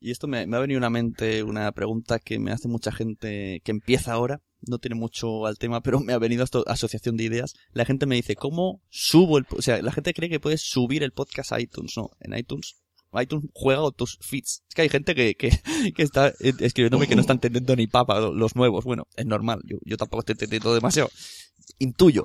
Y 0.00 0.10
esto 0.10 0.28
me, 0.28 0.46
me, 0.46 0.56
ha 0.56 0.60
venido 0.60 0.78
a 0.78 0.82
la 0.82 0.90
mente 0.90 1.42
una 1.42 1.72
pregunta 1.72 2.18
que 2.18 2.38
me 2.38 2.52
hace 2.52 2.68
mucha 2.68 2.92
gente 2.92 3.60
que 3.64 3.70
empieza 3.70 4.12
ahora. 4.12 4.40
No 4.66 4.78
tiene 4.78 4.94
mucho 4.94 5.46
al 5.46 5.58
tema, 5.58 5.82
pero 5.82 6.00
me 6.00 6.12
ha 6.12 6.18
venido 6.18 6.44
esta 6.44 6.60
asociación 6.66 7.16
de 7.16 7.24
ideas. 7.24 7.54
La 7.72 7.84
gente 7.84 8.06
me 8.06 8.16
dice, 8.16 8.36
¿cómo 8.36 8.82
subo 8.90 9.38
el... 9.38 9.46
O 9.50 9.62
sea, 9.62 9.82
la 9.82 9.92
gente 9.92 10.14
cree 10.14 10.28
que 10.28 10.40
puedes 10.40 10.62
subir 10.62 11.02
el 11.02 11.12
podcast 11.12 11.52
a 11.52 11.60
iTunes. 11.60 11.96
No, 11.96 12.10
en 12.20 12.36
iTunes 12.38 12.82
iTunes 13.20 13.50
juega 13.52 13.90
tus 13.90 14.18
feeds. 14.20 14.62
Es 14.68 14.74
que 14.74 14.82
hay 14.82 14.88
gente 14.88 15.14
que, 15.14 15.34
que, 15.34 15.50
que 15.96 16.02
está 16.02 16.32
escribiéndome 16.40 17.06
que 17.06 17.14
no 17.14 17.20
está 17.20 17.32
entendiendo 17.32 17.76
ni 17.76 17.86
papa 17.86 18.20
los 18.20 18.56
nuevos. 18.56 18.84
Bueno, 18.84 19.06
es 19.16 19.26
normal. 19.26 19.60
Yo, 19.64 19.78
yo 19.84 19.96
tampoco 19.96 20.20
estoy 20.20 20.34
entendiendo 20.34 20.74
demasiado. 20.74 21.10
Intuyo. 21.78 22.24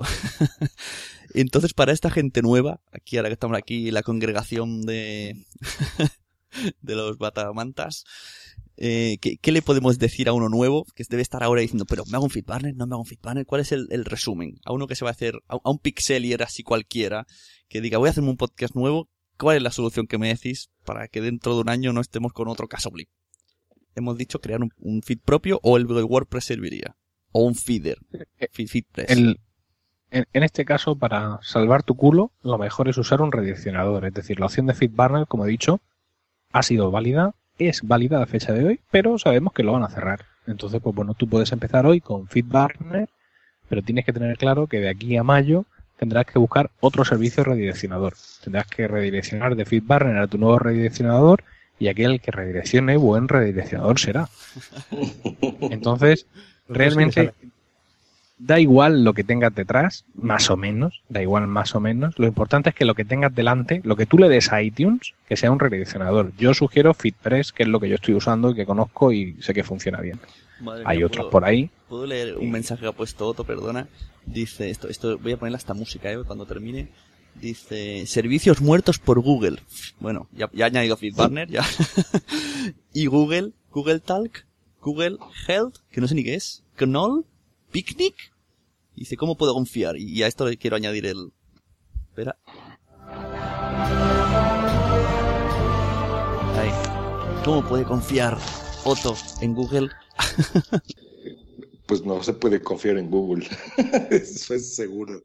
Entonces, 1.34 1.74
para 1.74 1.92
esta 1.92 2.10
gente 2.10 2.42
nueva, 2.42 2.80
aquí 2.92 3.16
ahora 3.16 3.28
que 3.28 3.34
estamos 3.34 3.56
aquí, 3.56 3.90
la 3.90 4.02
congregación 4.02 4.82
de, 4.82 5.44
de 6.80 6.96
los 6.96 7.18
batamantas, 7.18 8.04
eh, 8.78 9.18
¿qué, 9.20 9.36
¿qué, 9.36 9.52
le 9.52 9.62
podemos 9.62 9.98
decir 9.98 10.28
a 10.28 10.32
uno 10.32 10.48
nuevo 10.48 10.86
que 10.94 11.04
debe 11.08 11.22
estar 11.22 11.42
ahora 11.42 11.60
diciendo, 11.60 11.84
pero 11.84 12.04
¿me 12.06 12.16
hago 12.16 12.24
un 12.24 12.30
feedbanner? 12.30 12.74
¿No 12.76 12.86
me 12.86 12.94
hago 12.94 13.02
un 13.02 13.06
feedbanner? 13.06 13.44
¿Cuál 13.44 13.60
es 13.60 13.72
el, 13.72 13.88
el 13.90 14.04
resumen? 14.04 14.58
A 14.64 14.72
uno 14.72 14.86
que 14.86 14.94
se 14.94 15.04
va 15.04 15.10
a 15.10 15.12
hacer, 15.12 15.34
a, 15.48 15.58
a 15.62 15.70
un 15.70 15.78
pixelier 15.78 16.42
así 16.42 16.62
cualquiera, 16.62 17.26
que 17.68 17.80
diga, 17.80 17.98
voy 17.98 18.08
a 18.08 18.10
hacerme 18.10 18.30
un 18.30 18.36
podcast 18.36 18.74
nuevo, 18.74 19.08
¿Cuál 19.38 19.58
es 19.58 19.62
la 19.62 19.70
solución 19.70 20.06
que 20.06 20.18
me 20.18 20.28
decís 20.28 20.70
para 20.84 21.06
que 21.06 21.20
dentro 21.20 21.54
de 21.54 21.60
un 21.60 21.68
año 21.68 21.92
no 21.92 22.00
estemos 22.00 22.32
con 22.32 22.48
otro 22.48 22.66
caso 22.66 22.90
blip? 22.90 23.08
Hemos 23.94 24.18
dicho 24.18 24.40
crear 24.40 24.60
un, 24.60 25.02
feed 25.02 25.20
propio 25.24 25.60
o 25.62 25.76
el 25.76 25.86
WordPress 25.86 26.44
serviría. 26.44 26.96
O 27.30 27.44
un 27.44 27.54
feeder. 27.54 27.98
Eh, 28.38 28.48
Feedpress. 28.50 29.10
El, 29.10 29.40
en, 30.10 30.26
en, 30.32 30.42
este 30.42 30.64
caso, 30.64 30.96
para 30.96 31.38
salvar 31.42 31.82
tu 31.82 31.94
culo, 31.94 32.32
lo 32.42 32.58
mejor 32.58 32.88
es 32.88 32.98
usar 32.98 33.20
un 33.20 33.30
redireccionador. 33.30 34.06
Es 34.06 34.14
decir, 34.14 34.40
la 34.40 34.46
opción 34.46 34.66
de 34.66 34.74
FeedBurner, 34.74 35.26
como 35.26 35.44
he 35.44 35.48
dicho, 35.48 35.80
ha 36.52 36.62
sido 36.62 36.90
válida, 36.90 37.34
es 37.58 37.86
válida 37.86 38.22
a 38.22 38.26
fecha 38.26 38.52
de 38.52 38.64
hoy, 38.64 38.80
pero 38.90 39.18
sabemos 39.18 39.52
que 39.52 39.62
lo 39.62 39.72
van 39.72 39.84
a 39.84 39.88
cerrar. 39.88 40.24
Entonces, 40.46 40.80
pues 40.82 40.94
bueno, 40.94 41.14
tú 41.14 41.28
puedes 41.28 41.52
empezar 41.52 41.86
hoy 41.86 42.00
con 42.00 42.28
FeedBurner, 42.28 43.08
pero 43.68 43.82
tienes 43.82 44.04
que 44.04 44.12
tener 44.12 44.36
claro 44.38 44.66
que 44.66 44.80
de 44.80 44.88
aquí 44.88 45.16
a 45.16 45.22
mayo 45.22 45.66
tendrás 45.98 46.26
que 46.26 46.38
buscar 46.38 46.70
otro 46.80 47.04
servicio 47.04 47.44
redireccionador. 47.44 48.14
Tendrás 48.42 48.66
que 48.66 48.88
redireccionar 48.88 49.56
de 49.56 49.64
FeedBurner 49.64 50.16
a 50.18 50.26
tu 50.26 50.38
nuevo 50.38 50.58
redireccionador 50.58 51.44
y 51.78 51.88
aquel 51.88 52.20
que 52.20 52.30
redireccione 52.30 52.96
buen 52.96 53.28
redireccionador 53.28 53.98
será. 53.98 54.28
Entonces, 55.60 56.26
realmente 56.68 57.32
da 58.38 58.60
igual 58.60 59.04
lo 59.04 59.14
que 59.14 59.24
tengas 59.24 59.54
detrás, 59.54 60.04
más 60.14 60.50
o 60.50 60.56
menos, 60.56 61.02
da 61.08 61.22
igual 61.22 61.46
más 61.46 61.74
o 61.74 61.80
menos. 61.80 62.18
Lo 62.18 62.26
importante 62.26 62.70
es 62.70 62.74
que 62.74 62.84
lo 62.84 62.94
que 62.94 63.04
tengas 63.04 63.34
delante, 63.34 63.80
lo 63.84 63.96
que 63.96 64.06
tú 64.06 64.18
le 64.18 64.28
des 64.28 64.52
a 64.52 64.62
iTunes, 64.62 65.14
que 65.28 65.36
sea 65.36 65.50
un 65.50 65.58
redireccionador. 65.58 66.32
Yo 66.38 66.54
sugiero 66.54 66.94
FitPress, 66.94 67.52
que 67.52 67.64
es 67.64 67.68
lo 67.68 67.80
que 67.80 67.88
yo 67.88 67.96
estoy 67.96 68.14
usando 68.14 68.50
y 68.50 68.54
que 68.54 68.66
conozco 68.66 69.12
y 69.12 69.36
sé 69.40 69.54
que 69.54 69.64
funciona 69.64 70.00
bien. 70.00 70.20
Hay 70.84 71.02
otros 71.02 71.26
por 71.26 71.44
ahí. 71.44 71.70
¿Puedo 71.88 72.06
leer 72.06 72.36
un 72.36 72.50
mensaje 72.50 72.82
que 72.82 72.88
ha 72.88 72.92
puesto 72.92 73.26
Otto, 73.26 73.44
perdona? 73.44 73.88
Dice, 74.26 74.70
esto, 74.70 74.88
esto 74.88 75.18
voy 75.18 75.32
a 75.32 75.36
ponerle 75.36 75.56
hasta 75.56 75.74
música, 75.74 76.10
¿eh? 76.10 76.18
Cuando 76.26 76.46
termine. 76.46 76.88
Dice, 77.34 78.04
servicios 78.06 78.60
muertos 78.60 78.98
por 78.98 79.20
Google. 79.20 79.60
Bueno, 80.00 80.28
ya, 80.32 80.50
ya 80.52 80.64
ha 80.64 80.68
añadido 80.68 80.96
FeedBurner, 80.96 81.48
ya. 81.48 81.64
y 82.92 83.06
Google, 83.06 83.52
Google 83.70 84.00
Talk, 84.00 84.44
Google 84.80 85.18
Health, 85.46 85.76
que 85.92 86.00
no 86.00 86.08
sé 86.08 86.16
ni 86.16 86.24
qué 86.24 86.34
es. 86.34 86.64
Knoll, 86.76 87.24
Picnic. 87.70 88.14
Dice, 88.94 89.16
¿cómo 89.16 89.36
puedo 89.36 89.54
confiar? 89.54 89.96
Y 89.96 90.22
a 90.22 90.26
esto 90.26 90.46
le 90.46 90.56
quiero 90.56 90.76
añadir 90.76 91.06
el... 91.06 91.32
Espera. 92.08 92.36
Ahí. 96.56 96.70
¿Cómo 97.44 97.66
puede 97.68 97.84
confiar 97.84 98.36
Otto 98.84 99.16
en 99.40 99.54
Google? 99.54 99.88
pues 101.88 102.04
no 102.04 102.22
se 102.22 102.34
puede 102.34 102.60
confiar 102.60 102.98
en 102.98 103.10
Google, 103.10 103.48
eso 104.10 104.54
es 104.54 104.76
seguro. 104.76 105.22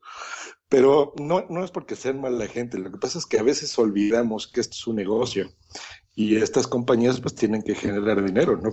Pero 0.70 1.14
no, 1.18 1.46
no 1.50 1.64
es 1.64 1.72
porque 1.72 1.96
sean 1.96 2.22
mala 2.22 2.48
gente, 2.48 2.80
lo 2.80 2.90
que 2.90 2.98
pasa 2.98 3.20
es 3.20 3.26
que 3.26 3.38
a 3.38 3.44
veces 3.44 3.78
olvidamos 3.78 4.48
que 4.48 4.62
esto 4.62 4.76
es 4.76 4.88
un 4.88 4.96
negocio 4.96 5.52
y 6.16 6.38
estas 6.38 6.66
compañías 6.68 7.20
pues 7.20 7.36
tienen 7.36 7.64
que 7.64 7.76
generar 7.76 8.24
dinero, 8.24 8.58
¿no? 8.58 8.72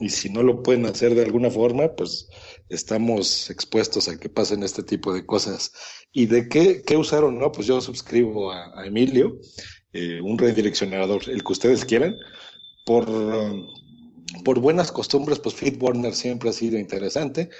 Y 0.00 0.08
si 0.10 0.28
no 0.28 0.42
lo 0.42 0.62
pueden 0.62 0.86
hacer 0.86 1.14
de 1.14 1.22
alguna 1.22 1.50
forma, 1.50 1.94
pues 1.94 2.28
estamos 2.68 3.50
expuestos 3.50 4.08
a 4.08 4.18
que 4.18 4.28
pasen 4.28 4.62
este 4.62 4.82
tipo 4.82 5.12
de 5.14 5.24
cosas. 5.24 5.72
¿Y 6.12 6.26
de 6.26 6.48
qué, 6.48 6.82
qué 6.84 6.96
usaron? 6.96 7.38
No, 7.38 7.52
pues 7.52 7.66
yo 7.66 7.80
suscribo 7.80 8.52
a, 8.52 8.86
Emilio, 8.86 9.38
eh, 9.92 10.20
un 10.20 10.38
redireccionador, 10.38 11.28
el 11.28 11.44
que 11.44 11.52
ustedes 11.52 11.84
quieran, 11.84 12.16
por 12.84 13.06
por 14.42 14.58
buenas 14.58 14.90
costumbres, 14.90 15.38
pues 15.38 15.54
FeedBurner 15.54 16.14
siempre 16.14 16.50
ha 16.50 16.52
sido 16.52 16.78
interesante. 16.78 17.50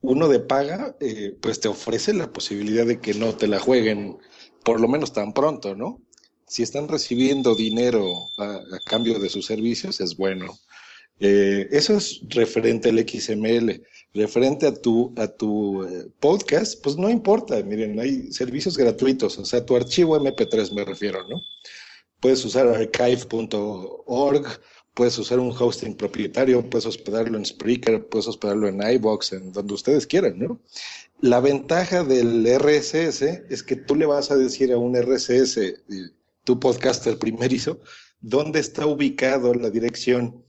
Uno 0.00 0.28
de 0.28 0.40
paga, 0.40 0.96
eh, 1.00 1.36
pues 1.40 1.60
te 1.60 1.68
ofrece 1.68 2.12
la 2.14 2.32
posibilidad 2.32 2.86
de 2.86 3.00
que 3.00 3.14
no 3.14 3.34
te 3.34 3.46
la 3.46 3.58
jueguen 3.58 4.18
por 4.64 4.80
lo 4.80 4.88
menos 4.88 5.12
tan 5.12 5.32
pronto, 5.32 5.74
¿no? 5.74 6.00
Si 6.46 6.62
están 6.62 6.88
recibiendo 6.88 7.54
dinero 7.54 8.28
a, 8.38 8.60
cambio 8.86 9.18
de 9.18 9.28
sus 9.28 9.46
servicios, 9.46 10.00
es 10.00 10.16
bueno. 10.16 10.58
Eh, 11.20 11.68
eso 11.70 11.96
es 11.96 12.20
referente 12.28 12.88
al 12.90 12.98
XML. 12.98 13.82
Referente 14.12 14.66
a 14.66 14.74
tu, 14.74 15.12
a 15.16 15.26
tu 15.28 15.84
eh, 15.84 16.06
podcast, 16.20 16.82
pues 16.82 16.96
no 16.96 17.08
importa. 17.10 17.62
Miren, 17.62 17.98
hay 17.98 18.32
servicios 18.32 18.76
gratuitos, 18.76 19.38
o 19.38 19.44
sea, 19.44 19.64
tu 19.64 19.76
archivo 19.76 20.16
MP3 20.18 20.72
me 20.72 20.84
refiero, 20.84 21.26
¿no? 21.28 21.40
Puedes 22.20 22.44
usar 22.44 22.68
archive.org 22.68 24.46
puedes 24.94 25.18
usar 25.18 25.40
un 25.40 25.50
hosting 25.50 25.96
propietario, 25.96 26.68
puedes 26.70 26.86
hospedarlo 26.86 27.36
en 27.36 27.44
Spreaker, 27.44 28.06
puedes 28.06 28.28
hospedarlo 28.28 28.68
en 28.68 28.80
iBox, 28.80 29.32
en 29.32 29.52
donde 29.52 29.74
ustedes 29.74 30.06
quieran, 30.06 30.38
¿no? 30.38 30.60
La 31.20 31.40
ventaja 31.40 32.04
del 32.04 32.46
RSS 32.46 33.22
es 33.50 33.62
que 33.62 33.76
tú 33.76 33.96
le 33.96 34.06
vas 34.06 34.30
a 34.30 34.36
decir 34.36 34.72
a 34.72 34.78
un 34.78 34.94
RSS, 34.96 35.56
eh, 35.58 35.74
tu 36.44 36.60
podcaster 36.60 37.18
primerizo, 37.18 37.80
dónde 38.20 38.60
está 38.60 38.86
ubicado 38.86 39.52
la 39.54 39.70
dirección. 39.70 40.44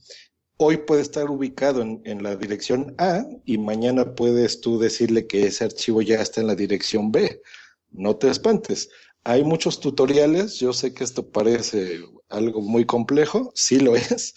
Hoy 0.58 0.78
puede 0.78 1.02
estar 1.02 1.30
ubicado 1.30 1.82
en, 1.82 2.00
en, 2.04 2.22
la 2.22 2.34
dirección 2.36 2.94
A 2.98 3.26
y 3.44 3.58
mañana 3.58 4.14
puedes 4.14 4.60
tú 4.60 4.78
decirle 4.78 5.26
que 5.26 5.46
ese 5.46 5.64
archivo 5.64 6.00
ya 6.00 6.22
está 6.22 6.40
en 6.40 6.46
la 6.46 6.54
dirección 6.54 7.12
B. 7.12 7.42
No 7.90 8.16
te 8.16 8.30
espantes. 8.30 8.88
Hay 9.22 9.44
muchos 9.44 9.80
tutoriales, 9.80 10.58
yo 10.58 10.72
sé 10.72 10.94
que 10.94 11.04
esto 11.04 11.30
parece 11.30 12.00
algo 12.28 12.60
muy 12.60 12.86
complejo, 12.86 13.52
sí 13.54 13.80
lo 13.80 13.96
es, 13.96 14.34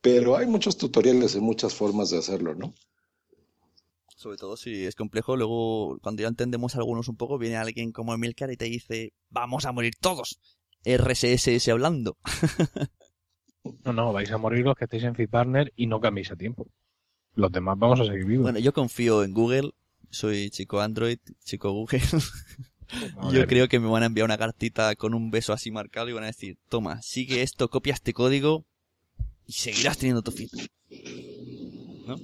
pero 0.00 0.36
hay 0.36 0.46
muchos 0.46 0.76
tutoriales 0.76 1.34
y 1.34 1.40
muchas 1.40 1.74
formas 1.74 2.10
de 2.10 2.18
hacerlo, 2.18 2.54
¿no? 2.54 2.74
Sobre 4.16 4.36
todo 4.36 4.56
si 4.56 4.84
es 4.84 4.94
complejo, 4.94 5.36
luego 5.36 5.98
cuando 6.02 6.22
ya 6.22 6.28
entendemos 6.28 6.76
algunos 6.76 7.08
un 7.08 7.16
poco, 7.16 7.38
viene 7.38 7.56
alguien 7.56 7.92
como 7.92 8.12
Emilcar 8.12 8.50
y 8.50 8.56
te 8.56 8.66
dice, 8.66 9.12
vamos 9.30 9.64
a 9.64 9.72
morir 9.72 9.94
todos. 9.98 10.40
RSS 10.84 11.68
hablando. 11.68 12.16
no, 13.84 13.92
no, 13.92 14.12
vais 14.12 14.30
a 14.30 14.38
morir 14.38 14.64
los 14.64 14.76
que 14.76 14.84
estéis 14.84 15.04
en 15.04 15.14
FeedBurner 15.14 15.72
y 15.76 15.86
no 15.86 16.00
cambiéis 16.00 16.30
a 16.30 16.36
tiempo. 16.36 16.66
Los 17.34 17.52
demás 17.52 17.78
vamos 17.78 18.00
a 18.00 18.04
seguir 18.04 18.24
vivos. 18.24 18.44
Bueno, 18.44 18.58
yo 18.58 18.72
confío 18.72 19.22
en 19.22 19.32
Google, 19.32 19.72
soy 20.10 20.50
chico 20.50 20.80
Android, 20.80 21.18
chico 21.44 21.72
Google. 21.72 22.02
Yo 23.32 23.46
creo 23.46 23.68
que 23.68 23.78
me 23.78 23.88
van 23.88 24.02
a 24.02 24.06
enviar 24.06 24.24
una 24.24 24.38
cartita 24.38 24.94
con 24.96 25.14
un 25.14 25.30
beso 25.30 25.52
así 25.52 25.70
marcado 25.70 26.08
y 26.08 26.12
van 26.12 26.24
a 26.24 26.28
decir, 26.28 26.58
toma, 26.68 27.00
sigue 27.02 27.42
esto, 27.42 27.70
copia 27.70 27.94
este 27.94 28.12
código 28.12 28.64
y 29.46 29.52
seguirás 29.52 29.98
teniendo 29.98 30.22
tu. 30.22 30.32
¿No? 32.06 32.16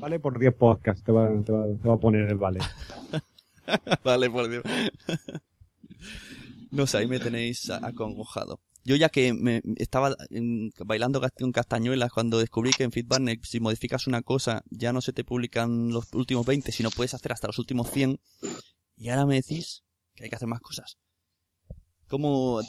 Vale, 0.00 0.20
por 0.20 0.38
10 0.38 0.54
podcasts, 0.54 1.04
te 1.04 1.12
va, 1.12 1.28
te, 1.42 1.52
va, 1.52 1.66
te 1.66 1.88
va, 1.88 1.94
a 1.94 1.98
poner 1.98 2.30
el 2.30 2.38
vale. 2.38 2.60
vale 4.04 4.30
por 4.30 4.48
10. 4.48 4.62
no 6.70 6.86
sé, 6.86 6.98
ahí 6.98 7.06
me 7.06 7.18
tenéis 7.18 7.68
acongojado. 7.68 8.60
Yo 8.84 8.96
ya 8.96 9.08
que 9.08 9.32
me 9.32 9.62
estaba 9.76 10.14
bailando 10.84 11.20
con 11.38 11.52
castañuelas 11.52 12.12
cuando 12.12 12.38
descubrí 12.38 12.70
que 12.72 12.84
en 12.84 12.92
Feedback 12.92 13.42
si 13.44 13.58
modificas 13.58 14.06
una 14.06 14.20
cosa 14.22 14.62
ya 14.70 14.92
no 14.92 15.00
se 15.00 15.12
te 15.12 15.24
publican 15.24 15.88
los 15.90 16.12
últimos 16.12 16.44
20, 16.44 16.70
sino 16.70 16.90
puedes 16.90 17.14
hacer 17.14 17.32
hasta 17.32 17.46
los 17.46 17.58
últimos 17.58 17.90
100. 17.90 18.20
Y 18.96 19.08
ahora 19.08 19.24
me 19.24 19.36
decís 19.36 19.84
que 20.14 20.24
hay 20.24 20.30
que 20.30 20.36
hacer 20.36 20.48
más 20.48 20.60
cosas. 20.60 20.98
¿Cómo, 22.08 22.60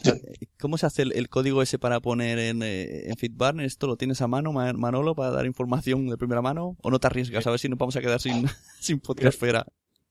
¿Cómo 0.57 0.77
se 0.77 0.85
hace 0.85 1.01
el, 1.01 1.29
código 1.29 1.61
ese 1.61 1.77
para 1.77 1.99
poner 1.99 2.39
en, 2.39 2.63
eh, 2.63 3.09
en 3.09 3.17
FitBurner? 3.17 3.65
¿Esto 3.65 3.85
lo 3.85 3.97
tienes 3.97 4.21
a 4.21 4.27
mano, 4.27 4.53
Manolo, 4.53 5.13
para 5.13 5.31
dar 5.31 5.45
información 5.45 6.07
de 6.07 6.17
primera 6.17 6.41
mano? 6.41 6.77
¿O 6.81 6.89
no 6.89 6.99
te 6.99 7.07
arriesgas? 7.07 7.45
A 7.45 7.51
ver 7.51 7.59
si 7.59 7.67
nos 7.67 7.77
vamos 7.77 7.95
a 7.97 8.01
quedar 8.01 8.21
sin, 8.21 8.47
sin 8.79 8.99
podcastfera. 9.01 9.65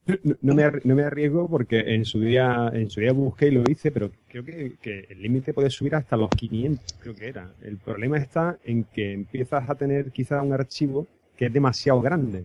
No, 0.07 0.35
no, 0.43 0.55
me, 0.55 0.65
no 0.85 0.95
me 0.95 1.03
arriesgo 1.03 1.49
porque 1.49 1.81
en 1.95 2.05
su 2.05 2.21
día 2.21 2.71
en 2.75 2.91
su 2.91 3.01
día 3.01 3.13
busqué 3.13 3.49
y 3.49 3.53
lo 3.53 3.63
hice, 3.71 3.91
pero 3.91 4.11
creo 4.29 4.45
que, 4.45 4.75
que 4.81 5.07
el 5.09 5.23
límite 5.23 5.55
puede 5.55 5.71
subir 5.71 5.95
hasta 5.95 6.17
los 6.17 6.29
500, 6.31 6.85
creo 7.01 7.15
que 7.15 7.29
era. 7.29 7.51
El 7.63 7.79
problema 7.79 8.19
está 8.19 8.59
en 8.65 8.85
que 8.85 9.13
empiezas 9.13 9.69
a 9.69 9.75
tener 9.75 10.11
quizás 10.13 10.43
un 10.45 10.53
archivo 10.53 11.07
que 11.37 11.47
es 11.47 11.53
demasiado 11.53 12.01
grande 12.01 12.45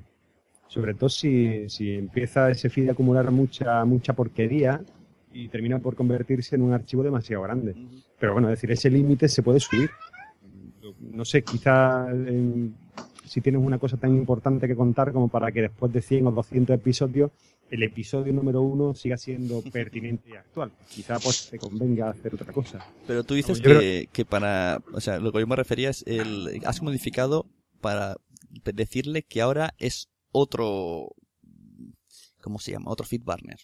Sobre 0.67 0.93
todo 0.93 1.09
si, 1.09 1.67
si 1.69 1.95
empieza 1.95 2.49
ese 2.49 2.69
feed 2.69 2.89
a 2.89 2.91
acumular 2.93 3.29
mucha, 3.31 3.83
mucha 3.85 4.13
porquería 4.13 4.81
y 5.33 5.47
termina 5.49 5.79
por 5.79 5.95
convertirse 5.95 6.55
en 6.55 6.61
un 6.63 6.73
archivo 6.73 7.03
demasiado 7.03 7.43
grande. 7.43 7.75
Pero 8.19 8.33
bueno, 8.33 8.49
es 8.49 8.57
decir, 8.57 8.71
ese 8.71 8.89
límite 8.89 9.27
se 9.27 9.43
puede 9.43 9.59
subir. 9.59 9.89
No 11.01 11.25
sé, 11.25 11.43
quizá 11.43 12.09
en- 12.11 12.73
si 13.29 13.41
tienes 13.41 13.61
una 13.61 13.77
cosa 13.79 13.97
tan 13.97 14.15
importante 14.15 14.67
que 14.67 14.75
contar 14.75 15.11
como 15.13 15.27
para 15.27 15.51
que 15.51 15.61
después 15.61 15.91
de 15.93 16.01
100 16.01 16.27
o 16.27 16.31
200 16.31 16.75
episodios 16.75 17.31
el 17.71 17.83
episodio 17.83 18.33
número 18.33 18.61
uno 18.63 18.95
siga 18.95 19.15
siendo 19.17 19.61
pertinente 19.71 20.31
y 20.31 20.33
actual. 20.33 20.71
Quizá 20.89 21.19
pues 21.19 21.49
te 21.51 21.59
convenga 21.59 22.09
hacer 22.09 22.33
otra 22.33 22.51
cosa. 22.51 22.79
Pero 23.05 23.23
tú 23.23 23.35
dices 23.35 23.61
creo- 23.61 23.79
que, 23.79 24.09
que 24.11 24.25
para, 24.25 24.81
o 24.91 24.99
sea, 24.99 25.19
lo 25.19 25.31
que 25.31 25.39
yo 25.39 25.47
me 25.47 25.55
refería 25.55 25.89
es 25.89 26.03
el, 26.07 26.59
has 26.65 26.81
modificado 26.81 27.45
para 27.81 28.15
decirle 28.73 29.21
que 29.23 29.41
ahora 29.41 29.75
es 29.77 30.09
otro, 30.31 31.09
¿cómo 32.41 32.59
se 32.59 32.71
llama? 32.71 32.89
Otro 32.91 33.05
feed 33.05 33.21
burner. 33.23 33.57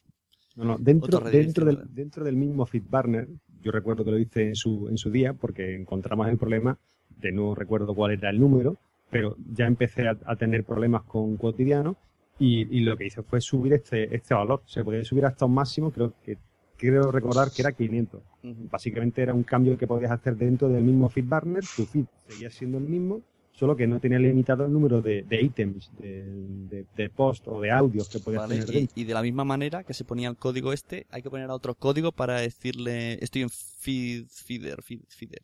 No, 0.55 0.63
no, 0.63 0.77
dentro, 0.77 1.19
dentro, 1.19 1.65
del, 1.65 1.79
dentro 1.93 2.23
del 2.23 2.37
mismo 2.37 2.65
FeedBurner, 2.65 3.27
yo 3.61 3.71
recuerdo 3.71 4.05
que 4.05 4.11
lo 4.11 4.17
hice 4.19 4.47
en 4.47 4.55
su, 4.55 4.87
en 4.87 4.97
su 4.97 5.11
día 5.11 5.33
porque 5.33 5.75
encontramos 5.75 6.29
el 6.29 6.37
problema 6.37 6.77
de 7.09 7.31
no 7.33 7.55
recuerdo 7.55 7.93
cuál 7.93 8.11
era 8.13 8.29
el 8.29 8.39
número, 8.39 8.77
pero 9.09 9.35
ya 9.53 9.65
empecé 9.65 10.07
a, 10.07 10.17
a 10.25 10.35
tener 10.35 10.63
problemas 10.63 11.03
con 11.03 11.37
cotidiano 11.37 11.95
y, 12.39 12.77
y 12.77 12.81
lo 12.81 12.97
que 12.97 13.05
hice 13.05 13.23
fue 13.23 13.41
subir 13.41 13.73
este, 13.73 14.13
este 14.15 14.33
valor. 14.33 14.61
Se 14.65 14.83
podía 14.83 15.03
subir 15.03 15.25
hasta 15.25 15.45
un 15.45 15.53
máximo, 15.53 15.91
creo 15.91 16.13
que 16.23 16.37
creo 16.77 17.11
recordar 17.11 17.51
que 17.51 17.61
era 17.61 17.71
500. 17.71 18.21
Básicamente 18.69 19.21
era 19.21 19.33
un 19.33 19.43
cambio 19.43 19.77
que 19.77 19.87
podías 19.87 20.11
hacer 20.11 20.35
dentro 20.35 20.69
del 20.69 20.83
mismo 20.83 21.09
FeedBurner, 21.09 21.63
tu 21.75 21.85
feed 21.85 22.05
seguía 22.27 22.49
siendo 22.49 22.77
el 22.77 22.83
mismo, 22.83 23.21
solo 23.53 23.75
que 23.75 23.87
no 23.87 23.99
tenía 23.99 24.19
limitado 24.19 24.65
el 24.65 24.73
número 24.73 25.01
de, 25.01 25.23
de 25.23 25.41
ítems, 25.41 25.91
de, 25.97 26.23
de, 26.23 26.85
de 26.95 27.09
post 27.09 27.47
o 27.47 27.61
de 27.61 27.71
audios 27.71 28.09
que 28.09 28.19
podías 28.19 28.41
¿vale? 28.41 28.59
tener 28.63 28.89
Y, 28.95 29.01
y 29.01 29.03
de 29.05 29.13
la 29.13 29.21
misma 29.21 29.45
manera 29.45 29.83
que 29.83 29.93
se 29.93 30.03
ponía 30.03 30.29
el 30.29 30.35
código 30.35 30.73
este, 30.73 31.07
hay 31.09 31.21
que 31.21 31.29
poner 31.29 31.49
otro 31.49 31.75
código 31.75 32.11
para 32.11 32.39
decirle, 32.39 33.13
estoy 33.23 33.43
en 33.43 33.49
feed, 33.49 34.25
feeder, 34.27 34.81
feed, 34.83 35.01
feeder. 35.07 35.41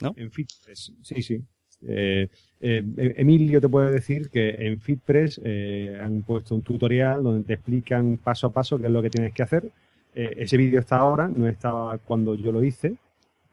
¿No? 0.00 0.12
En 0.16 0.30
FeedPress, 0.30 0.92
sí, 1.02 1.22
sí. 1.22 1.44
Eh, 1.86 2.28
eh, 2.60 2.82
Emilio 3.16 3.60
te 3.60 3.68
puede 3.68 3.92
decir 3.92 4.30
que 4.30 4.50
en 4.50 4.80
FeedPress 4.80 5.40
eh, 5.44 5.98
han 6.00 6.22
puesto 6.22 6.54
un 6.54 6.62
tutorial 6.62 7.22
donde 7.22 7.44
te 7.44 7.54
explican 7.54 8.18
paso 8.18 8.48
a 8.48 8.52
paso 8.52 8.78
qué 8.78 8.86
es 8.86 8.92
lo 8.92 9.02
que 9.02 9.10
tienes 9.10 9.32
que 9.32 9.42
hacer. 9.42 9.70
Ese 10.14 10.56
vídeo 10.56 10.80
está 10.80 10.96
ahora, 10.96 11.28
no 11.28 11.46
estaba 11.46 11.96
cuando 11.98 12.34
yo 12.34 12.50
lo 12.50 12.64
hice, 12.64 12.96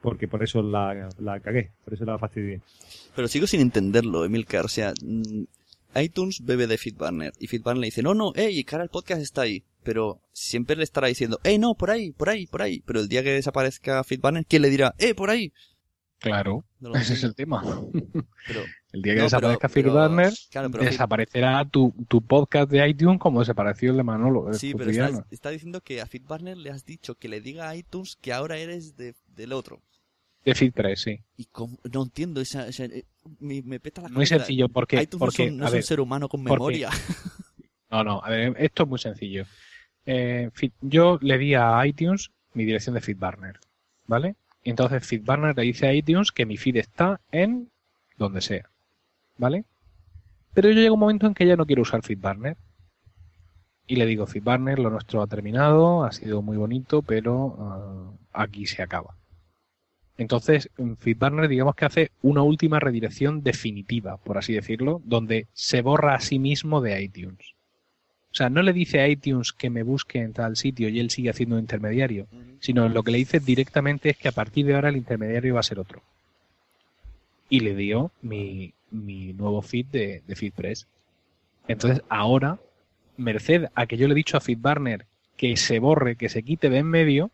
porque 0.02 0.28
por 0.28 0.42
eso 0.42 0.64
la, 0.64 1.10
cagué, 1.44 1.70
por 1.84 1.94
eso 1.94 2.06
la 2.06 2.18
fastidié. 2.18 2.62
Pero 3.16 3.28
sigo 3.28 3.46
sin 3.46 3.62
entenderlo, 3.62 4.26
Emilcar. 4.26 4.66
O 4.66 4.68
sea, 4.68 4.92
mm, 5.00 5.44
iTunes 6.02 6.44
bebe 6.44 6.66
de 6.66 6.80
FeedBurner 6.80 7.34
y 7.40 7.46
FeedBurner 7.46 7.82
le 7.82 7.88
dice, 7.88 8.02
no, 8.02 8.16
no, 8.16 8.32
hey, 8.36 8.64
cara, 8.64 8.84
el 8.84 8.90
podcast 8.90 9.22
está 9.22 9.42
ahí. 9.42 9.64
Pero 9.84 10.22
siempre 10.32 10.76
le 10.76 10.84
estará 10.84 11.08
diciendo, 11.08 11.40
hey, 11.44 11.60
no, 11.60 11.76
por 11.76 11.92
ahí, 11.92 12.12
por 12.14 12.30
ahí, 12.30 12.48
por 12.48 12.64
ahí. 12.64 12.82
Pero 12.84 13.00
el 13.00 13.10
día 13.10 13.22
que 13.22 13.30
desaparezca 13.30 14.04
FeedBurner, 14.04 14.48
¿quién 14.48 14.64
le 14.64 14.72
dirá, 14.72 14.96
eh, 14.98 15.14
por 15.14 15.30
ahí? 15.30 15.54
Claro, 16.20 16.64
No 16.80 16.96
ese 16.96 17.14
es 17.14 17.24
el 17.24 17.36
tema. 17.36 17.62
Pero, 18.48 18.64
El 18.94 19.02
día 19.02 19.14
que 19.14 19.18
No, 19.20 19.24
desaparezca 19.26 19.68
claro, 20.50 20.72
pero- 20.72 20.84
desaparecerá 20.86 21.66
tu, 21.66 21.94
tu 22.08 22.22
podcast 22.22 22.72
de 22.72 22.88
iTunes 22.88 23.20
como 23.20 23.42
desapareció 23.42 23.92
el 23.92 23.98
de 23.98 24.04
Manolo. 24.04 24.48
el 24.50 24.56
sí, 24.56 24.74
pero 24.74 24.90
está, 24.90 25.26
está 25.30 25.50
diciendo 25.50 25.82
que 25.82 26.02
a 26.02 26.06
FeedBurner 26.08 26.58
le 26.58 26.72
has 26.72 26.86
dicho 26.86 27.16
que 27.16 27.28
le 27.28 27.42
diga 27.42 27.68
a 27.70 27.76
iTunes 27.76 28.16
que 28.16 28.32
ahora 28.34 28.58
eres 28.58 28.96
de, 28.96 29.14
del 29.28 29.52
otro. 29.54 29.82
De 30.46 30.56
FeedPress, 30.56 31.02
sí. 31.02 31.20
Y 31.38 31.46
cómo- 31.46 31.78
no 31.92 32.04
entiendo, 32.04 32.40
esa, 32.40 32.68
esa- 32.68 32.86
eh, 32.86 33.06
me, 33.40 33.62
me 33.64 33.80
peta 33.80 34.02
la 34.02 34.08
Muy 34.08 34.16
cabeza. 34.26 34.38
sencillo, 34.38 34.70
porque- 34.70 35.02
iTunes 35.02 35.20
porque, 35.20 35.46
no, 35.46 35.50
son- 35.52 35.58
no 35.58 35.66
a 35.66 35.68
es 35.70 35.74
un 35.76 35.84
ser 35.84 36.00
humano 36.00 36.30
con 36.30 36.44
porque- 36.44 36.54
memoria. 36.60 36.90
No, 37.92 38.04
no, 38.04 38.20
a 38.24 38.30
ver, 38.30 38.56
esto 38.58 38.84
es 38.84 38.90
muy 38.90 39.00
sencillo. 39.00 39.46
Eh, 40.06 40.50
yo 40.82 41.18
le 41.22 41.38
di 41.38 41.54
a 41.54 41.86
iTunes 41.86 42.32
mi 42.54 42.66
dirección 42.66 42.96
de 42.96 43.02
FeedBurner, 43.02 43.60
¿vale? 44.08 44.36
Entonces 44.66 45.06
FeedBurner 45.08 45.56
le 45.56 45.64
dice 45.64 45.88
a 45.88 45.94
iTunes 45.94 46.32
que 46.32 46.46
mi 46.46 46.58
feed 46.58 46.78
está 46.78 47.22
en 47.32 47.70
donde 48.18 48.42
sea, 48.42 48.70
¿vale? 49.38 49.64
Pero 50.54 50.70
yo 50.70 50.76
llego 50.82 50.94
a 50.94 50.96
un 50.96 51.00
momento 51.00 51.28
en 51.28 51.36
que 51.36 51.46
ya 51.46 51.56
no 51.56 51.66
quiero 51.66 51.84
usar 51.84 52.02
FeedBurner. 52.02 52.58
Y 53.88 53.98
le 53.98 54.08
digo, 54.08 54.26
FeedBurner, 54.26 54.80
lo 54.80 54.90
nuestro 54.90 55.22
ha 55.22 55.28
terminado, 55.28 56.04
ha 56.04 56.12
sido 56.12 56.42
muy 56.42 56.58
bonito, 56.58 57.04
pero 57.04 57.56
ah, 57.60 58.42
aquí 58.44 58.66
se 58.66 58.82
acaba. 58.82 59.16
Entonces, 60.18 60.72
en 60.78 60.98
FeedBurner 60.98 61.48
digamos 61.48 61.76
que 61.76 61.86
hace 61.86 62.12
una 62.24 62.42
última 62.42 62.80
redirección 62.80 63.44
definitiva, 63.44 64.18
por 64.18 64.40
así 64.40 64.54
decirlo, 64.54 65.02
donde 65.06 65.48
se 65.54 65.82
borra 65.82 66.16
a 66.16 66.22
sí 66.22 66.40
mismo 66.40 66.82
de 66.82 67.04
iTunes. 67.04 67.55
O 68.36 68.38
sea, 68.38 68.50
no 68.50 68.62
le 68.64 68.74
dice 68.74 69.00
a 69.00 69.08
iTunes 69.08 69.54
que 69.54 69.70
me 69.70 69.82
busque 69.82 70.20
en 70.20 70.34
tal 70.34 70.58
sitio 70.58 70.90
y 70.90 71.00
él 71.00 71.10
sigue 71.10 71.30
haciendo 71.30 71.56
un 71.56 71.62
intermediario, 71.62 72.28
sino 72.60 72.90
lo 72.90 73.02
que 73.02 73.12
le 73.12 73.20
dice 73.20 73.40
directamente 73.40 74.10
es 74.10 74.18
que 74.18 74.28
a 74.28 74.34
partir 74.34 74.66
de 74.66 74.76
ahora 74.76 74.90
el 74.90 74.98
intermediario 74.98 75.54
va 75.54 75.62
a 75.62 75.64
ser 75.64 75.80
otro. 75.80 76.02
Y 77.48 77.62
le 77.62 77.76
dio 77.76 78.12
mi, 78.22 78.74
mi 78.92 79.32
nuevo 79.32 79.62
feed 79.62 79.86
de, 79.86 80.22
de 80.28 80.36
FeedPress. 80.36 80.86
Entonces, 81.70 82.04
ahora, 82.10 82.60
merced 83.16 83.68
a 83.74 83.86
que 83.86 83.96
yo 83.96 84.06
le 84.06 84.12
he 84.12 84.18
dicho 84.18 84.36
a 84.36 84.42
FeedBurner 84.42 85.06
que 85.38 85.56
se 85.56 85.80
borre, 85.80 86.18
que 86.18 86.28
se 86.28 86.44
quite 86.44 86.70
de 86.70 86.80
en 86.80 86.88
medio, 86.88 87.32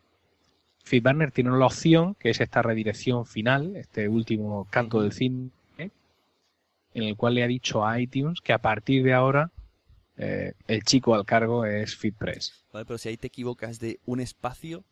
FeedBurner 0.84 1.32
tiene 1.32 1.50
la 1.50 1.66
opción, 1.66 2.14
que 2.14 2.30
es 2.30 2.40
esta 2.40 2.62
redirección 2.62 3.26
final, 3.26 3.74
este 3.74 4.08
último 4.08 4.68
canto 4.70 5.02
del 5.02 5.10
cine, 5.10 5.50
en 5.78 7.02
el 7.02 7.16
cual 7.16 7.34
le 7.34 7.42
ha 7.42 7.48
dicho 7.48 7.84
a 7.84 8.00
iTunes 8.00 8.40
que 8.40 8.52
a 8.52 8.58
partir 8.58 9.02
de 9.02 9.14
ahora 9.14 9.50
eh, 10.16 10.52
el 10.66 10.82
chico 10.84 11.14
al 11.14 11.24
cargo 11.24 11.64
es 11.64 11.96
FeedPress. 11.96 12.64
Vale, 12.72 12.84
pero 12.86 12.98
si 12.98 13.08
ahí 13.08 13.16
te 13.16 13.26
equivocas 13.28 13.78
de 13.80 13.98
un 14.06 14.20
espacio, 14.20 14.84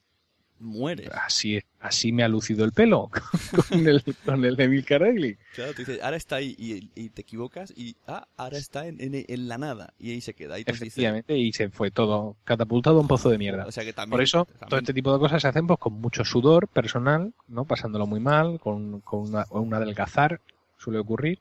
mueres. 0.58 1.08
Así, 1.12 1.58
así 1.78 2.12
me 2.12 2.22
ha 2.22 2.28
lucido 2.28 2.64
el 2.66 2.72
pelo 2.72 3.10
con 3.70 3.86
el, 3.88 4.02
con 4.26 4.44
el 4.44 4.56
de 4.56 4.68
Daily. 4.98 5.38
Claro, 5.54 5.72
tú 5.72 5.78
dices, 5.78 6.00
ahora 6.02 6.16
está 6.18 6.36
ahí 6.36 6.54
y, 6.58 6.90
y 6.94 7.08
te 7.08 7.22
equivocas 7.22 7.72
y, 7.74 7.96
ah, 8.06 8.28
ahora 8.36 8.58
está 8.58 8.86
en, 8.86 9.00
en- 9.00 9.24
en 9.26 9.48
la 9.48 9.56
nada. 9.56 9.94
Y 9.98 10.10
ahí 10.10 10.20
se 10.20 10.34
queda. 10.34 10.56
Dice, 10.56 10.70
Efectivamente, 10.70 11.36
y 11.36 11.52
se 11.54 11.70
fue 11.70 11.90
todo 11.90 12.36
catapultado 12.44 12.98
a 12.98 13.00
un 13.00 13.08
pozo 13.08 13.30
de 13.30 13.38
mierda. 13.38 13.64
o 13.66 13.72
sea 13.72 13.84
que 13.84 13.92
también. 13.94 14.10
Por 14.12 14.22
eso, 14.22 14.44
también- 14.44 14.68
todo 14.68 14.80
este 14.80 14.92
tipo 14.94 15.12
de 15.14 15.18
cosas 15.18 15.40
se 15.40 15.48
hacen 15.48 15.66
pues, 15.66 15.78
con 15.78 15.94
mucho 15.94 16.24
sudor 16.24 16.68
personal, 16.68 17.32
¿no? 17.48 17.64
Pasándolo 17.64 18.06
muy 18.06 18.20
mal, 18.20 18.60
con, 18.60 19.00
con 19.00 19.20
una, 19.30 19.46
un 19.50 19.72
adelgazar, 19.72 20.40
suele 20.76 20.98
ocurrir. 20.98 21.38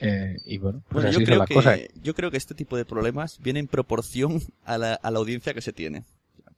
Eh, 0.00 0.36
y 0.46 0.58
bueno, 0.58 0.82
pues 0.88 1.04
Bueno, 1.04 1.08
así 1.10 1.18
yo 1.20 1.24
creo, 1.26 1.44
que, 1.44 1.90
yo 2.02 2.14
creo 2.14 2.30
que 2.30 2.36
este 2.36 2.54
tipo 2.54 2.76
de 2.76 2.84
problemas 2.84 3.38
viene 3.40 3.60
en 3.60 3.66
proporción 3.66 4.40
a 4.64 4.78
la, 4.78 4.94
a 4.94 5.10
la 5.10 5.18
audiencia 5.18 5.54
que 5.54 5.60
se 5.60 5.72
tiene. 5.72 6.04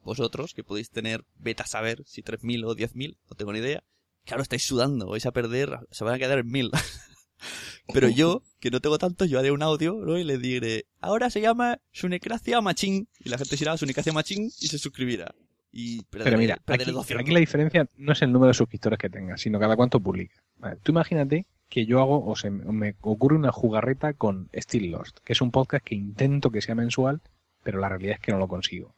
Vosotros, 0.05 0.55
que 0.55 0.65
podéis 0.65 0.91
tener, 0.91 1.25
vete 1.39 1.63
a 1.63 1.67
saber 1.67 2.03
si 2.07 2.23
3.000 2.23 2.65
o 2.67 2.75
10.000, 2.75 3.17
no 3.31 3.37
tengo 3.37 3.53
ni 3.53 3.61
idea. 3.61 3.83
Claro, 4.25 4.43
estáis 4.43 4.65
sudando, 4.65 5.09
vais 5.09 5.27
a 5.27 5.33
perder, 5.33 5.79
se 5.91 6.05
van 6.05 6.15
a 6.15 6.19
quedar 6.19 6.39
en 6.39 6.49
1.000. 6.49 6.71
Pero 7.93 8.09
yo, 8.09 8.43
que 8.61 8.71
no 8.71 8.81
tengo 8.81 8.99
tantos, 8.99 9.29
yo 9.29 9.39
haré 9.39 9.51
un 9.51 9.63
audio, 9.63 9.95
¿no? 9.95 10.19
Y 10.19 10.25
le 10.25 10.39
diré, 10.39 10.87
ahora 11.01 11.31
se 11.31 11.41
llama 11.41 11.79
Sunecracia 11.91 12.61
Machín. 12.61 13.09
Y 13.25 13.29
la 13.29 13.39
gente 13.39 13.57
dirá 13.57 13.77
Sunecracia 13.77 14.13
Machín 14.13 14.45
y 14.45 14.69
se 14.69 14.79
suscribirá. 14.79 15.35
Y 15.73 16.03
perderé, 16.05 16.31
Pero 16.31 16.39
mira, 16.39 16.57
perderé 16.65 16.91
aquí, 16.91 16.93
200. 16.93 17.23
aquí 17.23 17.33
la 17.33 17.41
diferencia 17.41 17.89
no 17.97 18.13
es 18.13 18.23
el 18.23 18.31
número 18.31 18.49
de 18.49 18.55
suscriptores 18.55 18.99
que 18.99 19.09
tengas, 19.09 19.41
sino 19.41 19.59
cada 19.59 19.75
cuánto 19.75 20.01
publica. 20.01 20.43
Vale, 20.59 20.79
tú 20.83 20.93
imagínate 20.93 21.47
que 21.73 21.87
yo 21.87 22.01
hago, 22.01 22.23
o 22.27 22.37
se 22.37 22.51
me 22.51 22.97
ocurre 23.01 23.35
una 23.35 23.51
jugarreta 23.51 24.13
con 24.13 24.51
Still 24.53 24.91
Lost, 24.91 25.21
que 25.25 25.33
es 25.33 25.41
un 25.41 25.51
podcast 25.51 25.83
que 25.83 25.95
intento 25.95 26.51
que 26.51 26.61
sea 26.61 26.75
mensual, 26.75 27.23
pero 27.63 27.81
la 27.81 27.89
realidad 27.89 28.17
es 28.17 28.21
que 28.21 28.31
no 28.31 28.37
lo 28.37 28.47
consigo. 28.47 28.93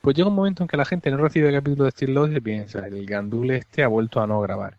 Pues 0.00 0.16
llega 0.16 0.28
un 0.28 0.34
momento 0.34 0.64
en 0.64 0.66
que 0.66 0.76
la 0.76 0.84
gente 0.84 1.12
no 1.12 1.18
recibe 1.18 1.50
el 1.50 1.54
capítulo 1.54 1.84
de 1.84 1.92
Still 1.92 2.14
Lost 2.14 2.36
y 2.36 2.40
piensa, 2.40 2.84
el 2.84 3.06
gandule 3.06 3.58
este 3.58 3.84
ha 3.84 3.86
vuelto 3.86 4.20
a 4.20 4.26
no 4.26 4.40
grabar. 4.40 4.78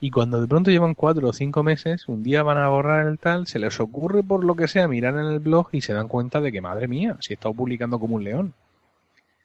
Y 0.00 0.10
cuando 0.10 0.40
de 0.40 0.48
pronto 0.48 0.70
llevan 0.70 0.94
cuatro 0.94 1.28
o 1.28 1.32
cinco 1.34 1.62
meses, 1.62 2.08
un 2.08 2.22
día 2.22 2.42
van 2.42 2.56
a 2.56 2.70
borrar 2.70 3.06
el 3.06 3.18
tal, 3.18 3.46
se 3.46 3.58
les 3.58 3.78
ocurre 3.78 4.22
por 4.22 4.42
lo 4.42 4.56
que 4.56 4.66
sea 4.66 4.88
mirar 4.88 5.12
en 5.18 5.26
el 5.26 5.40
blog 5.40 5.68
y 5.72 5.82
se 5.82 5.92
dan 5.92 6.08
cuenta 6.08 6.40
de 6.40 6.52
que, 6.52 6.62
madre 6.62 6.88
mía, 6.88 7.18
si 7.20 7.32
he 7.32 7.36
estado 7.36 7.52
publicando 7.52 7.98
como 7.98 8.16
un 8.16 8.24
león. 8.24 8.54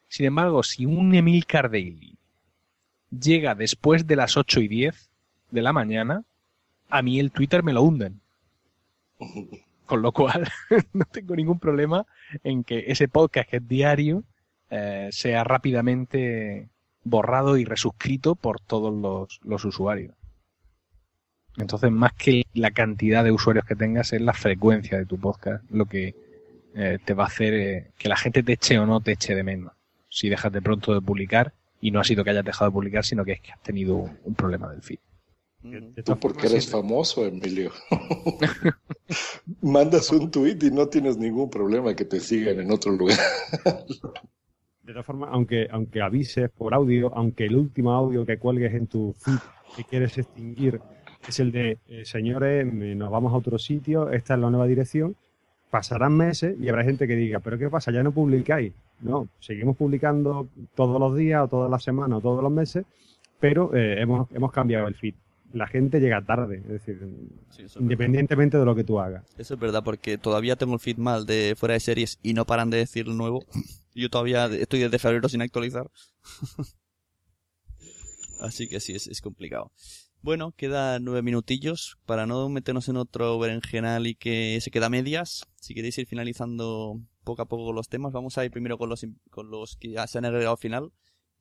Sin 0.08 0.28
embargo, 0.28 0.64
si 0.64 0.86
un 0.86 1.14
Emilcar 1.14 1.70
Daily 1.70 2.16
llega 3.12 3.54
después 3.54 4.08
de 4.08 4.16
las 4.16 4.38
8 4.38 4.62
y 4.62 4.70
10 4.70 5.10
de 5.52 5.62
la 5.62 5.74
mañana, 5.74 6.24
a 6.90 7.02
mí 7.02 7.20
el 7.20 7.32
Twitter 7.32 7.64
me 7.64 7.74
lo 7.74 7.84
hunden. 7.84 8.22
Con 9.86 10.02
lo 10.02 10.12
cual, 10.12 10.50
no 10.94 11.06
tengo 11.06 11.36
ningún 11.36 11.60
problema 11.60 12.06
en 12.44 12.64
que 12.64 12.86
ese 12.88 13.08
podcast 13.08 13.50
que 13.50 13.58
es 13.58 13.68
diario 13.68 14.24
eh, 14.70 15.10
sea 15.12 15.44
rápidamente 15.46 16.68
borrado 17.04 17.58
y 17.58 17.64
resuscrito 17.64 18.36
por 18.36 18.60
todos 18.60 18.94
los, 18.94 19.40
los 19.44 19.64
usuarios. 19.64 20.14
Entonces, 21.58 21.90
más 21.90 22.14
que 22.14 22.44
la 22.54 22.72
cantidad 22.72 23.24
de 23.24 23.32
usuarios 23.32 23.66
que 23.66 23.76
tengas, 23.76 24.14
es 24.14 24.22
la 24.22 24.34
frecuencia 24.34 24.98
de 24.98 25.06
tu 25.06 25.18
podcast 25.18 25.64
lo 25.72 25.86
que 25.86 26.14
eh, 26.76 27.00
te 27.04 27.14
va 27.14 27.24
a 27.24 27.28
hacer 27.28 27.54
eh, 27.54 27.92
que 27.98 28.10
la 28.10 28.18
gente 28.18 28.44
te 28.44 28.54
eche 28.54 28.78
o 28.78 28.86
no 28.86 29.02
te 29.02 29.14
eche 29.14 29.34
de 29.34 29.44
menos. 29.44 29.74
Si 30.10 30.30
dejas 30.30 30.52
de 30.52 30.62
pronto 30.62 30.94
de 30.94 31.02
publicar, 31.02 31.54
y 31.82 31.92
no 31.92 32.00
ha 32.00 32.04
sido 32.04 32.24
que 32.24 32.30
hayas 32.32 32.46
dejado 32.46 32.70
de 32.70 32.74
publicar, 32.74 33.06
sino 33.06 33.26
que 33.26 33.34
es 33.34 33.42
que 33.42 33.52
has 33.52 33.62
tenido 33.62 33.96
un 33.96 34.36
problema 34.36 34.70
del 34.70 34.82
feed. 34.82 35.00
Tú 35.62 36.20
porque 36.20 36.48
eres 36.48 36.70
famoso, 36.70 37.26
Emilio. 37.26 37.72
Mandas 39.62 40.12
un 40.12 40.30
tweet 40.30 40.58
y 40.62 40.72
no 40.72 40.88
tienes 40.88 41.18
ningún 41.18 41.50
problema 41.50 41.96
que 41.96 42.06
te 42.06 42.20
sigan 42.20 42.60
en 42.60 42.72
otro 42.72 42.92
lugar. 42.92 43.18
De 44.84 44.94
todas 44.94 45.06
formas, 45.06 45.30
aunque, 45.34 45.68
aunque 45.72 46.02
avises 46.02 46.50
por 46.50 46.74
audio, 46.74 47.14
aunque 47.16 47.46
el 47.46 47.56
último 47.56 47.92
audio 47.92 48.26
que 48.26 48.38
cuelgues 48.38 48.74
en 48.74 48.88
tu 48.88 49.14
feed 49.14 49.40
que 49.76 49.84
quieres 49.84 50.18
extinguir 50.18 50.80
es 51.28 51.40
el 51.40 51.52
de, 51.52 51.78
eh, 51.88 52.06
señores, 52.06 52.66
nos 52.74 53.12
vamos 53.12 53.34
a 53.34 53.38
otro 53.38 53.58
sitio, 53.60 54.10
esta 54.12 54.36
es 54.36 54.40
la 54.40 54.50
nueva 54.50 54.66
dirección, 54.66 55.16
pasarán 55.70 56.16
meses 56.16 56.56
y 56.60 56.70
habrá 56.70 56.84
gente 56.84 57.08
que 57.08 57.16
diga, 57.16 57.40
pero 57.40 57.58
¿qué 57.58 57.70
pasa? 57.70 57.92
Ya 57.92 58.04
no 58.04 58.12
publicáis. 58.12 58.74
No, 59.02 59.28
seguimos 59.40 59.76
publicando 59.76 60.48
todos 60.74 61.00
los 61.00 61.16
días 61.16 61.44
o 61.44 61.48
todas 61.48 61.70
las 61.70 61.84
semanas 61.84 62.20
o 62.20 62.22
todos 62.22 62.42
los 62.42 62.52
meses, 62.52 62.86
pero 63.40 63.76
eh, 63.76 64.02
hemos, 64.02 64.32
hemos 64.32 64.52
cambiado 64.52 64.88
el 64.88 64.96
feed. 64.96 65.16
La 65.54 65.68
gente 65.68 66.00
llega 66.00 66.22
tarde, 66.26 66.58
es 66.58 66.68
decir, 66.68 67.00
independientemente 67.80 68.58
de 68.58 68.66
lo 68.66 68.76
que 68.76 68.84
tú 68.84 69.00
hagas. 69.00 69.26
Eso 69.38 69.54
es 69.54 69.60
verdad, 69.60 69.84
porque 69.84 70.18
todavía 70.18 70.56
tengo 70.56 70.74
el 70.74 70.80
feed 70.80 70.98
mal 70.98 71.26
de 71.26 71.56
fuera 71.58 71.74
de 71.74 71.80
series 71.80 72.20
y 72.22 72.34
no 72.34 72.46
paran 72.46 72.70
de 72.70 72.78
decir 72.78 73.08
nuevo. 73.08 73.46
Yo 73.96 74.10
todavía 74.10 74.46
estoy 74.48 74.82
desde 74.82 75.00
febrero 75.00 75.30
sin 75.30 75.42
actualizar. 75.42 75.90
Así 78.40 78.68
que 78.68 78.80
sí, 78.80 78.94
es, 78.94 79.08
es 79.08 79.22
complicado. 79.22 79.72
Bueno, 80.22 80.52
queda 80.52 81.00
nueve 81.00 81.22
minutillos 81.22 81.98
para 82.06 82.26
no 82.26 82.50
meternos 82.50 82.90
en 82.90 82.98
otro 82.98 83.40
berenjenal 83.40 84.08
y 84.08 84.16
que 84.16 84.60
se 84.62 84.72
queda 84.72 84.88
a 84.88 84.90
medias. 84.90 85.46
Si 85.56 85.74
queréis 85.74 85.98
ir 85.98 86.08
finalizando 86.08 87.00
poco 87.24 87.42
a 87.42 87.48
poco 87.48 87.72
los 87.72 87.88
temas, 87.88 88.14
vamos 88.14 88.38
a 88.38 88.46
ir 88.46 88.52
primero 88.52 88.78
con 88.78 88.90
los, 88.90 89.06
con 89.30 89.50
los 89.50 89.78
que 89.78 89.92
ya 89.92 90.06
se 90.08 90.18
han 90.18 90.26
agregado 90.26 90.52
al 90.52 90.58
final 90.58 90.92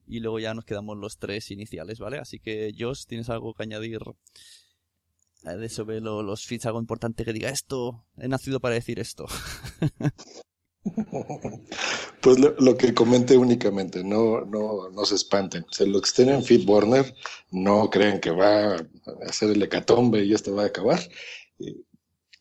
y 0.07 0.19
luego 0.19 0.39
ya 0.39 0.53
nos 0.53 0.65
quedamos 0.65 0.97
los 0.97 1.17
tres 1.17 1.51
iniciales, 1.51 1.99
¿vale? 1.99 2.17
Así 2.17 2.39
que, 2.39 2.73
Josh, 2.77 3.05
¿tienes 3.05 3.29
algo 3.29 3.53
que 3.53 3.63
añadir 3.63 3.99
eh, 5.45 5.55
de 5.55 5.69
sobre 5.69 5.99
los 5.99 6.45
feeds? 6.45 6.65
Algo 6.65 6.79
importante 6.79 7.25
que 7.25 7.33
diga 7.33 7.49
esto, 7.49 8.05
he 8.17 8.27
nacido 8.27 8.59
para 8.59 8.75
decir 8.75 8.99
esto. 8.99 9.25
Pues 12.21 12.39
lo, 12.39 12.77
que 12.77 12.93
comenté 12.93 13.37
únicamente, 13.37 14.03
no, 14.03 14.41
no, 14.45 14.89
no 14.89 15.05
se 15.05 15.15
espanten. 15.15 15.63
O 15.63 15.85
los 15.85 16.13
que 16.13 16.23
en 16.23 16.43
FeedBurner 16.43 17.13
no 17.51 17.89
creen 17.89 18.19
que 18.19 18.31
va 18.31 18.75
a 18.75 18.87
hacer 19.27 19.51
el 19.51 19.61
hecatombe 19.61 20.23
y 20.23 20.33
esto 20.33 20.55
va 20.55 20.63
a 20.63 20.67
acabar. 20.67 20.99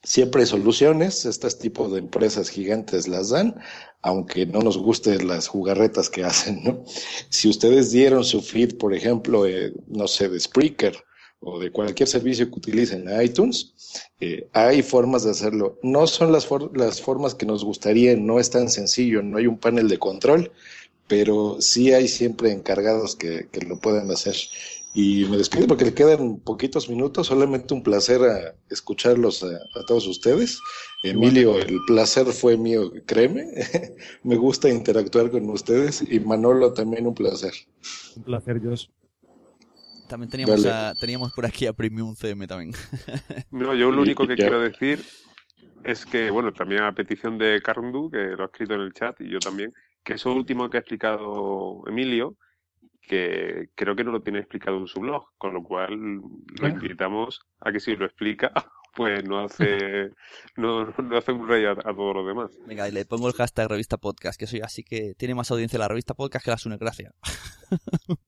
Siempre 0.06 0.42
hay 0.42 0.46
soluciones, 0.46 1.24
este 1.24 1.50
tipo 1.50 1.88
de 1.88 1.98
empresas 1.98 2.48
gigantes 2.48 3.08
las 3.08 3.30
dan, 3.30 3.56
aunque 4.02 4.46
no 4.46 4.60
nos 4.60 4.78
gusten 4.78 5.26
las 5.26 5.48
jugarretas 5.48 6.08
que 6.08 6.22
hacen, 6.30 6.62
¿no? 6.62 6.84
Si 7.28 7.48
ustedes 7.48 7.90
dieron 7.90 8.24
su 8.24 8.40
feed, 8.40 8.76
por 8.78 8.94
ejemplo, 8.94 9.46
eh, 9.46 9.72
no 9.88 10.06
sé, 10.06 10.28
de 10.28 10.38
Spreaker 10.38 10.96
o 11.40 11.58
de 11.58 11.72
cualquier 11.72 12.08
servicio 12.08 12.48
que 12.48 12.54
utilicen 12.54 13.08
iTunes, 13.20 13.74
eh, 14.20 14.48
hay 14.52 14.82
formas 14.82 15.24
de 15.24 15.32
hacerlo. 15.32 15.76
No 15.82 16.06
son 16.06 16.30
las, 16.30 16.46
las 16.74 17.02
formas 17.02 17.34
que 17.34 17.44
nos 17.44 17.64
gustaría, 17.64 18.14
no 18.14 18.38
es 18.38 18.48
tan 18.50 18.70
sencillo, 18.70 19.24
no 19.24 19.38
hay 19.38 19.48
un 19.48 19.58
panel 19.58 19.88
de 19.88 19.98
control, 19.98 20.52
pero 21.08 21.56
sí 21.60 21.92
hay 21.92 22.06
siempre 22.06 22.52
encargados 22.52 23.16
que, 23.16 23.48
que 23.50 23.60
lo 23.62 23.80
pueden 23.80 24.08
hacer. 24.12 24.36
Y 24.98 25.26
me 25.26 25.36
despido 25.36 25.66
porque 25.66 25.84
le 25.84 25.92
quedan 25.92 26.40
poquitos 26.40 26.88
minutos, 26.88 27.26
solamente 27.26 27.74
un 27.74 27.82
placer 27.82 28.22
a 28.22 28.54
escucharlos 28.70 29.44
a, 29.44 29.58
todos 29.86 30.06
ustedes. 30.06 30.58
Emilio, 31.02 31.58
el 31.58 31.80
placer 31.86 32.24
fue 32.28 32.56
mío, 32.56 32.90
créeme. 33.04 33.44
me 34.24 34.36
gusta 34.36 34.70
interactuar 34.70 35.30
con 35.30 35.50
ustedes 35.50 36.02
y 36.10 36.18
Manolo 36.20 36.72
también 36.72 37.06
un 37.06 37.14
placer. 37.14 37.52
Un 38.16 38.22
placer, 38.22 38.58
Jos. 38.64 38.90
También 40.08 40.30
teníamos, 40.30 40.66
teníamos 40.98 41.30
por 41.34 41.44
aquí 41.44 41.66
a 41.66 41.74
Premium 41.74 42.14
CM 42.16 42.46
también. 42.46 42.72
no, 43.50 43.74
yo 43.74 43.90
lo 43.90 44.00
único 44.00 44.26
que 44.26 44.34
quiero 44.34 44.62
decir 44.62 45.04
es 45.84 46.06
que, 46.06 46.30
bueno, 46.30 46.54
también 46.54 46.84
a 46.84 46.94
petición 46.94 47.36
de 47.36 47.60
Carndu, 47.60 48.10
que 48.10 48.28
lo 48.34 48.44
ha 48.44 48.46
escrito 48.46 48.72
en 48.72 48.80
el 48.80 48.94
chat, 48.94 49.20
y 49.20 49.28
yo 49.28 49.40
también, 49.40 49.74
que 50.02 50.14
eso 50.14 50.32
último 50.32 50.70
que 50.70 50.78
ha 50.78 50.80
explicado 50.80 51.82
Emilio, 51.86 52.38
que 53.06 53.70
creo 53.74 53.94
que 53.94 54.04
no 54.04 54.12
lo 54.12 54.22
tiene 54.22 54.40
explicado 54.40 54.78
en 54.78 54.86
su 54.86 55.00
blog, 55.00 55.26
con 55.38 55.54
lo 55.54 55.62
cual 55.62 55.92
lo 55.96 56.68
invitamos 56.68 57.40
a 57.60 57.72
que 57.72 57.80
si 57.80 57.94
lo 57.96 58.04
explica, 58.04 58.52
pues 58.96 59.24
no 59.24 59.40
hace, 59.44 60.10
no, 60.56 60.92
hace 61.16 61.32
un 61.32 61.48
rey 61.48 61.64
a, 61.64 61.74
todos 61.74 62.16
los 62.16 62.26
demás. 62.26 62.50
Venga, 62.66 62.88
y 62.88 62.92
le 62.92 63.04
pongo 63.04 63.28
el 63.28 63.34
hashtag 63.34 63.68
revista 63.68 63.96
podcast, 63.96 64.38
que 64.38 64.46
soy 64.46 64.60
así 64.60 64.82
que 64.82 65.14
tiene 65.14 65.34
más 65.34 65.50
audiencia 65.50 65.78
la 65.78 65.88
revista 65.88 66.14
podcast 66.14 66.44
que 66.44 66.50
la 66.50 66.58
Sune 66.58 66.78
Gracia. 66.78 67.14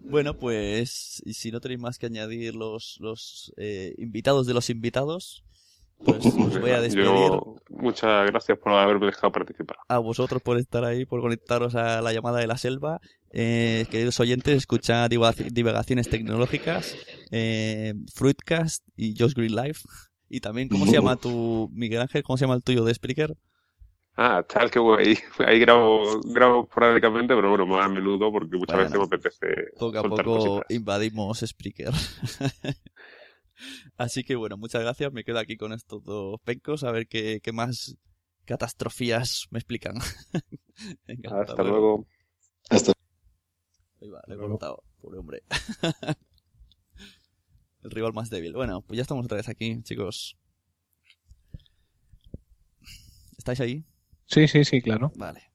bueno, 0.00 0.34
pues, 0.34 1.22
y 1.24 1.34
si 1.34 1.50
no 1.50 1.60
tenéis 1.60 1.80
más 1.80 1.98
que 1.98 2.06
añadir 2.06 2.54
los, 2.54 2.98
los 3.00 3.52
eh, 3.56 3.94
invitados 3.98 4.46
de 4.46 4.54
los 4.54 4.70
invitados, 4.70 5.44
pues 6.04 6.24
os 6.26 6.60
voy 6.60 6.70
a 6.70 6.80
despedir. 6.80 7.10
muchas 7.68 8.26
gracias 8.30 8.58
por 8.58 8.72
haberme 8.72 9.06
dejado 9.06 9.32
participar. 9.32 9.78
A 9.88 9.98
vosotros 9.98 10.42
por 10.42 10.58
estar 10.58 10.84
ahí, 10.84 11.04
por 11.04 11.20
conectaros 11.20 11.74
a 11.74 12.00
la 12.00 12.12
llamada 12.12 12.38
de 12.38 12.46
la 12.46 12.56
selva. 12.56 13.00
Eh, 13.32 13.86
queridos 13.90 14.18
oyentes, 14.20 14.56
escuchad 14.56 15.08
divagaciones 15.08 16.08
tecnológicas, 16.08 16.96
eh, 17.30 17.94
Fruitcast 18.14 18.84
y 18.96 19.14
Just 19.18 19.36
Green 19.36 19.54
Life. 19.54 19.80
Y 20.28 20.40
también, 20.40 20.68
¿cómo 20.68 20.86
se 20.86 20.92
llama 20.92 21.16
tu, 21.16 21.68
Miguel 21.72 22.00
Ángel? 22.00 22.22
¿Cómo 22.22 22.36
se 22.36 22.44
llama 22.44 22.54
el 22.54 22.62
tuyo 22.62 22.84
de 22.84 22.94
Spreaker? 22.94 23.36
Ah, 24.16 24.44
tal 24.46 24.70
que 24.70 24.78
ahí, 24.78 25.18
ahí 25.46 25.58
grabo, 25.58 26.20
grabo 26.24 26.64
esporádicamente, 26.64 27.34
pero 27.34 27.50
bueno, 27.50 27.66
más 27.66 27.86
a 27.86 27.88
menudo 27.88 28.30
porque 28.30 28.56
muchas 28.56 28.76
veces 28.76 28.98
me 28.98 29.04
apetece. 29.04 29.46
Poco 29.78 29.98
a 29.98 30.02
poco 30.02 30.62
invadimos 30.68 31.40
Spreaker. 31.40 31.92
Así 33.96 34.24
que 34.24 34.36
bueno, 34.36 34.56
muchas 34.56 34.82
gracias. 34.82 35.12
Me 35.12 35.24
quedo 35.24 35.38
aquí 35.38 35.56
con 35.56 35.72
estos 35.72 36.02
dos 36.04 36.40
pencos 36.44 36.84
a 36.84 36.92
ver 36.92 37.06
qué, 37.06 37.40
qué 37.42 37.52
más 37.52 37.96
catastrofías 38.44 39.46
me 39.50 39.58
explican. 39.58 39.96
hasta, 41.30 41.62
luego. 41.62 42.06
Hasta 42.68 42.92
Ahí 44.00 44.08
va, 44.08 44.22
le 44.26 44.34
he 44.34 44.38
cortado, 44.38 44.82
pobre 45.00 45.18
hombre. 45.18 45.42
El 47.82 47.90
rival 47.90 48.12
más 48.12 48.30
débil. 48.30 48.54
Bueno, 48.54 48.82
pues 48.82 48.96
ya 48.96 49.02
estamos 49.02 49.24
otra 49.24 49.36
vez 49.36 49.48
aquí, 49.48 49.82
chicos. 49.82 50.36
¿Estáis 53.38 53.60
ahí? 53.60 53.84
Sí, 54.26 54.48
sí, 54.48 54.64
sí, 54.64 54.82
claro. 54.82 55.12
Vale. 55.16 55.50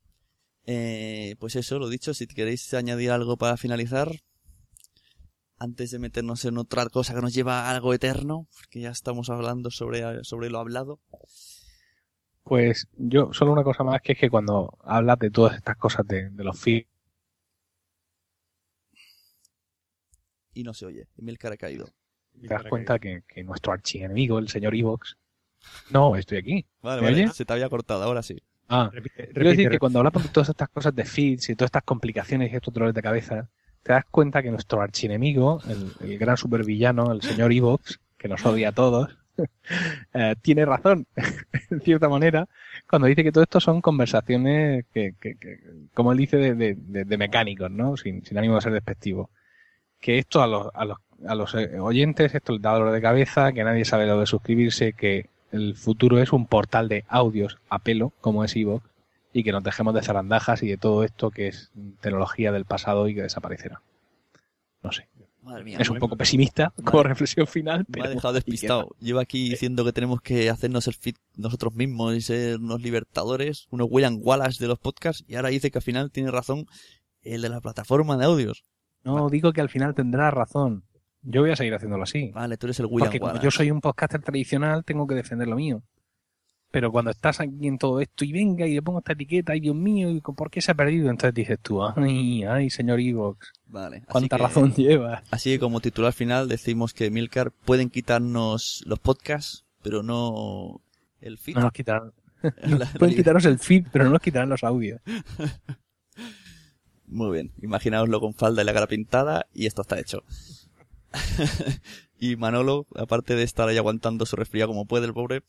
Eh, 0.65 1.35
pues 1.39 1.55
eso, 1.55 1.77
lo 1.77 1.87
dicho, 1.89 2.13
si 2.13 2.25
queréis 2.27 2.73
añadir 2.73 3.11
algo 3.11 3.37
para 3.37 3.57
finalizar, 3.57 4.09
antes 5.57 5.91
de 5.91 5.99
meternos 5.99 6.45
en 6.45 6.57
otra 6.57 6.85
cosa 6.87 7.13
que 7.13 7.21
nos 7.21 7.33
lleva 7.33 7.65
a 7.65 7.71
algo 7.71 7.93
eterno, 7.93 8.47
porque 8.55 8.81
ya 8.81 8.89
estamos 8.89 9.29
hablando 9.29 9.71
sobre, 9.71 10.23
sobre 10.23 10.49
lo 10.49 10.59
hablado. 10.59 10.99
Pues 12.43 12.87
yo, 12.97 13.33
solo 13.33 13.53
una 13.53 13.63
cosa 13.63 13.83
más, 13.83 14.01
que 14.01 14.13
es 14.13 14.19
que 14.19 14.29
cuando 14.29 14.77
hablas 14.83 15.17
de 15.19 15.31
todas 15.31 15.55
estas 15.55 15.77
cosas 15.77 16.05
de, 16.07 16.29
los 16.35 16.59
feeds... 16.59 16.87
Y 20.53 20.63
no 20.63 20.73
se 20.73 20.85
oye, 20.85 21.07
Emilcar 21.17 21.53
ha 21.53 21.57
caído. 21.57 21.87
Te 22.39 22.47
das 22.47 22.63
cuenta 22.69 22.99
que, 22.99 23.23
que 23.27 23.43
nuestro 23.43 23.73
archienemigo, 23.73 24.39
el 24.39 24.47
señor 24.47 24.75
Evox... 24.75 25.17
No, 25.89 26.15
estoy 26.15 26.37
aquí. 26.37 26.65
Vale, 26.81 27.01
vale, 27.01 27.27
se 27.29 27.45
te 27.45 27.53
había 27.53 27.69
cortado, 27.69 28.03
ahora 28.03 28.21
sí. 28.21 28.37
Ah, 28.67 28.91
quiero 29.33 29.49
decir 29.49 29.69
que 29.69 29.79
cuando 29.79 29.99
hablamos 29.99 30.23
de 30.23 30.29
todas 30.29 30.49
estas 30.49 30.69
cosas 30.69 30.95
de 30.95 31.05
feeds 31.05 31.49
y 31.49 31.55
todas 31.55 31.67
estas 31.67 31.83
complicaciones 31.83 32.51
y 32.51 32.55
estos 32.55 32.73
dolores 32.73 32.95
de 32.95 33.01
cabeza, 33.01 33.49
te 33.85 33.93
das 33.93 34.05
cuenta 34.09 34.41
que 34.41 34.49
nuestro 34.49 34.81
archienemigo, 34.81 35.61
el, 35.69 36.09
el 36.09 36.17
gran 36.17 36.37
supervillano, 36.37 37.11
el 37.11 37.21
señor 37.21 37.53
Evox, 37.53 37.99
que 38.17 38.27
nos 38.27 38.43
odia 38.43 38.69
a 38.69 38.71
todos, 38.71 39.15
eh, 40.15 40.33
tiene 40.41 40.65
razón, 40.65 41.05
en 41.69 41.81
cierta 41.81 42.09
manera, 42.09 42.47
cuando 42.89 43.07
dice 43.07 43.23
que 43.23 43.31
todo 43.31 43.43
esto 43.43 43.59
son 43.59 43.81
conversaciones 43.81 44.85
que, 44.91 45.13
que, 45.21 45.37
como 45.93 46.13
él 46.13 46.17
dice, 46.17 46.37
de, 46.37 46.55
de, 46.55 47.05
de 47.05 47.17
mecánicos, 47.19 47.69
¿no? 47.69 47.95
Sin, 47.95 48.25
sin, 48.25 48.39
ánimo 48.39 48.55
de 48.55 48.61
ser 48.61 48.73
despectivo. 48.73 49.29
Que 49.99 50.17
esto 50.17 50.41
a 50.41 50.47
los, 50.47 50.71
a 50.73 50.85
los, 50.85 50.97
a 51.27 51.35
los 51.35 51.53
eh, 51.53 51.79
oyentes, 51.79 52.33
esto 52.33 52.53
les 52.53 52.63
da 52.63 52.73
dolor 52.73 52.91
de 52.91 53.01
cabeza, 53.03 53.53
que 53.53 53.63
nadie 53.63 53.85
sabe 53.85 54.07
lo 54.07 54.19
de 54.19 54.25
suscribirse, 54.25 54.93
que 54.93 55.29
el 55.51 55.75
futuro 55.75 56.17
es 56.17 56.33
un 56.33 56.47
portal 56.47 56.89
de 56.89 57.05
audios 57.07 57.59
a 57.69 57.77
pelo, 57.77 58.13
como 58.19 58.43
es 58.43 58.55
Evox, 58.55 58.83
y 59.35 59.43
que 59.43 59.51
nos 59.51 59.63
dejemos 59.63 59.93
de 59.93 60.01
zarandajas 60.01 60.63
y 60.63 60.69
de 60.69 60.77
todo 60.77 61.03
esto 61.03 61.29
que 61.29 61.49
es 61.49 61.69
tecnología 61.99 62.53
del 62.53 62.63
pasado 62.63 63.09
y 63.09 63.15
que 63.15 63.21
desaparecerá. 63.21 63.81
No 64.81 64.93
sé. 64.93 65.09
es 65.77 65.89
un 65.89 65.99
poco 65.99 66.15
pesimista 66.15 66.71
como 66.85 67.03
reflexión 67.03 67.45
final. 67.45 67.85
Me 67.89 68.01
ha 68.01 68.07
dejado 68.07 68.33
despistado. 68.33 68.95
Llevo 69.01 69.19
aquí 69.19 69.49
diciendo 69.49 69.83
que 69.83 69.91
tenemos 69.91 70.21
que 70.21 70.49
hacernos 70.49 70.87
el 70.87 70.93
fit 70.93 71.17
nosotros 71.35 71.75
mismos 71.75 72.15
y 72.15 72.21
ser 72.21 72.59
unos 72.59 72.81
libertadores, 72.81 73.67
unos 73.71 73.89
William 73.91 74.19
Wallace 74.21 74.63
de 74.63 74.69
los 74.69 74.79
podcasts, 74.79 75.25
y 75.27 75.35
ahora 75.35 75.49
dice 75.49 75.69
que 75.69 75.79
al 75.79 75.83
final 75.83 76.11
tiene 76.11 76.31
razón 76.31 76.65
el 77.21 77.41
de 77.41 77.49
la 77.49 77.59
plataforma 77.59 78.15
de 78.15 78.23
audios. 78.23 78.63
No, 79.03 79.29
digo 79.29 79.51
que 79.51 79.59
al 79.59 79.69
final 79.69 79.95
tendrá 79.95 80.31
razón. 80.31 80.85
Yo 81.23 81.41
voy 81.41 81.51
a 81.51 81.57
seguir 81.57 81.73
haciéndolo 81.73 82.03
así. 82.03 82.31
Vale, 82.33 82.55
tú 82.55 82.67
eres 82.67 82.79
el 82.79 82.85
William 82.85 83.09
Porque 83.11 83.19
Wallace. 83.19 83.43
yo 83.43 83.51
soy 83.51 83.69
un 83.69 83.81
podcaster 83.81 84.21
tradicional, 84.21 84.85
tengo 84.85 85.05
que 85.05 85.15
defender 85.15 85.49
lo 85.49 85.57
mío. 85.57 85.83
Pero 86.71 86.91
cuando 86.91 87.11
estás 87.11 87.39
aquí 87.39 87.67
en 87.67 87.77
todo 87.77 88.01
esto 88.01 88.25
y 88.25 88.33
venga 88.33 88.67
y 88.67 88.73
le 88.73 88.81
pongo 88.81 88.99
esta 88.99 89.13
etiqueta, 89.13 89.53
ay 89.53 89.61
Dios 89.61 89.75
mío, 89.75 90.09
¿por 90.21 90.51
qué 90.51 90.59
se 90.61 90.71
ha 90.71 90.75
perdido? 90.75 91.09
Entonces 91.09 91.33
dices 91.33 91.59
tú, 91.61 91.81
ay, 91.83 92.43
ay, 92.43 92.69
señor 92.69 92.99
Evox. 92.99 93.53
Vale. 93.67 94.03
¿Cuánta 94.09 94.37
razón 94.37 94.73
lleva? 94.75 95.23
Así 95.31 95.51
que 95.51 95.59
como 95.59 95.79
titular 95.79 96.11
final 96.11 96.49
decimos 96.49 96.93
que 96.93 97.09
Milcar 97.09 97.51
pueden 97.51 97.89
quitarnos 97.89 98.83
los 98.85 98.99
podcasts, 98.99 99.65
pero 99.81 100.03
no 100.03 100.81
el 101.21 101.37
feed. 101.37 101.55
No 101.55 101.61
nos 101.61 101.71
quitarán. 101.71 102.11
Pueden 102.99 103.15
quitaros 103.15 103.45
el 103.45 103.59
feed, 103.59 103.87
pero 103.91 104.05
no 104.05 104.11
nos 104.11 104.21
quitarán 104.21 104.49
los 104.49 104.63
audios. 104.63 105.01
Muy 107.07 107.31
bien, 107.31 107.51
imaginaoslo 107.61 108.19
con 108.19 108.33
falda 108.33 108.61
y 108.61 108.65
la 108.65 108.73
cara 108.73 108.87
pintada 108.87 109.47
y 109.53 109.67
esto 109.67 109.81
está 109.81 109.99
hecho. 109.99 110.23
y 112.19 112.35
Manolo, 112.35 112.87
aparte 112.95 113.35
de 113.35 113.43
estar 113.43 113.69
ahí 113.69 113.77
aguantando 113.77 114.25
su 114.25 114.35
resfriado 114.35 114.69
como 114.69 114.85
puede 114.85 115.05
el 115.05 115.13
pobre, 115.13 115.43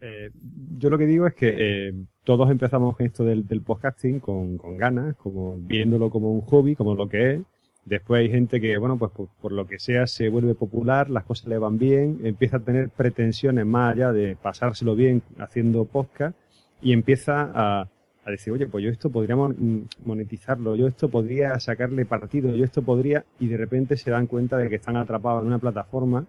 Eh, 0.00 0.30
yo 0.78 0.90
lo 0.90 0.98
que 0.98 1.06
digo 1.06 1.26
es 1.26 1.34
que 1.34 1.54
eh, 1.88 1.94
todos 2.24 2.50
empezamos 2.50 2.96
esto 3.00 3.24
del, 3.24 3.46
del 3.46 3.62
podcasting 3.62 4.20
con, 4.20 4.58
ganas, 4.76 5.16
como 5.16 5.56
viéndolo 5.58 6.10
como 6.10 6.32
un 6.32 6.42
hobby, 6.42 6.74
como 6.76 6.94
lo 6.94 7.08
que 7.08 7.34
es. 7.34 7.40
Después 7.84 8.20
hay 8.20 8.30
gente 8.30 8.60
que, 8.60 8.76
bueno, 8.78 8.98
pues 8.98 9.12
por, 9.40 9.52
lo 9.52 9.66
que 9.66 9.78
sea 9.78 10.06
se 10.08 10.28
vuelve 10.28 10.54
popular, 10.54 11.08
las 11.08 11.24
cosas 11.24 11.46
le 11.46 11.56
van 11.56 11.78
bien, 11.78 12.18
empieza 12.24 12.56
a 12.56 12.60
tener 12.60 12.90
pretensiones 12.90 13.64
más 13.64 13.94
allá 13.94 14.12
de 14.12 14.36
pasárselo 14.36 14.96
bien 14.96 15.22
haciendo 15.38 15.84
podcast 15.84 16.36
y 16.82 16.92
empieza 16.92 17.50
a, 17.54 17.88
a 18.24 18.30
decir, 18.30 18.52
oye, 18.52 18.66
pues 18.66 18.82
yo 18.84 18.90
esto 18.90 19.08
podría 19.10 19.36
mon- 19.36 19.88
monetizarlo, 20.04 20.74
yo 20.74 20.88
esto 20.88 21.08
podría 21.08 21.58
sacarle 21.60 22.04
partido, 22.04 22.54
yo 22.56 22.64
esto 22.64 22.82
podría, 22.82 23.24
y 23.38 23.46
de 23.46 23.56
repente 23.56 23.96
se 23.96 24.10
dan 24.10 24.26
cuenta 24.26 24.58
de 24.58 24.68
que 24.68 24.74
están 24.74 24.96
atrapados 24.96 25.42
en 25.42 25.46
una 25.46 25.60
plataforma 25.60 26.26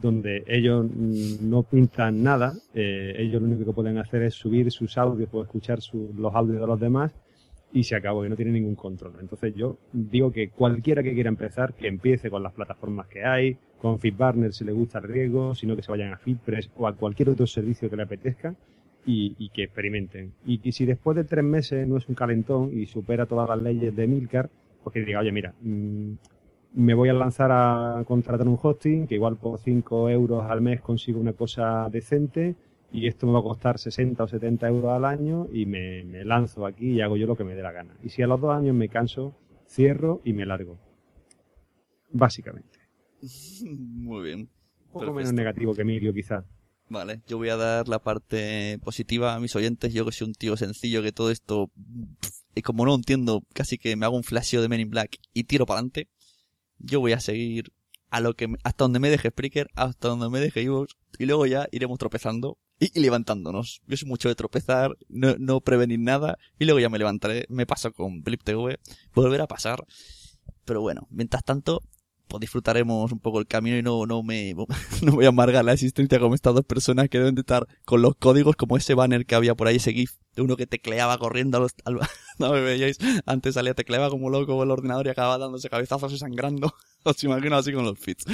donde 0.00 0.44
ellos 0.46 0.86
mm, 0.86 1.48
no 1.48 1.62
pintan 1.62 2.22
nada, 2.22 2.54
eh, 2.74 3.14
ellos 3.18 3.40
lo 3.42 3.48
único 3.48 3.64
que 3.64 3.72
pueden 3.72 3.98
hacer 3.98 4.22
es 4.22 4.34
subir 4.34 4.70
sus 4.70 4.96
audios 4.98 5.28
o 5.32 5.42
escuchar 5.42 5.80
su- 5.80 6.12
los 6.16 6.34
audios 6.34 6.60
de 6.60 6.66
los 6.66 6.80
demás 6.80 7.12
y 7.72 7.84
se 7.84 7.94
acabó, 7.94 8.24
y 8.26 8.28
no 8.28 8.34
tienen 8.36 8.54
ningún 8.54 8.74
control. 8.74 9.12
Entonces 9.20 9.54
yo 9.54 9.76
digo 9.92 10.32
que 10.32 10.48
cualquiera 10.48 11.02
que 11.02 11.14
quiera 11.14 11.28
empezar, 11.28 11.74
que 11.74 11.86
empiece 11.86 12.28
con 12.30 12.42
las 12.42 12.52
plataformas 12.52 13.06
que 13.06 13.24
hay, 13.24 13.56
con 13.80 13.98
FeedBurner 13.98 14.52
si 14.52 14.64
le 14.64 14.72
gusta 14.72 14.98
el 14.98 15.04
riesgo, 15.04 15.54
sino 15.54 15.76
que 15.76 15.82
se 15.82 15.90
vayan 15.92 16.12
a 16.12 16.18
FeedPress 16.18 16.70
o 16.76 16.86
a 16.88 16.94
cualquier 16.94 17.30
otro 17.30 17.46
servicio 17.46 17.88
que 17.88 17.96
le 17.96 18.02
apetezca 18.02 18.54
y, 19.06 19.48
que 19.50 19.64
experimenten. 19.64 20.32
Y 20.44 20.58
que 20.58 20.72
si 20.72 20.84
después 20.84 21.16
de 21.16 21.24
tres 21.24 21.44
meses 21.44 21.86
no 21.86 21.96
es 21.96 22.08
un 22.08 22.14
calentón 22.14 22.70
y 22.72 22.86
supera 22.86 23.26
todas 23.26 23.48
las 23.48 23.62
leyes 23.62 23.94
de 23.94 24.06
Milcar, 24.06 24.50
pues 24.82 24.92
que 24.94 25.00
diga, 25.04 25.20
oye, 25.20 25.32
mira, 25.32 25.54
mm, 25.62 26.12
me 26.72 26.94
voy 26.94 27.08
a 27.08 27.12
lanzar 27.12 27.50
a 27.52 28.02
contratar 28.06 28.46
un 28.46 28.58
hosting, 28.60 29.06
que 29.06 29.16
igual 29.16 29.36
por 29.36 29.58
5 29.58 30.08
euros 30.10 30.44
al 30.48 30.60
mes 30.60 30.80
consigo 30.80 31.20
una 31.20 31.32
cosa 31.32 31.88
decente, 31.90 32.56
y 32.92 33.06
esto 33.06 33.26
me 33.26 33.32
va 33.32 33.40
a 33.40 33.42
costar 33.42 33.78
60 33.78 34.22
o 34.22 34.28
70 34.28 34.68
euros 34.68 34.92
al 34.92 35.04
año, 35.04 35.46
y 35.52 35.66
me, 35.66 36.04
me 36.04 36.24
lanzo 36.24 36.66
aquí 36.66 36.92
y 36.92 37.00
hago 37.00 37.16
yo 37.16 37.26
lo 37.26 37.36
que 37.36 37.44
me 37.44 37.54
dé 37.54 37.62
la 37.62 37.72
gana. 37.72 37.96
Y 38.02 38.10
si 38.10 38.22
a 38.22 38.26
los 38.26 38.40
dos 38.40 38.54
años 38.54 38.74
me 38.74 38.88
canso, 38.88 39.34
cierro 39.66 40.20
y 40.24 40.32
me 40.32 40.46
largo. 40.46 40.78
Básicamente. 42.12 42.78
muy 43.64 44.24
bien. 44.24 44.40
Un 44.40 44.46
poco 44.92 44.98
Perfecto. 45.06 45.14
menos 45.14 45.32
negativo 45.34 45.74
que 45.74 45.82
Emilio, 45.82 46.12
quizá. 46.12 46.44
Vale, 46.88 47.20
yo 47.28 47.38
voy 47.38 47.50
a 47.50 47.56
dar 47.56 47.86
la 47.86 48.00
parte 48.00 48.78
positiva 48.82 49.34
a 49.34 49.40
mis 49.40 49.54
oyentes. 49.54 49.94
Yo 49.94 50.04
que 50.04 50.10
soy 50.10 50.26
un 50.26 50.34
tío 50.34 50.56
sencillo, 50.56 51.02
que 51.02 51.12
todo 51.12 51.30
esto, 51.30 51.70
y 52.56 52.62
como 52.62 52.84
no 52.84 52.96
entiendo, 52.96 53.44
casi 53.54 53.78
que 53.78 53.94
me 53.94 54.06
hago 54.06 54.16
un 54.16 54.24
flasheo 54.24 54.60
de 54.60 54.68
Men 54.68 54.80
in 54.80 54.90
Black 54.90 55.18
y 55.32 55.44
tiro 55.44 55.66
para 55.66 55.78
adelante. 55.78 56.08
Yo 56.80 57.00
voy 57.00 57.12
a 57.12 57.20
seguir 57.20 57.72
a 58.10 58.20
lo 58.20 58.34
que 58.34 58.48
hasta 58.64 58.84
donde 58.84 58.98
me 58.98 59.10
deje 59.10 59.30
Spreaker, 59.30 59.68
hasta 59.74 60.08
donde 60.08 60.28
me 60.28 60.40
deje 60.40 60.62
Evox, 60.62 60.96
y 61.18 61.26
luego 61.26 61.46
ya 61.46 61.68
iremos 61.70 61.98
tropezando 61.98 62.58
y, 62.78 62.98
y 62.98 63.02
levantándonos. 63.02 63.82
Yo 63.86 63.96
soy 63.96 64.08
mucho 64.08 64.28
de 64.28 64.34
tropezar, 64.34 64.96
no, 65.08 65.36
no 65.38 65.60
prevenir 65.60 66.00
nada, 66.00 66.36
y 66.58 66.64
luego 66.64 66.80
ya 66.80 66.88
me 66.88 66.98
levantaré. 66.98 67.46
Me 67.48 67.66
paso 67.66 67.92
con 67.92 68.22
Blip 68.22 68.42
TV, 68.42 68.78
volver 69.14 69.40
a 69.40 69.46
pasar. 69.46 69.84
Pero 70.64 70.80
bueno, 70.80 71.06
mientras 71.10 71.44
tanto, 71.44 71.82
pues 72.30 72.40
disfrutaremos 72.40 73.12
un 73.12 73.18
poco 73.18 73.40
el 73.40 73.46
camino 73.46 73.76
y 73.76 73.82
no, 73.82 74.06
no 74.06 74.22
me 74.22 74.54
no 75.02 75.12
voy 75.12 75.26
a 75.26 75.28
amargar 75.28 75.64
la 75.64 75.72
existencia 75.74 76.18
como 76.18 76.34
estas 76.34 76.54
dos 76.54 76.64
personas 76.64 77.08
que 77.10 77.18
deben 77.18 77.34
de 77.34 77.40
estar 77.42 77.66
con 77.84 78.00
los 78.00 78.14
códigos 78.16 78.56
como 78.56 78.76
ese 78.78 78.94
banner 78.94 79.26
que 79.26 79.34
había 79.34 79.54
por 79.54 79.66
ahí, 79.66 79.76
ese 79.76 79.92
GIF 79.92 80.12
de 80.36 80.42
uno 80.42 80.56
que 80.56 80.66
tecleaba 80.66 81.18
corriendo 81.18 81.58
a 81.58 81.60
los, 81.60 81.72
no 82.38 82.52
me 82.52 82.60
veíais, 82.60 82.96
antes 83.26 83.54
salía 83.54 83.74
tecleaba 83.74 84.08
como 84.08 84.30
loco 84.30 84.56
con 84.56 84.64
el 84.66 84.70
ordenador 84.70 85.06
y 85.06 85.10
acababa 85.10 85.36
dándose 85.38 85.68
cabezazos 85.68 86.12
y 86.12 86.18
sangrando. 86.18 86.72
Os 87.04 87.22
imagino 87.24 87.56
así 87.56 87.72
con 87.72 87.84
los 87.84 87.98
fits. 87.98 88.24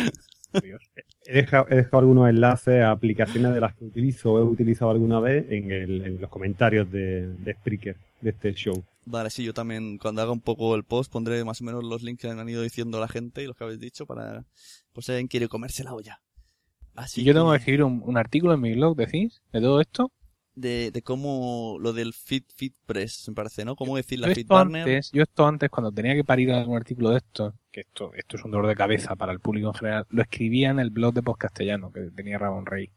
He 1.27 1.32
dejado, 1.43 1.66
he 1.70 1.77
dejado 1.77 1.98
algunos 1.98 2.28
enlaces 2.31 2.82
a 2.82 2.90
aplicaciones 2.93 3.52
de 3.55 3.60
las 3.60 3.74
que 3.74 3.85
utilizo 3.85 4.32
o 4.32 4.39
he 4.39 4.43
utilizado 4.43 4.90
alguna 4.90 5.18
vez 5.20 5.44
en, 5.51 5.70
el- 5.73 6.18
los 6.20 6.31
comentarios 6.31 6.90
de, 6.90 7.28
de 7.28 7.52
Spreaker, 7.55 7.97
de 8.20 8.31
este 8.31 8.55
show. 8.55 8.85
Vale, 9.06 9.30
sí, 9.30 9.44
yo 9.44 9.54
también 9.54 9.98
cuando 9.98 10.20
haga 10.22 10.32
un 10.32 10.40
poco 10.40 10.74
el 10.74 10.84
post 10.84 11.12
pondré 11.12 11.44
más 11.44 11.60
o 11.60 11.64
menos 11.64 11.84
los 11.84 12.02
links 12.02 12.20
que 12.22 12.28
han 12.28 12.48
ido 12.48 12.62
diciendo 12.62 12.98
la 13.00 13.08
gente 13.08 13.42
y 13.42 13.46
los 13.46 13.56
que 13.56 13.64
habéis 13.64 13.78
dicho 13.80 14.04
para, 14.04 14.44
por 14.92 15.04
si 15.04 15.12
alguien 15.12 15.28
quiere 15.28 15.48
comerse 15.48 15.84
la 15.84 15.94
olla. 15.94 16.20
Así 16.94 17.22
yo 17.24 17.32
tengo 17.34 17.50
que 17.52 17.58
escribir 17.58 17.84
un, 17.84 18.02
un 18.04 18.16
artículo 18.18 18.54
en 18.54 18.60
mi 18.60 18.74
blog, 18.74 18.96
decís, 18.96 19.42
de 19.52 19.60
todo 19.60 19.80
esto. 19.80 20.12
de, 20.54 20.90
de 20.90 21.02
cómo 21.02 21.76
lo 21.80 21.92
del 21.92 22.14
feed, 22.14 22.44
feed 22.54 22.72
press, 22.86 23.28
me 23.28 23.34
parece, 23.34 23.64
¿no? 23.64 23.76
Cómo 23.76 23.96
decir 23.96 24.18
la 24.18 24.28
antes, 24.58 25.10
yo 25.12 25.22
esto 25.22 25.46
antes, 25.46 25.70
cuando 25.70 25.92
tenía 25.92 26.14
que 26.14 26.24
parir 26.24 26.50
algún 26.52 26.76
artículo 26.76 27.10
de 27.10 27.18
esto, 27.18 27.54
que 27.70 27.80
esto, 27.82 28.12
esto 28.14 28.36
es 28.38 28.44
un 28.44 28.50
dolor 28.50 28.66
de 28.66 28.74
cabeza 28.74 29.14
para 29.16 29.32
el 29.32 29.40
público 29.40 29.68
en 29.68 29.74
general, 29.74 30.06
lo 30.08 30.22
escribía 30.22 30.70
en 30.70 30.80
el 30.80 30.90
blog 30.90 31.14
de 31.14 31.22
Podcastellano, 31.22 31.92
que 31.92 32.10
tenía 32.10 32.38
Ramón 32.38 32.66
Rey. 32.66 32.90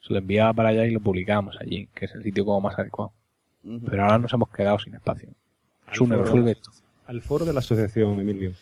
Se 0.00 0.12
lo 0.12 0.18
enviaba 0.20 0.54
para 0.54 0.70
allá 0.70 0.86
y 0.86 0.92
lo 0.92 1.00
publicábamos 1.00 1.56
allí, 1.60 1.88
que 1.94 2.06
es 2.06 2.14
el 2.14 2.22
sitio 2.22 2.44
como 2.44 2.60
más 2.60 2.78
adecuado. 2.78 3.12
Pero 3.62 4.02
ahora 4.04 4.18
nos 4.18 4.32
hemos 4.32 4.50
quedado 4.50 4.78
sin 4.78 4.94
espacio. 4.94 5.30
Al 5.86 5.94
Sune, 5.94 6.14
foro- 6.16 6.24
resuelve 6.24 6.50
esto. 6.52 6.70
Al 7.06 7.22
foro 7.22 7.44
de 7.44 7.52
la 7.52 7.60
asociación, 7.60 8.20
Emilio. 8.20 8.52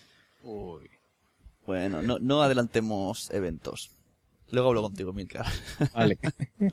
Bueno, 1.67 2.01
no, 2.03 2.19
no 2.21 2.43
adelantemos 2.43 3.31
eventos. 3.33 3.91
Luego 4.53 4.69
hablo 4.69 4.83
contigo, 4.83 5.13
Milcar. 5.13 5.47
Vale. 5.93 6.19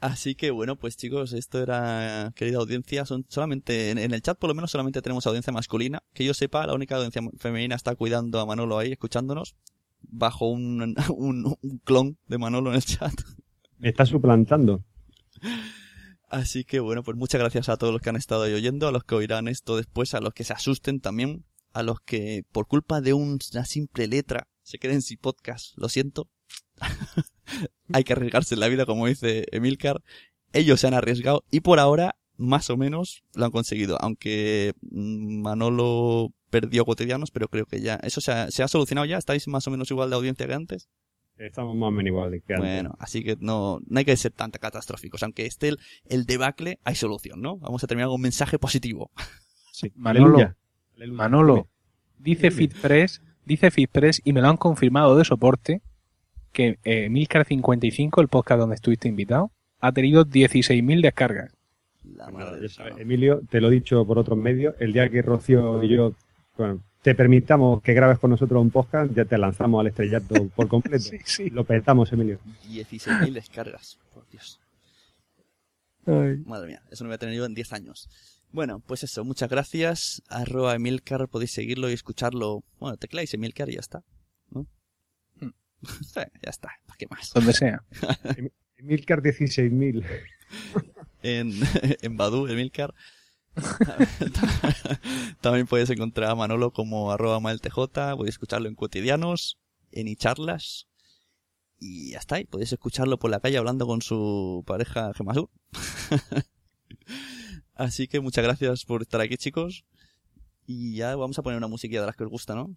Así 0.00 0.34
que 0.34 0.50
bueno, 0.50 0.76
pues 0.76 0.96
chicos, 0.96 1.32
esto 1.32 1.60
era, 1.62 2.32
querida 2.36 2.58
audiencia, 2.58 3.06
son 3.06 3.24
solamente, 3.28 3.90
en, 3.90 3.98
en 3.98 4.12
el 4.12 4.20
chat 4.22 4.38
por 4.38 4.48
lo 4.48 4.54
menos 4.54 4.70
solamente 4.70 5.02
tenemos 5.02 5.26
audiencia 5.26 5.52
masculina. 5.52 6.02
Que 6.12 6.24
yo 6.24 6.34
sepa, 6.34 6.66
la 6.66 6.74
única 6.74 6.96
audiencia 6.96 7.22
femenina 7.38 7.74
está 7.74 7.94
cuidando 7.94 8.40
a 8.40 8.46
Manolo 8.46 8.78
ahí, 8.78 8.92
escuchándonos, 8.92 9.56
bajo 10.02 10.48
un, 10.48 10.94
un, 11.16 11.56
un 11.62 11.78
clon 11.84 12.16
de 12.28 12.38
Manolo 12.38 12.70
en 12.70 12.76
el 12.76 12.84
chat. 12.84 13.12
Me 13.78 13.88
está 13.88 14.06
suplantando. 14.06 14.82
Así 16.28 16.64
que 16.64 16.80
bueno, 16.80 17.02
pues 17.02 17.16
muchas 17.16 17.40
gracias 17.40 17.68
a 17.68 17.76
todos 17.76 17.92
los 17.92 18.02
que 18.02 18.10
han 18.10 18.16
estado 18.16 18.42
ahí 18.42 18.52
oyendo, 18.52 18.88
a 18.88 18.92
los 18.92 19.04
que 19.04 19.14
oirán 19.14 19.46
esto 19.48 19.76
después, 19.76 20.12
a 20.14 20.20
los 20.20 20.34
que 20.34 20.44
se 20.44 20.52
asusten 20.52 21.00
también, 21.00 21.44
a 21.72 21.82
los 21.82 22.00
que 22.00 22.42
por 22.52 22.66
culpa 22.66 23.00
de 23.00 23.12
un- 23.12 23.38
una 23.52 23.64
simple 23.64 24.06
letra 24.08 24.48
se 24.62 24.78
queden 24.78 25.02
sin 25.02 25.18
podcast, 25.18 25.76
lo 25.76 25.88
siento. 25.88 26.28
Hay 27.92 28.04
que 28.04 28.12
arriesgarse 28.12 28.54
en 28.54 28.60
la 28.60 28.68
vida, 28.68 28.86
como 28.86 29.06
dice 29.06 29.46
Emilcar. 29.52 30.02
Ellos 30.52 30.80
se 30.80 30.86
han 30.88 30.94
arriesgado 30.94 31.44
y 31.50 31.60
por 31.60 31.78
ahora, 31.78 32.16
más 32.36 32.70
o 32.70 32.76
menos, 32.76 33.22
lo 33.34 33.44
han 33.44 33.50
conseguido. 33.52 33.96
Aunque 34.00 34.72
mm, 34.82 35.42
Manolo 35.42 36.32
perdió 36.50 36.84
cotidianos, 36.84 37.30
pero 37.30 37.48
creo 37.48 37.66
que 37.66 37.80
ya, 37.80 37.96
eso 38.02 38.20
se 38.20 38.32
ha, 38.32 38.50
se 38.50 38.62
ha 38.62 38.68
solucionado 38.68 39.04
ya. 39.06 39.18
¿Estáis 39.18 39.46
más 39.48 39.66
o 39.66 39.70
menos 39.70 39.90
igual 39.90 40.10
de 40.10 40.16
audiencia 40.16 40.46
que 40.46 40.54
antes? 40.54 40.88
Estamos 41.38 41.76
más 41.76 41.88
o 41.88 41.90
menos 41.90 42.08
igual 42.08 42.30
que 42.46 42.54
antes. 42.54 42.58
Bueno, 42.58 42.96
así 42.98 43.22
que 43.22 43.36
no, 43.40 43.80
no 43.86 43.98
hay 43.98 44.04
que 44.04 44.16
ser 44.16 44.32
tan 44.32 44.50
catastróficos. 44.50 45.22
Aunque 45.22 45.44
esté 45.46 45.68
el, 45.68 45.78
el 46.06 46.24
debacle, 46.24 46.78
hay 46.84 46.94
solución, 46.94 47.42
¿no? 47.42 47.58
Vamos 47.58 47.84
a 47.84 47.86
terminar 47.86 48.08
con 48.08 48.16
un 48.16 48.22
mensaje 48.22 48.58
positivo. 48.58 49.10
Sí. 49.70 49.92
Manolo, 49.96 50.36
Aleluya. 50.36 50.56
Manolo, 51.14 51.68
dice. 52.18 52.50
FitPress, 52.50 53.20
dice 53.44 53.70
FitPress 53.70 54.22
y 54.24 54.32
me 54.32 54.40
lo 54.40 54.48
han 54.48 54.56
confirmado 54.56 55.16
de 55.16 55.24
soporte 55.24 55.82
que 56.52 56.78
eh, 56.84 57.08
Milcar55, 57.10 58.22
el 58.22 58.28
podcast 58.28 58.60
donde 58.60 58.76
estuviste 58.76 59.08
invitado, 59.08 59.50
ha 59.78 59.92
tenido 59.92 60.24
16.000 60.24 61.02
descargas. 61.02 61.52
La 62.02 62.30
madre 62.30 62.62
ya 62.62 62.68
sabes, 62.70 62.94
cielo. 62.94 62.98
Emilio, 62.98 63.42
te 63.50 63.60
lo 63.60 63.68
he 63.68 63.72
dicho 63.72 64.06
por 64.06 64.18
otros 64.18 64.38
medios, 64.38 64.74
el 64.78 64.94
día 64.94 65.10
que 65.10 65.20
Rocío 65.20 65.82
y 65.82 65.88
yo 65.88 66.14
bueno, 66.56 66.82
te 67.06 67.14
permitamos 67.14 67.80
que 67.82 67.94
grabes 67.94 68.18
con 68.18 68.30
nosotros 68.30 68.60
un 68.60 68.72
podcast, 68.72 69.14
ya 69.14 69.24
te 69.24 69.38
lanzamos 69.38 69.80
al 69.80 69.86
estrellato 69.86 70.48
por 70.56 70.66
completo. 70.66 71.04
Sí, 71.04 71.18
sí. 71.24 71.50
Lo 71.50 71.62
petamos, 71.62 72.12
Emilio. 72.12 72.40
16.000 72.68 73.32
descargas. 73.32 74.00
Por 74.12 74.28
Dios. 74.28 74.60
Ay. 76.04 76.38
Madre 76.44 76.66
mía, 76.66 76.82
eso 76.90 77.04
no 77.04 77.08
voy 77.10 77.14
a 77.14 77.18
tener 77.18 77.36
yo 77.36 77.44
en 77.44 77.54
10 77.54 77.72
años. 77.74 78.08
Bueno, 78.50 78.82
pues 78.84 79.04
eso, 79.04 79.24
muchas 79.24 79.48
gracias. 79.48 80.20
Arroba 80.28 80.74
Emilcar, 80.74 81.28
podéis 81.28 81.52
seguirlo 81.52 81.88
y 81.90 81.92
escucharlo. 81.92 82.64
Bueno, 82.80 82.96
tecláis 82.96 83.32
Emilcar 83.34 83.68
y 83.68 83.74
ya 83.74 83.80
está. 83.80 84.02
¿no? 84.50 84.66
Hmm. 85.36 85.50
Ya 86.42 86.50
está, 86.50 86.70
¿para 86.86 86.96
qué 86.98 87.06
más? 87.08 87.32
Donde 87.32 87.52
sea. 87.52 87.84
Emilcar 88.78 89.22
16.000. 89.22 90.04
En, 91.22 91.52
en 92.02 92.16
Badu, 92.16 92.48
Emilcar. 92.48 92.92
También 95.40 95.66
puedes 95.66 95.90
encontrar 95.90 96.30
a 96.30 96.34
Manolo 96.34 96.72
como 96.72 97.10
arroba 97.10 97.40
maeltj, 97.40 97.74
podéis 97.74 98.34
escucharlo 98.34 98.68
en 98.68 98.74
cotidianos, 98.74 99.58
en 99.92 100.08
icharlas. 100.08 100.88
Y 101.78 102.12
ya 102.12 102.18
está, 102.18 102.40
y 102.40 102.44
podéis 102.44 102.72
escucharlo 102.72 103.18
por 103.18 103.30
la 103.30 103.40
calle 103.40 103.58
hablando 103.58 103.86
con 103.86 104.00
su 104.02 104.64
pareja 104.66 105.12
Gemasur. 105.14 105.50
Así 107.74 108.08
que 108.08 108.20
muchas 108.20 108.44
gracias 108.44 108.84
por 108.84 109.02
estar 109.02 109.20
aquí, 109.20 109.36
chicos. 109.36 109.84
Y 110.66 110.96
ya 110.96 111.14
vamos 111.16 111.38
a 111.38 111.42
poner 111.42 111.58
una 111.58 111.68
musiquilla 111.68 112.00
de 112.00 112.06
las 112.06 112.16
que 112.16 112.24
os 112.24 112.30
gusta, 112.30 112.54
¿no? 112.54 112.74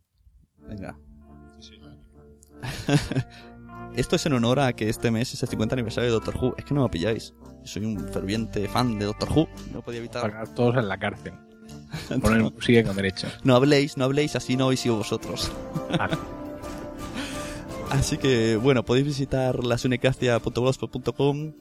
Venga. 0.57 0.99
Esto 3.95 4.15
es 4.15 4.25
en 4.25 4.33
honor 4.33 4.59
a 4.59 4.73
que 4.73 4.87
este 4.87 5.11
mes 5.11 5.33
es 5.33 5.43
el 5.43 5.49
50 5.49 5.75
aniversario 5.75 6.09
de 6.09 6.13
Doctor 6.13 6.37
Who. 6.37 6.55
Es 6.57 6.65
que 6.65 6.73
no 6.73 6.83
me 6.83 6.89
pilláis. 6.89 7.33
Soy 7.63 7.85
un 7.85 7.99
ferviente 7.99 8.67
fan 8.67 8.97
de 8.97 9.05
Doctor 9.05 9.29
Who. 9.29 9.49
No 9.73 9.81
podía 9.81 9.99
evitar. 9.99 10.21
Pagar 10.21 10.53
todos 10.53 10.77
en 10.77 10.87
la 10.87 10.97
cárcel. 10.97 11.33
Poner 12.21 12.51
sigue 12.61 12.83
con 12.83 12.95
derecho. 12.95 13.27
No 13.43 13.55
habléis, 13.55 13.97
no 13.97 14.05
habléis, 14.05 14.35
así 14.35 14.55
no 14.55 14.65
habéis 14.65 14.81
sido 14.81 14.97
vosotros. 14.97 15.51
así 17.89 18.17
que, 18.17 18.57
bueno, 18.57 18.85
podéis 18.85 19.05
visitar 19.05 19.63
lasunecracia.blogspot.com, 19.63 21.53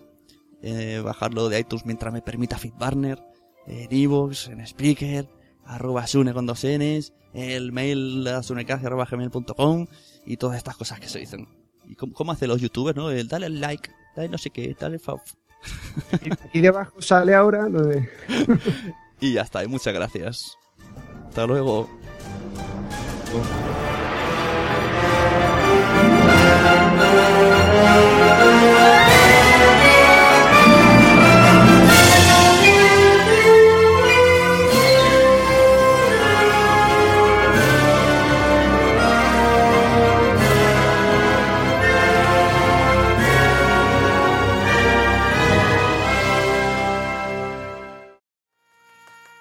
eh, 0.62 1.00
bajarlo 1.04 1.48
de 1.48 1.60
iTunes 1.60 1.86
mientras 1.86 2.12
me 2.12 2.22
permita 2.22 2.58
Fitbarner, 2.58 3.22
en 3.66 3.88
iVoox, 3.90 4.48
en 4.48 4.66
Spreaker, 4.66 5.28
arroba 5.64 6.06
sune 6.06 6.32
con 6.32 6.46
dos 6.46 6.64
n's, 6.64 7.12
el 7.34 7.72
mail 7.72 8.24
lasunecracia.gmail.com 8.24 9.86
y 10.24 10.36
todas 10.36 10.56
estas 10.56 10.76
cosas 10.76 11.00
que 11.00 11.08
se 11.08 11.18
dicen. 11.18 11.57
¿Y 11.88 11.94
cómo, 11.94 12.12
cómo 12.12 12.32
hacen 12.32 12.48
los 12.48 12.60
youtubers, 12.60 12.96
no? 12.96 13.10
El 13.10 13.28
dale 13.28 13.46
al 13.46 13.60
like, 13.60 13.90
dale 14.14 14.28
no 14.28 14.36
sé 14.36 14.50
qué, 14.50 14.76
dale 14.78 14.98
fav. 14.98 15.20
Y 16.52 16.60
debajo 16.60 17.00
sale 17.00 17.34
ahora 17.34 17.68
lo 17.68 17.82
de... 17.82 18.08
Y 19.20 19.32
ya 19.32 19.42
está, 19.42 19.64
y 19.64 19.66
muchas 19.66 19.92
gracias. 19.94 20.56
Hasta 21.28 21.46
luego. 21.46 21.88